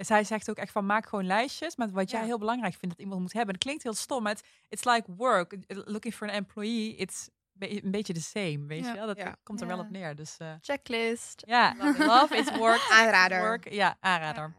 ehm, 0.00 0.06
zij 0.08 0.24
zegt 0.24 0.50
ook 0.50 0.56
echt 0.56 0.72
van, 0.72 0.86
maak 0.86 1.06
gewoon 1.08 1.26
lijstjes 1.26 1.76
met 1.76 1.90
wat 1.90 2.10
jij 2.10 2.20
Ja. 2.20 2.26
heel 2.26 2.38
belangrijk 2.38 2.74
vindt 2.74 2.88
dat 2.96 3.04
iemand 3.04 3.20
moet 3.20 3.32
hebben. 3.32 3.54
Het 3.54 3.62
klinkt 3.64 3.82
heel 3.82 3.94
stom, 3.94 4.22
maar 4.22 4.32
het 4.32 4.44
it's 4.68 4.84
like 4.84 5.12
work. 5.16 5.56
Looking 5.66 6.14
for 6.14 6.28
an 6.28 6.34
employee, 6.34 6.94
it's 6.96 7.28
een 7.58 7.90
beetje 7.90 8.12
the 8.12 8.20
same, 8.22 8.66
weet 8.66 8.84
Ja. 8.84 8.90
je 8.92 8.96
wel? 8.98 9.06
Dat 9.06 9.16
Ja. 9.18 9.36
komt 9.42 9.60
er 9.60 9.66
wel 9.66 9.78
op 9.78 9.90
neer. 9.90 10.14
Dus 10.14 10.36
eh, 10.38 10.52
Checklist. 10.60 11.42
ja, 11.46 11.74
Love 11.78 12.04
love 12.04 12.36
is 12.36 12.56
work. 12.56 12.86
Aanrader. 13.00 13.40
Work, 13.40 13.70
ja, 13.72 13.96
aanrader. 14.00 14.54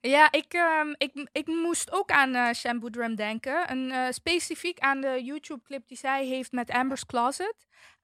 Ja, 0.00 0.28
ik, 0.32 0.52
ehm, 0.52 0.94
ik, 0.96 1.28
ik 1.32 1.46
moest 1.46 1.92
ook 1.92 2.10
aan 2.10 2.34
eh 2.34 2.52
Shan 2.52 2.78
Boodram 2.78 3.14
denken. 3.14 3.70
Een, 3.70 3.90
eh, 3.90 4.06
specifiek 4.10 4.78
aan 4.78 5.00
de 5.00 5.20
YouTube-clip 5.24 5.88
die 5.88 5.96
zij 5.96 6.26
heeft 6.26 6.52
met 6.52 6.70
Amber's 6.70 7.06
Closet. 7.06 7.54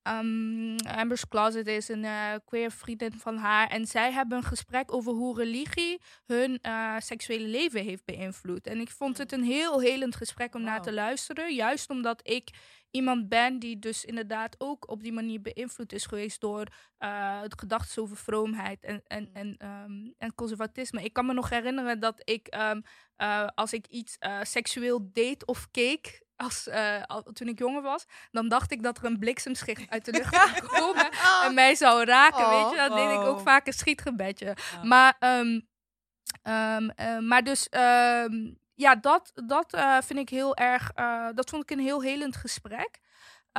Ehm, 0.03 0.76
Amber's 0.76 1.28
Closet 1.28 1.66
is 1.66 1.88
een 1.88 2.05
eh, 2.05 2.34
queer 2.44 2.70
vriendin 2.70 3.12
van 3.12 3.36
haar. 3.36 3.68
En 3.68 3.86
zij 3.86 4.12
hebben 4.12 4.38
een 4.38 4.44
gesprek 4.44 4.94
over 4.94 5.12
hoe 5.12 5.36
religie 5.36 6.01
hun 6.26 6.59
eh, 6.62 6.96
seksuele 6.98 7.46
leven 7.46 7.84
heeft 7.84 8.05
beïnvloed. 8.05 8.66
En 8.66 8.80
ik 8.80 8.90
vond 8.90 9.18
het 9.18 9.32
een 9.32 9.42
heel 9.42 9.80
helend 9.80 10.16
gesprek 10.16 10.55
om 10.55 10.61
naar 10.61 10.70
Wauw. 10.70 10.84
te 10.84 10.92
luisteren. 10.92 11.55
Juist 11.55 11.90
omdat 11.90 12.20
ik 12.28 12.51
iemand 12.90 13.28
ben 13.28 13.59
die 13.59 13.78
dus 13.78 14.05
inderdaad 14.05 14.55
ook 14.59 14.90
op 14.90 15.03
die 15.03 15.12
manier 15.12 15.40
beïnvloed 15.40 15.92
is 15.92 16.07
geweest 16.07 16.40
door 16.40 16.66
eh, 16.98 17.40
het 17.40 17.59
gedachten 17.61 18.03
over 18.03 18.16
vroomheid 18.16 18.84
en, 18.84 19.03
en, 19.07 19.30
en, 19.32 19.57
ehm, 19.59 20.11
en 20.18 20.34
conservatisme. 20.34 21.03
Ik 21.03 21.12
kan 21.12 21.26
me 21.26 21.32
nog 21.32 21.48
herinneren 21.51 22.01
dat 22.01 22.20
ik, 22.24 22.46
ehm, 22.46 22.80
eh, 23.16 23.46
als 23.55 23.72
ik 23.72 23.86
iets 23.86 24.18
seksueel 24.42 25.11
deed 25.12 25.46
of 25.46 25.70
keek, 25.70 26.22
als, 26.41 26.68
eh, 26.68 27.03
al- 27.07 27.22
toen 27.22 27.49
ik 27.49 27.59
jonger 27.59 27.82
was, 27.82 28.05
dan 28.30 28.49
dacht 28.49 28.72
ik 28.72 28.82
dat 28.82 28.99
er 28.99 29.05
een 29.05 29.18
bliksemschicht 29.18 29.91
uit 29.91 30.05
de 30.05 30.12
lucht 30.12 30.34
zou 30.57 30.66
komen 30.66 31.09
en 31.45 31.55
mij 31.55 31.74
zou 31.74 32.05
raken. 32.05 32.45
Oh, 32.45 32.51
weet 32.51 32.70
je, 32.70 32.88
dan 32.88 32.97
deed 32.97 33.11
ik 33.11 33.26
ook 33.26 33.36
wow. 33.36 33.47
vaak 33.47 33.66
een 33.66 33.72
schietgebedje. 33.72 34.57
Maar, 34.82 35.16
eh, 35.18 37.18
maar 37.18 37.43
dus, 37.43 37.68
ehm, 37.68 38.51
ja, 38.74 38.95
dat, 38.95 39.32
dat 39.34 39.74
eh, 39.74 39.97
vind 40.05 40.18
ik 40.18 40.28
heel 40.28 40.57
erg, 40.57 40.93
dat 41.34 41.51
vond 41.51 41.62
ik 41.62 41.70
een 41.70 41.84
heel 41.84 42.03
helend 42.03 42.36
gesprek. 42.36 42.99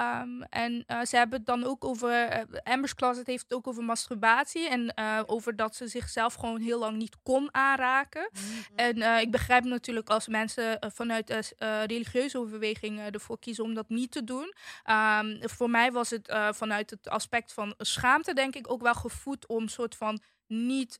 Ehm, 0.01 0.41
en 0.41 0.83
eh, 0.87 1.01
ze 1.01 1.15
hebben 1.15 1.37
het 1.37 1.47
dan 1.47 1.63
ook 1.63 1.85
over, 1.85 2.11
eh, 2.11 2.41
Amber's 2.63 2.95
Closet 2.95 3.27
heeft 3.27 3.43
het 3.43 3.53
ook 3.53 3.67
over 3.67 3.83
masturbatie 3.83 4.69
en 4.69 4.93
eh, 4.93 5.19
over 5.25 5.55
dat 5.55 5.75
ze 5.75 5.87
zichzelf 5.87 6.33
gewoon 6.33 6.61
heel 6.61 6.79
lang 6.79 6.97
niet 6.97 7.17
kon 7.23 7.53
aanraken. 7.53 8.29
En 8.75 9.01
eh, 9.01 9.21
ik 9.21 9.31
begrijp 9.31 9.63
natuurlijk 9.63 10.09
als 10.09 10.27
mensen 10.27 10.79
vanuit 10.93 11.55
religieuze 11.85 12.39
overweging 12.39 12.99
eh, 12.99 13.13
ervoor 13.13 13.39
kiezen 13.39 13.63
om 13.63 13.73
dat 13.73 13.89
niet 13.89 14.11
te 14.11 14.23
doen. 14.23 14.53
Ehm, 14.83 15.47
voor 15.47 15.69
mij 15.69 15.91
was 15.91 16.09
het 16.09 16.35
vanuit 16.51 16.89
het 16.89 17.09
aspect 17.09 17.53
van 17.53 17.73
schaamte, 17.77 18.33
denk 18.33 18.55
ik, 18.55 18.71
ook 18.71 18.81
wel 18.81 18.93
gevoed 18.93 19.47
om 19.47 19.67
soort 19.67 19.95
van 19.95 20.21
niet, 20.47 20.99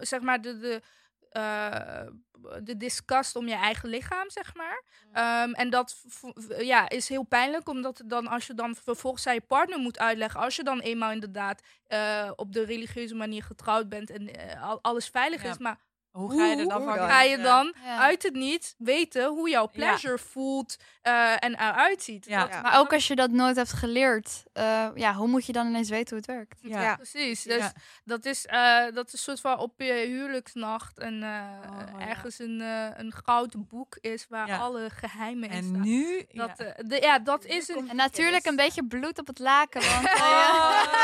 zeg 0.00 0.20
maar, 0.20 0.40
de. 0.40 0.58
de 0.58 0.80
eh, 1.30 2.06
de 2.62 2.76
disgust 2.76 3.36
om 3.36 3.48
je 3.48 3.54
eigen 3.54 3.88
lichaam, 3.88 4.30
zeg 4.30 4.54
maar. 4.54 4.82
Ehm, 5.12 5.52
en 5.52 5.70
dat 5.70 6.02
ja, 6.58 6.88
is 6.88 7.08
heel 7.08 7.22
pijnlijk, 7.22 7.68
omdat 7.68 7.98
het 7.98 8.08
dan 8.10 8.26
als 8.26 8.46
je 8.46 8.54
dan 8.54 8.74
vervolgens 8.74 9.26
aan 9.26 9.34
je 9.34 9.40
partner 9.40 9.78
moet 9.78 9.98
uitleggen, 9.98 10.40
als 10.40 10.56
je 10.56 10.62
dan 10.64 10.80
eenmaal 10.80 11.12
inderdaad 11.12 11.62
eh, 11.86 12.30
op 12.36 12.52
de 12.52 12.64
religieuze 12.64 13.14
manier 13.14 13.42
getrouwd 13.42 13.88
bent 13.88 14.10
en 14.10 14.34
eh, 14.34 14.62
al- 14.62 14.82
alles 14.82 15.08
veilig 15.08 15.42
Ja. 15.42 15.50
is, 15.50 15.58
maar 15.58 15.78
Hoe 16.10 16.38
ga 16.38 16.46
je 16.46 16.56
er 16.56 16.68
dan 16.68 16.84
van 16.84 16.96
dan? 16.96 17.08
ga 17.08 17.22
je 17.22 17.30
genieten? 17.30 17.44
dan 17.52 17.74
Ja. 17.84 17.98
uit 17.98 18.22
het 18.22 18.34
niet 18.34 18.74
weten 18.78 19.26
hoe 19.28 19.50
jouw 19.50 19.68
pleasure 19.68 20.18
voelt 20.18 20.76
eh, 21.02 21.32
en 21.44 21.54
eruit 21.54 22.02
ziet. 22.02 22.24
Ja. 22.26 22.46
Dat- 22.46 22.62
Maar 22.62 22.78
ook 22.78 22.92
als 22.92 23.06
je 23.06 23.14
dat 23.14 23.30
nooit 23.30 23.56
hebt 23.56 23.72
geleerd, 23.72 24.42
eh, 24.52 24.86
ja, 24.94 25.14
hoe 25.14 25.28
moet 25.28 25.46
je 25.46 25.52
dan 25.52 25.66
ineens 25.66 25.88
weten 25.88 26.08
hoe 26.08 26.18
het 26.18 26.26
werkt? 26.26 26.58
Ja. 26.62 26.82
Ja. 26.82 26.94
Precies. 26.96 27.42
Dus 27.42 27.56
Ja. 27.56 27.72
dat, 28.04 28.24
is, 28.24 28.46
eh, 28.46 28.84
dat 28.94 29.06
is 29.06 29.12
een 29.12 29.18
soort 29.18 29.40
van 29.40 29.58
op 29.58 29.72
je 29.76 29.92
huwelijksnacht 29.92 30.98
en 30.98 31.22
eh, 31.22 31.28
Oh, 31.70 31.78
ja. 32.00 32.06
ergens 32.08 32.38
een, 32.38 32.60
eh, 32.60 32.86
een 32.96 33.12
gouden 33.24 33.66
boek 33.68 33.96
is 34.00 34.26
waar 34.28 34.46
Ja. 34.46 34.58
alle 34.58 34.90
geheimen 34.90 35.48
in 35.50 35.56
En 35.56 35.64
staan. 35.64 35.80
nu... 35.80 36.24
Dat, 36.32 36.50
ja. 36.56 36.74
de, 36.82 37.00
ja, 37.00 37.18
dat 37.18 37.44
is 37.44 37.68
een. 37.68 37.88
En 37.88 37.96
natuurlijk 37.96 38.44
een 38.46 38.56
beetje 38.56 38.86
bloed 38.86 39.18
op 39.18 39.26
het 39.26 39.38
laken, 39.38 39.80
want 39.80 40.04
Oh 40.04 40.94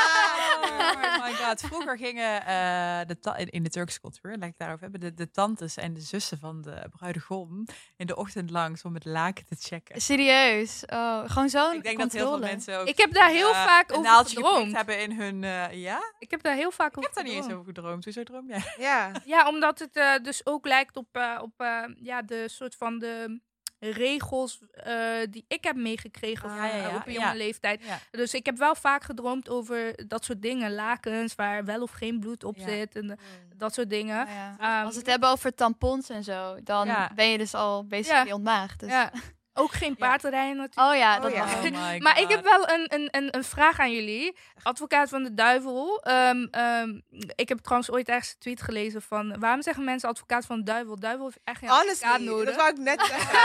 my 1.27 1.33
god. 1.33 1.61
Vroeger 1.61 1.97
gingen 1.99 2.41
eh, 2.47 3.01
de 3.07 3.17
in 3.51 3.63
de 3.63 3.71
Turkse 3.71 4.01
cultuur, 4.01 4.31
laat 4.31 4.43
ik 4.43 4.49
het 4.49 4.59
daarover 4.59 4.83
hebben, 4.83 4.96
de, 4.99 5.15
de 5.15 5.31
tantes 5.31 5.77
en 5.77 5.95
de 5.95 6.01
zussen 6.01 6.39
van 6.39 6.63
de 6.63 6.87
bruidegom 6.97 7.67
in 7.97 8.07
de 8.07 8.17
ochtend 8.17 8.51
langs 8.51 8.83
om 8.83 8.95
het 8.95 9.05
laken 9.05 9.45
te 9.47 9.57
checken. 9.59 10.01
serieus. 10.01 10.83
Oh, 10.87 11.23
gewoon 11.27 11.49
zo'n 11.49 11.75
Ik 11.75 11.83
denk 11.83 11.99
dat 11.99 12.13
heel 12.13 12.29
veel 12.29 12.39
mensen 12.39 12.79
ook 12.79 12.87
Ik 12.87 12.97
heb 12.99 13.13
daar 13.13 13.31
heel 13.31 13.51
eh, 13.53 13.65
vaak 13.65 13.91
een 13.91 13.97
over 13.97 14.27
gedroomd. 14.27 14.73
hebben 14.77 15.01
in 15.01 15.13
hun... 15.13 15.45
eh, 15.45 15.73
ja? 15.83 16.13
Ik 16.19 16.31
heb 16.31 16.43
daar 16.43 16.55
heel 16.55 16.71
vaak 16.71 16.91
Ik 16.91 16.97
over 16.99 17.05
heb 17.11 17.15
daar 17.15 17.25
niet 17.25 17.33
eens 17.33 17.43
gedroomd. 17.45 17.69
over 17.69 17.75
gedroomd. 17.83 18.05
Hoezo 18.05 18.23
droom 18.23 18.49
jij? 18.49 18.75
Ja. 18.79 19.11
Ja, 19.25 19.49
omdat 19.49 19.79
het 19.79 19.97
eh, 19.97 20.15
dus 20.23 20.47
ook 20.47 20.67
lijkt 20.67 20.97
op, 20.97 21.09
eh, 21.13 21.39
op 21.43 21.53
eh, 21.57 21.83
ja, 22.01 22.23
de 22.23 22.49
soort 22.49 22.75
van 22.75 22.99
de 22.99 23.41
regels 23.79 24.59
eh, 24.73 24.95
die 25.31 25.45
ik 25.49 25.65
heb 25.65 25.77
meegekregen 25.77 26.49
Ah, 26.51 26.57
van, 26.57 26.69
ja, 26.69 26.77
ja, 26.77 26.97
op 26.97 27.07
een 27.07 27.13
ja. 27.13 27.21
jonge 27.21 27.37
leeftijd. 27.37 27.83
Dus 28.11 28.35
ik 28.35 28.47
heb 28.47 28.59
wel 28.59 28.75
vaak 28.75 29.03
gedroomd 29.03 29.49
over 29.49 30.09
dat 30.09 30.25
soort 30.25 30.43
dingen. 30.43 30.75
Lakens 30.75 31.35
waar 31.35 31.65
wel 31.65 31.83
of 31.83 31.91
geen 31.91 32.21
bloed 32.21 32.45
op 32.45 32.57
zit 32.59 32.97
en 32.97 33.11
eh, 33.11 33.17
dat 33.57 33.75
soort 33.75 33.91
dingen. 33.91 34.27
Ehm, 34.27 34.85
Als 34.85 34.93
we 34.93 34.99
het 34.99 35.09
hebben 35.11 35.29
over 35.29 35.55
tampons 35.55 36.09
en 36.09 36.25
zo, 36.25 36.57
dan 36.63 36.89
ben 37.15 37.29
je 37.29 37.39
dus 37.39 37.55
al 37.55 37.87
Ja. 37.89 38.25
ontmaagd. 38.35 38.81
Dus. 38.81 38.91
Ja. 38.91 39.13
Ook 39.59 39.73
geen 39.73 39.97
paardrijden 39.97 40.57
natuurlijk. 40.57 40.91
Oh 40.93 40.97
ja, 40.99 41.17
Oh 41.17 41.23
dat 41.23 41.33
ja. 41.33 41.47
wel. 41.47 41.65
Oh 41.73 41.91
my 41.91 41.99
Maar 41.99 42.21
ik 42.21 42.29
heb 42.29 42.45
wel 42.45 42.69
een, 42.69 42.95
een, 42.95 43.09
een, 43.11 43.37
een 43.37 43.45
vraag 43.45 43.79
aan 43.79 43.93
jullie. 43.93 44.37
Advocaat 44.63 45.09
van 45.09 45.23
de 45.23 45.35
duivel. 45.35 46.01
Ehm, 46.03 46.47
ehm, 46.51 47.01
ik 47.35 47.49
heb 47.49 47.59
trouwens 47.59 47.91
ooit 47.91 48.09
ergens 48.09 48.31
een 48.31 48.39
tweet 48.39 48.63
gelezen 48.63 49.03
van... 49.03 49.39
Waarom 49.41 49.63
zeggen 49.63 49.85
mensen 49.85 50.09
advocaat 50.09 50.47
van 50.47 50.57
de 50.57 50.63
duivel? 50.65 50.97
Duivel 51.01 51.25
heeft 51.25 51.41
echt 51.45 51.59
geen 51.59 51.69
advocaat 51.69 52.01
Honestly, 52.01 52.27
nodig. 52.29 52.45
dat 52.47 52.57
wou 52.57 52.69
ik 52.71 52.79
net 52.79 53.01
zeggen. 53.11 53.39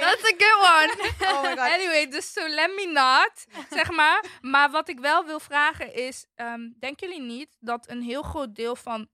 That's 0.00 0.32
a 0.32 0.34
good 0.38 0.60
one. 0.60 0.92
Oh 1.32 1.42
my 1.42 1.48
god. 1.48 1.58
Anyway, 1.58 2.08
dus 2.08 2.32
so 2.32 2.48
let 2.48 2.74
me 2.74 2.90
not, 2.92 3.64
zeg 3.70 3.90
maar. 3.90 4.24
Maar 4.40 4.70
wat 4.70 4.88
ik 4.88 5.00
wel 5.00 5.24
wil 5.24 5.40
vragen 5.40 5.94
is, 5.94 6.26
ehm, 6.34 6.60
denken 6.80 7.08
jullie 7.08 7.22
niet 7.22 7.56
dat 7.60 7.88
een 7.88 8.02
heel 8.02 8.22
groot 8.22 8.54
deel 8.54 8.76
van 8.76 9.08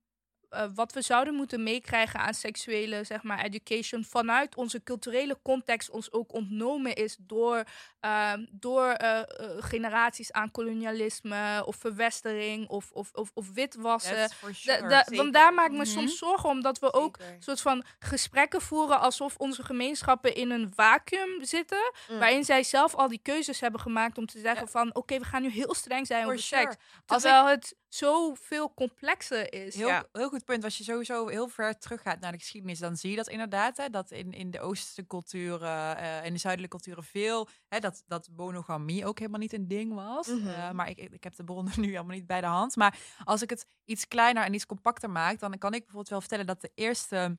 eh, 0.49 0.65
wat 0.75 0.93
we 0.93 1.01
zouden 1.01 1.33
moeten 1.33 1.63
meekrijgen 1.63 2.19
aan 2.19 2.33
seksuele, 2.33 3.03
zeg 3.03 3.23
maar, 3.23 3.43
education 3.43 4.03
vanuit 4.03 4.55
onze 4.55 4.83
culturele 4.83 5.37
context 5.43 5.89
ons 5.89 6.11
ook 6.11 6.33
ontnomen 6.33 6.95
is 6.95 7.17
door, 7.19 7.63
ehm, 7.99 8.45
door 8.51 8.87
eh, 8.89 9.19
eh, 9.19 9.25
generaties 9.59 10.31
aan 10.31 10.51
kolonialisme 10.51 11.63
of 11.65 11.75
verwestering 11.75 12.67
of, 12.69 12.91
of, 12.91 13.09
of, 13.13 13.31
of 13.33 13.51
witwassen. 13.53 14.15
Da- 14.41 14.51
sure. 14.53 14.87
da- 14.87 15.05
want 15.09 15.33
daar 15.33 15.53
maak 15.53 15.65
ik 15.65 15.71
me 15.71 15.77
Mhm. 15.77 15.85
soms 15.85 16.17
zorgen 16.17 16.49
om 16.49 16.61
dat 16.61 16.79
we 16.79 16.93
ook 16.93 17.17
Zeker. 17.19 17.35
soort 17.39 17.61
van 17.61 17.83
gesprekken 17.99 18.61
voeren 18.61 18.99
alsof 18.99 19.35
onze 19.37 19.63
gemeenschappen 19.63 20.35
in 20.35 20.51
een 20.51 20.71
vacuüm 20.75 21.43
zitten. 21.43 21.91
Mm. 22.09 22.19
Waarin 22.19 22.43
zij 22.43 22.63
zelf 22.63 22.95
al 22.95 23.07
die 23.07 23.19
keuzes 23.23 23.59
hebben 23.59 23.79
gemaakt 23.79 24.17
om 24.17 24.25
te 24.25 24.39
zeggen 24.39 24.67
van 24.67 24.95
oké, 24.95 25.17
we 25.19 25.25
gaan 25.25 25.41
nu 25.41 25.49
heel 25.49 25.73
streng 25.73 26.07
zijn 26.07 26.25
over 26.25 26.39
sure. 26.39 26.61
seks. 26.61 26.75
Als 27.05 27.21
Terwijl 27.21 27.47
het 27.47 27.75
zoveel 27.97 28.73
complexer 28.73 29.53
is. 29.53 29.75
Heel, 29.75 29.87
Ja. 29.87 30.05
heel 30.11 30.29
goed 30.29 30.45
punt. 30.45 30.63
Als 30.63 30.77
je 30.77 30.83
sowieso 30.83 31.27
heel 31.27 31.47
ver 31.47 31.77
teruggaat 31.77 32.19
naar 32.19 32.31
de 32.31 32.37
geschiedenis, 32.37 32.79
dan 32.79 32.97
zie 32.97 33.09
je 33.09 33.15
dat 33.15 33.27
inderdaad. 33.27 33.77
Hè, 33.77 33.89
dat 33.89 34.11
in, 34.11 34.31
in 34.31 34.51
de 34.51 34.59
Oosterse 34.59 35.07
culturen 35.07 35.97
en 35.97 36.23
in 36.23 36.33
de 36.33 36.39
zuidelijke 36.39 36.77
culturen 36.77 37.03
veel. 37.03 37.47
Hè, 37.67 37.79
dat, 37.79 38.03
dat 38.07 38.29
monogamie 38.35 39.05
ook 39.05 39.19
helemaal 39.19 39.39
niet 39.39 39.53
een 39.53 39.67
ding 39.67 39.93
was. 39.93 40.27
Mhm. 40.27 40.47
Eh, 40.47 40.71
maar 40.71 40.89
ik, 40.89 40.97
ik 40.97 41.23
heb 41.23 41.35
de 41.35 41.43
bronnen 41.43 41.73
nu 41.81 41.95
allemaal 41.95 42.15
niet 42.15 42.27
bij 42.27 42.41
de 42.41 42.47
hand. 42.47 42.75
Maar 42.75 42.99
als 43.23 43.41
ik 43.41 43.49
het 43.49 43.65
iets 43.85 44.07
kleiner 44.07 44.43
en 44.43 44.53
iets 44.53 44.65
compacter 44.65 45.09
maak, 45.09 45.39
dan 45.39 45.57
kan 45.57 45.73
ik 45.73 45.79
bijvoorbeeld 45.79 46.09
wel 46.09 46.19
vertellen 46.19 46.45
dat 46.45 46.61
de 46.61 46.71
eerste. 46.75 47.37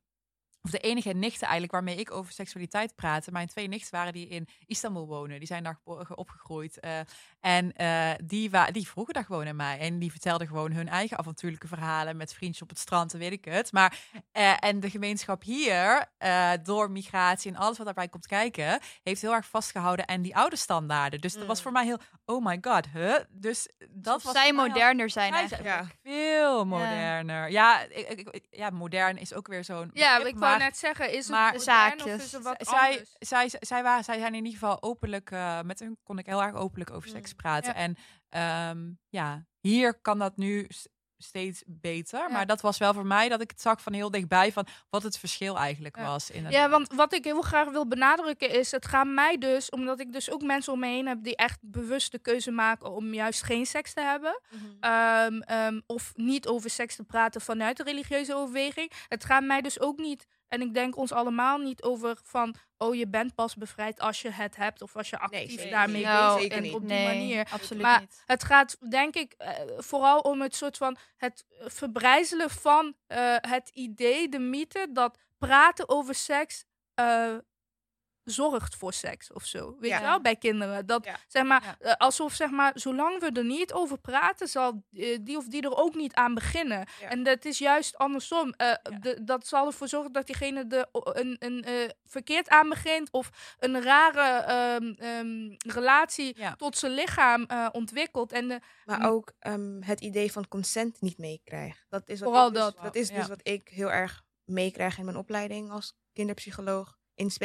Of 0.66 0.72
de 0.72 0.78
enige 0.78 1.10
nichten 1.12 1.42
eigenlijk 1.42 1.72
waarmee 1.72 1.96
ik 1.96 2.10
over 2.10 2.32
seksualiteit 2.32 2.94
praatte. 2.94 3.30
Mijn 3.32 3.46
twee 3.48 3.68
nichten 3.68 3.94
waren 3.94 4.12
die 4.12 4.28
in 4.28 4.48
Istanbul 4.66 5.06
wonen. 5.06 5.38
Die 5.38 5.46
zijn 5.48 5.62
daar 5.64 5.78
opgegroeid. 6.14 6.80
eh, 6.80 6.98
en 7.40 7.72
eh, 7.72 8.10
die, 8.24 8.50
die 8.72 8.88
vroegen 8.88 9.14
daar 9.14 9.24
gewoon 9.24 9.46
aan 9.48 9.56
mij. 9.56 9.78
En 9.78 9.98
die 9.98 10.10
vertelden 10.10 10.46
gewoon 10.46 10.72
hun 10.72 10.88
eigen 10.88 11.18
avontuurlijke 11.18 11.66
verhalen 11.68 12.16
met 12.16 12.34
vriendjes 12.34 12.62
op 12.62 12.68
het 12.68 12.78
strand 12.78 13.12
en 13.12 13.18
weet 13.18 13.32
ik 13.32 13.44
het. 13.44 13.72
Maar, 13.72 13.98
eh, 14.32 14.52
en 14.60 14.80
de 14.80 14.90
gemeenschap 14.90 15.42
hier, 15.42 16.04
door 16.62 16.90
migratie 16.90 17.50
en 17.50 17.56
alles 17.56 17.76
wat 17.76 17.86
daarbij 17.86 18.08
komt 18.08 18.26
kijken, 18.26 18.80
heeft 19.02 19.20
heel 19.22 19.34
erg 19.34 19.46
vastgehouden 19.46 20.08
aan 20.08 20.22
die 20.22 20.36
oude 20.36 20.56
standaarden. 20.56 21.20
Dus 21.20 21.32
dat 21.34 21.46
was 21.46 21.56
Mm. 21.56 21.62
voor 21.62 21.72
mij 21.72 21.84
heel, 21.84 21.98
oh 22.24 22.44
my 22.44 22.58
god, 22.60 22.86
huh? 22.92 23.14
Dus 23.30 23.68
dat 23.90 24.22
was 24.22 24.32
zij 24.32 24.52
moderner 24.52 25.10
zijn 25.10 25.32
zij 25.32 25.40
eigenlijk. 25.40 25.68
Ja. 25.68 25.86
veel 26.02 26.64
moderner. 26.66 27.50
Ja, 27.50 27.80
ik, 27.82 28.08
ik, 28.08 28.28
ik- 28.30 28.46
ja, 28.50 28.70
modern 28.70 29.16
is 29.18 29.34
ook 29.34 29.46
weer 29.46 29.64
zo'n. 29.64 29.90
Ja, 29.92 30.18
ik 30.24 30.38
wou 30.58 30.70
net 30.70 30.76
zeggen, 30.78 31.10
is 31.12 31.16
het 31.18 31.28
maar- 31.28 31.44
modern 31.52 31.62
Zaakjes. 31.62 32.14
of 32.14 32.20
is 32.22 32.32
wat 32.32 32.56
zij, 32.68 32.90
anders? 32.90 33.14
zij, 33.18 33.50
zij, 33.60 33.82
waren, 33.82 34.04
zij 34.04 34.18
zijn 34.18 34.34
in 34.34 34.44
ieder 34.44 34.58
geval 34.60 34.82
openlijk, 34.82 35.30
eh, 35.30 35.60
met 35.60 35.78
hun 35.78 35.98
kon 36.02 36.18
ik 36.18 36.26
heel 36.26 36.42
erg 36.42 36.54
openlijk 36.54 36.90
over 36.90 37.08
seks 37.08 37.30
Mm. 37.30 37.36
praten. 37.36 37.72
Ja. 37.74 37.78
En 37.78 37.96
ehm, 38.28 38.90
ja, 39.08 39.44
hier 39.60 39.94
kan 40.00 40.18
dat 40.18 40.36
nu 40.36 40.66
steeds 41.18 41.62
beter. 41.66 42.18
Ja. 42.20 42.28
Maar 42.28 42.46
dat 42.46 42.60
was 42.60 42.78
wel 42.78 42.94
voor 42.94 43.06
mij 43.06 43.28
dat 43.28 43.40
ik 43.40 43.50
het 43.50 43.60
zag 43.60 43.80
van 43.82 43.92
heel 43.92 44.10
dichtbij 44.10 44.52
van 44.52 44.66
wat 44.90 45.02
het 45.02 45.18
verschil 45.18 45.56
eigenlijk 45.58 45.96
Ja. 45.96 46.04
was. 46.06 46.30
In 46.30 46.50
Ja, 46.50 46.68
want 46.68 46.92
wat 46.94 47.12
ik 47.12 47.24
heel 47.24 47.42
graag 47.42 47.68
wil 47.70 47.86
benadrukken 47.88 48.50
is, 48.50 48.70
het 48.70 48.86
gaat 48.86 49.06
mij 49.06 49.38
dus, 49.38 49.70
omdat 49.70 50.00
ik 50.00 50.12
dus 50.12 50.30
ook 50.30 50.42
mensen 50.42 50.72
om 50.72 50.78
me 50.78 50.86
heen 50.86 51.06
heb 51.06 51.18
die 51.22 51.36
echt 51.36 51.58
bewust 51.60 52.12
de 52.12 52.18
keuze 52.18 52.50
maken 52.50 52.90
om 52.92 53.14
juist 53.14 53.42
geen 53.42 53.66
seks 53.66 53.92
te 53.94 54.00
hebben. 54.00 54.40
Mhm. 54.50 54.64
Ehm, 54.80 55.40
ehm, 55.40 55.80
of 55.86 56.12
niet 56.14 56.46
over 56.46 56.70
seks 56.70 56.96
te 56.96 57.04
praten 57.04 57.40
vanuit 57.40 57.76
de 57.76 57.82
religieuze 57.82 58.34
overweging. 58.34 58.90
Het 59.08 59.24
gaat 59.24 59.44
mij 59.44 59.60
dus 59.60 59.80
ook 59.80 59.98
niet, 59.98 60.26
en 60.48 60.60
ik 60.60 60.74
denk 60.74 60.96
ons 60.96 61.12
allemaal 61.12 61.58
niet 61.58 61.82
over 61.82 62.18
van, 62.22 62.54
oh 62.78 62.94
je 62.94 63.08
bent 63.08 63.34
pas 63.34 63.54
bevrijd 63.54 64.00
als 64.00 64.22
je 64.22 64.30
het 64.30 64.56
hebt 64.56 64.82
of 64.82 64.96
als 64.96 65.10
je 65.10 65.18
actief 65.18 65.68
daarmee 65.68 66.02
bezig 66.02 66.40
Zeker 66.40 66.60
bent 66.60 66.74
op 66.74 66.80
die 66.80 66.88
nee, 66.88 67.06
manier. 67.06 67.48
absoluut 67.50 67.82
Maar 67.82 68.00
niet. 68.00 68.22
Het 68.26 68.44
gaat, 68.44 68.90
denk 68.90 69.14
ik, 69.14 69.32
eh, 69.32 69.50
vooral 69.76 70.20
om 70.20 70.40
het 70.40 70.54
soort 70.54 70.76
van 70.76 70.96
het 71.16 71.44
verbrijzelen 71.58 72.50
van 72.50 72.94
eh, 73.06 73.34
het 73.40 73.68
idee, 73.68 74.28
de 74.28 74.38
mythe, 74.38 74.88
dat 74.92 75.18
praten 75.38 75.88
over 75.88 76.14
seks 76.14 76.64
eh, 76.94 77.34
zorgt 78.30 78.76
voor 78.76 78.92
seks 78.92 79.32
of 79.32 79.44
zo. 79.44 79.76
Weet 79.80 79.90
Ja. 79.90 79.98
je 79.98 80.04
wel, 80.04 80.20
bij 80.20 80.36
kinderen. 80.36 80.86
Dat, 80.86 81.04
Ja. 81.04 81.16
zeg 81.28 81.44
maar, 81.44 81.62
Ja. 81.64 81.76
eh, 81.78 81.92
alsof, 81.92 82.32
zeg 82.32 82.50
maar, 82.50 82.72
zolang 82.74 83.20
we 83.20 83.30
er 83.30 83.44
niet 83.44 83.72
over 83.72 83.98
praten, 83.98 84.48
zal 84.48 84.82
eh, 84.92 85.18
die 85.22 85.36
of 85.36 85.46
die 85.46 85.62
er 85.62 85.76
ook 85.76 85.94
niet 85.94 86.14
aan 86.14 86.34
beginnen. 86.34 86.86
Ja. 87.00 87.08
En 87.08 87.22
dat 87.22 87.44
is 87.44 87.58
juist 87.58 87.96
andersom. 87.96 88.50
Eh, 88.52 88.66
Ja. 88.66 88.98
de- 89.00 89.24
dat 89.24 89.46
zal 89.46 89.66
ervoor 89.66 89.88
zorgen 89.88 90.12
dat 90.12 90.26
diegene 90.26 90.64
er 90.68 90.88
o- 90.92 91.00
een, 91.14 91.36
een 91.38 91.62
eh, 91.62 91.88
verkeerd 92.04 92.48
aan 92.48 92.68
begint 92.68 93.10
of 93.10 93.54
een 93.58 93.82
rare 93.82 94.42
ehm, 94.44 94.92
ehm, 94.96 95.54
relatie 95.72 96.38
Ja. 96.38 96.54
tot 96.54 96.76
zijn 96.78 96.92
lichaam 96.92 97.44
eh, 97.44 97.68
ontwikkelt. 97.72 98.32
En 98.32 98.48
de, 98.48 98.60
Maar 98.84 99.10
ook 99.10 99.32
ehm, 99.38 99.82
het 99.82 100.00
idee 100.00 100.32
van 100.32 100.48
consent 100.48 101.00
niet 101.00 101.18
meekrijgt. 101.18 101.86
Dat 101.88 102.08
is 102.08 102.20
wat 102.20 102.28
Vooral 102.28 102.52
dus- 102.52 102.60
dat. 102.60 102.76
Dat 102.82 102.94
is 102.94 103.10
dus 103.10 103.28
wat 103.28 103.40
ik 103.42 103.68
heel 103.68 103.90
erg 103.90 104.24
meekrijg 104.44 104.98
in 104.98 105.04
mijn 105.04 105.16
opleiding 105.16 105.70
als 105.70 105.94
kinderpsycholoog 106.12 106.96
in 107.16 107.30
SP. 107.34 107.44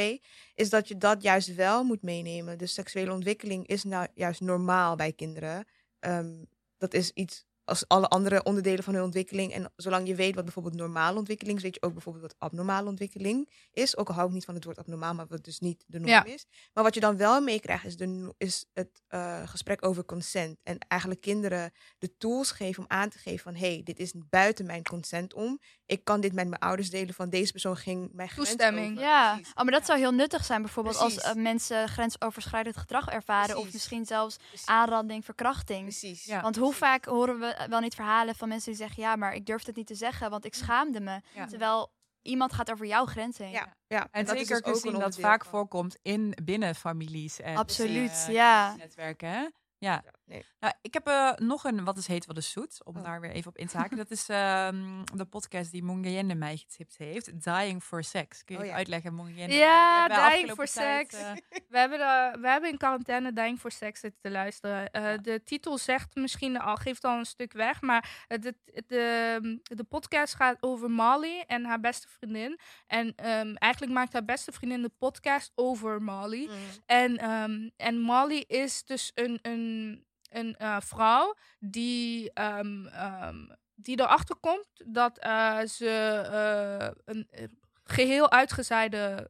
Is 0.56 0.70
dat 0.70 0.88
je 0.88 0.98
dat 0.98 1.22
juist 1.22 1.56
wel 1.56 1.84
moet 1.84 2.02
meenemen. 2.02 2.58
Dus 2.58 2.74
seksuele 2.74 3.12
ontwikkeling 3.12 3.68
is 3.68 3.84
nou 3.84 4.08
juist 4.14 4.42
normaal 4.42 4.96
bij 4.96 5.14
kinderen. 5.14 5.66
Ehm, 6.00 6.44
dat 6.78 6.94
is 6.94 7.12
iets 7.12 7.46
als 7.64 7.88
alle 7.88 8.08
andere 8.08 8.44
onderdelen 8.44 8.84
van 8.84 8.94
hun 8.94 9.04
ontwikkeling. 9.04 9.54
En 9.54 9.72
zolang 9.76 10.08
je 10.08 10.16
weet 10.16 10.36
wat 10.36 10.44
bijvoorbeeld 10.44 10.76
normale 10.76 11.18
ontwikkeling 11.18 11.58
is, 11.58 11.64
weet 11.64 11.74
je 11.76 11.82
ook 11.82 11.94
bijvoorbeeld 11.94 12.24
wat 12.24 12.36
abnormale 12.38 12.90
ontwikkeling 12.90 13.50
is. 13.72 13.98
Ook 13.98 14.08
al 14.08 14.14
hou 14.16 14.28
ik 14.28 14.34
niet 14.34 14.46
van 14.46 14.56
het 14.56 14.64
woord 14.64 14.78
abnormaal, 14.78 15.14
maar 15.14 15.28
wat 15.28 15.44
dus 15.44 15.60
niet 15.60 15.84
de 15.88 15.98
norm 15.98 16.10
Ja. 16.12 16.26
is. 16.26 16.46
Maar 16.74 16.84
wat 16.84 16.94
je 16.94 17.00
dan 17.00 17.18
wel 17.18 17.42
meekrijgt, 17.42 17.86
is, 17.86 17.98
de, 17.98 18.34
is 18.38 18.66
het 18.74 19.02
eh, 19.08 19.48
gesprek 19.48 19.86
over 19.86 20.06
consent. 20.06 20.60
En 20.64 20.78
eigenlijk 20.88 21.22
kinderen 21.22 21.72
de 21.98 22.18
tools 22.18 22.52
geven 22.52 22.84
om 22.84 22.90
aan 22.90 23.10
te 23.10 23.18
geven 23.18 23.40
van... 23.40 23.56
hé, 23.56 23.74
hey, 23.74 23.84
dit 23.84 24.00
is 24.00 24.14
buiten 24.30 24.66
mijn 24.66 24.84
consent 24.84 25.34
om. 25.34 25.60
Ik 25.92 26.04
kan 26.04 26.22
dit 26.22 26.34
met 26.34 26.48
mijn 26.48 26.62
ouders 26.62 26.90
delen 26.90 27.14
van 27.14 27.30
deze 27.30 27.52
persoon 27.52 27.78
ging 27.78 28.10
mijn 28.14 28.30
grens 28.30 28.48
Toestemming. 28.50 28.92
over. 28.92 29.04
Ja, 29.10 29.34
Precies. 29.34 29.54
oh, 29.54 29.64
maar 29.64 29.72
dat 29.72 29.86
zou 29.86 30.00
heel 30.00 30.12
nuttig 30.12 30.46
zijn 30.46 30.62
bijvoorbeeld 30.62 30.98
als 30.98 31.18
eh, 31.18 31.34
mensen 31.34 31.88
grensoverschrijdend 31.90 32.78
gedrag 32.78 33.08
ervaren 33.08 33.58
of 33.58 33.74
misschien 33.74 34.06
zelfs 34.06 34.38
Precies. 34.38 34.66
aanranding, 34.68 35.26
verkrachting. 35.26 35.82
Precies. 35.82 36.24
Ja. 36.24 36.42
Want 36.42 36.56
hoe 36.56 36.74
vaak 36.74 37.06
horen 37.06 37.40
we 37.40 37.66
wel 37.70 37.80
niet 37.80 37.96
verhalen 37.96 38.36
van 38.36 38.48
mensen 38.48 38.70
die 38.72 38.80
zeggen 38.80 39.04
ja, 39.04 39.16
maar 39.16 39.34
ik 39.34 39.46
durfde 39.46 39.68
het 39.68 39.76
niet 39.76 39.88
te 39.88 39.96
zeggen, 39.96 40.30
want 40.30 40.46
ik 40.46 40.54
schaamde 40.54 41.00
me. 41.00 41.22
Ja. 41.36 41.46
Terwijl 41.46 41.92
iemand 42.22 42.54
gaat 42.54 42.72
over 42.72 42.86
jouw 42.86 43.06
grens 43.06 43.38
heen. 43.38 43.52
Ja, 43.52 43.76
ja. 43.88 44.08
En, 44.12 44.26
dat 44.26 44.36
is 44.36 44.48
zeker 44.48 44.62
dus 44.64 44.76
ook 44.86 44.94
een 44.94 45.00
dat 45.00 45.20
vaak 45.20 45.42
van- 45.44 45.52
voorkomt 45.52 45.98
in 46.02 46.38
binnen 46.44 46.76
families 46.76 47.40
en 47.40 47.56
Absoluut, 47.58 48.26
eh, 48.28 48.34
ja. 48.34 48.76
netwerken. 48.76 49.30
Hè? 49.30 49.48
Ja. 49.78 50.04
Nee. 50.26 50.46
Nou, 50.60 50.74
ik 50.82 50.94
heb 50.94 51.08
eh, 51.08 51.32
nog 51.36 51.64
een 51.64 51.84
Wat 51.84 51.98
is 51.98 52.08
heet, 52.08 52.26
wat 52.26 52.38
is 52.38 52.52
zoet, 52.52 52.84
om 52.86 52.96
Oh. 52.98 53.04
daar 53.04 53.22
weer 53.22 53.32
even 53.32 53.50
op 53.50 53.58
in 53.58 53.68
te 53.68 53.78
haken. 53.78 53.98
Dat 54.04 54.12
is 54.12 54.30
ehm, 54.30 55.04
de 55.16 55.26
podcast 55.26 55.72
die 55.72 55.84
Mongayende 55.84 56.36
mij 56.36 56.58
getipt 56.58 56.98
heeft, 56.98 57.44
Dying 57.44 57.84
for 57.84 58.04
Sex. 58.04 58.44
Kun 58.44 58.56
je 58.56 58.62
Oh, 58.62 58.68
ja. 58.68 58.74
uitleggen, 58.74 59.14
Mongayende? 59.14 59.56
Ja, 59.56 60.08
Dying 60.30 60.52
for 60.52 60.66
tijd, 60.66 61.12
Sex. 61.12 61.24
eh, 61.24 61.60
We 61.70 61.78
hebben, 61.78 61.98
de, 61.98 62.38
we 62.42 62.48
hebben 62.48 62.70
in 62.70 62.78
quarantaine 62.78 63.34
Dying 63.34 63.60
for 63.60 63.72
Sex 63.72 64.00
zitten 64.00 64.22
te 64.22 64.30
luisteren. 64.32 64.92
Eh, 64.92 65.04
Ja. 65.04 65.18
De 65.18 65.44
titel 65.44 65.78
zegt 65.78 66.16
misschien 66.16 66.60
al, 66.60 66.76
geeft 66.76 67.04
al 67.04 67.18
een 67.18 67.26
stuk 67.26 67.54
weg. 67.54 67.82
Maar 67.82 68.26
het- 68.28 68.54
de, 68.88 69.60
de 69.64 69.84
podcast 69.84 70.36
gaat 70.36 70.58
over 70.60 70.90
Molly 70.92 71.44
en 71.48 71.66
haar 71.66 71.80
beste 71.80 72.08
vriendin. 72.08 72.60
En 72.88 73.14
ehm, 73.16 73.54
eigenlijk 73.56 73.94
maakt 73.94 74.14
haar 74.14 74.26
beste 74.26 74.52
vriendin 74.52 74.82
de 74.82 74.92
podcast 74.98 75.52
over 75.56 76.02
Molly. 76.02 76.46
Mm. 76.50 76.56
En, 76.86 77.18
ehm, 77.18 77.70
en 77.78 78.00
Molly 78.00 78.44
is 78.48 78.84
dus 78.84 79.12
een, 79.16 79.40
een, 79.42 80.06
een 80.32 80.56
eh, 80.56 80.78
vrouw 80.80 81.36
die, 81.60 82.34
ehm, 82.34 82.86
ehm, 82.86 83.46
die 83.84 84.00
erachter 84.00 84.36
komt 84.36 84.68
dat 84.86 85.18
eh, 85.18 85.60
ze 85.60 85.90
eh, 86.32 86.90
een 87.06 87.28
eh, 87.30 87.48
geheel 87.84 88.32
uitgezaaide 88.32 89.30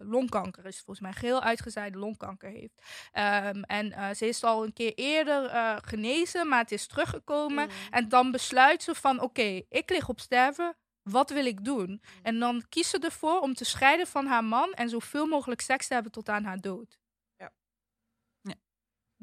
longkanker 0.00 0.66
is, 0.66 0.76
volgens 0.76 1.00
mij. 1.00 1.12
Geheel 1.12 1.42
uitgezaaide 1.42 1.98
longkanker 1.98 2.50
heeft. 2.50 2.82
Ehm, 3.12 3.62
en 3.62 4.16
ze 4.16 4.28
is 4.28 4.44
al 4.44 4.64
een 4.64 4.72
keer 4.72 4.92
eerder 4.94 5.50
genezen, 5.84 6.48
maar 6.48 6.58
het 6.58 6.72
is 6.72 6.86
teruggekomen. 6.86 7.64
Mm. 7.64 7.72
En 7.90 8.08
dan 8.08 8.30
besluit 8.30 8.82
ze 8.82 8.94
van, 8.94 9.20
oké, 9.20 9.62
ik 9.68 9.90
lig 9.90 10.08
op 10.08 10.20
sterven. 10.20 10.76
Wat 11.02 11.30
wil 11.30 11.46
ik 11.46 11.64
doen? 11.64 12.02
En 12.22 12.38
dan 12.38 12.64
kiest 12.68 12.90
ze 12.90 12.98
ervoor 12.98 13.40
om 13.40 13.54
te 13.54 13.64
scheiden 13.64 14.06
van 14.06 14.26
haar 14.26 14.44
man 14.44 14.72
en 14.72 14.88
zoveel 14.88 15.26
mogelijk 15.26 15.60
seks 15.60 15.86
te 15.88 15.94
hebben 15.94 16.12
tot 16.12 16.28
aan 16.28 16.44
haar 16.44 16.60
dood. 16.60 17.01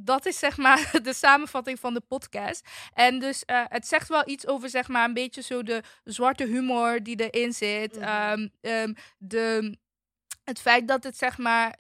Dat 0.10 0.26
is 0.26 0.40
zeg 0.40 0.58
maar 0.58 0.92
de 1.04 1.14
samenvatting 1.14 1.80
van 1.80 1.94
de 1.94 2.02
podcast. 2.08 2.68
En 2.94 3.20
dus 3.20 3.46
eh, 3.46 3.62
het 3.68 3.88
zegt 3.88 4.08
wel 4.08 4.24
iets 4.30 4.48
over 4.48 4.70
zeg 4.70 4.88
maar 4.88 5.06
een 5.06 5.14
beetje 5.14 5.42
zo 5.42 5.64
de 5.64 5.84
zwarte 6.04 6.46
humor 6.46 7.04
die 7.04 7.30
erin 7.30 7.54
zit. 7.54 7.96
Mhm. 7.96 8.04
Ehm, 8.04 8.48
ehm, 8.62 8.94
de, 9.18 9.78
het 10.44 10.60
feit 10.60 10.88
dat 10.88 11.04
het 11.04 11.18
zeg 11.18 11.38
maar, 11.38 11.76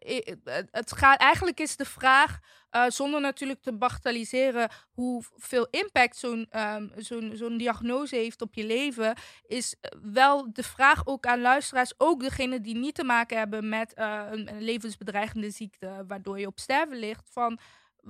het- 0.72 0.94
gaat 0.96 1.20
eigenlijk 1.20 1.60
is 1.60 1.76
de 1.76 1.86
vraag, 1.86 2.40
eh, 2.70 2.86
zonder 2.88 3.22
natuurlijk 3.22 3.62
te 3.62 3.74
bagatelliseren 3.78 4.70
hoeveel 4.92 5.68
impact 5.72 6.18
zo'n 6.18 6.48
ehm, 6.50 6.88
zo'n 6.98 7.32
zo'n 7.34 7.58
diagnose 7.58 8.16
heeft 8.16 8.42
op 8.42 8.54
je 8.54 8.66
leven, 8.66 9.18
is 9.48 9.76
eh, 9.82 10.00
wel 10.02 10.54
de 10.54 10.64
vraag 10.64 11.06
ook 11.08 11.26
aan 11.26 11.42
luisteraars, 11.42 11.94
ook 11.98 12.20
degene 12.22 12.62
die 12.62 12.76
niet 12.76 12.96
te 12.96 13.04
maken 13.04 13.38
hebben 13.38 13.70
met 13.70 13.92
een, 13.96 14.50
een 14.56 14.62
levensbedreigende 14.62 15.50
ziekte, 15.50 16.04
waardoor 16.08 16.40
je 16.40 16.48
op 16.48 16.60
sterven 16.60 16.98
ligt, 16.98 17.30
van 17.32 17.60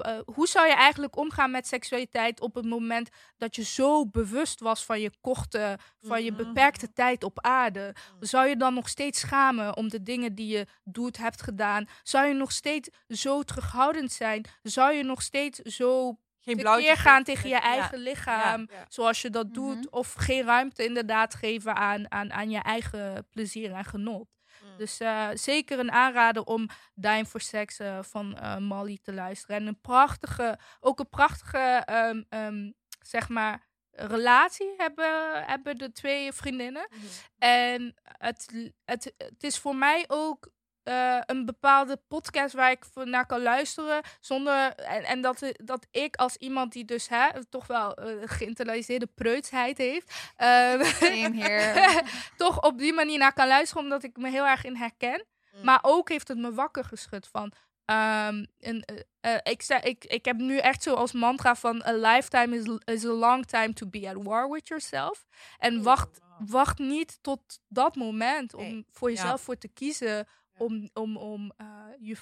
eh, 0.02 0.20
hoe 0.26 0.48
zou 0.48 0.68
je 0.68 0.74
eigenlijk 0.74 1.16
omgaan 1.18 1.52
met 1.52 1.68
seksualiteit 1.68 2.42
op 2.42 2.56
het 2.56 2.66
moment 2.66 3.10
dat 3.38 3.56
je 3.56 3.64
zo 3.64 4.06
bewust 4.08 4.60
was 4.60 4.86
van 4.86 5.00
je 5.02 5.12
korte, 5.22 5.78
van 6.02 6.24
je 6.24 6.32
Mhm. 6.32 6.44
beperkte 6.44 6.94
tijd 6.94 7.24
op 7.24 7.42
aarde? 7.42 7.96
Zou 8.20 8.48
je 8.48 8.56
dan 8.58 8.74
nog 8.74 8.90
steeds 8.90 9.20
schamen 9.20 9.78
om 9.78 9.90
de 9.90 10.04
dingen 10.04 10.36
die 10.36 10.58
je 10.58 10.66
doet, 10.84 11.18
hebt 11.18 11.42
gedaan? 11.42 11.88
Zou 12.04 12.28
je 12.28 12.34
nog 12.34 12.52
steeds 12.52 12.90
zo 13.08 13.44
terughoudend 13.44 14.12
zijn? 14.12 14.46
Zou 14.64 14.94
je 14.94 15.04
nog 15.04 15.22
steeds 15.22 15.60
zo 15.60 16.18
geen 16.40 16.98
gaan 16.98 17.24
tegen 17.24 17.50
je 17.50 17.56
ja. 17.56 17.62
eigen 17.62 17.98
lichaam, 17.98 18.68
Ja. 18.72 18.86
zoals 18.90 19.22
je 19.22 19.30
dat 19.30 19.46
Mhm. 19.46 19.54
doet? 19.54 19.90
Of 19.90 20.14
geen 20.14 20.44
ruimte 20.44 20.84
inderdaad 20.86 21.36
geven 21.36 21.76
aan, 21.76 22.12
aan, 22.12 22.32
aan 22.34 22.50
je 22.50 22.60
eigen 22.60 23.28
plezier 23.30 23.72
en 23.74 23.86
genot? 23.86 24.28
Dus 24.80 25.00
eh, 25.00 25.28
zeker 25.34 25.80
een 25.80 25.92
aanrader 25.92 26.44
om 26.44 26.70
Dying 26.94 27.28
for 27.28 27.42
Sex 27.42 27.80
eh, 27.80 28.00
van 28.02 28.38
eh, 28.38 28.58
Molly 28.58 29.00
te 29.02 29.14
luisteren. 29.14 29.56
En 29.56 29.68
een 29.68 29.82
prachtige, 29.82 30.60
ook 30.80 31.00
een 31.00 31.10
prachtige, 31.10 31.82
ehm, 31.86 32.24
ehm, 32.30 32.72
zeg 33.02 33.30
maar, 33.30 33.68
relatie 33.92 34.74
hebben, 34.78 35.44
hebben 35.46 35.78
de 35.78 35.92
twee 35.92 36.34
vriendinnen. 36.34 36.88
Mhm. 36.90 37.06
En 37.38 37.96
het, 38.04 38.72
het, 38.86 39.14
het 39.18 39.44
is 39.44 39.58
voor 39.58 39.76
mij 39.76 40.06
ook 40.08 40.50
eh, 40.84 41.20
een 41.26 41.46
bepaalde 41.46 41.98
podcast 42.08 42.54
waar 42.54 42.72
ik 42.72 42.86
voor 42.94 43.08
naar 43.08 43.26
kan 43.26 43.42
luisteren. 43.42 44.02
Zonder, 44.20 44.76
en, 44.76 45.04
en 45.04 45.22
dat, 45.22 45.52
dat 45.64 45.88
ik 45.92 46.16
als 46.16 46.36
iemand 46.38 46.72
die 46.74 46.86
dus 46.86 47.08
hè, 47.10 47.46
toch 47.50 47.68
wel 47.68 47.94
eh, 47.96 48.14
geïnternaliseerde 48.26 49.08
preutsheid 49.16 49.78
heeft. 49.78 50.14
here. 51.34 52.02
toch 52.38 52.62
op 52.62 52.78
die 52.78 52.94
manier 52.94 53.18
naar 53.18 53.34
kan 53.34 53.48
luisteren, 53.48 53.84
omdat 53.84 54.04
ik 54.04 54.18
me 54.18 54.30
heel 54.30 54.46
erg 54.48 54.64
in 54.64 54.76
herken. 54.76 55.26
Mm. 55.54 55.64
Maar 55.66 55.80
ook 55.82 56.10
heeft 56.10 56.28
het 56.28 56.38
me 56.38 56.54
wakker 56.54 56.84
geschud 56.84 57.28
van. 57.28 57.52
ehm, 57.86 58.46
eh, 58.60 58.76
eh, 59.22 59.38
ik, 59.44 59.62
zei, 59.62 59.82
ik, 59.82 60.06
ik 60.06 60.26
heb 60.26 60.38
nu 60.38 60.58
echt 60.58 60.84
zo 60.84 60.94
als 60.94 61.12
mantra 61.12 61.56
van 61.56 61.84
a 61.86 61.92
lifetime 61.94 62.56
is, 62.58 62.94
is 62.94 63.06
a 63.06 63.12
long 63.12 63.46
time 63.46 63.74
to 63.74 63.88
be 63.88 64.10
at 64.10 64.24
war 64.24 64.50
with 64.50 64.68
yourself. 64.68 65.26
En 65.58 65.84
wacht, 65.84 66.20
wacht 66.40 66.78
niet 66.80 67.18
tot 67.22 67.42
dat 67.68 67.96
moment 67.96 68.54
om 68.54 68.64
Nee. 68.64 68.86
voor 68.92 69.10
Ja. 69.12 69.16
jezelf 69.16 69.42
voor 69.42 69.58
te 69.58 69.68
kiezen 69.68 70.28
om, 70.60 70.90
om, 70.94 71.18
om 71.18 71.52
eh, 71.58 71.92
je 72.00 72.16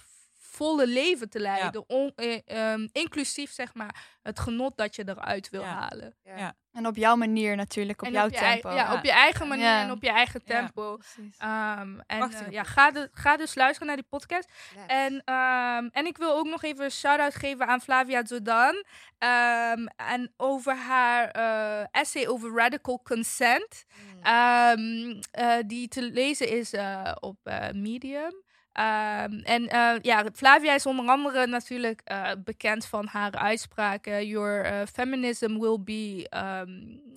volle 0.49 0.87
leven 0.87 1.29
te 1.29 1.39
leiden. 1.39 1.83
On- 1.89 2.11
eh, 2.15 2.39
ehm, 2.45 2.87
inclusief 2.91 3.51
zeg 3.51 3.73
maar 3.73 3.95
het 4.21 4.39
genot 4.39 4.77
dat 4.77 4.95
je 4.95 5.03
eruit 5.07 5.49
wil 5.49 5.61
Ja. 5.61 5.67
halen. 5.67 6.15
Ja. 6.23 6.37
Ja. 6.37 6.55
En 6.71 6.87
op 6.87 6.95
jouw 6.95 7.15
manier 7.15 7.55
natuurlijk, 7.55 8.01
op 8.01 8.07
en 8.07 8.13
jouw 8.13 8.25
op 8.25 8.31
je, 8.31 8.37
ei- 8.37 8.51
tempo. 8.61 8.77
ja, 8.77 8.93
op 8.93 9.03
je 9.03 9.11
eigen 9.11 9.47
manier 9.47 9.65
Ja. 9.65 9.81
en 9.81 9.91
op 9.91 10.03
je 10.03 10.09
eigen 10.09 10.43
tempo. 10.43 10.97
Ehm, 11.37 11.99
en 12.05 12.21
eh, 12.31 12.49
ja, 12.51 12.63
ga, 12.63 12.91
de, 12.91 13.09
ga 13.11 13.37
dus 13.37 13.55
luisteren 13.55 13.87
naar 13.87 13.95
die 13.95 14.05
podcast. 14.09 14.49
En, 14.87 15.21
ehm, 15.25 15.87
en 15.91 16.05
ik 16.05 16.17
wil 16.17 16.35
ook 16.35 16.45
nog 16.47 16.63
even 16.63 16.83
een 16.83 16.91
shout-out 16.91 17.35
geven 17.35 17.67
aan 17.67 17.81
Flavia 17.81 18.25
Zodan. 18.25 18.83
Ehm, 19.17 19.85
en 19.95 20.33
over 20.37 20.75
haar 20.75 21.29
eh, 21.31 21.85
essay 21.91 22.27
over 22.27 22.53
radical 22.55 23.01
consent. 23.03 23.85
Mm. 24.15 24.23
ehm, 24.23 25.21
eh, 25.31 25.55
die 25.65 25.87
te 25.87 26.01
lezen 26.01 26.49
is 26.49 26.73
eh, 26.73 27.11
op 27.19 27.37
eh, 27.43 27.69
Medium. 27.71 28.45
Ehm, 28.77 29.39
en 29.43 29.67
eh, 29.69 29.95
ja, 30.01 30.25
Flavia 30.33 30.73
is 30.73 30.85
onder 30.85 31.07
andere 31.07 31.47
natuurlijk 31.47 32.01
eh, 32.03 32.31
bekend 32.43 32.85
van 32.85 33.07
haar 33.07 33.31
uitspraken. 33.31 34.25
Your 34.27 34.63
eh, 34.65 34.81
feminism 34.93 35.59
will 35.59 35.79
be. 35.83 36.25
ehm, 36.29 36.69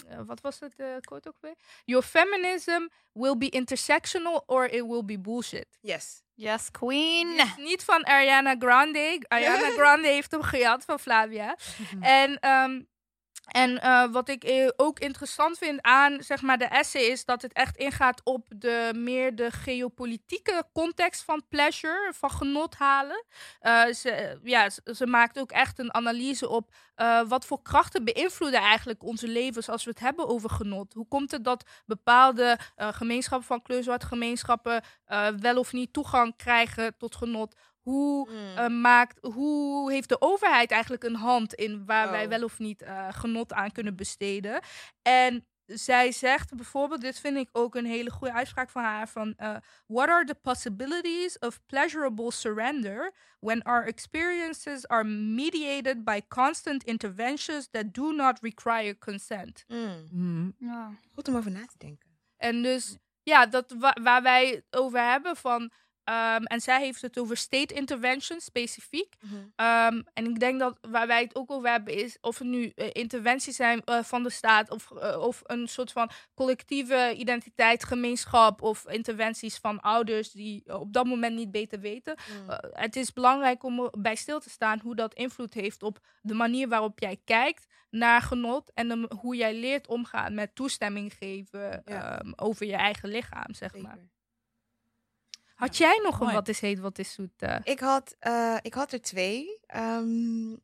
eh, 0.08 0.18
wat 0.26 0.40
was 0.40 0.60
het 0.60 0.74
uh, 0.76 0.86
quote 1.00 1.28
ook 1.28 1.36
weer? 1.40 1.54
Your 1.84 2.04
feminism 2.04 2.86
will 3.12 3.36
be 3.36 3.48
intersectional 3.48 4.42
or 4.46 4.64
it 4.64 4.86
will 4.86 5.04
be 5.04 5.18
bullshit. 5.18 5.66
Yes. 5.80 6.22
Yes, 6.34 6.70
queen. 6.70 7.40
Niet 7.56 7.84
van 7.84 8.04
Ariana 8.04 8.54
Grande. 8.58 9.24
Ariana 9.28 9.70
Grande 9.78 10.08
heeft 10.08 10.30
hem 10.30 10.42
gejat 10.42 10.84
van 10.84 10.98
Flavia. 10.98 11.56
en, 12.00 12.38
ehm, 12.38 12.80
En 13.50 13.80
eh, 13.80 14.12
wat 14.12 14.28
ik 14.28 14.44
eh, 14.44 14.68
ook 14.76 14.98
interessant 14.98 15.58
vind 15.58 15.82
aan 15.82 16.22
zeg 16.22 16.42
maar, 16.42 16.58
de 16.58 16.64
essay 16.64 17.02
is 17.02 17.24
dat 17.24 17.42
het 17.42 17.52
echt 17.52 17.76
ingaat 17.76 18.20
op 18.24 18.46
de 18.56 18.92
meer 18.96 19.36
de 19.36 19.50
geopolitieke 19.50 20.64
context 20.72 21.22
van 21.22 21.42
pleasure, 21.48 22.12
van 22.16 22.30
genot 22.30 22.74
halen. 22.74 23.24
Eh, 23.60 23.86
ze, 23.86 24.38
ja, 24.42 24.70
ze, 24.84 25.06
maakt 25.06 25.38
ook 25.38 25.50
echt 25.50 25.78
een 25.78 25.94
analyse 25.94 26.48
op 26.48 26.70
wat 27.28 27.44
voor 27.44 27.62
krachten 27.62 28.04
beïnvloeden 28.04 28.60
eigenlijk 28.60 29.02
onze 29.02 29.28
levens 29.28 29.68
als 29.68 29.84
we 29.84 29.90
het 29.90 30.00
hebben 30.00 30.28
over 30.28 30.50
genot. 30.50 30.92
Hoe 30.92 31.08
komt 31.08 31.30
het 31.30 31.44
dat 31.44 31.64
bepaalde 31.86 32.58
gemeenschappen 32.76 33.46
van 33.46 33.62
kleurzwart 33.62 34.04
gemeenschappen 34.04 34.82
wel 35.40 35.58
of 35.58 35.72
niet 35.72 35.92
toegang 35.92 36.36
krijgen 36.36 36.96
tot 36.98 37.16
genot? 37.16 37.54
Hoe 37.82 38.28
Mm. 38.30 38.56
eh, 38.56 38.66
maakt, 38.68 39.18
hoe 39.32 39.92
heeft 39.92 40.08
de 40.08 40.20
overheid 40.20 40.70
eigenlijk 40.70 41.04
een 41.04 41.14
hand 41.14 41.54
in 41.54 41.84
waar 41.86 42.10
wij 42.10 42.22
Oh. 42.24 42.28
wel 42.30 42.44
of 42.44 42.58
niet 42.58 42.82
eh, 42.82 43.08
genot 43.10 43.52
aan 43.52 43.72
kunnen 43.72 43.96
besteden? 43.96 44.60
En 45.02 45.44
zij 45.66 46.12
zegt 46.12 46.54
bijvoorbeeld, 46.56 47.00
dit 47.00 47.20
vind 47.20 47.36
ik 47.36 47.48
ook 47.52 47.74
een 47.74 47.84
hele 47.86 48.10
goede 48.10 48.32
uitspraak 48.34 48.70
van 48.70 48.82
haar, 48.82 49.08
van 49.08 49.34
eh, 49.36 49.56
What 49.86 50.08
are 50.08 50.24
the 50.24 50.34
possibilities 50.34 51.38
of 51.38 51.60
pleasurable 51.66 52.32
surrender 52.32 53.12
when 53.40 53.62
our 53.62 53.86
experiences 53.86 54.88
are 54.88 55.04
mediated 55.04 56.04
by 56.04 56.20
constant 56.28 56.84
interventions 56.84 57.68
that 57.70 57.94
do 57.94 58.12
not 58.12 58.38
require 58.40 58.98
consent? 58.98 59.64
Mm. 59.68 60.08
Mhm. 60.10 60.50
Ja. 60.70 60.90
Goed 61.14 61.28
om 61.28 61.36
over 61.36 61.50
na 61.50 61.66
te 61.66 61.78
denken. 61.78 62.08
En 62.36 62.62
dus, 62.62 62.96
ja, 63.22 63.46
dat 63.46 63.74
wa- 63.78 63.96
waar 64.02 64.22
wij 64.22 64.48
het 64.48 64.64
over 64.80 65.10
hebben 65.10 65.36
van, 65.36 65.70
ehm, 66.04 66.42
en 66.42 66.60
zij 66.60 66.80
heeft 66.82 67.02
het 67.02 67.18
over 67.18 67.36
state 67.36 67.74
intervention 67.74 68.40
specifiek. 68.40 69.14
Ehm, 69.56 70.02
en 70.12 70.24
ik 70.24 70.40
denk 70.40 70.60
dat 70.60 70.78
waar 70.90 71.06
wij 71.06 71.22
het 71.22 71.34
ook 71.34 71.50
over 71.50 71.70
hebben 71.70 71.94
is 71.94 72.18
of 72.20 72.38
het 72.38 72.46
nu 72.48 72.72
eh, 72.74 72.88
interventies 72.92 73.56
zijn 73.56 73.84
eh, 73.84 74.02
van 74.02 74.22
de 74.22 74.30
staat 74.30 74.70
of, 74.70 74.90
eh, 74.90 75.18
of 75.20 75.40
een 75.44 75.68
soort 75.68 75.92
van 75.92 76.10
collectieve 76.34 77.14
identiteit, 77.16 77.84
gemeenschap 77.84 78.62
of 78.62 78.88
interventies 78.88 79.56
van 79.56 79.80
ouders 79.80 80.30
die 80.30 80.78
op 80.78 80.92
dat 80.92 81.06
moment 81.06 81.34
niet 81.36 81.50
beter 81.50 81.80
weten. 81.80 82.16
Mm. 82.46 82.58
Het 82.72 82.96
is 82.96 83.12
belangrijk 83.12 83.62
om 83.62 83.88
bij 83.98 84.14
stil 84.14 84.40
te 84.40 84.50
staan 84.50 84.80
hoe 84.82 84.94
dat 84.94 85.14
invloed 85.14 85.54
heeft 85.54 85.82
op 85.82 85.98
de 86.22 86.34
manier 86.34 86.68
waarop 86.68 86.98
jij 86.98 87.20
kijkt 87.24 87.66
naar 87.90 88.22
genot 88.22 88.70
en 88.74 88.88
de- 88.88 89.10
hoe 89.18 89.36
jij 89.36 89.54
leert 89.54 89.86
omgaan 89.86 90.34
met 90.34 90.54
toestemming 90.54 91.12
geven 91.18 91.82
Ja. 91.84 92.18
ehm, 92.18 92.32
over 92.36 92.66
je 92.66 92.74
eigen 92.76 93.08
lichaam, 93.08 93.54
zeg 93.54 93.76
maar. 93.76 93.98
Had 95.60 95.76
jij 95.76 96.00
nog 96.02 96.14
een 96.18 96.24
Mooi. 96.24 96.34
wat 96.34 96.48
is 96.48 96.60
heet, 96.60 96.78
wat 96.78 96.98
is 96.98 97.12
zoet? 97.12 97.30
eh? 97.42 97.56
Ik 97.62 97.80
had, 97.80 98.16
eh, 98.18 98.56
ik 98.62 98.74
had 98.74 98.92
er 98.92 99.00
twee. 99.02 99.58
Ehm, 99.66 100.56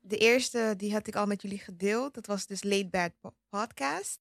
de 0.00 0.16
eerste, 0.16 0.74
die 0.76 0.92
had 0.92 1.06
ik 1.06 1.16
al 1.16 1.26
met 1.26 1.42
jullie 1.42 1.58
gedeeld. 1.58 2.14
Dat 2.14 2.26
was 2.26 2.46
dus 2.46 2.62
Late 2.62 2.88
Bad 2.88 3.10
Po- 3.20 3.34
Podcast. 3.48 4.18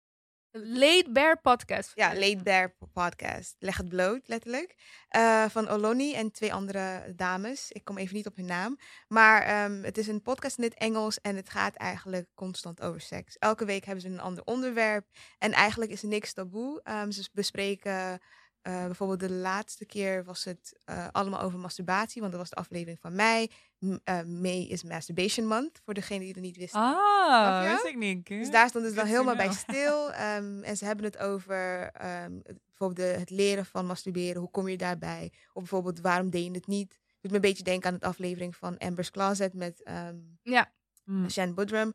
Laid 0.57 1.13
Bear 1.13 1.41
Podcast. 1.41 1.91
Ja, 1.95 2.13
Late 2.13 2.39
Bear 2.43 2.69
Po- 2.79 2.85
Podcast. 2.93 3.55
Leg 3.59 3.77
het 3.77 3.89
bloot, 3.89 4.27
letterlijk. 4.27 4.75
Eh, 5.09 5.45
van 5.49 5.67
Oloni 5.67 6.13
en 6.13 6.31
twee 6.31 6.53
andere 6.53 7.13
dames. 7.15 7.71
Ik 7.71 7.83
kom 7.83 7.97
even 7.97 8.15
niet 8.15 8.25
op 8.27 8.35
hun 8.35 8.45
naam. 8.45 8.77
Maar 9.07 9.41
ehm, 9.41 9.83
het 9.83 9.97
is 9.97 10.07
een 10.07 10.21
podcast 10.21 10.57
in 10.57 10.63
het 10.63 10.73
Engels 10.73 11.21
en 11.21 11.35
het 11.35 11.49
gaat 11.49 11.75
eigenlijk 11.75 12.27
constant 12.33 12.81
over 12.81 13.01
seks. 13.01 13.37
Elke 13.37 13.65
week 13.65 13.85
hebben 13.85 14.01
ze 14.03 14.09
een 14.09 14.19
ander 14.19 14.43
onderwerp. 14.43 15.07
En 15.37 15.51
eigenlijk 15.51 15.91
is 15.91 16.01
er 16.01 16.07
niks 16.07 16.33
taboe. 16.33 16.81
Ehm, 16.83 17.11
ze 17.11 17.29
bespreken 17.33 18.19
eh, 18.65 18.85
bijvoorbeeld 18.85 19.19
de 19.19 19.31
laatste 19.31 19.85
keer 19.85 20.23
was 20.23 20.43
het 20.43 20.77
eh, 20.85 21.07
allemaal 21.11 21.41
over 21.41 21.59
masturbatie. 21.59 22.19
Want 22.21 22.33
dat 22.33 22.41
was 22.41 22.49
de 22.49 22.55
aflevering 22.55 22.99
van 22.99 23.15
mei. 23.15 23.47
M- 23.79 23.95
eh, 24.03 24.21
May 24.23 24.61
is 24.61 24.83
Masturbation 24.83 25.47
Month, 25.47 25.79
voor 25.83 25.93
degene 25.93 26.19
die 26.19 26.27
het 26.33 26.41
niet 26.41 26.57
wisten. 26.57 26.79
Ah, 26.81 27.71
wist 27.71 27.85
ik 27.85 27.97
niet. 27.97 28.27
Dus 28.27 28.51
daar 28.51 28.69
stond 28.69 28.85
het 28.85 28.95
dan 28.95 29.05
helemaal 29.05 29.35
bij 29.35 29.51
stil. 29.67 30.11
Ehm, 30.11 30.63
en 30.63 30.77
ze 30.77 30.85
hebben 30.85 31.05
het 31.05 31.17
over 31.17 31.89
ehm, 31.91 32.33
het- 32.43 32.59
bijvoorbeeld 32.65 32.97
de- 33.13 33.19
het 33.19 33.29
leren 33.29 33.65
van 33.65 33.85
masturberen. 33.85 34.41
Hoe 34.41 34.51
kom 34.51 34.67
je 34.67 34.77
daarbij? 34.77 35.31
Of 35.47 35.53
bijvoorbeeld 35.53 35.99
waarom 36.01 36.29
deed 36.29 36.43
je 36.45 36.51
het 36.51 36.67
niet? 36.67 36.99
Doet 37.21 37.31
me 37.31 37.35
een 37.35 37.41
beetje 37.49 37.63
denken 37.63 37.91
aan 37.91 37.97
de 37.99 38.05
aflevering 38.05 38.55
van 38.55 38.77
Amber's 38.77 39.11
Closet 39.11 39.53
met 39.53 39.83
ehm 39.83 40.15
Ja. 40.43 40.73
Mm. 41.03 41.29
Shan 41.29 41.53
Budrum. 41.53 41.93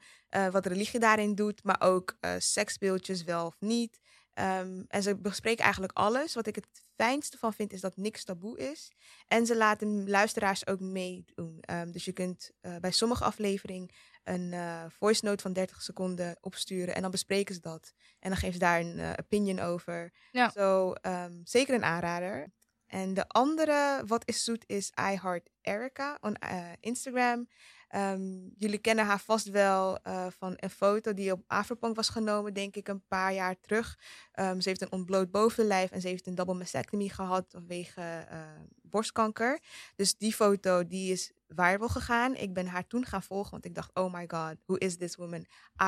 wat 0.51 0.67
religie 0.67 1.01
daarin 1.01 1.35
doet, 1.35 1.65
maar 1.65 1.81
ook 1.81 2.17
seksspeeltjes 2.39 3.25
wel 3.25 3.47
of 3.47 3.57
niet. 3.59 3.99
Ehm, 4.41 4.83
en 4.89 5.03
ze 5.03 5.17
bespreken 5.17 5.63
eigenlijk 5.65 5.93
alles. 5.93 6.35
Wat 6.35 6.47
ik 6.47 6.55
het 6.55 6.67
fijnste 6.97 7.39
van 7.39 7.53
vind, 7.53 7.73
is 7.73 7.81
dat 7.81 7.97
niks 7.97 8.25
taboe 8.25 8.59
is. 8.59 8.93
En 9.27 9.47
ze 9.47 9.57
laten 9.57 10.11
luisteraars 10.11 10.67
ook 10.67 10.81
meedoen. 10.81 11.59
Ehm, 11.61 11.91
dus 11.91 12.05
je 12.05 12.13
kunt 12.13 12.51
eh, 12.61 12.77
bij 12.77 12.91
sommige 12.91 13.25
afleveringen 13.25 13.91
een 14.25 14.53
eh, 14.53 14.85
voice 14.89 15.25
note 15.25 15.43
van 15.43 15.53
30 15.53 15.83
seconden 15.83 16.37
opsturen. 16.41 16.95
En 16.95 17.03
dan 17.03 17.11
bespreken 17.11 17.55
ze 17.55 17.61
dat. 17.61 17.93
En 18.19 18.29
dan 18.29 18.39
geven 18.39 18.53
ze 18.53 18.59
daar 18.59 18.81
een 18.81 18.99
eh, 18.99 19.13
opinion 19.21 19.59
over. 19.59 20.13
Ja. 20.31 20.51
Zo, 20.51 20.93
ehm, 20.93 21.41
zeker 21.45 21.75
een 21.75 21.85
aanrader. 21.85 22.53
En 22.87 23.15
de 23.15 23.29
andere, 23.29 24.03
wat 24.07 24.29
is 24.29 24.45
zoet, 24.45 24.65
is 24.67 24.93
I 25.11 25.19
Heart 25.23 25.51
Erica 25.63 26.19
on 26.21 26.35
eh, 26.35 26.73
Instagram. 26.81 27.49
Ehm, 27.91 28.49
jullie 28.57 28.79
kennen 28.79 29.05
haar 29.07 29.21
vast 29.21 29.51
wel 29.51 29.99
eh, 30.03 30.27
van 30.39 30.55
een 30.57 30.71
foto 30.71 31.15
die 31.15 31.33
op 31.33 31.43
Afropunk 31.47 31.97
was 31.97 32.09
genomen, 32.09 32.55
denk 32.55 32.77
ik, 32.77 32.89
een 32.89 33.07
paar 33.07 33.33
jaar 33.33 33.61
terug. 33.61 33.99
Ehm, 34.33 34.61
ze 34.61 34.69
heeft 34.69 34.81
een 34.81 34.93
ontbloot 34.93 35.31
bovenlijf 35.31 35.91
en 35.91 36.01
ze 36.01 36.09
heeft 36.09 36.27
een 36.27 36.35
double 36.35 36.55
mastectomy 36.55 37.09
gehad 37.09 37.45
vanwege 37.49 38.01
eh, 38.29 38.39
borstkanker. 38.83 39.61
Dus 39.97 40.17
die 40.17 40.35
foto 40.35 40.87
die 40.87 41.13
is 41.13 41.33
viral 41.49 41.89
gegaan. 41.89 42.37
Ik 42.37 42.53
ben 42.53 42.67
haar 42.67 42.87
toen 42.87 43.05
gaan 43.05 43.23
volgen, 43.23 43.51
want 43.51 43.65
ik 43.65 43.75
dacht, 43.75 43.91
oh 43.95 44.13
my 44.13 44.25
god, 44.27 44.57
who 44.67 44.75
is 44.75 44.97
this 44.97 45.17
woman? 45.17 45.47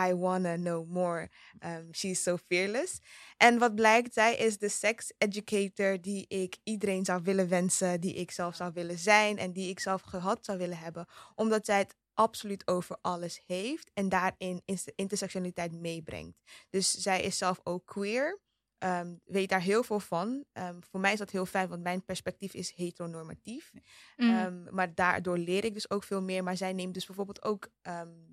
I 0.08 0.14
wanna 0.14 0.54
know 0.56 0.88
more. 0.88 1.30
Um, 1.64 1.88
she's 1.92 2.22
so 2.22 2.36
fearless. 2.36 3.00
En 3.36 3.58
wat 3.58 3.74
blijkt, 3.74 4.14
zij 4.14 4.36
is 4.36 4.58
de 4.58 4.68
sex 4.68 5.12
educator 5.18 6.00
die 6.00 6.24
ik 6.28 6.56
iedereen 6.64 7.04
zou 7.04 7.22
willen 7.22 7.48
wensen, 7.48 8.00
die 8.00 8.14
ik 8.14 8.30
zelf 8.30 8.56
zou 8.56 8.70
willen 8.74 8.98
zijn 8.98 9.38
en 9.38 9.52
die 9.52 9.61
ik 9.70 9.80
zelf 9.80 10.02
gehad 10.02 10.44
zou 10.44 10.58
willen 10.58 10.78
hebben. 10.78 11.06
Omdat 11.34 11.66
zij 11.66 11.78
het 11.78 11.96
absoluut 12.14 12.66
over 12.66 12.96
alles 13.00 13.42
heeft 13.46 13.90
en 13.94 14.08
daarin 14.08 14.62
intersectionaliteit 14.94 15.72
meebrengt. 15.72 16.38
Dus 16.70 16.90
zij 16.90 17.22
is 17.22 17.38
zelf 17.38 17.60
ook 17.62 17.86
queer. 17.86 18.40
ehm, 18.78 19.14
weet 19.24 19.48
daar 19.48 19.60
heel 19.60 19.82
veel 19.82 20.00
van. 20.00 20.44
Ehm, 20.52 20.80
voor 20.90 21.00
mij 21.00 21.12
is 21.12 21.18
dat 21.18 21.30
heel 21.30 21.46
fijn, 21.46 21.68
want 21.68 21.82
mijn 21.82 22.04
perspectief 22.04 22.54
is 22.54 22.72
heteronormatief. 22.74 23.72
Mm. 24.16 24.30
Ehm, 24.30 24.74
maar 24.74 24.94
daardoor 24.94 25.38
leer 25.38 25.64
ik 25.64 25.74
dus 25.74 25.90
ook 25.90 26.04
veel 26.04 26.22
meer. 26.22 26.42
Maar 26.42 26.56
zij 26.56 26.72
neemt 26.72 26.94
dus 26.94 27.06
bijvoorbeeld 27.06 27.42
ook 27.44 27.68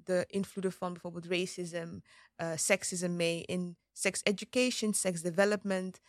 de 0.03 0.23
invloeden 0.27 0.71
van 0.71 0.91
bijvoorbeeld 0.93 1.25
racism, 1.25 1.99
eh 2.35 2.51
sexism 2.55 3.15
mee 3.15 3.43
in 3.45 3.77
sex 3.91 4.19
education, 4.23 4.93
sex 4.93 5.21
development. 5.21 5.99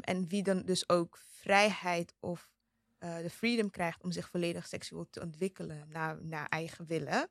en 0.00 0.28
wie 0.28 0.42
dan 0.42 0.62
dus 0.64 0.88
ook 0.88 1.18
vrijheid 1.26 2.14
of 2.20 2.48
eh, 3.00 3.16
de 3.16 3.30
freedom 3.30 3.70
krijgt 3.70 4.02
om 4.02 4.12
zich 4.12 4.28
volledig 4.28 4.66
seksueel 4.66 5.10
te 5.10 5.20
ontwikkelen 5.20 5.88
naar, 5.88 6.24
naar 6.24 6.48
eigen 6.48 6.86
willen. 6.86 7.30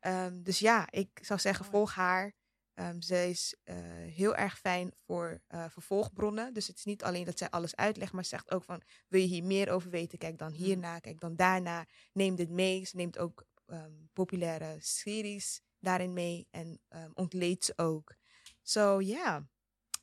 Ehm, 0.00 0.42
dus 0.42 0.58
ja, 0.58 0.90
ik 0.90 1.08
zou 1.22 1.40
zeggen, 1.40 1.64
volg 1.64 1.94
haar. 1.94 2.32
Ehm, 2.74 3.00
zij 3.00 3.30
is 3.30 3.56
eh, 3.62 3.76
heel 4.14 4.36
erg 4.36 4.58
fijn 4.58 4.92
voor 5.06 5.40
eh, 5.46 5.64
vervolgbronnen. 5.68 6.54
Dus 6.54 6.66
het 6.66 6.76
is 6.76 6.84
niet 6.84 7.02
alleen 7.02 7.24
dat 7.24 7.38
zij 7.38 7.50
alles 7.50 7.76
uitlegt, 7.76 8.12
maar 8.12 8.22
ze 8.22 8.28
zegt 8.28 8.50
ook 8.50 8.64
van 8.64 8.82
wil 9.08 9.20
je 9.20 9.26
hier 9.26 9.44
meer 9.44 9.70
over 9.70 9.90
weten? 9.90 10.18
Kijk 10.18 10.38
dan 10.38 10.52
hierna, 10.52 10.98
kijk 10.98 11.20
dan 11.20 11.36
daarna. 11.36 11.86
Neem 12.12 12.34
dit 12.34 12.50
mee. 12.50 12.84
Ze 12.84 12.96
neemt 12.96 13.18
ook 13.18 13.46
ehm, 13.66 13.92
populaire 14.12 14.76
series 14.80 15.60
daarin 15.78 16.12
mee 16.12 16.46
en 16.50 16.80
ehm, 16.88 17.10
ontleedt 17.14 17.64
ze 17.64 17.72
ook. 17.76 18.14
So 18.62 19.00
yeah, 19.00 19.42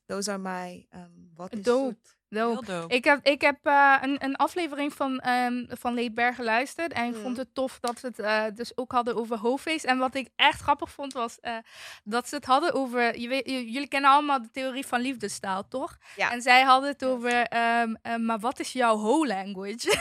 those 0.05 0.31
are 0.31 0.39
my 0.39 0.87
um, 0.89 1.31
what 1.33 1.53
is 1.53 1.63
Dope. 1.63 2.19
Dope. 2.33 2.65
Heel 2.65 2.79
dope. 2.81 2.93
Ik 2.95 3.03
heb, 3.03 3.19
ik 3.25 3.41
heb 3.41 3.57
eh, 3.63 3.95
een, 4.01 4.23
een 4.23 4.35
aflevering 4.35 4.93
van, 4.93 5.19
ehm 5.19 5.63
van 5.69 5.93
Leedberg 5.93 6.35
geluisterd. 6.35 6.93
En 6.93 7.05
ik 7.05 7.15
Mm. 7.15 7.21
vond 7.21 7.37
het 7.37 7.53
tof 7.53 7.79
dat 7.79 7.99
ze 7.99 8.05
het 8.07 8.19
eh, 8.19 8.43
dus 8.53 8.77
ook 8.77 8.91
hadden 8.91 9.15
over 9.15 9.37
hoofdfeest. 9.37 9.85
En 9.85 9.97
wat 9.97 10.15
ik 10.15 10.29
echt 10.35 10.61
grappig 10.61 10.91
vond 10.91 11.13
was 11.13 11.39
eh, 11.39 11.55
dat 12.03 12.29
ze 12.29 12.35
het 12.35 12.45
hadden 12.45 12.73
over... 12.73 13.19
Je 13.19 13.27
weet, 13.27 13.45
jullie 13.45 13.87
kennen 13.87 14.09
allemaal 14.11 14.41
de 14.41 14.49
theorie 14.51 14.85
van 14.85 15.01
liefdestaal, 15.01 15.67
toch? 15.67 15.97
Ja. 16.15 16.31
En 16.31 16.41
zij 16.41 16.61
hadden 16.61 16.89
het 16.89 17.05
over... 17.05 17.43
ehm, 17.43 17.93
eh, 18.01 18.15
maar 18.15 18.39
wat 18.39 18.59
is 18.59 18.71
jouw 18.73 18.95
hoe 18.97 19.27
language? 19.27 19.87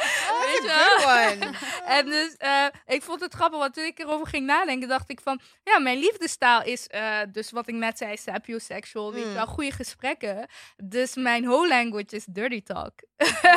That's 0.50 0.60
Weet 0.60 0.70
je 0.70 0.70
a 0.70 0.76
wel? 0.76 1.28
good 1.28 1.42
one. 1.42 1.56
En 1.96 2.06
dus 2.06 2.36
eh, 2.36 2.66
ik 2.86 3.02
vond 3.02 3.20
het 3.20 3.34
grappig, 3.34 3.58
want 3.58 3.74
toen 3.74 3.84
ik 3.84 3.98
erover 3.98 4.26
ging 4.26 4.46
nadenken, 4.46 4.88
dacht 4.88 5.10
ik 5.10 5.20
van, 5.20 5.40
ja, 5.62 5.78
mijn 5.78 5.98
liefdestaal 5.98 6.62
is 6.62 6.86
eh, 6.86 7.18
dus 7.32 7.50
wat 7.50 7.68
ik 7.68 7.74
net 7.74 7.98
zei, 7.98 8.16
sapiosexual, 8.16 9.12
weet 9.12 9.22
je 9.22 9.28
Mm. 9.28 9.34
wel, 9.34 9.46
goede 9.46 9.70
gesprekken. 9.72 10.48
Dus 10.84 11.14
mijn 11.14 11.44
whole 11.44 11.68
language 11.68 12.16
is 12.16 12.24
dirty 12.24 12.62
talk. 12.62 12.92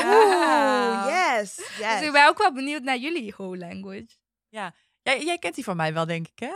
Oeh, 0.06 1.06
yes, 1.08 1.56
yes. 1.80 2.00
Dus 2.00 2.02
ik 2.08 2.12
ben 2.12 2.28
ook 2.28 2.38
wel 2.38 2.54
benieuwd 2.54 2.82
naar 2.84 2.98
jullie 2.98 3.32
whole 3.38 3.58
language. 3.58 4.08
Jij, 4.50 5.24
jij 5.24 5.38
kent 5.38 5.56
die 5.56 5.64
van 5.64 5.76
mij 5.76 5.94
wel, 5.94 6.06
denk 6.06 6.28
ik, 6.28 6.40
hè? 6.40 6.54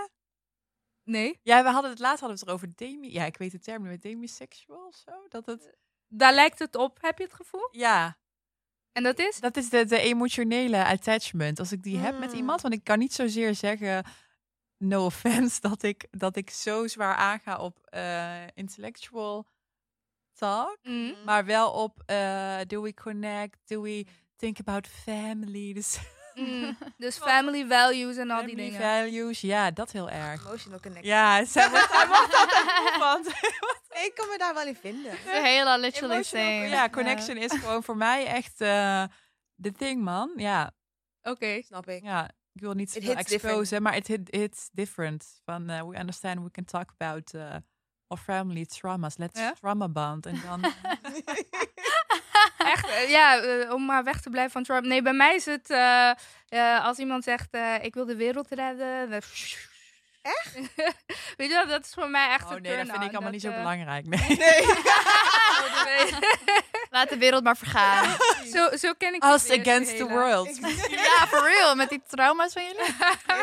Nee? 1.03 1.39
Ja, 1.43 1.63
we 1.63 1.69
hadden 1.69 1.91
het 1.91 1.99
laatst 1.99 2.19
hadden 2.19 2.37
we 2.39 2.45
het 2.45 2.49
erover 2.61 2.75
demi... 2.75 3.11
Ja, 3.13 3.25
ik 3.25 3.37
weet 3.37 3.51
de 3.51 3.59
term 3.59 3.89
niet, 3.89 4.01
demisexual 4.01 4.85
of 4.87 4.95
zo? 4.95 5.11
Dat 5.29 5.45
het... 5.45 5.75
Daar 6.07 6.33
lijkt 6.33 6.59
het 6.59 6.75
op, 6.75 6.97
heb 7.01 7.17
je 7.17 7.23
het 7.23 7.33
gevoel? 7.33 7.67
Ja, 7.71 8.17
En 8.97 9.03
dat 9.03 9.19
is? 9.19 9.39
dat 9.39 9.57
is 9.57 9.69
de, 9.69 9.85
de 9.85 9.99
emotionele 9.99 10.85
attachment. 10.85 11.59
Als 11.59 11.71
ik 11.71 11.83
die 11.83 11.97
heb 11.97 12.19
met 12.19 12.31
Mm. 12.31 12.35
iemand, 12.37 12.61
want 12.61 12.73
ik 12.73 12.83
kan 12.83 12.99
niet 12.99 13.13
zozeer 13.13 13.55
zeggen... 13.55 14.03
no 14.77 15.05
offense, 15.05 15.61
dat 15.69 15.83
ik, 15.83 16.07
dat 16.11 16.35
ik 16.35 16.49
zo 16.49 16.87
zwaar 16.87 17.15
aanga 17.15 17.57
op 17.57 17.77
eh, 17.83 18.47
intellectual 18.53 19.47
talk. 20.33 20.77
Mm. 20.83 21.13
Maar 21.25 21.45
wel 21.45 21.71
op 21.71 22.03
uh, 22.11 22.57
do 22.67 22.81
we 22.81 22.93
connect, 22.93 23.57
do 23.65 23.81
we 23.81 24.05
think 24.35 24.59
about 24.59 24.87
family, 24.87 25.73
dus 25.79 25.99
Mm. 26.37 26.77
Dus 26.97 27.17
family 27.17 27.65
values 27.67 28.17
en 28.17 28.29
al 28.31 28.39
die 28.45 28.49
family 28.49 28.69
dingen. 28.69 28.81
values. 28.81 29.41
Ja, 29.41 29.71
dat 29.71 29.91
heel 29.91 30.09
erg. 30.09 30.45
Emotional 30.45 30.79
connection. 30.79 31.13
Ja, 31.13 31.45
zij 31.45 31.69
wordt, 31.69 31.87
wordt 32.07 33.01
altijd. 33.01 33.57
Ik 34.05 34.11
kan 34.15 34.27
me 34.27 34.37
daar 34.37 34.53
wel 34.53 34.65
in 34.67 34.75
vinden. 34.75 35.11
Hele 35.25 35.79
literally 35.79 36.13
Emotional- 36.13 36.45
same. 36.45 36.67
Ja, 36.67 36.89
connection 36.89 37.37
is 37.37 37.51
gewoon 37.51 37.83
voor 37.83 37.97
mij 37.97 38.25
echt 38.25 38.61
eh 38.61 39.03
de 39.55 39.71
thing, 39.71 40.01
man. 40.03 40.31
Ja, 40.35 40.71
Oké. 41.21 41.61
Snap 41.65 41.87
ik. 41.89 42.03
ja. 42.03 42.29
Ik 42.53 42.61
wil 42.63 42.73
niet 42.73 42.95
It 42.95 43.03
veel 43.03 43.15
exposen, 43.15 43.81
maar 43.81 43.95
it 43.95 44.07
hit, 44.07 44.33
it's 44.33 44.69
different. 44.71 45.41
Van, 45.45 45.69
eh, 45.69 45.81
we 45.87 45.97
understand, 45.99 46.43
we 46.43 46.51
can 46.51 46.65
talk 46.65 46.89
about 46.97 47.33
uh, 47.33 47.41
our 48.07 48.23
family 48.23 48.65
traumas. 48.65 49.17
Let's 49.17 49.39
Ja? 49.39 49.53
trauma 49.53 49.87
bond. 49.89 50.25
En 50.25 50.41
dan... 50.45 50.63
Echt, 52.57 52.87
eh, 52.89 53.09
ja, 53.09 53.41
eh, 53.41 53.73
om 53.73 53.85
maar 53.85 54.03
weg 54.03 54.21
te 54.21 54.29
blijven 54.29 54.51
van 54.51 54.63
Trump. 54.63 54.85
Nee, 54.85 55.01
bij 55.01 55.13
mij 55.13 55.35
is 55.35 55.45
het 55.45 55.69
eh, 55.69 56.09
eh, 56.47 56.85
als 56.85 56.97
iemand 56.97 57.23
zegt, 57.23 57.47
eh, 57.51 57.83
ik 57.83 57.93
wil 57.93 58.05
de 58.05 58.15
wereld 58.15 58.47
redden. 58.49 59.09
Echt? 60.27 60.53
Weet 61.37 61.47
je 61.49 61.53
wel, 61.53 61.67
dat 61.67 61.85
is 61.85 61.93
voor 61.93 62.09
mij 62.09 62.29
echt 62.29 62.45
oh 62.45 62.51
een 62.51 62.61
nee, 62.61 62.77
dat 62.77 62.89
vind 62.89 63.03
ik 63.03 63.11
allemaal 63.11 63.31
niet 63.31 63.41
zo 63.41 63.49
eh, 63.49 63.57
belangrijk. 63.57 64.05
Nee. 64.27 64.37
Nee. 65.85 66.13
Laat 66.89 67.09
de 67.09 67.17
wereld 67.17 67.43
maar 67.43 67.57
vergaan. 67.57 68.17
zo, 68.53 68.75
zo 68.77 68.93
ken 68.97 69.13
ik 69.13 69.23
Us 69.23 69.47
het 69.47 69.59
against 69.59 69.89
the 69.97 70.03
hele. 70.03 70.09
world. 70.09 70.57
ja, 70.89 71.27
for 71.27 71.43
real. 71.43 71.75
Met 71.75 71.89
die 71.89 72.01
trauma's 72.07 72.53
van 72.53 72.63
jullie. 72.63 72.95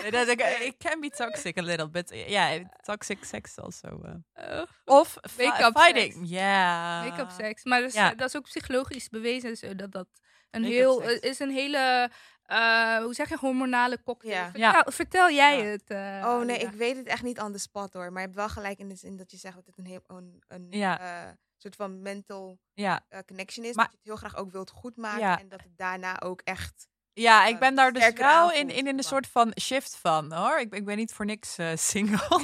Nee, 0.02 0.10
dat 0.10 0.28
ik- 0.28 0.40
it 0.60 0.74
can 0.78 1.00
be 1.00 1.10
toxic 1.10 1.58
a 1.58 1.62
little 1.62 1.90
bit. 1.90 2.12
Ja, 2.26 2.58
toxic 2.82 3.24
sex 3.24 3.58
also. 3.58 3.88
uh. 3.88 4.54
Oh, 4.54 4.98
Of 4.98 5.16
Make-up 5.38 5.78
fighting. 5.78 6.12
sex. 6.12 6.28
Ja. 6.30 7.02
Make-up 7.04 7.30
seks. 7.38 7.64
Maar 7.64 7.80
dat 7.80 7.88
is, 7.88 7.94
Ja. 7.94 8.14
dat 8.14 8.28
is 8.28 8.36
ook 8.36 8.44
psychologisch 8.44 9.08
bewezen 9.08 9.56
zo, 9.56 9.74
dat 9.74 9.92
dat 9.92 10.06
een 10.50 10.64
heel, 10.64 11.02
eh, 11.02 11.30
is 11.30 11.38
een 11.38 11.50
hele, 11.50 12.10
eh, 12.44 12.96
hoe 12.96 13.14
zeg 13.14 13.28
je, 13.28 13.36
hormonale 13.36 14.02
cocktail. 14.02 14.32
Ja. 14.32 14.44
Vertel, 14.44 14.60
Ja. 14.60 14.84
vertel 14.92 15.30
jij 15.30 15.58
Ja. 15.58 15.64
het. 15.64 15.84
eh, 15.90 16.28
Oh 16.30 16.44
nee, 16.44 16.58
ik 16.58 16.70
weet 16.70 16.96
het 16.96 17.06
echt 17.06 17.22
niet 17.22 17.40
on 17.40 17.52
the 17.52 17.58
spot 17.58 17.92
hoor. 17.92 18.04
Maar 18.12 18.20
je 18.20 18.26
hebt 18.26 18.34
wel 18.38 18.48
gelijk 18.48 18.78
in 18.78 18.88
de 18.88 18.94
zin 18.96 19.16
dat 19.16 19.30
je 19.30 19.36
zegt 19.36 19.54
dat 19.54 19.66
het 19.66 19.78
een, 19.78 19.86
heel, 19.86 20.02
een, 20.06 20.42
een 20.48 20.66
Ja. 20.70 21.00
eh, 21.00 21.30
soort 21.56 21.76
van 21.76 22.02
mental 22.02 22.58
Ja. 22.74 23.00
eh, 23.08 23.18
connection 23.26 23.64
is. 23.66 23.74
Maar- 23.74 23.84
dat 23.84 23.92
je 23.92 23.98
het 23.98 24.06
heel 24.20 24.28
graag 24.28 24.36
ook 24.42 24.50
wilt 24.52 24.70
goedmaken. 24.70 25.20
Ja. 25.20 25.38
En 25.40 25.48
dat 25.48 25.60
het 25.62 25.76
daarna 25.76 26.20
ook 26.20 26.40
echt... 26.40 26.88
Ja, 27.16 27.46
ik 27.46 27.58
ben 27.58 27.74
daar 27.74 27.92
dus 27.92 28.12
wel 28.12 28.52
in, 28.52 28.70
in, 28.70 28.86
in 28.86 28.98
een 28.98 29.04
soort 29.04 29.26
van 29.26 29.52
shift 29.60 29.96
van, 29.96 30.32
hoor. 30.32 30.58
Ik, 30.58 30.70
ben- 30.70 30.78
ik 30.78 30.84
ben 30.84 30.96
niet 30.96 31.12
voor 31.12 31.24
niks 31.24 31.58
eh, 31.58 31.68
single. 31.76 32.18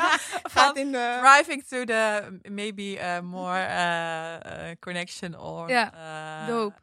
Gaat 0.56 0.76
in 0.76 0.92
de... 0.92 1.18
driving 1.20 1.64
to 1.66 1.84
the 1.84 2.38
maybe 2.50 2.82
uh, 2.82 3.20
more 3.20 3.58
uh, 3.58 4.32
uh, 4.68 4.70
connection 4.80 5.38
or 5.38 5.70
Ja, 5.70 5.92
uh, 6.42 6.48
dope. 6.48 6.74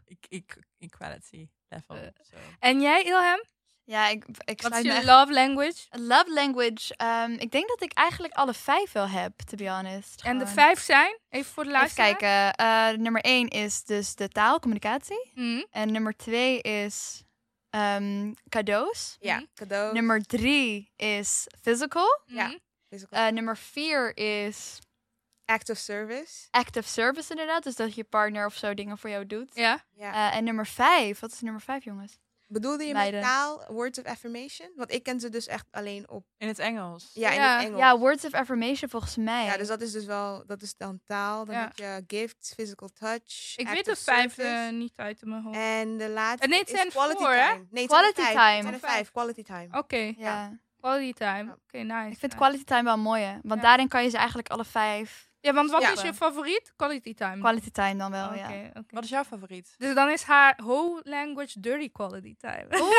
equality 0.80 1.50
Eh, 1.88 1.98
so. 2.22 2.36
En 2.60 2.82
jij, 2.82 3.04
Ilham? 3.04 3.44
Ja, 3.86 4.08
ik, 4.08 4.26
ik 4.46 4.62
Wat 4.62 4.76
is 4.76 4.82
je 4.82 4.92
echt... 4.92 5.06
love 5.06 5.34
language? 5.34 5.86
Love 5.90 6.34
language. 6.34 6.96
ehm, 6.96 7.32
ik 7.32 7.52
denk 7.52 7.68
dat 7.68 7.82
ik 7.82 7.94
eigenlijk 7.94 8.34
alle 8.34 8.54
vijf 8.54 8.92
wel 8.92 9.08
heb, 9.08 9.40
to 9.42 9.58
be 9.58 9.70
honest. 9.70 10.22
En 10.22 10.38
de 10.40 10.48
vijf 10.48 10.80
zijn? 10.80 11.18
Even 11.30 11.52
voor 11.54 11.64
de 11.64 11.70
Even 11.70 11.82
laatste. 11.82 12.02
kijken. 12.02 12.54
eh, 12.54 12.98
nummer 13.02 13.22
één 13.22 13.48
is 13.48 13.84
dus 13.84 14.16
de 14.16 14.28
taal, 14.30 14.60
communicatie. 14.60 15.32
Mhm. 15.34 15.64
En 15.72 15.92
nummer 15.92 16.16
twee 16.16 16.62
is 16.62 17.24
ehm, 17.70 18.32
cadeaus. 18.50 19.18
Ja, 19.20 19.36
Mhm. 19.36 19.46
cadeau. 19.54 19.94
Nummer 19.94 20.22
drie 20.26 20.92
is 20.96 21.48
physical. 21.62 22.22
Ja. 22.26 22.48
Mhm. 22.48 22.58
physical. 22.90 23.20
Eh, 23.20 23.32
nummer 23.32 23.58
vier 23.58 24.18
is 24.18 24.80
Act 25.46 25.70
of 25.70 25.78
service. 25.78 26.48
active 26.52 26.88
service 26.88 27.30
inderdaad. 27.32 27.64
Dus 27.64 27.76
dat 27.76 27.96
je 27.96 28.04
partner 28.04 28.46
of 28.46 28.56
zo 28.56 28.74
dingen 28.74 28.98
voor 28.98 29.10
jou 29.10 29.26
doet. 29.28 29.56
Ja. 29.56 29.84
Ja. 29.96 30.30
Eh, 30.32 30.38
en 30.38 30.44
nummer 30.44 30.68
vijf, 30.68 31.20
wat 31.20 31.32
is 31.32 31.42
nummer 31.42 31.62
vijf 31.62 31.84
jongens? 31.84 32.18
Bedoelde 32.48 32.84
je 32.84 32.94
meiden. 32.94 33.20
met 33.20 33.30
taal 33.30 33.64
words 33.68 34.00
of 34.00 34.06
affirmation? 34.06 34.72
Want 34.76 34.92
ik 34.94 35.04
ken 35.04 35.20
ze 35.20 35.30
dus 35.30 35.48
echt 35.48 35.66
alleen 35.72 36.10
op... 36.10 36.26
In 36.38 36.48
het 36.48 36.60
Engels. 36.60 37.10
Ja, 37.14 37.30
in 37.30 37.36
Ja. 37.36 37.56
het 37.58 37.66
Engels. 37.66 37.80
Ja, 37.80 37.98
words 37.98 38.26
of 38.26 38.34
affirmation 38.34 38.90
volgens 38.90 39.16
mij. 39.18 39.46
Ja, 39.46 39.58
dus 39.58 39.68
dat 39.68 39.82
is 39.82 39.92
dus 39.92 40.06
wel... 40.06 40.44
Dat 40.46 40.62
is 40.62 40.76
dan 40.78 41.00
taal. 41.06 41.46
Dan 41.46 41.56
Ja. 41.56 41.62
heb 41.62 41.76
je 41.78 42.04
gifts, 42.18 42.54
physical 42.54 42.90
touch, 42.94 43.54
Ik 43.58 43.66
act 43.66 43.76
weet 43.76 43.86
de 43.86 43.96
vijfde 43.96 44.44
service. 44.44 44.72
niet 44.72 44.94
uit 44.96 45.26
mijn 45.26 45.42
hoofd. 45.44 45.58
En 45.58 45.98
de 45.98 46.10
laatste 46.10 46.44
Eh, 46.46 46.50
nee, 46.50 46.60
het 46.60 46.70
is 46.70 46.76
zijn 46.78 46.90
quality 46.90 47.18
voor, 47.24 47.32
hè? 47.34 47.48
time. 47.52 47.66
Nee, 47.72 47.84
het 47.84 47.92
zijn 47.92 48.02
Quality 48.14 48.22
vijf. 48.22 48.34
time. 48.36 48.72
Het 48.72 48.80
zijn 48.80 48.92
vijf. 48.94 49.12
Quality 49.12 49.44
time. 49.44 49.68
Oké, 49.78 49.98
ja. 49.98 50.14
ja. 50.18 50.60
quality 50.80 51.14
time. 51.14 51.58
Oké, 51.68 51.78
nice. 51.78 51.94
Ik 52.12 52.18
vind 52.20 52.22
nice. 52.22 52.36
quality 52.36 52.64
time 52.64 52.84
wel 52.84 52.98
mooi, 52.98 53.24
hè? 53.24 53.38
Want 53.42 53.62
daarin 53.62 53.88
kan 53.88 54.04
je 54.04 54.10
ze 54.10 54.18
eigenlijk 54.18 54.50
alle 54.50 54.66
vijf 54.66 55.32
Ja, 55.44 55.54
want 55.54 55.72
wat 55.72 55.82
Ja. 55.82 55.92
is 55.92 56.02
je 56.02 56.14
favoriet? 56.14 56.74
Quality 56.76 57.14
time. 57.14 57.38
quality 57.40 57.72
time 57.72 57.96
dan 57.96 58.12
wel, 58.12 58.26
Oké, 58.28 58.36
ja. 58.36 58.48
oké. 58.70 58.84
Wat 58.90 59.04
is 59.04 59.10
jouw 59.10 59.24
favoriet? 59.24 59.76
Dus 59.78 59.94
dan 59.96 60.10
is 60.10 60.24
haar 60.24 60.54
whole 60.64 61.02
language 61.04 61.60
dirty 61.60 61.92
quality 61.92 62.36
time. 62.38 62.66
Oh, 62.70 62.90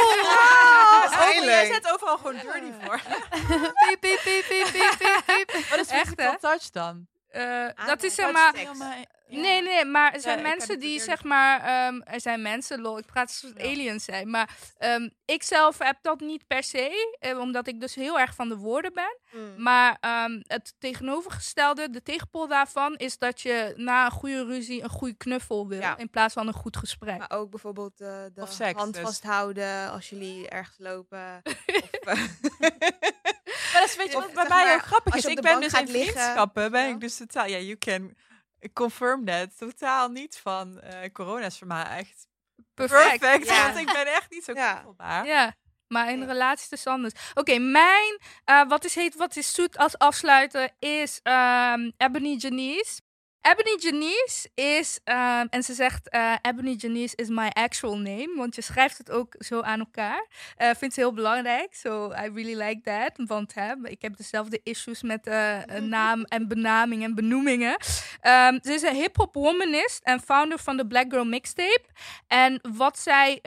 jij 1.44 1.66
zet 1.72 1.92
overal 1.92 2.16
gewoon 2.16 2.34
dirty 2.34 2.72
voor. 2.82 3.00
piep, 3.82 4.00
piep, 4.00 4.20
piep, 4.24 4.44
piep, 4.48 4.66
piep, 4.72 5.22
piep. 5.26 5.66
Wat 5.70 5.78
is 5.78 5.88
Echt, 5.88 6.40
touch 6.40 6.70
dan? 6.70 7.06
Eh, 7.28 7.66
Ah, 7.74 7.86
dat 7.86 8.02
is 8.02 8.14
zeg 8.14 8.32
maar... 8.32 8.54
Nee, 9.40 9.62
nee, 9.62 9.84
maar 9.84 10.12
er 10.12 10.20
zijn 10.20 10.38
heb 10.38 10.46
mensen 10.46 10.78
die 10.78 11.00
zeg 11.00 11.22
maar... 11.24 11.60
ehm, 11.60 12.00
er 12.04 12.20
zijn 12.20 12.42
mensen, 12.42 12.80
lol, 12.80 12.98
ik 12.98 13.06
praat 13.06 13.28
alsof 13.28 13.50
het 13.50 13.62
Ja. 13.62 13.68
aliens 13.68 14.04
zijn. 14.04 14.30
Maar 14.30 14.48
ehm, 14.78 15.08
ik 15.24 15.42
zelf 15.42 15.78
heb 15.78 15.96
dat 16.02 16.20
niet 16.20 16.46
per 16.46 16.62
se. 16.62 17.16
eh, 17.20 17.38
omdat 17.38 17.66
ik 17.66 17.80
dus 17.80 17.94
heel 17.94 18.18
erg 18.18 18.34
van 18.34 18.48
de 18.48 18.56
woorden 18.56 18.92
ben. 18.92 19.18
Mm. 19.32 19.62
Maar 19.62 19.96
ehm, 20.00 20.40
het 20.46 20.74
tegenovergestelde, 20.78 21.90
de 21.90 22.02
tegenpol 22.02 22.48
daarvan... 22.48 22.94
is 22.96 23.18
dat 23.18 23.40
je 23.40 23.72
na 23.76 24.04
een 24.04 24.10
goede 24.10 24.44
ruzie 24.44 24.82
een 24.82 24.88
goede 24.88 25.14
knuffel 25.14 25.68
wil. 25.68 25.80
Ja. 25.80 25.96
In 25.96 26.10
plaats 26.10 26.34
van 26.34 26.46
een 26.46 26.52
goed 26.54 26.76
gesprek. 26.76 27.18
Maar 27.18 27.30
ook 27.30 27.50
bijvoorbeeld 27.50 28.00
eh, 28.00 28.08
de 28.34 28.42
Of 28.42 28.52
seks, 28.52 28.78
hand 28.80 28.94
dus. 28.94 29.02
vasthouden 29.02 29.90
als 29.90 30.08
jullie 30.10 30.48
ergens 30.48 30.76
lopen. 30.78 31.42
of, 31.44 31.52
eh, 32.04 32.14
Maar 33.72 33.80
dat 33.80 33.88
is 33.88 33.96
weet 33.96 34.10
je 34.10 34.16
Of, 34.16 34.24
wat 34.24 34.48
bij 34.48 34.64
mij 34.64 34.74
ook 34.74 34.82
grappig 34.82 35.14
als 35.14 35.24
is. 35.24 35.30
Ik 35.30 35.40
ben 35.40 35.60
dus 35.60 35.72
in 35.72 35.86
liggen, 35.86 36.12
vriendschappen, 36.12 36.70
ben 36.70 36.82
ja. 36.82 36.88
ik 36.94 37.00
dus 37.00 37.16
totaal... 37.16 37.46
Ja, 37.46 37.56
you 37.58 37.76
can 37.78 38.14
confirm 38.72 39.24
that. 39.24 39.58
Totaal 39.58 40.08
niet 40.08 40.38
van 40.38 40.80
eh 40.80 41.12
corona 41.12 41.46
is 41.46 41.58
voor 41.58 41.66
mij 41.66 41.84
echt 41.84 42.26
Perfect. 42.74 43.18
perfect. 43.20 43.46
Ja. 43.46 43.62
Want 43.64 43.78
ik 43.78 43.92
ben 43.92 44.06
echt 44.06 44.30
niet 44.30 44.44
zo 44.44 44.52
Ja. 44.52 44.84
Ja, 45.24 45.54
maar 45.88 46.10
in 46.10 46.24
relatie 46.24 46.66
is 46.70 46.86
anders. 46.86 47.14
Oké, 47.34 47.58
mijn 47.58 48.18
eh, 48.44 48.68
wat 48.68 48.84
is 48.84 48.94
heet, 48.94 49.14
wat 49.16 49.36
is 49.36 49.52
zoet 49.54 49.76
als 49.76 49.98
afsluiter 49.98 50.70
is 50.78 51.20
ehm 51.22 51.90
Ebony 51.96 52.34
Janice. 52.36 53.00
Ebony 53.46 53.76
Janice 53.78 54.48
is, 54.54 55.00
ehm, 55.04 55.46
en 55.50 55.62
ze 55.62 55.74
zegt, 55.74 56.08
eh 56.08 56.34
Ebony 56.42 56.74
Janice 56.74 57.16
is 57.16 57.28
my 57.28 57.48
actual 57.48 57.96
name, 57.96 58.32
want 58.36 58.54
je 58.54 58.62
schrijft 58.62 58.98
het 58.98 59.10
ook 59.10 59.34
zo 59.38 59.60
aan 59.60 59.78
elkaar. 59.78 60.26
Eh 60.56 60.70
vindt 60.76 60.94
ze 60.94 61.00
heel 61.00 61.12
belangrijk, 61.12 61.74
so 61.74 62.10
I 62.10 62.30
really 62.34 62.62
like 62.62 62.80
that, 62.80 63.26
want 63.26 63.54
hè, 63.54 63.72
ik 63.82 64.02
heb 64.02 64.16
dezelfde 64.16 64.60
issues 64.62 65.02
met 65.02 65.26
een 65.66 65.88
naam 65.88 66.22
en 66.24 66.48
benaming 66.48 67.02
en 67.02 67.14
benoemingen. 67.14 67.76
Ehm, 68.20 68.58
ze 68.62 68.72
is 68.72 68.82
een 68.82 68.94
hip-hop 68.94 69.34
womanist 69.34 70.02
en 70.02 70.20
founder 70.20 70.58
van 70.58 70.76
de 70.76 70.86
Black 70.86 71.06
Girl 71.08 71.24
Mixtape. 71.24 71.84
En 72.26 72.60
wat 72.76 72.98
zij 72.98 73.40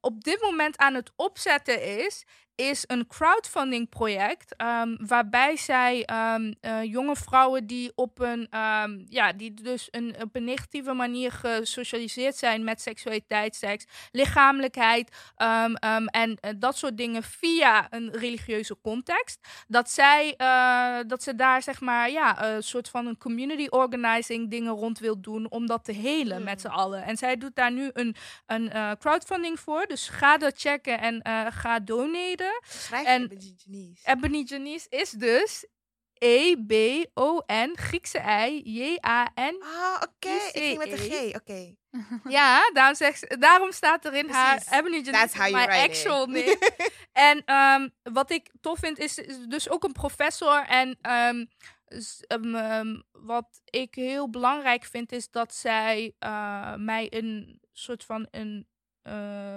op 0.00 0.24
dit 0.24 0.40
moment 0.40 0.76
aan 0.76 0.94
het 0.94 1.12
opzetten 1.16 2.04
is, 2.04 2.24
is 2.54 2.84
een 2.86 3.06
crowdfunding 3.06 3.88
project. 3.88 4.56
ehm, 4.56 4.96
waarbij 5.06 5.56
zij 5.56 6.04
ehm, 6.04 6.52
eh, 6.60 6.82
jonge 6.82 7.16
vrouwen 7.16 7.66
die 7.66 7.92
op 7.94 8.18
een, 8.20 8.46
ehm, 8.50 9.02
ja, 9.08 9.32
die 9.32 9.54
dus 9.54 9.88
een, 9.90 10.14
op 10.22 10.36
een 10.36 10.44
negatieve 10.44 10.92
manier 10.92 11.32
gesocialiseerd 11.32 12.36
zijn 12.36 12.64
met 12.64 12.80
seksualiteit, 12.80 13.56
seks, 13.56 13.84
lichamelijkheid 14.10 15.16
en 15.36 16.36
eh, 16.40 16.50
dat 16.56 16.76
soort 16.76 16.96
dingen 16.96 17.22
via 17.22 17.86
een 17.90 18.10
religieuze 18.12 18.76
context. 18.82 19.38
Dat 19.68 19.90
zij, 19.90 20.34
eh, 20.36 20.98
dat 21.06 21.22
ze 21.22 21.34
daar 21.34 21.62
zeg 21.62 21.80
maar, 21.80 22.10
ja, 22.10 22.44
een 22.44 22.62
soort 22.62 22.88
van 22.88 23.06
een 23.06 23.18
community 23.18 23.66
organizing 23.70 24.50
dingen 24.50 24.72
rond 24.72 24.98
wil 24.98 25.20
doen 25.20 25.50
om 25.50 25.66
dat 25.66 25.84
te 25.84 25.92
helen 25.92 26.36
Hmm. 26.36 26.44
met 26.44 26.60
z'n 26.60 26.66
allen. 26.66 27.04
En 27.04 27.16
zij 27.16 27.36
doet 27.36 27.54
daar 27.54 27.72
nu 27.72 27.90
een, 27.92 28.16
een 28.46 28.72
crowdfunding 28.98 29.60
voor. 29.60 29.86
Dus 29.86 30.08
ga 30.08 30.38
dat 30.38 30.58
checken 30.58 31.00
en 31.00 31.22
ga 31.52 31.80
doneren. 31.80 32.41
Schrijf 32.64 33.06
En- 33.06 33.22
Ebony 33.22 33.54
Janice. 33.64 34.08
Ebony 34.10 34.42
Janice 34.46 34.86
is 34.88 35.10
dus 35.10 35.66
E-B-O-N, 36.18 37.72
Griekse 37.76 38.18
I, 38.48 38.62
J-A-N. 38.64 39.56
Ah, 39.62 39.94
oké. 40.02 40.28
Ik 40.28 40.50
ging 40.52 40.78
met 40.78 40.92
een. 40.92 40.98
G. 40.98 41.34
Oké. 41.34 41.74
Ja, 42.28 42.70
daarom, 42.72 42.94
zegt 42.94 43.18
ze- 43.18 43.36
daarom 43.38 43.72
staat 43.72 44.04
erin 44.04 44.28
haar 44.30 44.54
Precies. 44.54 44.72
Ebony 44.72 45.00
Janice 45.00 45.50
my 45.50 45.64
actual 45.66 46.26
name. 46.36 46.58
en 47.12 47.42
ehm, 47.44 47.88
wat 48.02 48.30
ik 48.30 48.50
tof 48.60 48.78
vind, 48.78 48.98
is, 48.98 49.18
is 49.18 49.38
dus 49.48 49.68
ook 49.68 49.84
een 49.84 49.92
professor. 49.92 50.64
En 50.66 50.98
ehm, 51.00 51.44
ehm, 52.28 53.00
wat 53.12 53.60
ik 53.64 53.94
heel 53.94 54.30
belangrijk 54.30 54.84
vind, 54.84 55.12
is 55.12 55.30
dat 55.30 55.54
zij 55.54 56.14
eh, 56.18 56.74
mij 56.74 57.06
een 57.10 57.60
soort 57.72 58.04
van 58.04 58.26
een. 58.30 58.66
eh, 59.02 59.54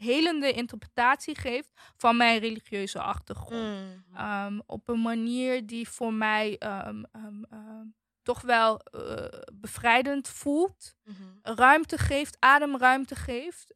helende 0.00 0.52
interpretatie 0.52 1.38
geeft 1.38 1.70
van 1.96 2.16
mijn 2.16 2.38
religieuze 2.38 3.00
achtergrond. 3.00 3.62
Mm. 3.78 4.04
Ehm, 4.16 4.58
op 4.66 4.88
een 4.88 5.00
manier 5.02 5.66
die 5.66 5.88
voor 5.88 6.12
mij 6.12 6.56
ehm, 6.58 7.02
ehm, 7.12 7.84
toch 8.22 8.40
wel 8.40 8.78
eh, 8.78 9.24
bevrijdend 9.54 10.28
voelt. 10.28 10.94
Mhm. 11.04 11.16
Ruimte 11.42 11.98
geeft, 11.98 12.36
ademruimte 12.38 13.14
geeft. 13.14 13.74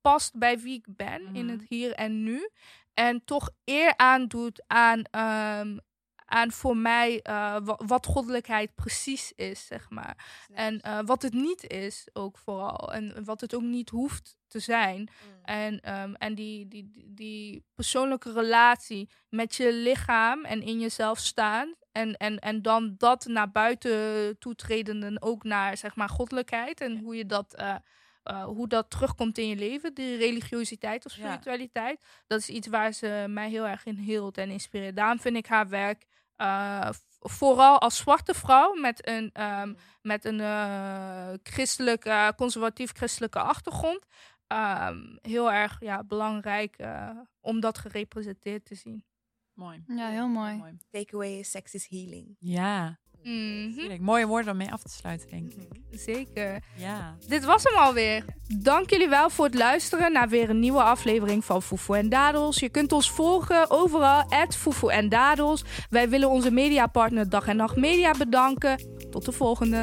past 0.00 0.38
bij 0.38 0.58
wie 0.58 0.74
ik 0.74 0.86
ben 0.88 1.34
in 1.34 1.44
Mhm. 1.46 1.48
het 1.58 1.64
hier 1.68 1.92
en 1.94 2.22
nu. 2.22 2.48
En 2.94 3.24
toch 3.24 3.50
eer 3.64 3.96
aandoet 3.96 4.62
aan, 4.66 5.02
aan 6.30 6.50
voor 6.52 6.76
mij 6.76 7.20
eh, 7.22 7.56
wa- 7.62 7.80
wat 7.86 8.06
goddelijkheid 8.06 8.74
precies 8.74 9.32
is, 9.36 9.66
zeg 9.66 9.90
maar. 9.90 10.44
En 10.52 10.80
eh, 10.80 10.98
wat 11.04 11.22
het 11.22 11.32
niet 11.32 11.66
is 11.66 12.08
ook 12.12 12.38
vooral. 12.38 12.92
En 12.92 13.24
wat 13.24 13.40
het 13.40 13.54
ook 13.54 13.62
niet 13.62 13.90
hoeft 13.90 14.38
te 14.46 14.58
zijn. 14.58 14.98
Mm. 15.00 15.44
En, 15.44 15.80
ehm, 15.80 16.14
en 16.14 16.34
die, 16.34 16.68
die, 16.68 16.90
die, 16.92 17.04
die 17.14 17.64
persoonlijke 17.74 18.32
relatie 18.32 19.08
met 19.28 19.54
je 19.54 19.72
lichaam 19.72 20.44
en 20.44 20.62
in 20.62 20.80
jezelf 20.80 21.18
staan. 21.18 21.74
En, 21.92 22.16
en, 22.16 22.38
en 22.38 22.62
dan 22.62 22.94
dat 22.98 23.24
naar 23.24 23.50
buiten 23.50 24.38
toetreden 24.38 25.02
en 25.02 25.22
ook 25.22 25.44
naar 25.44 25.76
zeg 25.76 25.94
maar 25.96 26.08
goddelijkheid. 26.08 26.80
En 26.80 26.98
hoe 26.98 27.16
je 27.16 27.26
dat, 27.26 27.54
eh, 27.54 27.74
hoe 28.44 28.68
dat 28.68 28.90
terugkomt 28.90 29.38
in 29.38 29.48
je 29.48 29.56
leven. 29.56 29.94
Die 29.94 30.16
religiositeit 30.16 31.06
of 31.06 31.14
Ja. 31.14 31.22
spiritualiteit. 31.22 32.00
Dat 32.26 32.38
is 32.40 32.48
iets 32.48 32.66
waar 32.68 32.92
ze 32.92 33.24
mij 33.28 33.48
heel 33.48 33.66
erg 33.66 33.84
in 33.84 33.96
hield 33.96 34.38
en 34.38 34.50
inspireert. 34.50 34.96
Daarom 34.96 35.20
vind 35.20 35.36
ik 35.36 35.46
haar 35.46 35.68
werk 35.68 36.06
eh, 36.40 36.90
vooral 37.18 37.80
als 37.80 37.96
zwarte 37.96 38.34
vrouw 38.34 38.74
met 38.74 39.08
een, 39.08 39.30
ehm, 39.32 39.68
Mm. 39.68 39.76
met 40.02 40.24
een 40.24 40.40
eh, 40.40 41.28
christelijk, 41.42 42.04
eh, 42.04 42.28
conservatief-christelijke 42.36 43.38
achtergrond. 43.40 44.06
ehm, 44.46 45.16
heel 45.22 45.52
erg 45.52 45.76
ja, 45.80 46.04
belangrijk 46.04 46.76
om 47.40 47.60
dat 47.60 47.78
gerepresenteerd 47.78 48.64
te 48.64 48.74
zien. 48.74 49.04
Mooi. 49.52 49.84
Ja, 49.86 50.08
heel 50.08 50.28
mooi. 50.28 50.56
Mooi. 50.56 50.76
Takeaway 50.90 51.38
is 51.38 51.50
sex 51.50 51.74
is 51.74 51.86
healing. 51.88 52.36
Ja, 52.38 52.98
Mhm, 53.22 53.72
heerlijk. 53.76 54.00
mooie 54.00 54.26
woorden 54.26 54.52
om 54.52 54.56
mee 54.56 54.72
af 54.72 54.82
te 54.82 54.88
sluiten, 54.88 55.28
denk 55.30 55.52
ik. 55.52 55.56
Mhm. 55.56 55.98
Zeker. 55.98 56.62
Ja. 56.76 57.16
Dit 57.28 57.44
was 57.44 57.62
hem 57.62 57.74
alweer. 57.76 58.24
Dank 58.58 58.90
jullie 58.90 59.08
wel 59.08 59.30
voor 59.30 59.44
het 59.44 59.54
luisteren 59.54 60.12
naar 60.12 60.28
weer 60.28 60.50
een 60.50 60.60
nieuwe 60.60 60.82
aflevering 60.82 61.44
van 61.44 61.62
Foefo 61.62 61.94
en 61.94 62.08
Dadels. 62.08 62.58
Je 62.58 62.68
kunt 62.68 62.92
ons 62.92 63.10
volgen 63.10 63.70
overal, 63.70 64.24
at 64.28 64.58
en 64.86 65.08
Dadels. 65.08 65.64
Wij 65.90 66.08
willen 66.08 66.28
onze 66.28 66.50
mediapartner 66.50 67.28
Dag 67.28 67.46
en 67.46 67.56
Nacht 67.56 67.76
Media 67.76 68.10
bedanken. 68.18 68.78
Tot 69.10 69.24
de 69.24 69.32
volgende. 69.32 69.82